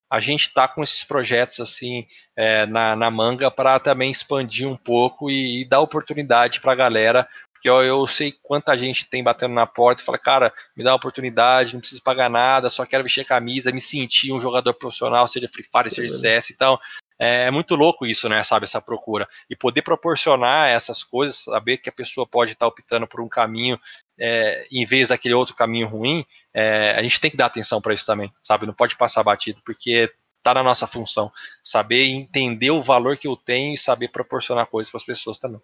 a 0.09 0.19
gente 0.19 0.47
está 0.47 0.67
com 0.67 0.81
esses 0.81 1.03
projetos 1.03 1.59
assim 1.59 2.05
é, 2.35 2.65
na, 2.65 2.95
na, 2.95 3.11
manga 3.11 3.51
para 3.51 3.79
também 3.79 4.09
expandir 4.09 4.67
um 4.67 4.77
pouco 4.77 5.29
e, 5.29 5.61
e 5.61 5.65
dar 5.65 5.81
oportunidade 5.81 6.61
para 6.61 6.71
a 6.71 6.75
galera 6.75 7.27
porque 7.57 7.69
eu, 7.69 7.81
eu 7.81 8.05
sei 8.05 8.33
quanta 8.43 8.77
gente 8.77 9.09
tem 9.09 9.23
batendo 9.23 9.55
na 9.55 9.65
porta 9.65 10.01
e 10.01 10.05
fala, 10.05 10.19
cara, 10.19 10.53
me 10.75 10.83
dá 10.83 10.91
uma 10.91 10.97
oportunidade, 10.97 11.73
não 11.73 11.79
preciso 11.79 12.03
pagar 12.03 12.29
nada, 12.29 12.69
só 12.69 12.85
quero 12.85 13.03
vestir 13.03 13.21
a 13.21 13.25
camisa, 13.25 13.71
me 13.71 13.81
sentir 13.81 14.31
um 14.31 14.39
jogador 14.39 14.73
profissional, 14.75 15.27
seja 15.27 15.49
Free 15.49 15.63
Fire, 15.63 15.89
seja 15.89 16.13
CS, 16.13 16.51
então 16.51 16.79
é, 17.19 17.45
é 17.45 17.51
muito 17.51 17.75
louco 17.75 18.05
isso, 18.05 18.29
né, 18.29 18.43
sabe, 18.43 18.65
essa 18.65 18.81
procura. 18.81 19.27
E 19.49 19.55
poder 19.55 19.81
proporcionar 19.81 20.69
essas 20.69 21.03
coisas, 21.03 21.43
saber 21.43 21.77
que 21.77 21.89
a 21.89 21.93
pessoa 21.93 22.27
pode 22.27 22.53
estar 22.53 22.67
optando 22.67 23.07
por 23.07 23.21
um 23.21 23.27
caminho 23.27 23.79
é, 24.19 24.67
em 24.71 24.85
vez 24.85 25.09
daquele 25.09 25.33
outro 25.33 25.55
caminho 25.55 25.87
ruim, 25.87 26.25
é, 26.53 26.91
a 26.91 27.01
gente 27.01 27.19
tem 27.19 27.31
que 27.31 27.37
dar 27.37 27.47
atenção 27.47 27.81
para 27.81 27.93
isso 27.93 28.05
também, 28.05 28.31
sabe, 28.41 28.65
não 28.65 28.73
pode 28.73 28.95
passar 28.95 29.23
batido, 29.23 29.61
porque 29.65 30.11
tá 30.41 30.53
na 30.53 30.63
nossa 30.63 30.87
função, 30.87 31.31
saber 31.61 32.05
entender 32.05 32.71
o 32.71 32.81
valor 32.81 33.17
que 33.17 33.27
eu 33.27 33.35
tenho 33.35 33.73
e 33.73 33.77
saber 33.77 34.09
proporcionar 34.09 34.65
coisas 34.67 34.89
para 34.89 34.97
as 34.97 35.05
pessoas 35.05 35.37
também. 35.37 35.61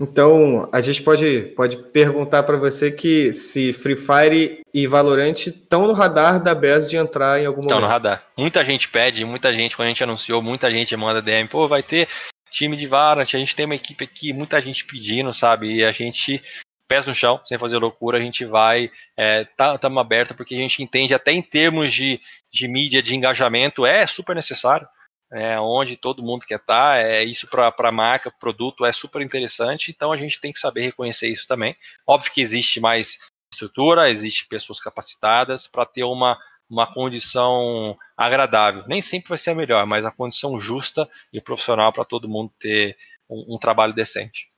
Então, 0.00 0.66
a 0.72 0.80
gente 0.80 1.02
pode, 1.02 1.52
pode 1.54 1.76
perguntar 1.76 2.42
para 2.44 2.56
você 2.56 2.90
que 2.90 3.34
se 3.34 3.70
Free 3.74 3.94
Fire 3.94 4.60
e 4.72 4.86
Valorant 4.86 5.46
estão 5.46 5.86
no 5.86 5.92
radar 5.92 6.42
da 6.42 6.54
Bears 6.54 6.88
de 6.88 6.96
entrar 6.96 7.38
em 7.38 7.44
algum 7.44 7.60
Estão 7.60 7.80
no 7.80 7.86
momento. 7.86 8.02
radar. 8.02 8.24
Muita 8.34 8.64
gente 8.64 8.88
pede, 8.88 9.26
muita 9.26 9.52
gente, 9.52 9.76
quando 9.76 9.86
a 9.86 9.90
gente 9.90 10.02
anunciou, 10.02 10.40
muita 10.40 10.70
gente 10.70 10.96
manda 10.96 11.20
DM, 11.20 11.46
pô, 11.46 11.68
vai 11.68 11.82
ter 11.82 12.08
time 12.50 12.78
de 12.78 12.86
Valorant, 12.86 13.28
a 13.34 13.38
gente 13.38 13.54
tem 13.54 13.66
uma 13.66 13.74
equipe 13.74 14.02
aqui, 14.02 14.32
muita 14.32 14.58
gente 14.58 14.86
pedindo, 14.86 15.34
sabe? 15.34 15.70
E 15.70 15.84
a 15.84 15.92
gente, 15.92 16.42
pés 16.88 17.06
no 17.06 17.14
chão, 17.14 17.38
sem 17.44 17.58
fazer 17.58 17.76
loucura, 17.76 18.16
a 18.16 18.22
gente 18.22 18.46
vai, 18.46 18.90
é, 19.18 19.44
tá, 19.54 19.74
estamos 19.74 19.98
aberto, 19.98 20.34
porque 20.34 20.54
a 20.54 20.58
gente 20.58 20.82
entende, 20.82 21.12
até 21.12 21.30
em 21.30 21.42
termos 21.42 21.92
de, 21.92 22.18
de 22.50 22.66
mídia, 22.66 23.02
de 23.02 23.14
engajamento, 23.14 23.84
é 23.84 24.06
super 24.06 24.34
necessário 24.34 24.88
é, 25.32 25.58
onde 25.60 25.96
todo 25.96 26.22
mundo 26.22 26.44
quer 26.44 26.56
estar, 26.56 26.98
é 26.98 27.22
isso 27.22 27.46
para 27.48 27.72
a 27.78 27.92
marca, 27.92 28.30
produto 28.30 28.84
é 28.84 28.92
super 28.92 29.22
interessante, 29.22 29.90
então 29.90 30.12
a 30.12 30.16
gente 30.16 30.40
tem 30.40 30.52
que 30.52 30.58
saber 30.58 30.82
reconhecer 30.82 31.28
isso 31.28 31.46
também. 31.46 31.76
Óbvio 32.06 32.32
que 32.32 32.40
existe 32.40 32.80
mais 32.80 33.30
estrutura, 33.52 34.10
existe 34.10 34.46
pessoas 34.48 34.80
capacitadas 34.80 35.66
para 35.66 35.84
ter 35.84 36.04
uma, 36.04 36.38
uma 36.68 36.92
condição 36.92 37.96
agradável. 38.16 38.84
Nem 38.86 39.00
sempre 39.00 39.28
vai 39.28 39.38
ser 39.38 39.50
a 39.50 39.54
melhor, 39.54 39.84
mas 39.86 40.04
a 40.04 40.10
condição 40.10 40.58
justa 40.58 41.08
e 41.32 41.40
profissional 41.40 41.92
para 41.92 42.04
todo 42.04 42.28
mundo 42.28 42.52
ter 42.58 42.96
um, 43.28 43.54
um, 43.54 43.58
trabalho 43.58 43.92
decente. 43.92 44.50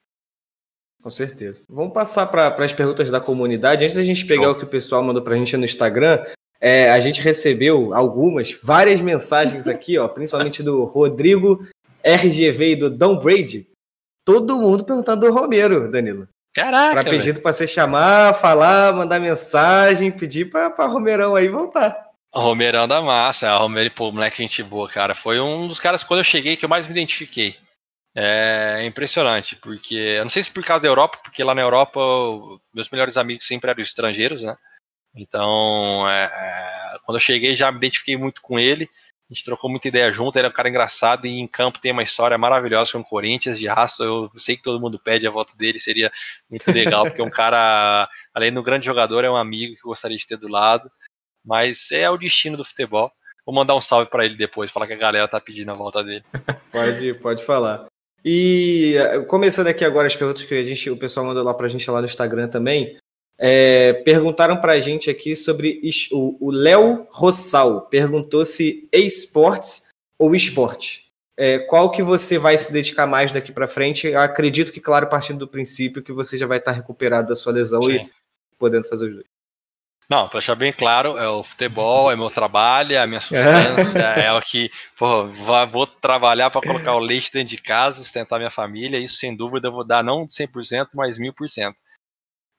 Com 1.02 1.10
certeza. 1.10 1.64
Vamos 1.68 1.92
passar 1.92 2.26
para 2.26 2.64
as 2.64 2.72
perguntas 2.72 3.10
da 3.10 3.20
comunidade. 3.20 3.82
Antes 3.82 3.96
da 3.96 4.04
gente 4.04 4.24
pegar 4.24 4.44
Show. 4.44 4.52
o 4.52 4.58
que 4.58 4.64
o 4.64 4.68
pessoal 4.68 5.02
mandou 5.02 5.22
para 5.22 5.34
a 5.34 5.38
gente 5.38 5.56
no 5.56 5.64
Instagram, 5.64 6.24
é, 6.62 6.92
a 6.92 7.00
gente 7.00 7.20
recebeu 7.20 7.92
algumas, 7.92 8.56
várias 8.62 9.00
mensagens 9.00 9.66
aqui, 9.66 9.98
ó, 9.98 10.06
principalmente 10.06 10.62
do 10.62 10.84
Rodrigo 10.84 11.66
RGV 12.04 12.70
e 12.70 12.76
do 12.76 12.88
Dom 12.88 13.18
Brady. 13.18 13.66
Todo 14.24 14.56
mundo 14.56 14.84
perguntando 14.84 15.26
do 15.26 15.32
Romero, 15.32 15.90
Danilo. 15.90 16.28
Caraca! 16.54 17.02
Pra 17.02 17.10
pedindo 17.10 17.40
para 17.40 17.52
você 17.52 17.66
chamar, 17.66 18.34
falar, 18.34 18.92
mandar 18.92 19.18
mensagem, 19.18 20.12
pedir 20.12 20.50
para 20.50 20.86
Romerão 20.86 21.34
aí 21.34 21.48
voltar. 21.48 22.10
O 22.32 22.40
Romerão 22.40 22.86
da 22.86 23.02
massa, 23.02 23.50
a 23.50 23.56
Romero, 23.56 23.90
pô, 23.90 24.12
moleque, 24.12 24.36
gente 24.36 24.62
boa, 24.62 24.88
cara. 24.88 25.16
Foi 25.16 25.40
um 25.40 25.66
dos 25.66 25.80
caras, 25.80 26.04
quando 26.04 26.20
eu 26.20 26.24
cheguei, 26.24 26.56
que 26.56 26.64
eu 26.64 26.68
mais 26.68 26.86
me 26.86 26.92
identifiquei. 26.92 27.56
É 28.14 28.84
impressionante, 28.86 29.56
porque, 29.56 29.94
eu 29.94 30.22
não 30.22 30.30
sei 30.30 30.44
se 30.44 30.50
por 30.50 30.62
causa 30.62 30.82
da 30.82 30.88
Europa, 30.88 31.18
porque 31.24 31.42
lá 31.42 31.54
na 31.54 31.62
Europa, 31.62 31.98
meus 32.72 32.88
melhores 32.90 33.16
amigos 33.16 33.46
sempre 33.46 33.68
eram 33.68 33.80
estrangeiros, 33.80 34.44
né? 34.44 34.54
Então, 35.14 36.08
é, 36.08 36.24
é, 36.24 36.98
quando 37.04 37.16
eu 37.16 37.20
cheguei, 37.20 37.54
já 37.54 37.70
me 37.70 37.78
identifiquei 37.78 38.16
muito 38.16 38.40
com 38.40 38.58
ele. 38.58 38.88
A 39.30 39.34
gente 39.34 39.44
trocou 39.44 39.70
muita 39.70 39.88
ideia 39.88 40.12
junto. 40.12 40.36
Ele 40.36 40.46
é 40.46 40.50
um 40.50 40.52
cara 40.52 40.68
engraçado 40.68 41.26
e 41.26 41.38
em 41.38 41.46
campo 41.46 41.80
tem 41.80 41.92
uma 41.92 42.02
história 42.02 42.36
maravilhosa 42.36 42.92
com 42.92 43.00
o 43.00 43.04
Corinthians 43.04 43.58
de 43.58 43.66
raça. 43.66 44.02
Eu 44.02 44.30
sei 44.36 44.56
que 44.56 44.62
todo 44.62 44.80
mundo 44.80 44.98
pede 44.98 45.26
a 45.26 45.30
volta 45.30 45.56
dele, 45.56 45.78
seria 45.78 46.10
muito 46.50 46.70
legal, 46.70 47.04
porque 47.04 47.20
é 47.20 47.24
um 47.24 47.30
cara, 47.30 48.08
além 48.34 48.52
do 48.52 48.62
grande 48.62 48.86
jogador, 48.86 49.24
é 49.24 49.30
um 49.30 49.36
amigo 49.36 49.74
que 49.74 49.82
gostaria 49.82 50.16
de 50.16 50.26
ter 50.26 50.36
do 50.36 50.48
lado. 50.48 50.90
Mas 51.44 51.90
é 51.90 52.08
o 52.10 52.18
destino 52.18 52.56
do 52.56 52.64
futebol. 52.64 53.10
Vou 53.44 53.54
mandar 53.54 53.74
um 53.74 53.80
salve 53.80 54.10
para 54.10 54.24
ele 54.24 54.36
depois, 54.36 54.70
falar 54.70 54.86
que 54.86 54.92
a 54.92 54.98
galera 54.98 55.26
tá 55.26 55.40
pedindo 55.40 55.70
a 55.70 55.74
volta 55.74 56.04
dele. 56.04 56.24
Pode, 56.70 57.14
pode 57.18 57.44
falar. 57.44 57.86
E 58.24 58.94
começando 59.28 59.66
aqui 59.66 59.84
agora 59.84 60.06
as 60.06 60.16
perguntas 60.16 60.44
que 60.44 60.54
a 60.54 60.62
gente, 60.62 60.88
o 60.88 60.96
pessoal 60.96 61.26
mandou 61.26 61.42
lá 61.42 61.52
pra 61.52 61.68
gente 61.68 61.90
lá 61.90 62.00
no 62.00 62.06
Instagram 62.06 62.48
também. 62.48 62.96
É, 63.44 63.94
perguntaram 64.04 64.56
para 64.56 64.74
a 64.74 64.80
gente 64.80 65.10
aqui 65.10 65.34
sobre 65.34 65.80
o 66.12 66.50
Léo 66.52 67.08
Rossal. 67.10 67.88
Perguntou 67.88 68.44
se 68.44 68.88
esportes 68.92 69.88
ou 70.16 70.36
esporte. 70.36 71.06
É, 71.36 71.58
qual 71.58 71.90
que 71.90 72.04
você 72.04 72.38
vai 72.38 72.56
se 72.56 72.72
dedicar 72.72 73.04
mais 73.04 73.32
daqui 73.32 73.50
para 73.50 73.66
frente? 73.66 74.06
Eu 74.06 74.20
acredito 74.20 74.70
que, 74.70 74.80
claro, 74.80 75.08
partindo 75.08 75.40
do 75.40 75.48
princípio 75.48 76.02
que 76.02 76.12
você 76.12 76.38
já 76.38 76.46
vai 76.46 76.58
estar 76.58 76.70
recuperado 76.70 77.26
da 77.26 77.34
sua 77.34 77.52
lesão 77.52 77.82
Sim. 77.82 77.94
e 77.94 78.10
podendo 78.56 78.86
fazer 78.86 79.08
os 79.08 79.14
dois. 79.14 79.26
Não, 80.08 80.28
para 80.28 80.38
deixar 80.38 80.54
bem 80.54 80.72
claro, 80.72 81.18
é 81.18 81.28
o 81.28 81.42
futebol, 81.42 82.12
é 82.12 82.14
meu 82.16 82.30
trabalho, 82.30 82.94
é 82.94 82.98
a 82.98 83.06
minha 83.08 83.18
substância, 83.20 83.98
é 83.98 84.32
o 84.32 84.40
que 84.40 84.70
pô, 84.96 85.26
vou 85.26 85.86
trabalhar 85.86 86.50
para 86.50 86.60
colocar 86.60 86.94
o 86.94 87.00
leite 87.00 87.32
dentro 87.32 87.56
de 87.56 87.62
casa, 87.62 87.98
sustentar 88.02 88.38
minha 88.38 88.50
família. 88.50 88.98
Isso, 88.98 89.16
sem 89.16 89.34
dúvida, 89.34 89.66
eu 89.66 89.72
vou 89.72 89.84
dar 89.84 90.04
não 90.04 90.26
100%, 90.26 90.90
mas 90.94 91.18
1000%. 91.18 91.74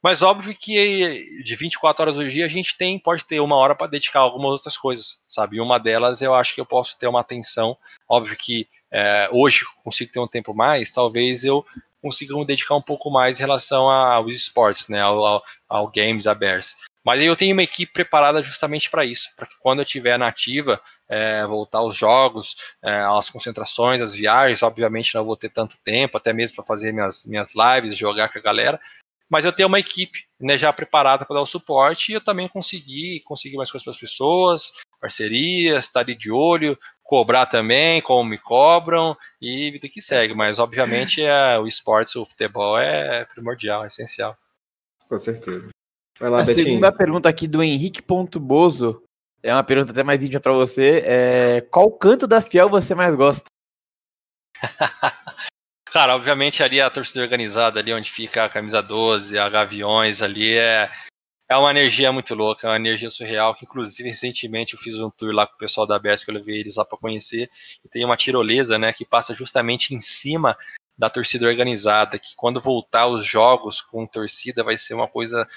Mas 0.04 0.22
óbvio 0.22 0.54
que 0.54 1.42
de 1.42 1.56
24 1.56 2.04
horas 2.04 2.16
do 2.16 2.30
dia 2.30 2.44
a 2.44 2.50
gente 2.50 2.78
tem, 2.78 3.00
pode 3.00 3.24
ter 3.24 3.40
uma 3.40 3.56
hora 3.56 3.74
para 3.74 3.88
dedicar 3.88 4.20
algumas 4.20 4.52
outras 4.52 4.76
coisas, 4.76 5.24
sabe? 5.26 5.56
E 5.56 5.62
uma 5.62 5.80
delas 5.80 6.22
eu 6.22 6.36
acho 6.36 6.54
que 6.54 6.60
eu 6.60 6.66
posso 6.66 6.98
ter 6.98 7.08
uma 7.08 7.22
atenção. 7.22 7.78
Óbvio 8.10 8.36
que 8.36 8.68
é, 8.92 9.30
hoje 9.32 9.62
consigo 9.82 10.12
ter 10.12 10.20
um 10.20 10.28
tempo 10.28 10.54
mais, 10.54 10.92
talvez 10.92 11.46
eu 11.46 11.66
consiga 12.02 12.36
me 12.36 12.46
dedicar 12.46 12.76
um 12.76 12.82
pouco 12.82 13.10
mais 13.10 13.40
em 13.40 13.44
relação 13.44 13.90
aos 13.90 14.36
esportes, 14.36 14.90
né? 14.90 15.02
Ao, 15.02 15.26
ao, 15.26 15.44
ao 15.70 15.88
games, 15.88 16.28
a 16.28 16.36
Bears. 16.36 16.76
Mas 17.06 17.22
eu 17.22 17.36
tenho 17.36 17.54
uma 17.54 17.64
equipe 17.64 17.92
preparada 17.92 18.42
justamente 18.42 18.90
para 18.90 19.04
isso, 19.04 19.30
para 19.36 19.46
que 19.46 19.56
quando 19.60 19.80
eu 19.80 19.84
estiver 19.84 20.18
nativa, 20.18 20.82
é, 21.10 21.46
voltar 21.46 21.80
aos 21.80 21.96
jogos, 21.96 22.56
é, 22.82 23.04
às 23.04 23.30
concentrações, 23.30 24.02
às 24.02 24.16
viagens, 24.16 24.64
obviamente 24.64 25.14
não 25.16 25.26
vou 25.26 25.36
ter 25.36 25.50
tanto 25.50 25.78
tempo, 25.84 26.18
até 26.18 26.32
mesmo 26.32 26.56
para 26.56 26.66
fazer 26.66 26.94
minhas, 26.94 27.26
minhas 27.26 27.54
lives, 27.56 27.98
jogar 27.98 28.32
com 28.32 28.40
a 28.40 28.42
galera, 28.42 28.80
mas 29.34 29.46
eu 29.46 29.52
tenho 29.52 29.68
uma 29.68 29.80
equipe 29.80 30.20
né, 30.40 30.56
já 30.60 30.72
preparada 30.72 31.26
para 31.26 31.38
dar 31.38 31.42
o 31.42 31.46
suporte 31.48 32.12
e 32.12 32.14
eu 32.14 32.22
também 32.22 32.48
consegui 32.48 33.20
conseguir 33.22 33.58
mais 33.58 33.72
coisas 33.72 33.84
para 33.84 33.92
as 33.92 34.00
pessoas, 34.00 34.74
parcerias, 35.02 35.86
estar 35.86 36.06
tá 36.06 36.14
de 36.14 36.32
olho, 36.32 36.78
cobrar 37.02 37.48
também, 37.48 38.00
como 38.04 38.30
me 38.30 38.38
cobram 38.38 39.18
e 39.42 39.72
vida 39.72 39.90
que 39.90 40.04
segue. 40.04 40.36
Mas 40.36 40.60
obviamente 40.60 41.24
é, 41.24 41.58
o 41.58 41.66
esporte, 41.66 42.16
o 42.16 42.24
futebol 42.24 42.78
é 42.78 43.26
primordial, 43.26 43.84
é 43.84 43.88
essencial. 43.88 44.38
Com 45.10 45.18
certeza. 45.18 45.70
Vai 46.20 46.30
lá, 46.30 46.42
a 46.42 46.46
Betinho. 46.46 46.66
segunda 46.68 46.92
pergunta 46.92 47.28
aqui 47.28 47.48
do 47.48 47.64
Henrique 47.64 48.04
Bozo 48.40 49.02
é 49.42 49.52
uma 49.52 49.64
pergunta 49.64 49.92
até 49.92 50.04
mais 50.04 50.22
íntima 50.22 50.42
para 50.42 50.54
você. 50.54 51.02
É, 51.08 51.62
qual 51.62 51.92
canto 51.92 52.28
da 52.28 52.40
Fiel 52.40 52.70
você 52.70 52.94
mais 52.94 53.16
gosta? 53.16 53.46
Cara, 55.94 56.16
obviamente 56.16 56.64
ali 56.64 56.82
a 56.82 56.90
torcida 56.90 57.22
organizada, 57.22 57.80
ali 57.80 57.94
onde 57.94 58.10
fica 58.10 58.44
a 58.44 58.50
camisa 58.50 58.82
12, 58.82 59.38
a 59.38 59.48
Gaviões, 59.48 60.24
ali 60.24 60.58
é, 60.58 60.90
é 61.48 61.56
uma 61.56 61.70
energia 61.70 62.12
muito 62.12 62.34
louca, 62.34 62.66
é 62.66 62.72
uma 62.72 62.78
energia 62.78 63.12
surreal, 63.12 63.54
que 63.54 63.64
inclusive 63.64 64.10
recentemente 64.10 64.74
eu 64.74 64.80
fiz 64.80 65.00
um 65.00 65.12
tour 65.12 65.32
lá 65.32 65.46
com 65.46 65.54
o 65.54 65.58
pessoal 65.60 65.86
da 65.86 66.00
que 66.00 66.32
eu 66.32 66.34
levei 66.34 66.62
eles 66.62 66.78
lá 66.78 66.84
para 66.84 66.98
conhecer, 66.98 67.48
e 67.86 67.90
tem 67.90 68.04
uma 68.04 68.18
tirolesa, 68.18 68.76
né, 68.80 68.92
que 68.92 69.06
passa 69.06 69.36
justamente 69.36 69.94
em 69.94 70.02
cima 70.02 70.58
da 70.98 71.12
torcida 71.12 71.46
organizada, 71.46 72.18
que 72.18 72.36
quando 72.36 72.60
voltar 72.60 73.06
os 73.06 73.24
jogos 73.24 73.80
com 73.80 74.08
torcida 74.08 74.64
vai 74.64 74.76
ser 74.76 74.96
uma 74.96 75.08
coisa 75.08 75.48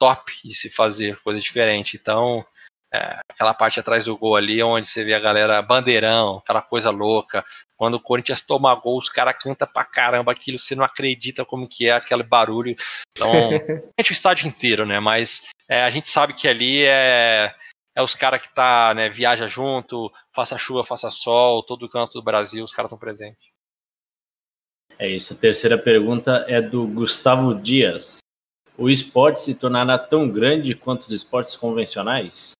top 0.00 0.32
de 0.44 0.52
se 0.52 0.68
fazer, 0.68 1.16
coisa 1.20 1.40
diferente. 1.40 1.96
Então, 1.96 2.44
é, 2.96 3.20
aquela 3.28 3.52
parte 3.52 3.78
atrás 3.78 4.06
do 4.06 4.16
gol 4.16 4.36
ali, 4.36 4.62
onde 4.62 4.86
você 4.86 5.04
vê 5.04 5.14
a 5.14 5.20
galera 5.20 5.60
bandeirão, 5.60 6.38
aquela 6.38 6.62
coisa 6.62 6.90
louca. 6.90 7.44
Quando 7.76 7.94
o 7.94 8.00
Corinthians 8.00 8.40
toma 8.40 8.74
gol, 8.74 8.98
os 8.98 9.10
caras 9.10 9.36
cantam 9.38 9.68
pra 9.68 9.84
caramba 9.84 10.32
aquilo, 10.32 10.58
você 10.58 10.74
não 10.74 10.84
acredita 10.84 11.44
como 11.44 11.68
que 11.68 11.88
é 11.88 11.92
aquele 11.92 12.22
barulho. 12.22 12.74
Então, 13.12 13.30
a 13.98 14.02
gente 14.02 14.10
o 14.10 14.14
estádio 14.14 14.48
inteiro, 14.48 14.86
né? 14.86 14.98
Mas 14.98 15.48
é, 15.68 15.82
a 15.82 15.90
gente 15.90 16.08
sabe 16.08 16.32
que 16.32 16.48
ali 16.48 16.84
é, 16.84 17.54
é 17.94 18.02
os 18.02 18.14
caras 18.14 18.40
que 18.40 18.54
tá, 18.54 18.94
né, 18.94 19.10
viaja 19.10 19.46
junto, 19.46 20.10
faça 20.32 20.56
chuva, 20.56 20.82
faça 20.82 21.10
sol, 21.10 21.62
todo 21.62 21.88
canto 21.88 22.14
do 22.14 22.24
Brasil, 22.24 22.64
os 22.64 22.72
caras 22.72 22.88
estão 22.88 22.98
presentes. 22.98 23.48
É 24.98 25.06
isso. 25.08 25.34
A 25.34 25.36
terceira 25.36 25.76
pergunta 25.76 26.46
é 26.48 26.62
do 26.62 26.86
Gustavo 26.86 27.54
Dias. 27.54 28.20
O 28.78 28.88
esporte 28.88 29.40
se 29.40 29.54
tornará 29.54 29.98
tão 29.98 30.28
grande 30.28 30.74
quanto 30.74 31.02
os 31.02 31.12
esportes 31.12 31.56
convencionais? 31.56 32.52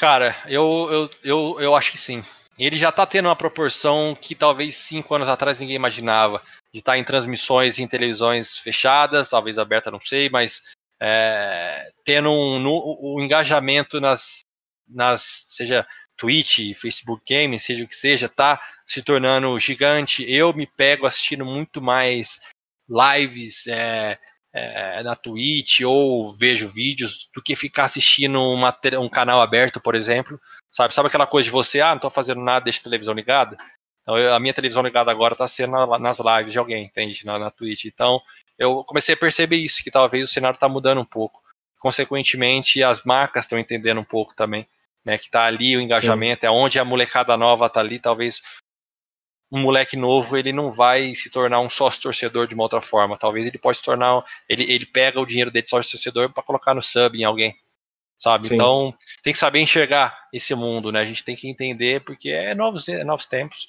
Cara, 0.00 0.34
eu, 0.46 0.88
eu, 0.90 1.10
eu, 1.22 1.60
eu 1.60 1.76
acho 1.76 1.92
que 1.92 1.98
sim. 1.98 2.24
Ele 2.58 2.78
já 2.78 2.88
está 2.88 3.04
tendo 3.04 3.26
uma 3.26 3.36
proporção 3.36 4.16
que 4.18 4.34
talvez 4.34 4.74
cinco 4.78 5.14
anos 5.14 5.28
atrás 5.28 5.60
ninguém 5.60 5.76
imaginava. 5.76 6.42
De 6.72 6.78
estar 6.78 6.92
tá 6.92 6.98
em 6.98 7.04
transmissões 7.04 7.78
em 7.78 7.86
televisões 7.86 8.56
fechadas, 8.56 9.28
talvez 9.28 9.58
aberta, 9.58 9.90
não 9.90 10.00
sei, 10.00 10.30
mas 10.30 10.62
é, 10.98 11.90
tendo 12.02 12.30
um, 12.30 13.16
um 13.16 13.20
engajamento 13.20 14.00
nas, 14.00 14.40
nas, 14.88 15.44
seja 15.48 15.86
Twitch, 16.16 16.74
Facebook 16.74 17.22
Gaming, 17.28 17.58
seja 17.58 17.84
o 17.84 17.86
que 17.86 17.94
seja, 17.94 18.26
tá 18.26 18.58
se 18.86 19.02
tornando 19.02 19.60
gigante. 19.60 20.24
Eu 20.26 20.54
me 20.54 20.66
pego 20.66 21.06
assistindo 21.06 21.44
muito 21.44 21.82
mais 21.82 22.40
lives, 22.88 23.66
é, 23.66 24.18
é, 24.52 25.02
na 25.02 25.14
Twitch 25.14 25.80
ou 25.80 26.32
vejo 26.32 26.68
vídeos 26.68 27.28
do 27.34 27.42
que 27.42 27.54
ficar 27.54 27.84
assistindo 27.84 28.40
uma, 28.40 28.76
um 29.00 29.08
canal 29.08 29.40
aberto, 29.40 29.80
por 29.80 29.94
exemplo. 29.94 30.40
Sabe, 30.70 30.94
sabe 30.94 31.08
aquela 31.08 31.26
coisa 31.26 31.44
de 31.44 31.50
você, 31.50 31.80
ah, 31.80 31.92
não 31.92 32.00
tô 32.00 32.10
fazendo 32.10 32.40
nada, 32.40 32.64
deixa 32.64 32.80
a 32.80 32.84
televisão 32.84 33.14
ligada? 33.14 33.56
Então, 34.02 34.16
eu, 34.16 34.34
a 34.34 34.40
minha 34.40 34.54
televisão 34.54 34.82
ligada 34.82 35.10
agora 35.10 35.34
está 35.34 35.46
sendo 35.46 35.72
na, 35.72 35.98
nas 35.98 36.18
lives 36.20 36.52
de 36.52 36.58
alguém, 36.58 36.84
entende? 36.84 37.24
Na, 37.24 37.38
na 37.38 37.50
Twitch. 37.50 37.84
Então, 37.84 38.20
eu 38.58 38.84
comecei 38.84 39.14
a 39.14 39.18
perceber 39.18 39.56
isso, 39.56 39.82
que 39.82 39.90
talvez 39.90 40.24
o 40.24 40.32
cenário 40.32 40.56
está 40.56 40.68
mudando 40.68 41.00
um 41.00 41.04
pouco. 41.04 41.40
Consequentemente, 41.78 42.82
as 42.82 43.04
marcas 43.04 43.44
estão 43.44 43.58
entendendo 43.58 44.00
um 44.00 44.04
pouco 44.04 44.34
também, 44.34 44.66
né? 45.04 45.16
Que 45.16 45.24
está 45.24 45.44
ali 45.44 45.76
o 45.76 45.80
engajamento, 45.80 46.40
Sim. 46.40 46.46
é 46.46 46.50
onde 46.50 46.78
a 46.78 46.84
molecada 46.84 47.36
nova 47.36 47.66
está 47.66 47.80
ali, 47.80 47.98
talvez 47.98 48.40
um 49.52 49.60
moleque 49.60 49.96
novo 49.96 50.36
ele 50.36 50.52
não 50.52 50.70
vai 50.70 51.14
se 51.14 51.28
tornar 51.28 51.60
um 51.60 51.70
sócio 51.70 52.02
torcedor 52.02 52.46
de 52.46 52.54
uma 52.54 52.62
outra 52.62 52.80
forma. 52.80 53.18
Talvez 53.18 53.46
ele 53.46 53.58
pode 53.58 53.78
se 53.78 53.84
tornar. 53.84 54.24
Ele, 54.48 54.70
ele 54.70 54.86
pega 54.86 55.20
o 55.20 55.26
dinheiro 55.26 55.50
dele 55.50 55.64
de 55.64 55.70
sócio 55.70 55.90
torcedor 55.90 56.32
para 56.32 56.42
colocar 56.42 56.74
no 56.74 56.82
sub 56.82 57.18
em 57.18 57.24
alguém. 57.24 57.56
Sabe? 58.18 58.48
Sim. 58.48 58.54
Então 58.54 58.94
tem 59.22 59.32
que 59.32 59.38
saber 59.38 59.60
enxergar 59.60 60.28
esse 60.32 60.54
mundo, 60.54 60.92
né? 60.92 61.00
A 61.00 61.04
gente 61.04 61.24
tem 61.24 61.34
que 61.34 61.48
entender, 61.48 62.02
porque 62.02 62.28
é 62.30 62.54
novos, 62.54 62.88
é 62.88 63.02
novos 63.02 63.26
tempos. 63.26 63.66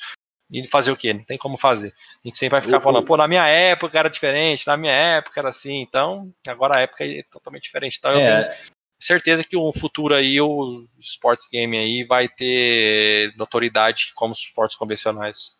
E 0.52 0.68
fazer 0.68 0.92
o 0.92 0.98
quê? 0.98 1.14
Não 1.14 1.24
tem 1.24 1.38
como 1.38 1.58
fazer. 1.58 1.94
A 2.24 2.28
gente 2.28 2.38
sempre 2.38 2.60
vai 2.60 2.62
ficar 2.62 2.82
falando, 2.82 3.06
pô, 3.06 3.16
na 3.16 3.26
minha 3.26 3.48
época 3.48 3.98
era 3.98 4.10
diferente, 4.10 4.68
na 4.68 4.76
minha 4.76 4.92
época 4.92 5.40
era 5.40 5.48
assim, 5.48 5.82
então 5.82 6.30
agora 6.46 6.76
a 6.76 6.80
época 6.82 7.06
é 7.06 7.24
totalmente 7.32 7.64
diferente. 7.64 7.98
Então 7.98 8.12
eu 8.12 8.18
tenho 8.18 8.30
É, 8.30 8.58
certeza 9.00 9.46
que 9.46 9.56
o 9.56 9.72
futuro 9.72 10.14
aí, 10.14 10.42
o 10.42 10.86
sports 11.00 11.48
game 11.50 11.78
aí, 11.78 12.04
vai 12.04 12.28
ter 12.28 13.34
notoriedade 13.38 14.12
como 14.14 14.34
os 14.34 14.40
esportes 14.40 14.76
convencionais. 14.76 15.56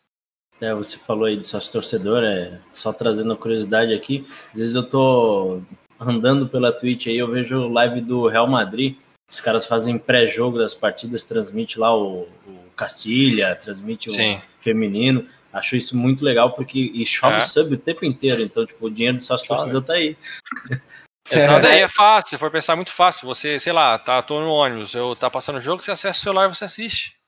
É, 0.62 0.72
você 0.72 0.96
falou 0.96 1.24
aí 1.24 1.36
de 1.36 1.44
sócio 1.44 1.72
torcedor, 1.72 2.22
é, 2.22 2.60
só 2.70 2.92
trazendo 2.92 3.32
a 3.32 3.36
curiosidade 3.36 3.92
aqui, 3.92 4.24
às 4.52 4.60
vezes 4.60 4.74
eu 4.76 4.84
tô 4.84 5.60
andando 5.98 6.48
pela 6.48 6.72
Twitch 6.72 7.08
aí, 7.08 7.18
eu 7.18 7.28
vejo 7.28 7.66
live 7.66 8.00
do 8.00 8.28
Real 8.28 8.46
Madrid, 8.46 8.96
os 9.28 9.40
caras 9.40 9.66
fazem 9.66 9.98
pré-jogo 9.98 10.58
das 10.58 10.72
partidas, 10.72 11.24
transmite 11.24 11.80
lá 11.80 11.92
o, 11.92 12.28
o 12.46 12.70
Castilha, 12.76 13.56
transmite 13.56 14.08
o 14.08 14.14
Sim. 14.14 14.40
feminino, 14.60 15.26
acho 15.52 15.74
isso 15.74 15.96
muito 15.96 16.24
legal, 16.24 16.52
porque 16.52 16.78
e 16.78 17.04
chove 17.04 17.38
É. 17.38 17.40
sub 17.40 17.74
o 17.74 17.78
tempo 17.78 18.04
inteiro, 18.04 18.40
então, 18.40 18.64
tipo, 18.64 18.86
o 18.86 18.90
dinheiro 18.90 19.16
do 19.16 19.22
sócio 19.24 19.48
torcedor 19.48 19.82
tá 19.82 19.94
aí. 19.94 20.16
Essa 21.28 21.58
daí 21.58 21.80
é 21.80 21.88
fácil, 21.88 22.30
se 22.30 22.38
for 22.38 22.52
pensar, 22.52 22.74
é 22.74 22.76
muito 22.76 22.92
fácil. 22.92 23.26
Você, 23.26 23.58
sei 23.58 23.72
lá, 23.72 23.98
tá, 23.98 24.22
tô 24.22 24.38
no 24.38 24.50
ônibus, 24.50 24.94
eu 24.94 25.16
tá 25.16 25.30
passando 25.30 25.58
o 25.58 25.62
jogo, 25.62 25.82
você 25.82 25.90
acessa 25.90 26.20
o 26.20 26.22
celular 26.22 26.48
e 26.48 26.54
você 26.54 26.64
assiste. 26.64 27.21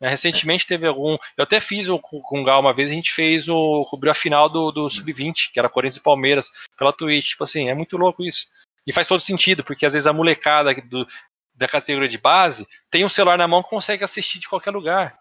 É, 0.00 0.08
Recentemente 0.08 0.66
teve 0.66 0.86
algum. 0.86 1.16
Eu 1.36 1.44
até 1.44 1.60
fiz 1.60 1.88
o, 1.88 1.98
com 1.98 2.40
o 2.40 2.44
Gal 2.44 2.60
uma 2.60 2.74
vez, 2.74 2.90
a 2.90 2.94
gente 2.94 3.12
fez 3.12 3.48
o. 3.48 3.86
cobriu 3.90 4.12
a 4.12 4.14
final 4.14 4.48
do, 4.48 4.70
do 4.70 4.90
Sub-20, 4.90 5.52
que 5.52 5.58
era 5.58 5.68
Corinthians 5.68 5.96
e 5.96 6.02
Palmeiras, 6.02 6.50
pela 6.78 6.92
Twitch. 6.92 7.30
Tipo 7.30 7.44
assim, 7.44 7.68
é 7.68 7.74
muito 7.74 7.96
louco 7.96 8.22
isso. 8.22 8.46
E 8.86 8.92
faz 8.92 9.06
todo 9.06 9.20
sentido, 9.20 9.64
porque 9.64 9.86
às 9.86 9.94
vezes 9.94 10.06
a 10.06 10.12
molecada 10.12 10.74
do, 10.74 11.06
da 11.54 11.66
categoria 11.66 12.08
de 12.08 12.18
base 12.18 12.66
tem 12.90 13.04
um 13.04 13.08
celular 13.08 13.38
na 13.38 13.48
mão 13.48 13.60
e 13.60 13.68
consegue 13.68 14.04
assistir 14.04 14.38
de 14.38 14.48
qualquer 14.48 14.70
lugar. 14.70 15.18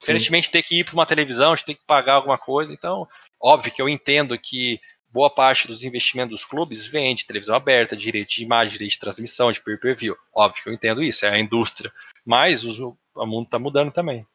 Diferentemente 0.00 0.48
de 0.48 0.52
ter 0.52 0.62
que 0.62 0.80
ir 0.80 0.84
para 0.84 0.94
uma 0.94 1.06
televisão, 1.06 1.54
ter 1.54 1.74
que 1.74 1.84
pagar 1.86 2.14
alguma 2.14 2.36
coisa. 2.36 2.72
Então, 2.72 3.06
óbvio 3.40 3.72
que 3.72 3.80
eu 3.80 3.88
entendo 3.88 4.38
que 4.38 4.80
boa 5.14 5.30
parte 5.30 5.68
dos 5.68 5.84
investimentos 5.84 6.30
dos 6.40 6.44
clubes 6.44 6.84
vem 6.84 7.14
de 7.14 7.24
televisão 7.24 7.54
aberta, 7.54 7.96
direito 7.96 8.30
de 8.30 8.42
imagem, 8.42 8.72
direito 8.72 8.90
de 8.94 8.98
transmissão, 8.98 9.52
de 9.52 9.60
pay-per-view. 9.60 10.16
Óbvio 10.34 10.60
que 10.64 10.68
eu 10.68 10.74
entendo 10.74 11.00
isso, 11.04 11.24
é 11.24 11.28
a 11.30 11.38
indústria. 11.38 11.92
Mas 12.26 12.64
os- 12.64 12.80
o 12.80 12.96
mundo 13.24 13.44
está 13.44 13.56
mudando 13.58 13.92
também. 13.92 14.26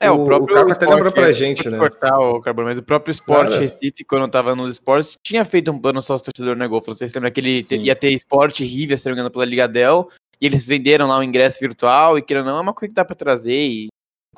É, 0.00 0.10
o, 0.10 0.22
O- 0.22 0.24
próprio 0.24 0.44
o 0.44 0.54
Caco 0.56 0.70
até 0.72 0.84
esporte, 0.86 0.94
lembrou 0.94 1.12
pra 1.12 1.28
é, 1.28 1.32
gente, 1.34 1.68
né? 1.68 1.78
cortar, 1.78 2.10
Carbono, 2.42 2.68
mas 2.68 2.78
o 2.78 2.82
próprio 2.82 3.12
esporte 3.12 3.50
Nada. 3.50 3.60
Recife, 3.60 4.02
quando 4.02 4.22
eu 4.22 4.30
tava 4.30 4.56
nos 4.56 4.70
esportes, 4.70 5.16
tinha 5.22 5.44
feito 5.44 5.70
um 5.70 5.78
plano 5.78 6.00
sócio 6.00 6.24
torcedor 6.32 6.56
no 6.56 6.68
Golfo. 6.68 6.92
Vocês 6.92 7.12
lembram 7.14 7.30
que 7.30 7.38
ele 7.40 7.64
Sim. 7.68 7.82
ia 7.82 7.94
ter 7.94 8.10
esporte 8.12 8.64
River, 8.64 8.98
se 8.98 9.04
não 9.06 9.12
me 9.14 9.20
engano, 9.20 9.30
pela 9.30 9.44
Liga 9.44 9.68
Del, 9.68 10.10
e 10.40 10.46
eles 10.46 10.66
venderam 10.66 11.06
lá 11.06 11.18
o 11.18 11.22
ingresso 11.22 11.60
virtual, 11.60 12.18
e 12.18 12.22
querendo 12.22 12.46
ou 12.46 12.52
não, 12.52 12.58
é 12.58 12.62
uma 12.62 12.72
coisa 12.74 12.88
que 12.88 12.94
dá 12.96 13.04
pra 13.04 13.14
trazer 13.14 13.64
e 13.68 13.88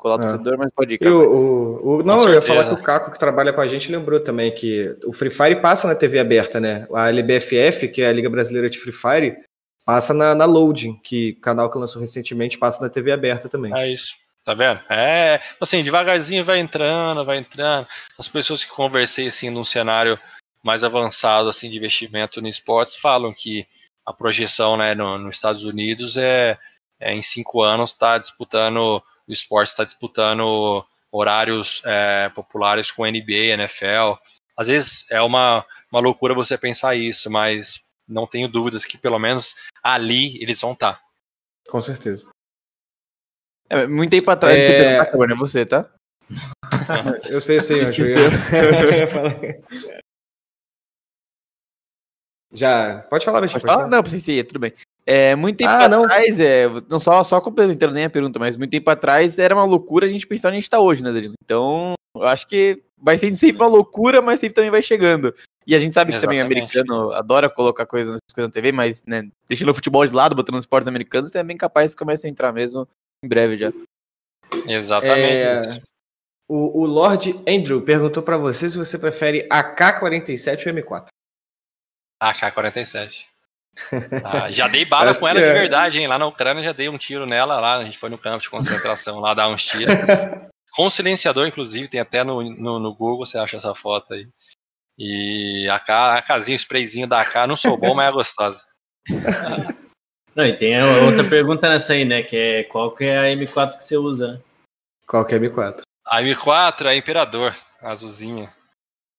colar 0.05 0.19
o 0.39 0.53
É. 0.53 0.57
mas 0.57 0.71
pode 0.71 0.93
ir, 0.93 0.95
E 0.95 0.99
cara. 0.99 1.15
o, 1.15 1.23
o- 1.23 1.95
o- 1.97 2.03
não, 2.03 2.21
eu 2.27 2.35
ia 2.35 2.41
falar 2.41 2.65
que 2.67 2.73
o 2.75 2.83
Caco 2.83 3.11
que 3.11 3.17
trabalha 3.17 3.51
com 3.51 3.59
a 3.61 3.65
gente 3.65 3.91
lembrou 3.91 4.19
também 4.19 4.53
que 4.53 4.95
o 5.03 5.11
Free 5.11 5.31
Fire 5.31 5.55
passa 5.61 5.87
na 5.87 5.95
TV 5.95 6.19
aberta, 6.19 6.59
né? 6.59 6.87
A 6.93 7.09
LBFF, 7.09 7.87
que 7.87 8.03
é 8.03 8.07
a 8.07 8.13
Liga 8.13 8.29
Brasileira 8.29 8.69
de 8.69 8.77
Free 8.77 8.91
Fire, 8.91 9.37
passa 9.83 10.13
na, 10.13 10.35
na 10.35 10.45
Loading, 10.45 10.99
que 11.03 11.33
canal 11.41 11.71
que 11.71 11.77
lançou 11.79 11.99
recentemente 11.99 12.57
passa 12.59 12.83
na 12.83 12.89
TV 12.89 13.11
aberta 13.11 13.49
também. 13.49 13.75
É 13.75 13.91
isso. 13.91 14.13
Tá 14.43 14.53
vendo? 14.53 14.79
É, 14.91 15.41
assim, 15.59 15.81
devagarzinho 15.83 16.45
vai 16.45 16.59
entrando, 16.59 17.25
vai 17.25 17.37
entrando. 17.39 17.87
As 18.19 18.27
pessoas 18.27 18.63
que 18.63 18.69
conversei, 18.69 19.27
assim, 19.27 19.49
num 19.49 19.65
cenário 19.65 20.19
mais 20.63 20.83
avançado, 20.83 21.49
assim, 21.49 21.67
de 21.67 21.77
investimento 21.77 22.39
no 22.43 22.47
esportes, 22.47 22.95
falam 22.95 23.33
que 23.33 23.65
a 24.05 24.13
projeção, 24.13 24.77
né, 24.77 24.93
no, 24.93 25.17
nos 25.17 25.35
Estados 25.35 25.65
Unidos 25.65 26.15
é, 26.15 26.59
é 26.99 27.11
em 27.11 27.23
cinco 27.23 27.63
anos 27.63 27.89
está 27.89 28.19
disputando, 28.19 29.01
o 29.27 29.31
esporte 29.31 29.69
está 29.69 29.83
disputando 29.83 30.85
horários 31.11 31.81
é, 31.85 32.29
populares 32.29 32.91
com 32.91 33.05
NBA, 33.05 33.53
NFL. 33.53 34.13
Às 34.57 34.67
vezes 34.67 35.09
é 35.11 35.21
uma, 35.21 35.65
uma 35.91 35.99
loucura 35.99 36.33
você 36.33 36.57
pensar 36.57 36.95
isso, 36.95 37.29
mas 37.29 37.79
não 38.07 38.27
tenho 38.27 38.47
dúvidas 38.47 38.85
que 38.85 38.97
pelo 38.97 39.17
menos 39.19 39.55
ali 39.83 40.41
eles 40.41 40.59
vão 40.61 40.73
estar. 40.73 41.01
Com 41.67 41.81
certeza. 41.81 42.29
É, 43.69 43.87
muito 43.87 44.11
tempo 44.11 44.29
atrás, 44.29 44.55
É. 44.57 44.65
você 44.65 44.73
perguntar, 44.73 45.05
Carbono, 45.07 45.33
é 45.33 45.37
você, 45.37 45.65
tá? 45.65 45.89
Eu 47.29 47.39
sei, 47.41 47.57
eu 47.57 47.61
sei. 47.61 47.81
Eu 47.83 48.07
ia- 48.07 48.29
eu 48.81 48.97
ia 48.97 49.07
falar. 49.07 49.31
Já, 52.51 53.01
pode 53.09 53.25
falar, 53.25 53.41
Betinho, 53.41 53.59
Pode 53.61 53.73
falar? 53.73 53.87
Não, 53.87 54.05
sim, 54.05 54.19
sim, 54.19 54.43
tudo 54.43 54.59
bem. 54.59 54.73
É, 55.05 55.35
muito 55.35 55.57
tempo 55.57 55.69
Ah, 55.69 55.87
não. 55.87 56.05
atrás, 56.05 56.39
é, 56.39 56.67
não 56.89 56.99
só, 56.99 57.23
só 57.23 57.39
complementando 57.39 57.93
nem 57.93 58.05
a 58.05 58.09
pergunta, 58.09 58.39
mas 58.39 58.55
muito 58.55 58.71
tempo 58.71 58.89
atrás 58.89 59.37
era 59.37 59.53
uma 59.53 59.63
loucura 59.63 60.07
a 60.07 60.09
gente 60.09 60.25
pensar 60.25 60.47
onde 60.49 60.57
a 60.57 60.59
gente 60.61 60.69
tá 60.69 60.79
hoje, 60.79 61.03
né, 61.03 61.11
Danilo? 61.11 61.35
Então, 61.43 61.93
eu 62.15 62.23
acho 62.23 62.47
que 62.47 62.81
vai 62.97 63.17
sendo 63.17 63.35
sempre 63.35 63.61
uma 63.61 63.69
loucura, 63.69 64.21
mas 64.21 64.39
sempre 64.39 64.55
também 64.55 64.71
vai 64.71 64.81
chegando. 64.81 65.31
E 65.67 65.75
a 65.75 65.77
gente 65.77 65.93
sabe 65.93 66.11
que 66.11 66.19
também 66.19 66.39
Exatamente. 66.39 66.77
americano 66.79 67.11
adora 67.11 67.49
colocar 67.49 67.85
coisas 67.85 68.19
coisas 68.33 68.49
na 68.49 68.53
TV, 68.53 68.71
mas, 68.71 69.03
né, 69.05 69.29
deixando 69.47 69.69
o 69.69 69.73
futebol 69.73 70.05
de 70.07 70.15
lado, 70.15 70.35
botando 70.35 70.55
os 70.55 70.63
esportes 70.63 70.87
americanos, 70.87 71.35
é 71.35 71.43
bem 71.43 71.57
capaz 71.57 71.93
que 71.93 71.99
comece 71.99 72.25
a 72.25 72.29
entrar 72.29 72.51
mesmo 72.51 72.87
em 73.23 73.27
breve 73.27 73.57
já. 73.57 73.71
Exatamente. 74.67 75.79
É, 75.79 75.81
o, 76.47 76.81
o 76.81 76.85
Lord 76.85 77.39
Andrew 77.47 77.81
perguntou 77.81 78.21
pra 78.23 78.37
você 78.37 78.69
se 78.69 78.77
você 78.77 78.97
prefere 78.97 79.47
AK-47 79.51 80.67
ou 80.67 80.73
M4. 80.73 81.07
AK-47. 82.21 83.25
Ah, 84.23 84.51
já 84.51 84.67
dei 84.67 84.85
bala 84.85 85.13
com 85.13 85.27
ela 85.27 85.39
de 85.39 85.45
é. 85.45 85.53
verdade, 85.53 85.99
hein? 85.99 86.07
Lá 86.07 86.17
na 86.17 86.27
Ucrânia 86.27 86.63
já 86.63 86.71
dei 86.71 86.89
um 86.89 86.97
tiro 86.97 87.25
nela 87.25 87.59
lá, 87.59 87.77
a 87.77 87.83
gente 87.83 87.97
foi 87.97 88.09
no 88.09 88.17
campo 88.17 88.41
de 88.41 88.49
concentração 88.49 89.19
lá 89.19 89.33
dar 89.33 89.49
uns 89.49 89.63
tiros. 89.63 89.93
Com 90.75 90.89
silenciador, 90.89 91.47
inclusive, 91.47 91.87
tem 91.87 92.01
até 92.01 92.21
no, 92.23 92.43
no, 92.43 92.79
no 92.79 92.93
Google, 92.93 93.25
você 93.25 93.37
acha 93.37 93.55
essa 93.55 93.73
foto 93.73 94.13
aí. 94.13 94.27
E 94.97 95.69
a, 95.69 96.15
a 96.15 96.21
casinha, 96.21 96.55
o 96.55 96.59
sprayzinho 96.59 97.07
da 97.07 97.21
AK, 97.21 97.47
não 97.47 97.55
sou 97.55 97.77
bom, 97.77 97.93
mas 97.93 98.09
é 98.09 98.11
gostosa. 98.11 98.61
Não, 100.35 100.45
e 100.45 100.51
tem 100.51 100.77
a 100.77 100.85
outra 101.05 101.23
pergunta 101.23 101.69
nessa 101.69 101.93
aí, 101.93 102.03
né, 102.03 102.21
que 102.21 102.35
é 102.35 102.63
qual 102.65 102.93
que 102.93 103.05
é 103.05 103.17
a 103.17 103.37
M4 103.37 103.77
que 103.77 103.83
você 103.83 103.95
usa, 103.95 104.33
né? 104.33 104.41
Qual 105.07 105.23
que 105.23 105.33
é 105.33 105.39
M4? 105.39 105.83
A 106.05 106.21
M4 106.21 106.87
é 106.87 106.95
Imperador, 106.97 107.55
azulzinha. 107.81 108.51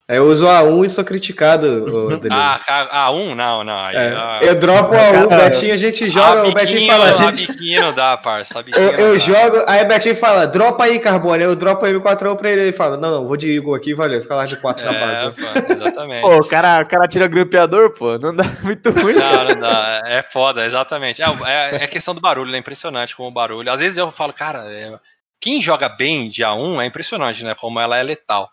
Eu 0.09 0.27
uso 0.29 0.47
A1 0.47 0.85
e 0.85 0.89
sou 0.89 1.05
criticado. 1.05 2.17
Ah, 2.31 2.61
a, 2.69 3.11
A1? 3.11 3.35
Não, 3.35 3.65
não. 3.65 3.89
É, 3.91 4.15
ah, 4.15 4.39
eu 4.43 4.55
dropo 4.55 4.95
o 4.95 4.97
A1, 4.97 5.27
o 5.27 5.29
Betinho, 5.29 5.75
a 5.75 5.77
gente 5.77 6.09
joga, 6.09 6.43
a 6.43 6.49
o 6.49 6.53
Betinho 6.53 6.75
biquinho, 6.81 6.93
fala, 6.93 7.05
a 7.07 7.11
a 7.11 7.15
gente, 7.15 7.53
biquinho 7.53 7.83
não 7.83 7.93
dá, 7.95 8.17
parça. 8.17 8.61
a 8.61 8.63
biquinho 8.65 8.85
eu, 8.85 8.93
eu 8.93 9.13
dá. 9.15 9.19
jogo, 9.19 9.65
aí 9.67 9.85
o 9.85 9.89
Betinho 9.89 10.15
fala, 10.17 10.47
dropa 10.47 10.85
aí, 10.85 10.99
Carbone, 11.01 11.43
eu 11.43 11.57
dropo 11.57 11.85
a 11.85 11.89
M4 11.89 12.37
pra 12.37 12.51
ele, 12.51 12.61
ele 12.63 12.73
fala, 12.73 12.97
não, 12.97 13.11
não, 13.11 13.27
vou 13.27 13.37
de 13.37 13.55
Eagle 13.55 13.75
aqui, 13.75 13.95
valeu, 13.95 14.23
fica 14.23 14.35
lá 14.37 14.45
de 14.45 14.57
4 14.57 14.85
na 14.85 14.93
É, 14.93 15.01
base. 15.01 15.35
pô, 15.37 15.73
exatamente. 15.73 16.21
Pô, 16.27 16.37
o 16.37 16.45
cara, 16.47 16.83
o 16.83 16.87
cara 16.87 17.09
tira 17.09 17.27
grampeador, 17.27 17.91
pô, 17.93 18.17
não 18.19 18.35
dá 18.35 18.45
muito 18.63 18.91
ruim. 18.91 19.15
Não, 19.15 19.45
não 19.45 19.61
dá. 19.61 20.03
É 20.07 20.23
foda, 20.23 20.65
exatamente. 20.65 21.21
É, 21.23 21.27
é, 21.45 21.85
é 21.85 21.87
questão 21.87 22.15
do 22.15 22.21
barulho, 22.21 22.55
é 22.55 22.59
impressionante 22.59 23.15
como 23.17 23.29
o 23.29 23.33
barulho. 23.33 23.71
Às 23.71 23.81
vezes 23.81 23.97
eu 23.97 24.11
falo, 24.11 24.33
cara, 24.33 24.65
é, 24.69 24.99
quem 25.41 25.61
joga 25.61 25.89
bem 25.89 26.29
de 26.29 26.43
A1 26.43 26.83
é 26.83 26.87
impressionante, 26.87 27.45
né? 27.45 27.55
Como 27.59 27.79
ela 27.81 27.97
é 27.99 28.03
letal. 28.03 28.49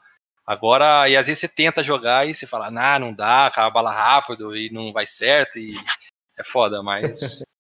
Agora, 0.46 1.08
e 1.08 1.16
às 1.16 1.26
vezes 1.26 1.40
você 1.40 1.48
tenta 1.48 1.82
jogar 1.82 2.28
e 2.28 2.36
você 2.36 2.46
fala, 2.46 2.70
nah, 2.70 3.00
não 3.00 3.14
dá, 3.14 3.48
acaba 3.48 3.68
a 3.68 3.72
bala 3.72 3.92
rápido 3.92 4.56
e 4.56 4.70
não 4.72 4.92
vai 4.92 5.08
certo 5.08 5.58
e 5.58 5.74
é 6.38 6.44
foda, 6.44 6.84
mas. 6.84 7.44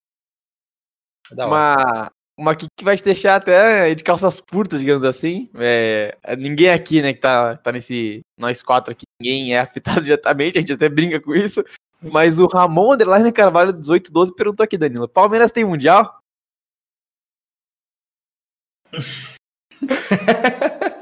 É 1.31 1.35
da 1.35 1.47
hora. 1.47 1.53
uma, 1.53 2.11
uma 2.37 2.53
que, 2.53 2.67
que 2.77 2.83
vai 2.83 2.97
te 2.97 3.03
deixar 3.03 3.37
até 3.37 3.95
de 3.95 4.03
calças 4.03 4.41
curtas, 4.41 4.81
digamos 4.81 5.05
assim. 5.05 5.49
É, 5.55 6.17
ninguém 6.37 6.69
aqui, 6.69 7.01
né, 7.01 7.13
que 7.13 7.21
tá, 7.21 7.55
tá 7.55 7.71
nesse. 7.71 8.19
Nós 8.37 8.61
quatro 8.61 8.91
aqui, 8.91 9.05
ninguém 9.21 9.53
é 9.53 9.59
afetado 9.59 10.01
diretamente, 10.03 10.57
a 10.57 10.61
gente 10.61 10.73
até 10.73 10.89
brinca 10.89 11.21
com 11.21 11.33
isso. 11.33 11.63
Mas 12.01 12.39
o 12.39 12.47
Ramon 12.47 12.93
Underline 12.93 13.31
Carvalho 13.31 13.71
1812 13.71 14.35
perguntou 14.35 14.65
aqui, 14.65 14.77
Danilo: 14.77 15.07
Palmeiras 15.07 15.53
tem 15.53 15.63
Mundial? 15.63 16.19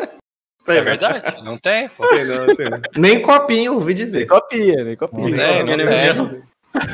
É 0.68 0.82
verdade? 0.82 1.44
Não 1.44 1.58
tem, 1.58 1.90
pô. 1.98 2.08
Tem 2.08 2.26
não, 2.26 2.46
tem 2.56 2.70
não. 2.70 2.80
Nem 2.96 3.22
copinho, 3.22 3.74
ouvi 3.74 3.94
dizer. 3.94 4.26
Copia, 4.28 4.84
né? 4.84 4.96
Copia. 4.96 5.20
Não 5.30 5.36
tem, 5.36 5.64
não 5.64 5.78
tem. 5.88 6.44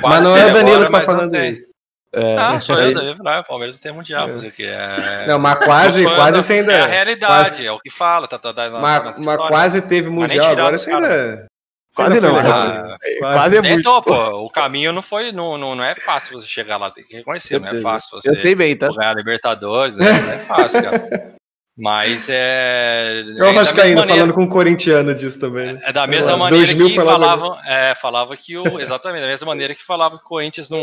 Mas 0.02 0.24
não 0.24 0.36
é 0.36 0.46
o 0.46 0.50
Quase 0.50 0.54
Danilo 0.54 0.86
que 0.86 0.86
tá 0.86 0.92
mas 0.92 1.08
não 1.08 1.14
falando 1.14 1.32
tem. 1.32 1.54
isso. 1.54 1.68
É, 2.14 2.38
Ah, 2.38 2.60
sou 2.60 2.80
eu. 2.80 2.94
Não, 2.94 3.40
o 3.40 3.44
Palmeiras 3.44 3.76
não 3.76 3.82
tem 3.82 3.92
mundial, 3.92 4.28
fazer 4.30 4.48
o 4.48 4.52
que 4.52 4.64
é. 4.66 5.28
Não, 5.28 5.38
mas 5.38 5.56
quase, 5.64 6.04
Não 6.04 6.10
eu, 6.12 6.16
quase 6.16 6.38
não. 6.38 6.42
você 6.44 6.54
ainda... 6.54 6.74
É 6.74 6.82
a 6.82 6.86
realidade, 6.88 7.66
é 7.66 7.72
o 7.72 7.80
que 7.80 7.92
fala, 7.92 8.28
tá, 8.28 8.40
tá, 8.40 8.54
tá, 8.54 8.70
Mas, 8.70 9.20
mas 9.20 9.38
quase 9.38 9.82
teve 9.82 10.10
Mas 10.10 10.30
nem 10.30 10.38
mundial, 10.38 10.52
agora 10.52 10.78
você 10.78 10.92
ainda... 10.92 11.48
Quase 11.96 12.22
não, 12.22 12.34
mas- 12.34 12.44
nessa. 12.44 12.98
Quase 13.20 13.58
é 13.58 13.62
muito. 13.62 13.76
Tentou, 13.78 14.02
pô. 14.04 14.46
O 14.46 14.50
caminho 14.52 14.92
não 14.94 15.02
foi. 15.02 15.32
Não, 15.32 15.58
não, 15.58 15.74
não 15.74 15.84
é 15.84 15.96
fácil 15.96 16.40
você 16.40 16.48
chegar 16.48 16.78
lá, 16.78 16.92
tem 16.92 17.04
que 17.04 17.16
reconhecer, 17.16 17.60
não 17.60 17.70
é 17.70 17.82
fácil 17.82 18.22
você 18.22 18.30
Eu 18.30 18.38
sei 18.38 18.54
bem, 18.54 18.76
tá? 18.78 18.88
ganhar 18.90 19.12
a 19.12 19.16
Libertadores, 19.16 19.96
né? 19.96 20.06
não 20.22 20.32
é 20.32 20.38
fácil, 20.38 20.84
cara. 20.84 21.34
Mas 21.78 22.28
é. 22.28 23.24
É 23.38 23.44
o 23.44 23.54
Vascaíno 23.54 24.04
falando 24.04 24.34
com 24.34 24.44
o 24.46 24.50
corintiano 24.50 25.14
disso 25.14 25.40
também. 25.40 25.74
Né? 25.74 25.82
É 25.84 25.94
da 25.94 26.08
mesma 26.08 26.32
É, 26.32 26.36
maneira 26.36 26.66
2000 26.66 26.88
que 26.88 26.96
falavam, 26.96 27.60
é, 27.66 27.94
falava 27.94 28.36
que 28.36 28.58
o. 28.58 28.80
Exatamente, 28.82 29.22
da 29.22 29.28
mesma 29.28 29.46
maneira 29.48 29.76
que 29.76 29.84
falava 29.84 30.18
que 30.18 30.26
o 30.26 30.28
Corinthians 30.28 30.70
não. 30.72 30.80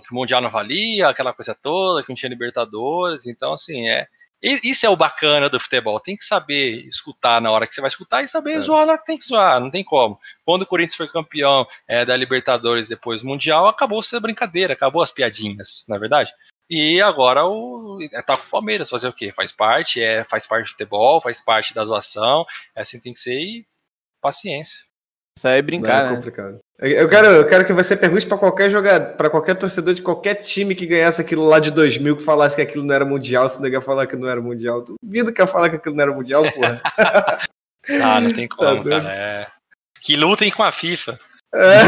que 0.00 0.10
o 0.10 0.14
Mundial 0.14 0.40
não 0.40 0.48
valia, 0.50 1.08
aquela 1.08 1.34
coisa 1.34 1.54
toda, 1.54 2.02
que 2.02 2.08
não 2.08 2.16
tinha 2.16 2.30
Libertadores. 2.30 3.26
Então, 3.26 3.52
assim, 3.52 3.86
é. 3.88 4.06
Isso 4.42 4.86
é 4.86 4.88
o 4.88 4.96
bacana 4.96 5.50
do 5.50 5.60
futebol. 5.60 6.00
Tem 6.00 6.16
que 6.16 6.24
saber 6.24 6.86
escutar 6.86 7.42
na 7.42 7.50
hora 7.50 7.66
que 7.66 7.74
você 7.74 7.82
vai 7.82 7.88
escutar 7.88 8.22
e 8.22 8.28
saber 8.28 8.54
É. 8.54 8.60
zoar 8.62 8.86
na 8.86 8.92
hora 8.92 8.98
que 8.98 9.04
tem 9.04 9.18
que 9.18 9.26
zoar. 9.26 9.60
Não 9.60 9.70
tem 9.70 9.84
como. 9.84 10.18
Quando 10.46 10.62
o 10.62 10.66
Corinthians 10.66 10.96
foi 10.96 11.08
campeão 11.08 11.66
é, 11.86 12.06
da 12.06 12.16
Libertadores 12.16 12.88
depois 12.88 13.20
do 13.20 13.28
Mundial, 13.28 13.68
acabou 13.68 14.00
essa 14.00 14.18
brincadeira, 14.18 14.72
acabou 14.72 15.02
as 15.02 15.10
piadinhas, 15.12 15.84
na 15.86 15.96
é 15.96 15.98
verdade. 15.98 16.32
E 16.70 17.02
agora 17.02 17.44
o 17.44 17.98
é, 18.12 18.22
tá 18.22 18.36
com 18.36 18.46
o 18.46 18.50
Palmeiras 18.50 18.88
fazer 18.88 19.08
o 19.08 19.12
quê? 19.12 19.32
Faz 19.34 19.50
parte, 19.50 20.00
é, 20.00 20.22
faz 20.22 20.46
parte 20.46 20.66
do 20.66 20.70
futebol, 20.70 21.20
faz 21.20 21.40
parte 21.40 21.74
da 21.74 21.84
zoação, 21.84 22.46
é 22.76 22.82
assim 22.82 23.00
tem 23.00 23.12
que 23.12 23.18
ser 23.18 23.34
e 23.34 23.66
paciência. 24.22 24.84
Isso 25.36 25.48
aí 25.48 25.58
é 25.58 25.62
Não, 25.62 25.66
brincar, 25.66 26.06
é 26.06 26.08
né? 26.08 26.14
complicado. 26.14 26.60
Eu 26.78 27.08
quero, 27.08 27.26
eu 27.26 27.46
quero 27.46 27.64
que 27.64 27.72
você 27.72 27.96
pergunte 27.96 28.26
pra 28.26 28.38
qualquer 28.38 28.70
jogador, 28.70 29.16
para 29.16 29.28
qualquer 29.28 29.54
torcedor 29.56 29.94
de 29.94 30.02
qualquer 30.02 30.36
time 30.36 30.74
que 30.74 30.86
ganhasse 30.86 31.20
aquilo 31.20 31.44
lá 31.44 31.58
de 31.58 31.70
2000 31.70 32.16
que 32.16 32.22
falasse 32.22 32.54
que 32.54 32.62
aquilo 32.62 32.84
não 32.84 32.94
era 32.94 33.04
mundial, 33.04 33.48
se 33.48 33.60
negar 33.60 33.80
falar 33.80 34.06
que 34.06 34.16
não 34.16 34.28
era 34.28 34.40
mundial. 34.40 34.84
Duvido 35.02 35.32
que 35.32 35.42
ia 35.42 35.46
falar 35.46 35.70
que 35.70 35.76
aquilo 35.76 35.96
não 35.96 36.02
era 36.02 36.12
mundial, 36.12 36.44
porra. 36.52 36.80
Ah, 38.02 38.20
não 38.20 38.32
tem 38.32 38.46
como, 38.46 38.84
doido. 38.84 39.02
cara. 39.02 39.14
É... 39.14 39.46
Que 40.00 40.16
lutem 40.16 40.50
com 40.50 40.62
a 40.62 40.70
FIFA. 40.70 41.18
É. 41.54 41.80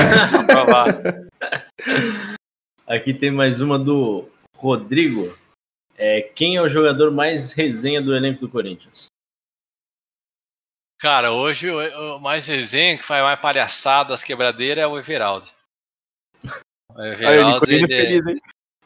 Aqui 2.87 3.15
tem 3.15 3.31
mais 3.31 3.61
uma 3.61 3.79
do 3.79 4.29
Rodrigo. 4.63 5.37
É, 5.97 6.23
quem 6.23 6.57
é 6.57 6.63
o 6.63 6.69
jogador 6.69 7.11
mais 7.11 7.53
resenha 7.53 8.01
do 8.01 8.15
elenco 8.15 8.43
do 8.43 8.49
Corinthians? 8.49 9.07
Cara, 11.01 11.33
hoje 11.33 11.69
o, 11.69 12.21
mais 12.21 12.47
resenha, 12.47 12.97
que 12.97 13.03
faz 13.03 13.25
mais 13.25 13.41
palhaçadas, 13.41 14.23
quebradeiras, 14.23 14.85
é 14.85 14.87
o 14.87 14.97
Everaldo. 14.97 15.49
O 16.95 17.03
Everaldo, 17.03 17.69
ele, 17.69 17.87
feliz? 17.89 18.41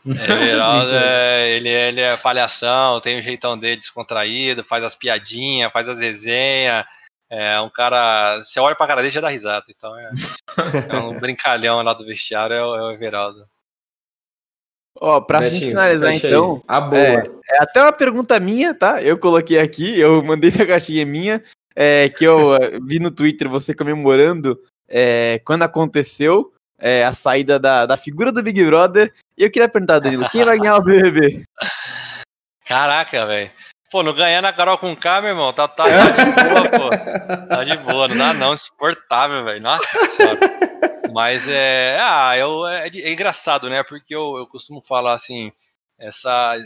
Everaldo 0.06 0.92
é, 0.92 1.50
ele, 1.50 1.68
ele 1.68 2.00
é 2.00 2.16
palhação, 2.16 2.98
tem 3.00 3.18
o 3.18 3.22
jeitão 3.22 3.58
dele 3.58 3.76
descontraído, 3.76 4.64
faz 4.64 4.82
as 4.82 4.94
piadinhas, 4.94 5.70
faz 5.70 5.90
as 5.90 5.98
resenhas. 5.98 6.86
É 7.28 7.60
um 7.60 7.68
cara. 7.68 8.38
Você 8.38 8.58
olha 8.58 8.74
pra 8.74 8.86
cara 8.86 9.02
dele 9.02 9.12
já 9.12 9.20
dá 9.20 9.28
risada. 9.28 9.66
Então 9.68 9.98
é, 9.98 10.10
é 10.88 10.96
um 10.96 11.18
brincalhão 11.20 11.82
lá 11.82 11.92
do 11.92 12.06
vestiário, 12.06 12.54
é 12.54 12.64
o, 12.64 12.74
é 12.76 12.82
o 12.82 12.92
Everaldo. 12.92 13.46
Ó, 15.00 15.20
pra 15.20 15.42
gente 15.42 15.52
Betinho, 15.52 15.70
finalizar 15.70 16.12
fecha 16.12 16.26
aí. 16.26 16.32
então, 16.32 16.62
A 16.66 16.80
boa. 16.80 17.00
É, 17.02 17.24
é 17.50 17.62
até 17.62 17.82
uma 17.82 17.92
pergunta 17.92 18.38
minha, 18.40 18.74
tá? 18.74 19.02
Eu 19.02 19.18
coloquei 19.18 19.58
aqui, 19.58 19.98
eu 19.98 20.22
mandei 20.22 20.50
na 20.50 20.66
caixinha 20.66 21.04
minha, 21.04 21.42
é, 21.74 22.08
que 22.08 22.24
eu 22.24 22.54
eh, 22.56 22.78
vi 22.82 22.98
no 22.98 23.10
Twitter 23.10 23.48
você 23.48 23.74
comemorando 23.74 24.58
é, 24.88 25.40
quando 25.44 25.62
aconteceu 25.62 26.52
é, 26.78 27.04
a 27.04 27.12
saída 27.12 27.58
da, 27.58 27.86
da 27.86 27.96
figura 27.96 28.32
do 28.32 28.42
Big 28.42 28.64
Brother. 28.64 29.12
E 29.36 29.44
eu 29.44 29.50
queria 29.50 29.68
perguntar, 29.68 29.98
Danilo, 29.98 30.28
quem 30.30 30.44
vai 30.44 30.58
ganhar 30.58 30.76
o 30.76 30.82
BBB? 30.82 31.42
Caraca, 32.64 33.26
velho. 33.26 33.50
Pô, 33.90 34.02
não 34.02 34.12
ganhar 34.14 34.42
na 34.42 34.52
Carol 34.52 34.78
com 34.78 34.96
K, 34.96 35.20
meu 35.20 35.30
irmão, 35.30 35.52
tá, 35.52 35.68
tá, 35.68 35.84
tá 35.84 36.24
de 36.24 36.48
boa, 36.48 36.68
pô. 36.68 37.48
Tá 37.48 37.64
de 37.64 37.76
boa, 37.78 38.08
não 38.08 38.16
dá 38.16 38.34
não, 38.34 38.54
insuportável, 38.54 39.44
velho. 39.44 39.60
Nossa 39.60 40.08
senhora. 40.08 40.38
Mas 41.12 41.46
é. 41.46 41.96
Ah, 42.00 42.36
eu, 42.36 42.66
é, 42.66 42.88
é 42.88 43.12
engraçado, 43.12 43.70
né? 43.70 43.82
Porque 43.84 44.14
eu, 44.14 44.38
eu 44.38 44.46
costumo 44.46 44.82
falar 44.82 45.14
assim, 45.14 45.52
essa, 45.98 46.56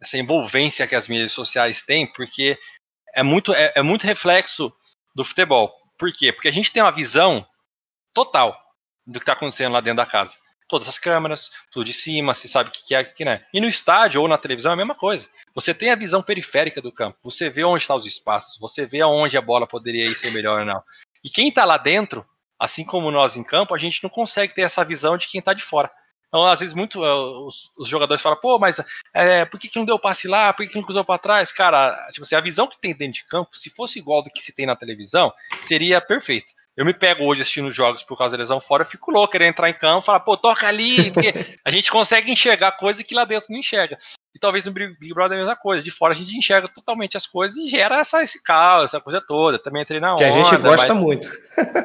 essa 0.00 0.16
envolvência 0.16 0.86
que 0.86 0.96
as 0.96 1.08
mídias 1.08 1.32
sociais 1.32 1.82
têm, 1.82 2.06
porque 2.06 2.58
é 3.14 3.22
muito, 3.22 3.54
é, 3.54 3.72
é 3.76 3.82
muito 3.82 4.06
reflexo 4.06 4.72
do 5.14 5.24
futebol. 5.24 5.72
Por 5.98 6.10
quê? 6.12 6.32
Porque 6.32 6.48
a 6.48 6.52
gente 6.52 6.72
tem 6.72 6.82
uma 6.82 6.90
visão 6.90 7.46
total 8.14 8.58
do 9.06 9.20
que 9.20 9.26
tá 9.26 9.32
acontecendo 9.32 9.72
lá 9.72 9.80
dentro 9.80 9.98
da 9.98 10.06
casa. 10.06 10.34
Todas 10.70 10.88
as 10.88 10.98
câmeras, 10.98 11.50
tudo 11.70 11.84
de 11.84 11.92
cima, 11.92 12.32
você 12.32 12.46
sabe 12.46 12.70
o 12.70 12.72
que 12.72 12.94
é, 12.94 13.00
o 13.00 13.14
que 13.14 13.24
não 13.24 13.32
é. 13.32 13.44
E 13.52 13.60
no 13.60 13.66
estádio 13.66 14.22
ou 14.22 14.28
na 14.28 14.38
televisão 14.38 14.70
é 14.70 14.74
a 14.74 14.76
mesma 14.76 14.94
coisa. 14.94 15.28
Você 15.54 15.74
tem 15.74 15.90
a 15.90 15.96
visão 15.96 16.22
periférica 16.22 16.80
do 16.80 16.92
campo, 16.92 17.18
você 17.22 17.50
vê 17.50 17.64
onde 17.64 17.82
estão 17.82 17.96
os 17.96 18.06
espaços, 18.06 18.58
você 18.58 18.86
vê 18.86 19.00
aonde 19.00 19.36
a 19.36 19.42
bola 19.42 19.66
poderia 19.66 20.04
ir 20.04 20.14
ser 20.14 20.30
melhor 20.30 20.60
ou 20.60 20.64
não. 20.64 20.82
E 21.24 21.28
quem 21.28 21.48
está 21.48 21.64
lá 21.64 21.76
dentro, 21.76 22.24
assim 22.58 22.84
como 22.84 23.10
nós 23.10 23.36
em 23.36 23.42
campo, 23.42 23.74
a 23.74 23.78
gente 23.78 24.02
não 24.02 24.08
consegue 24.08 24.54
ter 24.54 24.62
essa 24.62 24.84
visão 24.84 25.18
de 25.18 25.26
quem 25.28 25.40
está 25.40 25.52
de 25.52 25.62
fora. 25.62 25.90
Então, 26.30 26.46
às 26.46 26.60
vezes, 26.60 26.74
muito 26.74 27.04
eh, 27.04 27.12
os, 27.12 27.72
os 27.76 27.88
jogadores 27.88 28.22
falam, 28.22 28.38
pô, 28.38 28.56
mas 28.56 28.80
eh, 29.12 29.44
por 29.46 29.58
que, 29.58 29.68
que 29.68 29.76
não 29.76 29.84
deu 29.84 29.98
passe 29.98 30.28
lá? 30.28 30.52
Por 30.52 30.64
que, 30.64 30.70
que 30.70 30.78
não 30.78 30.84
cruzou 30.84 31.04
para 31.04 31.18
trás? 31.18 31.50
Cara, 31.50 31.92
tipo 32.12 32.22
assim, 32.22 32.36
a 32.36 32.40
visão 32.40 32.68
que 32.68 32.80
tem 32.80 32.94
dentro 32.94 33.14
de 33.14 33.24
campo, 33.24 33.50
se 33.56 33.68
fosse 33.68 33.98
igual 33.98 34.22
do 34.22 34.30
que 34.30 34.40
se 34.40 34.52
tem 34.52 34.64
na 34.64 34.76
televisão, 34.76 35.32
seria 35.60 36.00
perfeito. 36.00 36.52
Eu 36.76 36.84
me 36.86 36.94
pego 36.94 37.24
hoje 37.24 37.42
assistindo 37.42 37.70
jogos 37.70 38.02
por 38.02 38.16
causa 38.16 38.36
da 38.36 38.40
lesão 38.42 38.60
fora, 38.60 38.82
eu 38.82 38.86
fico 38.86 39.10
louco, 39.10 39.32
querendo 39.32 39.50
entrar 39.50 39.68
em 39.68 39.74
campo, 39.74 40.06
falar, 40.06 40.20
pô, 40.20 40.36
toca 40.36 40.66
ali, 40.66 41.10
porque 41.12 41.58
a 41.64 41.70
gente 41.70 41.90
consegue 41.90 42.30
enxergar 42.30 42.72
coisa 42.72 43.02
que 43.04 43.14
lá 43.14 43.24
dentro 43.24 43.48
não 43.52 43.58
enxerga. 43.58 43.98
E 44.32 44.38
talvez 44.38 44.64
no 44.64 44.70
Big 44.70 45.12
Brother 45.12 45.36
é 45.36 45.40
a 45.40 45.44
mesma 45.44 45.56
coisa. 45.56 45.82
De 45.82 45.90
fora 45.90 46.12
a 46.12 46.16
gente 46.16 46.36
enxerga 46.36 46.68
totalmente 46.68 47.16
as 47.16 47.26
coisas 47.26 47.56
e 47.56 47.66
gera 47.66 47.98
essa, 47.98 48.22
esse 48.22 48.40
caos, 48.40 48.84
essa 48.84 49.00
coisa 49.00 49.20
toda. 49.20 49.58
Também 49.58 49.82
entrei 49.82 49.98
na 49.98 50.12
onda. 50.14 50.18
Que 50.18 50.24
a 50.24 50.30
gente 50.30 50.56
gosta 50.56 50.94
mas- 50.94 51.02
muito. 51.02 51.28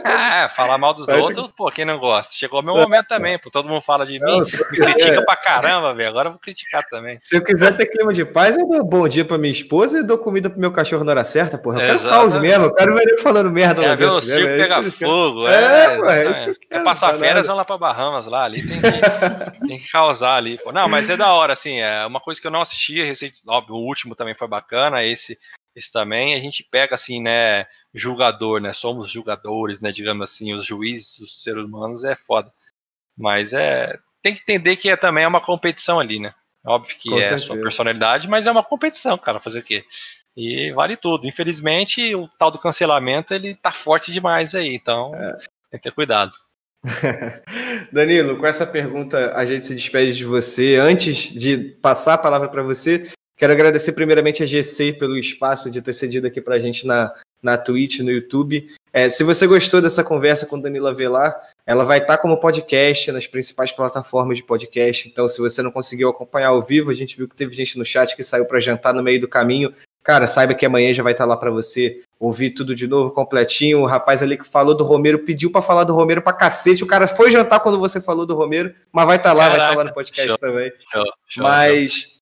É, 0.06 0.48
falar 0.49 0.78
mal 0.78 0.94
dos 0.94 1.07
outros, 1.10 1.49
pô, 1.57 1.72
quem 1.72 1.86
não 1.86 1.98
gosta? 1.98 2.36
Chegou 2.36 2.60
o 2.60 2.64
meu 2.64 2.76
momento 2.76 3.07
também, 3.07 3.40
pô. 3.40 3.49
Todo 3.49 3.68
mundo 3.68 3.82
fala 3.82 4.06
de 4.06 4.20
mim, 4.20 4.40
me 4.41 4.78
critica 4.78 5.26
pra 5.26 5.36
caramba, 5.36 5.95
velho. 5.95 6.10
Agora 6.10 6.28
eu 6.28 6.34
vou 6.34 6.40
criticar 6.40 6.84
também. 6.88 7.18
Se 7.20 7.36
eu 7.36 7.44
quiser 7.44 7.76
ter 7.76 7.88
clima 7.88 8.14
de 8.14 8.24
paz, 8.24 8.56
eu 8.56 8.68
dou 8.68 8.86
bom 8.86 9.07
dia 9.07 9.26
pra 9.26 9.40
minha 9.40 9.52
esposa 9.52 9.99
e 9.99 10.03
dou 10.03 10.20
comida 10.20 10.48
pro 10.48 10.60
meu 10.60 10.72
cachorro 10.72 11.03
na 11.03 11.14
hora 11.14 11.24
certa, 11.24 11.57
porra. 11.57 11.78
Eu 11.78 11.82
quero 11.82 11.94
Exatamente. 11.95 12.30
caos 12.32 12.41
mesmo, 12.44 12.66
eu 12.66 12.74
quero 12.76 12.94
ver 12.94 13.02
ele 13.07 13.18
falando 13.18 13.49
merda 13.52 13.82
lá 13.82 13.88
Quer 13.88 13.98
ver 13.98 14.06
dentro. 14.06 14.22
circo 14.22 14.48
né? 14.49 14.57
É 14.80 14.81
É, 15.47 15.53
é. 15.53 16.27
é 16.27 16.30
é. 16.30 16.53
que 16.53 16.68
quero, 16.68 16.84
passar 16.84 17.14
não 17.14 17.19
dá 17.19 17.26
férias, 17.26 17.47
lá 17.47 17.65
pra 17.65 17.77
Bahamas, 17.77 18.26
lá, 18.27 18.43
ali 18.43 18.68
tem 18.68 18.80
que, 18.81 18.88
tem 19.68 19.80
que 19.80 19.91
causar 19.91 20.35
ali, 20.35 20.57
pô. 20.57 20.72
Não, 20.72 20.88
mas 20.88 21.10
é 21.10 21.18
da 21.18 21.34
hora, 21.34 21.53
assim, 21.53 21.80
é 21.80 22.06
uma 22.06 22.19
coisa 22.19 22.39
que 22.39 22.47
eu 22.47 22.52
não 22.52 22.61
assisti, 22.61 23.02
o 23.47 23.76
último 23.76 24.15
também 24.15 24.35
foi 24.35 24.47
bacana, 24.47 25.03
esse, 25.03 25.38
esse 25.76 25.91
também, 25.91 26.35
a 26.35 26.39
gente 26.39 26.64
pega, 26.64 26.95
assim, 26.95 27.22
né, 27.22 27.65
julgador, 27.93 28.60
né, 28.61 28.73
somos 28.73 29.10
julgadores, 29.10 29.81
né, 29.81 29.91
digamos 29.91 30.30
assim, 30.30 30.53
os 30.53 30.65
juízes 30.65 31.19
dos 31.19 31.43
seres 31.43 31.64
humanos 31.64 32.03
é 32.03 32.15
foda. 32.15 32.52
Mas 33.18 33.53
é, 33.53 33.97
tem 34.22 34.34
que 34.34 34.41
entender 34.41 34.76
que 34.76 34.89
é, 34.89 34.95
também 34.95 35.23
é 35.23 35.27
uma 35.27 35.41
competição 35.41 35.99
ali, 35.99 36.19
né. 36.19 36.34
Óbvio 36.65 36.97
que 36.97 37.10
Com 37.10 37.19
é 37.19 37.26
a 37.26 37.30
sua 37.30 37.39
certeza. 37.39 37.61
personalidade, 37.61 38.27
mas 38.27 38.47
é 38.47 38.52
uma 38.52 38.64
competição, 38.64 39.18
cara, 39.18 39.39
fazer 39.39 39.60
o 39.60 39.64
quê? 39.64 39.85
E 40.36 40.72
vale 40.74 40.98
tudo. 40.98 41.26
Infelizmente, 41.28 42.14
o 42.14 42.28
tal 42.28 42.52
do 42.52 42.60
cancelamento, 42.60 43.34
ele 43.34 43.56
tá 43.56 43.72
forte 43.72 44.12
demais 44.12 44.53
aí, 44.53 44.74
então 44.76 45.14
É. 45.16 45.38
tem 45.72 45.80
que 45.80 45.84
ter 45.84 45.91
cuidado. 45.91 46.34
Danilo, 47.91 48.38
com 48.38 48.45
essa 48.45 48.66
pergunta 48.66 49.34
a 49.34 49.45
gente 49.45 49.66
se 49.66 49.74
despede 49.76 50.16
de 50.16 50.26
você. 50.26 50.76
Antes 50.76 51.18
de 51.34 51.57
passar 51.82 52.14
a 52.16 52.18
palavra 52.18 52.48
para 52.49 52.62
você, 52.64 53.10
quero 53.38 53.53
agradecer 53.53 53.94
primeiramente 53.94 54.44
a 54.44 54.45
GC 54.45 54.94
pelo 54.94 55.18
espaço 55.18 55.72
de 55.72 55.82
ter 55.82 55.94
cedido 55.94 56.28
aqui 56.28 56.41
para 56.41 56.56
a 56.56 56.60
gente 56.60 56.86
na, 56.86 57.14
na 57.41 57.57
Twitch, 57.57 57.99
no 57.99 58.12
YouTube. 58.12 58.70
É, 58.94 59.10
se 59.10 59.24
você 59.24 59.48
gostou 59.48 59.82
dessa 59.82 60.03
conversa 60.03 60.45
com 60.45 60.60
Danilo 60.60 60.88
Avelar, 60.88 61.36
ela 61.66 61.84
vai 61.84 61.98
estar 61.99 62.18
como 62.18 62.38
podcast 62.40 63.12
nas 63.12 63.28
principais 63.28 63.72
plataformas 63.72 64.38
de 64.38 64.44
podcast. 64.44 65.07
Então, 65.10 65.28
se 65.28 65.40
você 65.40 65.62
não 65.62 65.72
conseguiu 65.72 66.10
acompanhar 66.10 66.49
ao 66.49 66.62
vivo, 66.62 66.91
a 66.91 66.94
gente 66.94 67.18
viu 67.18 67.28
que 67.28 67.36
teve 67.36 67.53
gente 67.53 67.78
no 67.78 67.86
chat 67.86 68.16
que 68.16 68.24
saiu 68.24 68.45
para 68.45 68.60
jantar 68.60 68.94
no 68.94 69.03
meio 69.03 69.20
do 69.20 69.28
caminho. 69.28 69.74
Cara, 70.06 70.27
saiba 70.27 70.53
que 70.53 70.65
amanhã 70.65 70.94
já 70.94 71.02
vai 71.02 71.14
estar 71.14 71.26
lá 71.26 71.36
para 71.36 71.49
você 71.49 72.03
ouvir 72.19 72.52
tudo 72.52 72.76
de 72.76 72.88
novo, 72.88 73.10
completinho. 73.10 73.80
O 73.82 73.86
rapaz 73.88 74.22
ali 74.22 74.38
que 74.38 74.48
falou 74.48 74.77
do 74.77 74.84
Romero 74.84 75.19
pediu 75.19 75.52
para 75.52 75.64
falar 75.64 75.84
do 75.84 75.95
Romero 75.95 76.22
pra 76.22 76.32
cacete. 76.32 76.84
O 76.84 76.88
cara 76.88 77.07
foi 77.07 77.32
jantar 77.32 77.60
quando 77.60 77.80
você 77.80 77.99
falou 77.99 78.23
do 78.23 78.36
Romero, 78.36 78.72
mas 78.91 79.07
vai 79.07 79.18
estar 79.18 79.34
lá, 79.34 79.49
vai 79.49 79.53
estar 79.53 79.64
Caraca, 79.64 79.77
lá 79.80 79.84
no 79.86 79.94
podcast 79.95 80.27
show. 80.27 80.38
também. 80.38 80.72
Show, 80.91 81.03
show, 81.27 81.44
Mas 81.44 82.15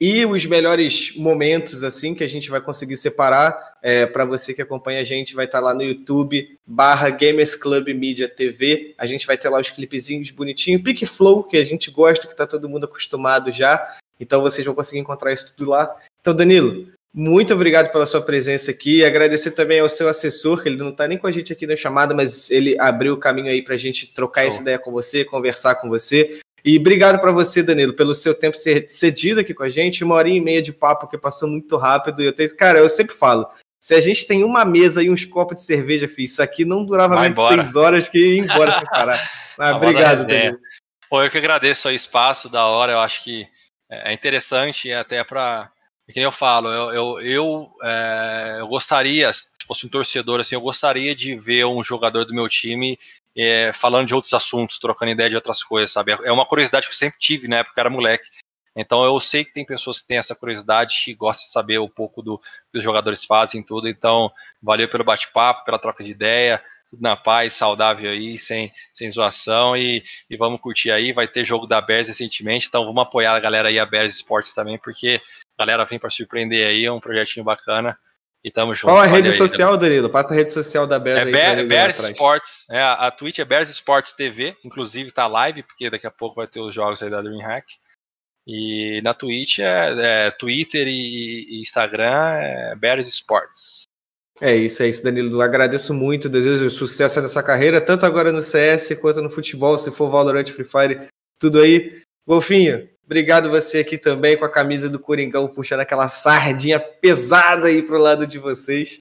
e 0.00 0.26
os 0.26 0.44
melhores 0.44 1.16
momentos 1.16 1.84
assim 1.84 2.16
que 2.16 2.24
a 2.24 2.28
gente 2.28 2.50
vai 2.50 2.60
conseguir 2.60 2.96
separar 2.96 3.76
é, 3.80 4.04
para 4.06 4.24
você 4.24 4.52
que 4.52 4.60
acompanha 4.60 5.00
a 5.00 5.04
gente 5.04 5.36
vai 5.36 5.44
estar 5.44 5.60
lá 5.60 5.72
no 5.72 5.82
YouTube 5.82 6.58
barra 6.66 7.10
Gamers 7.10 7.54
Club 7.54 7.88
Media 7.90 8.28
TV. 8.28 8.92
A 8.98 9.06
gente 9.06 9.24
vai 9.24 9.38
ter 9.38 9.48
lá 9.48 9.60
os 9.60 9.70
clipezinhos 9.70 10.32
bonitinhos, 10.32 10.82
Pick 10.82 11.06
Flow 11.06 11.44
que 11.44 11.56
a 11.56 11.64
gente 11.64 11.92
gosta, 11.92 12.26
que 12.26 12.34
tá 12.34 12.44
todo 12.44 12.68
mundo 12.68 12.86
acostumado 12.86 13.52
já. 13.52 13.96
Então 14.18 14.42
vocês 14.42 14.66
vão 14.66 14.74
conseguir 14.74 14.98
encontrar 14.98 15.32
isso 15.32 15.54
tudo 15.56 15.70
lá. 15.70 15.94
Então 16.20 16.34
Danilo, 16.34 16.92
muito 17.16 17.54
obrigado 17.54 17.92
pela 17.92 18.04
sua 18.06 18.20
presença 18.20 18.72
aqui. 18.72 19.04
Agradecer 19.04 19.52
também 19.52 19.78
ao 19.78 19.88
seu 19.88 20.08
assessor, 20.08 20.60
que 20.60 20.68
ele 20.68 20.76
não 20.76 20.88
está 20.88 21.06
nem 21.06 21.16
com 21.16 21.28
a 21.28 21.30
gente 21.30 21.52
aqui 21.52 21.64
na 21.64 21.76
chamada, 21.76 22.12
mas 22.12 22.50
ele 22.50 22.76
abriu 22.80 23.14
o 23.14 23.18
caminho 23.18 23.48
aí 23.48 23.62
para 23.62 23.76
a 23.76 23.78
gente 23.78 24.12
trocar 24.12 24.40
Show. 24.40 24.48
essa 24.48 24.62
ideia 24.62 24.78
com 24.80 24.90
você, 24.90 25.24
conversar 25.24 25.76
com 25.76 25.88
você. 25.88 26.40
E 26.64 26.76
obrigado 26.76 27.20
para 27.20 27.30
você, 27.30 27.62
Danilo, 27.62 27.92
pelo 27.92 28.14
seu 28.14 28.34
tempo 28.34 28.56
ser 28.56 28.86
cedido 28.88 29.40
aqui 29.40 29.54
com 29.54 29.62
a 29.62 29.68
gente. 29.68 30.02
Uma 30.02 30.16
hora 30.16 30.28
e 30.28 30.40
meia 30.40 30.60
de 30.60 30.72
papo 30.72 31.06
que 31.06 31.16
passou 31.16 31.48
muito 31.48 31.76
rápido. 31.76 32.20
E 32.20 32.26
eu 32.26 32.32
tenho, 32.32 32.56
cara, 32.56 32.80
eu 32.80 32.88
sempre 32.88 33.14
falo. 33.14 33.46
Se 33.78 33.94
a 33.94 34.00
gente 34.00 34.26
tem 34.26 34.42
uma 34.42 34.64
mesa 34.64 35.00
e 35.00 35.08
uns 35.08 35.24
copos 35.24 35.56
de 35.56 35.62
cerveja, 35.62 36.08
fiz 36.08 36.32
isso 36.32 36.42
aqui 36.42 36.64
não 36.64 36.84
durava 36.84 37.14
Vai 37.14 37.24
menos 37.24 37.38
embora. 37.38 37.62
seis 37.62 37.76
horas 37.76 38.08
que 38.08 38.18
ia 38.18 38.42
embora 38.42 38.72
sem 38.72 38.86
parar. 38.86 39.20
Obrigado. 39.76 40.26
Danilo. 40.26 40.58
Pô, 41.08 41.22
eu 41.22 41.30
que 41.30 41.38
agradeço 41.38 41.86
o 41.86 41.92
espaço 41.92 42.48
da 42.48 42.66
hora, 42.66 42.92
eu 42.92 42.98
acho 42.98 43.22
que 43.22 43.46
é 43.88 44.12
interessante 44.12 44.90
até 44.90 45.22
para 45.22 45.70
que 46.12 46.16
nem 46.16 46.24
eu 46.24 46.32
falo, 46.32 46.68
eu, 46.68 46.92
eu, 46.92 47.20
eu, 47.20 47.70
é, 47.82 48.56
eu 48.60 48.66
gostaria, 48.66 49.32
se 49.32 49.44
fosse 49.66 49.86
um 49.86 49.88
torcedor, 49.88 50.40
assim, 50.40 50.54
eu 50.54 50.60
gostaria 50.60 51.14
de 51.14 51.34
ver 51.34 51.64
um 51.64 51.82
jogador 51.82 52.24
do 52.24 52.34
meu 52.34 52.48
time 52.48 52.98
é, 53.36 53.72
falando 53.72 54.06
de 54.06 54.14
outros 54.14 54.34
assuntos, 54.34 54.78
trocando 54.78 55.12
ideia 55.12 55.30
de 55.30 55.36
outras 55.36 55.62
coisas, 55.62 55.90
sabe? 55.90 56.12
É 56.12 56.30
uma 56.30 56.46
curiosidade 56.46 56.86
que 56.86 56.92
eu 56.92 56.96
sempre 56.96 57.18
tive 57.18 57.48
na 57.48 57.58
época 57.58 57.74
que 57.74 57.80
eu 57.80 57.82
era 57.82 57.90
moleque. 57.90 58.28
Então 58.76 59.04
eu 59.04 59.18
sei 59.20 59.44
que 59.44 59.52
tem 59.52 59.64
pessoas 59.64 60.00
que 60.00 60.08
têm 60.08 60.18
essa 60.18 60.34
curiosidade 60.34 61.04
e 61.06 61.14
gostam 61.14 61.46
de 61.46 61.52
saber 61.52 61.78
um 61.78 61.88
pouco 61.88 62.20
do 62.20 62.38
que 62.38 62.78
os 62.78 62.82
jogadores 62.84 63.24
fazem 63.24 63.62
tudo. 63.62 63.88
Então, 63.88 64.30
valeu 64.62 64.88
pelo 64.88 65.04
bate-papo, 65.04 65.64
pela 65.64 65.78
troca 65.78 66.02
de 66.02 66.10
ideia, 66.10 66.62
tudo 66.90 67.00
na 67.00 67.16
paz, 67.16 67.54
saudável 67.54 68.10
aí, 68.10 68.36
sem, 68.36 68.72
sem 68.92 69.10
zoação 69.10 69.76
e, 69.76 70.02
e 70.28 70.36
vamos 70.36 70.60
curtir 70.60 70.90
aí. 70.90 71.12
Vai 71.12 71.28
ter 71.28 71.44
jogo 71.44 71.66
da 71.66 71.80
Bears 71.80 72.08
recentemente, 72.08 72.66
então 72.66 72.84
vamos 72.84 73.02
apoiar 73.02 73.34
a 73.34 73.40
galera 73.40 73.68
aí, 73.68 73.78
a 73.78 73.86
Bears 73.86 74.16
Sports 74.16 74.52
também, 74.52 74.78
porque 74.78 75.20
galera 75.58 75.84
vem 75.84 75.98
para 75.98 76.10
surpreender 76.10 76.66
aí, 76.66 76.84
é 76.84 76.92
um 76.92 77.00
projetinho 77.00 77.44
bacana. 77.44 77.98
E 78.44 78.50
tamo 78.50 78.74
junto. 78.74 78.92
Qual 78.92 78.98
a 78.98 79.06
rede 79.06 79.28
aí, 79.28 79.34
social, 79.34 79.74
Danilo? 79.74 80.10
Passa 80.10 80.34
a 80.34 80.36
rede 80.36 80.52
social 80.52 80.86
da 80.86 80.98
Bears 80.98 81.22
é 81.22 81.24
aí. 81.24 81.32
Bear, 81.32 81.66
Bears 81.66 81.98
Sports. 81.98 82.66
É, 82.70 82.78
a, 82.78 82.92
a 83.06 83.10
Twitch 83.10 83.38
é 83.38 83.44
Bears 83.44 83.70
Sports 83.70 84.12
TV. 84.12 84.54
Inclusive 84.62 85.10
tá 85.10 85.26
live, 85.26 85.62
porque 85.62 85.88
daqui 85.88 86.06
a 86.06 86.10
pouco 86.10 86.36
vai 86.36 86.46
ter 86.46 86.60
os 86.60 86.74
jogos 86.74 87.02
aí 87.02 87.08
da 87.08 87.22
DreamHack. 87.22 87.64
E 88.46 89.00
na 89.02 89.14
Twitch 89.14 89.60
é, 89.60 90.26
é 90.26 90.30
Twitter 90.30 90.86
e, 90.86 91.56
e, 91.56 91.62
Instagram 91.62 92.34
é 92.34 92.76
Bears 92.76 93.08
Sports. 93.08 93.84
É 94.42 94.54
isso, 94.54 94.82
é 94.82 94.88
isso, 94.88 95.02
Danilo. 95.02 95.40
Agradeço 95.40 95.94
muito, 95.94 96.28
desejo 96.28 96.68
sucesso 96.68 97.22
nessa 97.22 97.42
carreira, 97.42 97.80
tanto 97.80 98.04
agora 98.04 98.30
no 98.30 98.42
CS 98.42 98.94
quanto 99.00 99.22
no 99.22 99.30
futebol, 99.30 99.78
se 99.78 99.90
for 99.90 100.10
Valorant 100.10 100.50
Free 100.50 100.66
Fire, 100.66 101.08
tudo 101.38 101.60
aí. 101.60 102.02
Golfinho, 102.26 102.88
obrigado 103.04 103.50
você 103.50 103.78
aqui 103.78 103.98
também 103.98 104.36
com 104.36 104.44
a 104.44 104.50
camisa 104.50 104.88
do 104.88 104.98
Coringão, 104.98 105.48
puxando 105.48 105.80
aquela 105.80 106.08
sardinha 106.08 106.78
pesada 106.80 107.66
aí 107.66 107.82
pro 107.82 107.98
lado 107.98 108.26
de 108.26 108.38
vocês. 108.38 108.98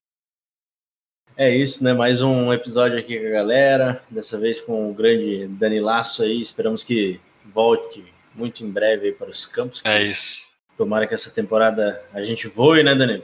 É 1.35 1.49
isso, 1.49 1.83
né? 1.83 1.93
Mais 1.93 2.21
um 2.21 2.53
episódio 2.53 2.97
aqui 2.97 3.19
com 3.19 3.27
a 3.27 3.31
galera, 3.31 4.03
dessa 4.09 4.37
vez 4.37 4.61
com 4.61 4.89
o 4.89 4.93
grande 4.93 5.47
Danilaço 5.47 6.21
aí. 6.21 6.39
Esperamos 6.39 6.83
que 6.83 7.19
volte 7.45 8.05
muito 8.35 8.63
em 8.63 8.69
breve 8.69 9.11
para 9.13 9.29
os 9.29 9.45
campos. 9.45 9.81
É 9.83 10.03
isso. 10.03 10.47
Tomara 10.77 11.07
que 11.07 11.13
essa 11.13 11.31
temporada 11.31 12.03
a 12.13 12.23
gente 12.23 12.47
voe, 12.47 12.83
né, 12.83 12.93
Danilo? 12.93 13.23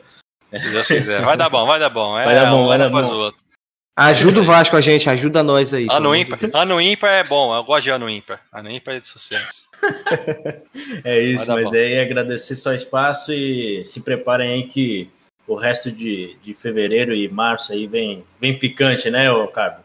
Se 0.55 0.69
Deus 0.71 0.87
quiser. 0.87 1.21
Vai 1.21 1.37
dar 1.37 1.49
bom, 1.49 1.65
vai 1.65 1.79
dar 1.79 1.89
bom. 1.89 2.17
É, 2.17 2.25
vai 2.25 2.35
dar 2.35 2.49
bom, 2.49 2.67
vai 2.67 2.79
dar 2.79 2.89
bom. 2.89 3.31
Ajuda 3.99 4.39
o 4.39 4.43
Vasco 4.43 4.77
a 4.77 4.81
gente, 4.81 5.09
ajuda 5.09 5.43
nós 5.43 5.73
aí. 5.73 5.85
Ano 5.89 6.15
ímpar. 6.15 6.39
Ano 6.53 6.79
ímpar 6.79 7.11
é 7.11 7.23
bom, 7.23 7.53
eu 7.53 7.63
gosto 7.65 7.83
de 7.83 7.89
ano 7.89 8.09
ímpar. 8.09 8.41
Ano 8.53 8.71
ímpar 8.71 8.95
é 8.95 8.99
de 9.01 9.07
sucesso. 9.07 9.67
é 11.03 11.19
isso, 11.19 11.45
mas 11.47 11.69
bom. 11.69 11.75
aí 11.75 11.99
agradecer 11.99 12.55
só 12.55 12.73
espaço 12.73 13.33
e 13.33 13.83
se 13.85 14.01
preparem 14.01 14.53
aí 14.53 14.67
que 14.67 15.09
o 15.45 15.55
resto 15.55 15.91
de, 15.91 16.37
de 16.41 16.53
fevereiro 16.53 17.13
e 17.13 17.27
março 17.27 17.73
aí 17.73 17.87
vem, 17.87 18.23
vem 18.39 18.57
picante, 18.57 19.09
né, 19.09 19.29
ô 19.29 19.47
Cabo? 19.47 19.83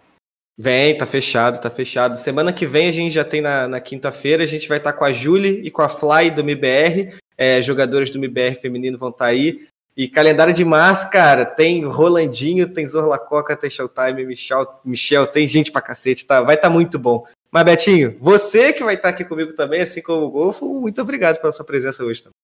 Vem, 0.56 0.96
tá 0.96 1.04
fechado, 1.04 1.60
tá 1.60 1.68
fechado. 1.68 2.16
Semana 2.16 2.52
que 2.52 2.66
vem 2.66 2.86
a 2.86 2.92
gente 2.92 3.12
já 3.12 3.24
tem 3.24 3.40
na, 3.40 3.66
na 3.66 3.80
quinta-feira, 3.80 4.44
a 4.44 4.46
gente 4.46 4.68
vai 4.68 4.78
estar 4.78 4.92
tá 4.92 4.98
com 4.98 5.04
a 5.04 5.12
Julie 5.12 5.62
e 5.64 5.70
com 5.70 5.82
a 5.82 5.88
Fly 5.88 6.30
do 6.30 6.42
MBR. 6.42 7.16
É, 7.36 7.60
jogadores 7.60 8.10
do 8.10 8.18
MBR 8.18 8.54
feminino 8.54 8.96
vão 8.96 9.08
estar 9.08 9.24
tá 9.24 9.30
aí. 9.32 9.66
E 9.96 10.08
calendário 10.08 10.52
de 10.52 10.64
março, 10.64 11.08
cara, 11.08 11.46
tem 11.46 11.84
Rolandinho, 11.84 12.68
tem 12.68 12.84
Zorla 12.84 13.18
Coca, 13.18 13.56
tem 13.56 13.70
Showtime, 13.70 14.26
Michel, 14.26 14.80
Michel, 14.84 15.26
tem 15.26 15.46
gente 15.46 15.70
pra 15.70 15.80
cacete, 15.80 16.26
tá? 16.26 16.40
Vai 16.40 16.56
estar 16.56 16.68
tá 16.68 16.74
muito 16.74 16.98
bom. 16.98 17.24
Mas, 17.48 17.64
Betinho, 17.64 18.16
você 18.20 18.72
que 18.72 18.82
vai 18.82 18.94
estar 18.94 19.08
tá 19.08 19.14
aqui 19.14 19.24
comigo 19.24 19.52
também, 19.54 19.80
assim 19.82 20.02
como 20.02 20.26
o 20.26 20.30
Golfo, 20.30 20.80
muito 20.80 21.00
obrigado 21.00 21.40
pela 21.40 21.52
sua 21.52 21.64
presença 21.64 22.02
hoje 22.02 22.22
também. 22.22 22.34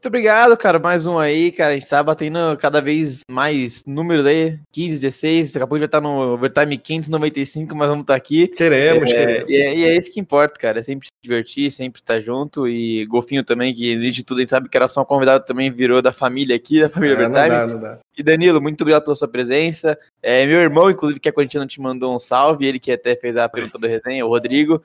Muito 0.00 0.08
obrigado, 0.08 0.56
cara. 0.56 0.78
Mais 0.78 1.04
um 1.04 1.18
aí, 1.18 1.52
cara. 1.52 1.72
A 1.72 1.74
gente 1.74 1.86
tá 1.86 2.02
batendo 2.02 2.56
cada 2.56 2.80
vez 2.80 3.20
mais 3.30 3.84
número 3.84 4.26
aí, 4.26 4.58
15, 4.72 4.98
16. 4.98 5.52
Daqui 5.52 5.62
a 5.62 5.66
pouco 5.66 5.78
já 5.78 5.86
tá 5.86 6.00
no 6.00 6.32
overtime 6.32 6.78
595, 6.78 7.76
mas 7.76 7.86
vamos 7.86 8.04
estar 8.04 8.14
tá 8.14 8.16
aqui. 8.16 8.48
Queremos, 8.48 9.10
é, 9.10 9.14
queremos. 9.14 9.50
E 9.50 9.56
é, 9.56 9.74
e 9.74 9.84
é, 9.84 9.98
isso 9.98 10.10
que 10.10 10.18
importa, 10.18 10.58
cara. 10.58 10.78
É 10.78 10.82
sempre 10.82 11.08
se 11.08 11.12
divertir, 11.22 11.70
sempre 11.70 12.00
estar 12.00 12.14
tá 12.14 12.20
junto. 12.20 12.66
E 12.66 13.04
Golfinho 13.04 13.44
também, 13.44 13.74
que 13.74 13.94
desde 13.94 14.12
de 14.12 14.24
tudo 14.24 14.38
a 14.38 14.40
gente 14.40 14.48
sabe 14.48 14.70
que 14.70 14.76
era 14.78 14.88
só 14.88 15.02
um 15.02 15.04
convidado, 15.04 15.44
também 15.44 15.70
virou 15.70 16.00
da 16.00 16.12
família 16.12 16.56
aqui, 16.56 16.80
da 16.80 16.88
família 16.88 17.16
é, 17.16 17.16
overtime. 17.18 17.48
Não 17.50 17.66
dá, 17.66 17.66
não 17.66 17.80
dá. 17.80 17.98
E 18.16 18.22
Danilo, 18.22 18.58
muito 18.58 18.80
obrigado 18.80 19.04
pela 19.04 19.14
sua 19.14 19.28
presença. 19.28 19.98
É, 20.22 20.46
meu 20.46 20.60
irmão, 20.60 20.90
inclusive, 20.90 21.20
que 21.20 21.28
a 21.28 21.32
Corintiano 21.32 21.66
te 21.66 21.78
mandou 21.78 22.16
um 22.16 22.18
salve, 22.18 22.64
ele 22.64 22.80
que 22.80 22.90
até 22.90 23.14
fez 23.14 23.36
a 23.36 23.46
pergunta 23.50 23.78
do 23.78 23.86
resenha, 23.86 24.24
o 24.24 24.30
Rodrigo. 24.30 24.82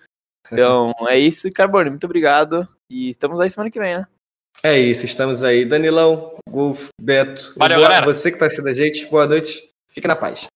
Então, 0.52 0.94
é 1.08 1.18
isso. 1.18 1.48
E 1.48 1.52
Carbone, 1.52 1.90
muito 1.90 2.04
obrigado. 2.04 2.68
E 2.90 3.10
estamos 3.10 3.40
aí 3.40 3.50
semana 3.50 3.72
que 3.72 3.80
vem, 3.80 3.96
né? 3.96 4.06
É 4.64 4.78
isso, 4.80 5.06
estamos 5.06 5.44
aí. 5.44 5.66
Danilão, 5.66 6.36
Golf, 6.50 6.90
Beto, 7.00 7.54
Valeu, 7.58 7.82
galera. 7.82 8.06
você 8.06 8.30
que 8.30 8.36
está 8.36 8.48
assistindo 8.48 8.68
a 8.70 8.74
gente, 8.74 9.06
boa 9.06 9.28
noite. 9.28 9.64
Fique 9.90 10.08
na 10.08 10.16
paz. 10.16 10.48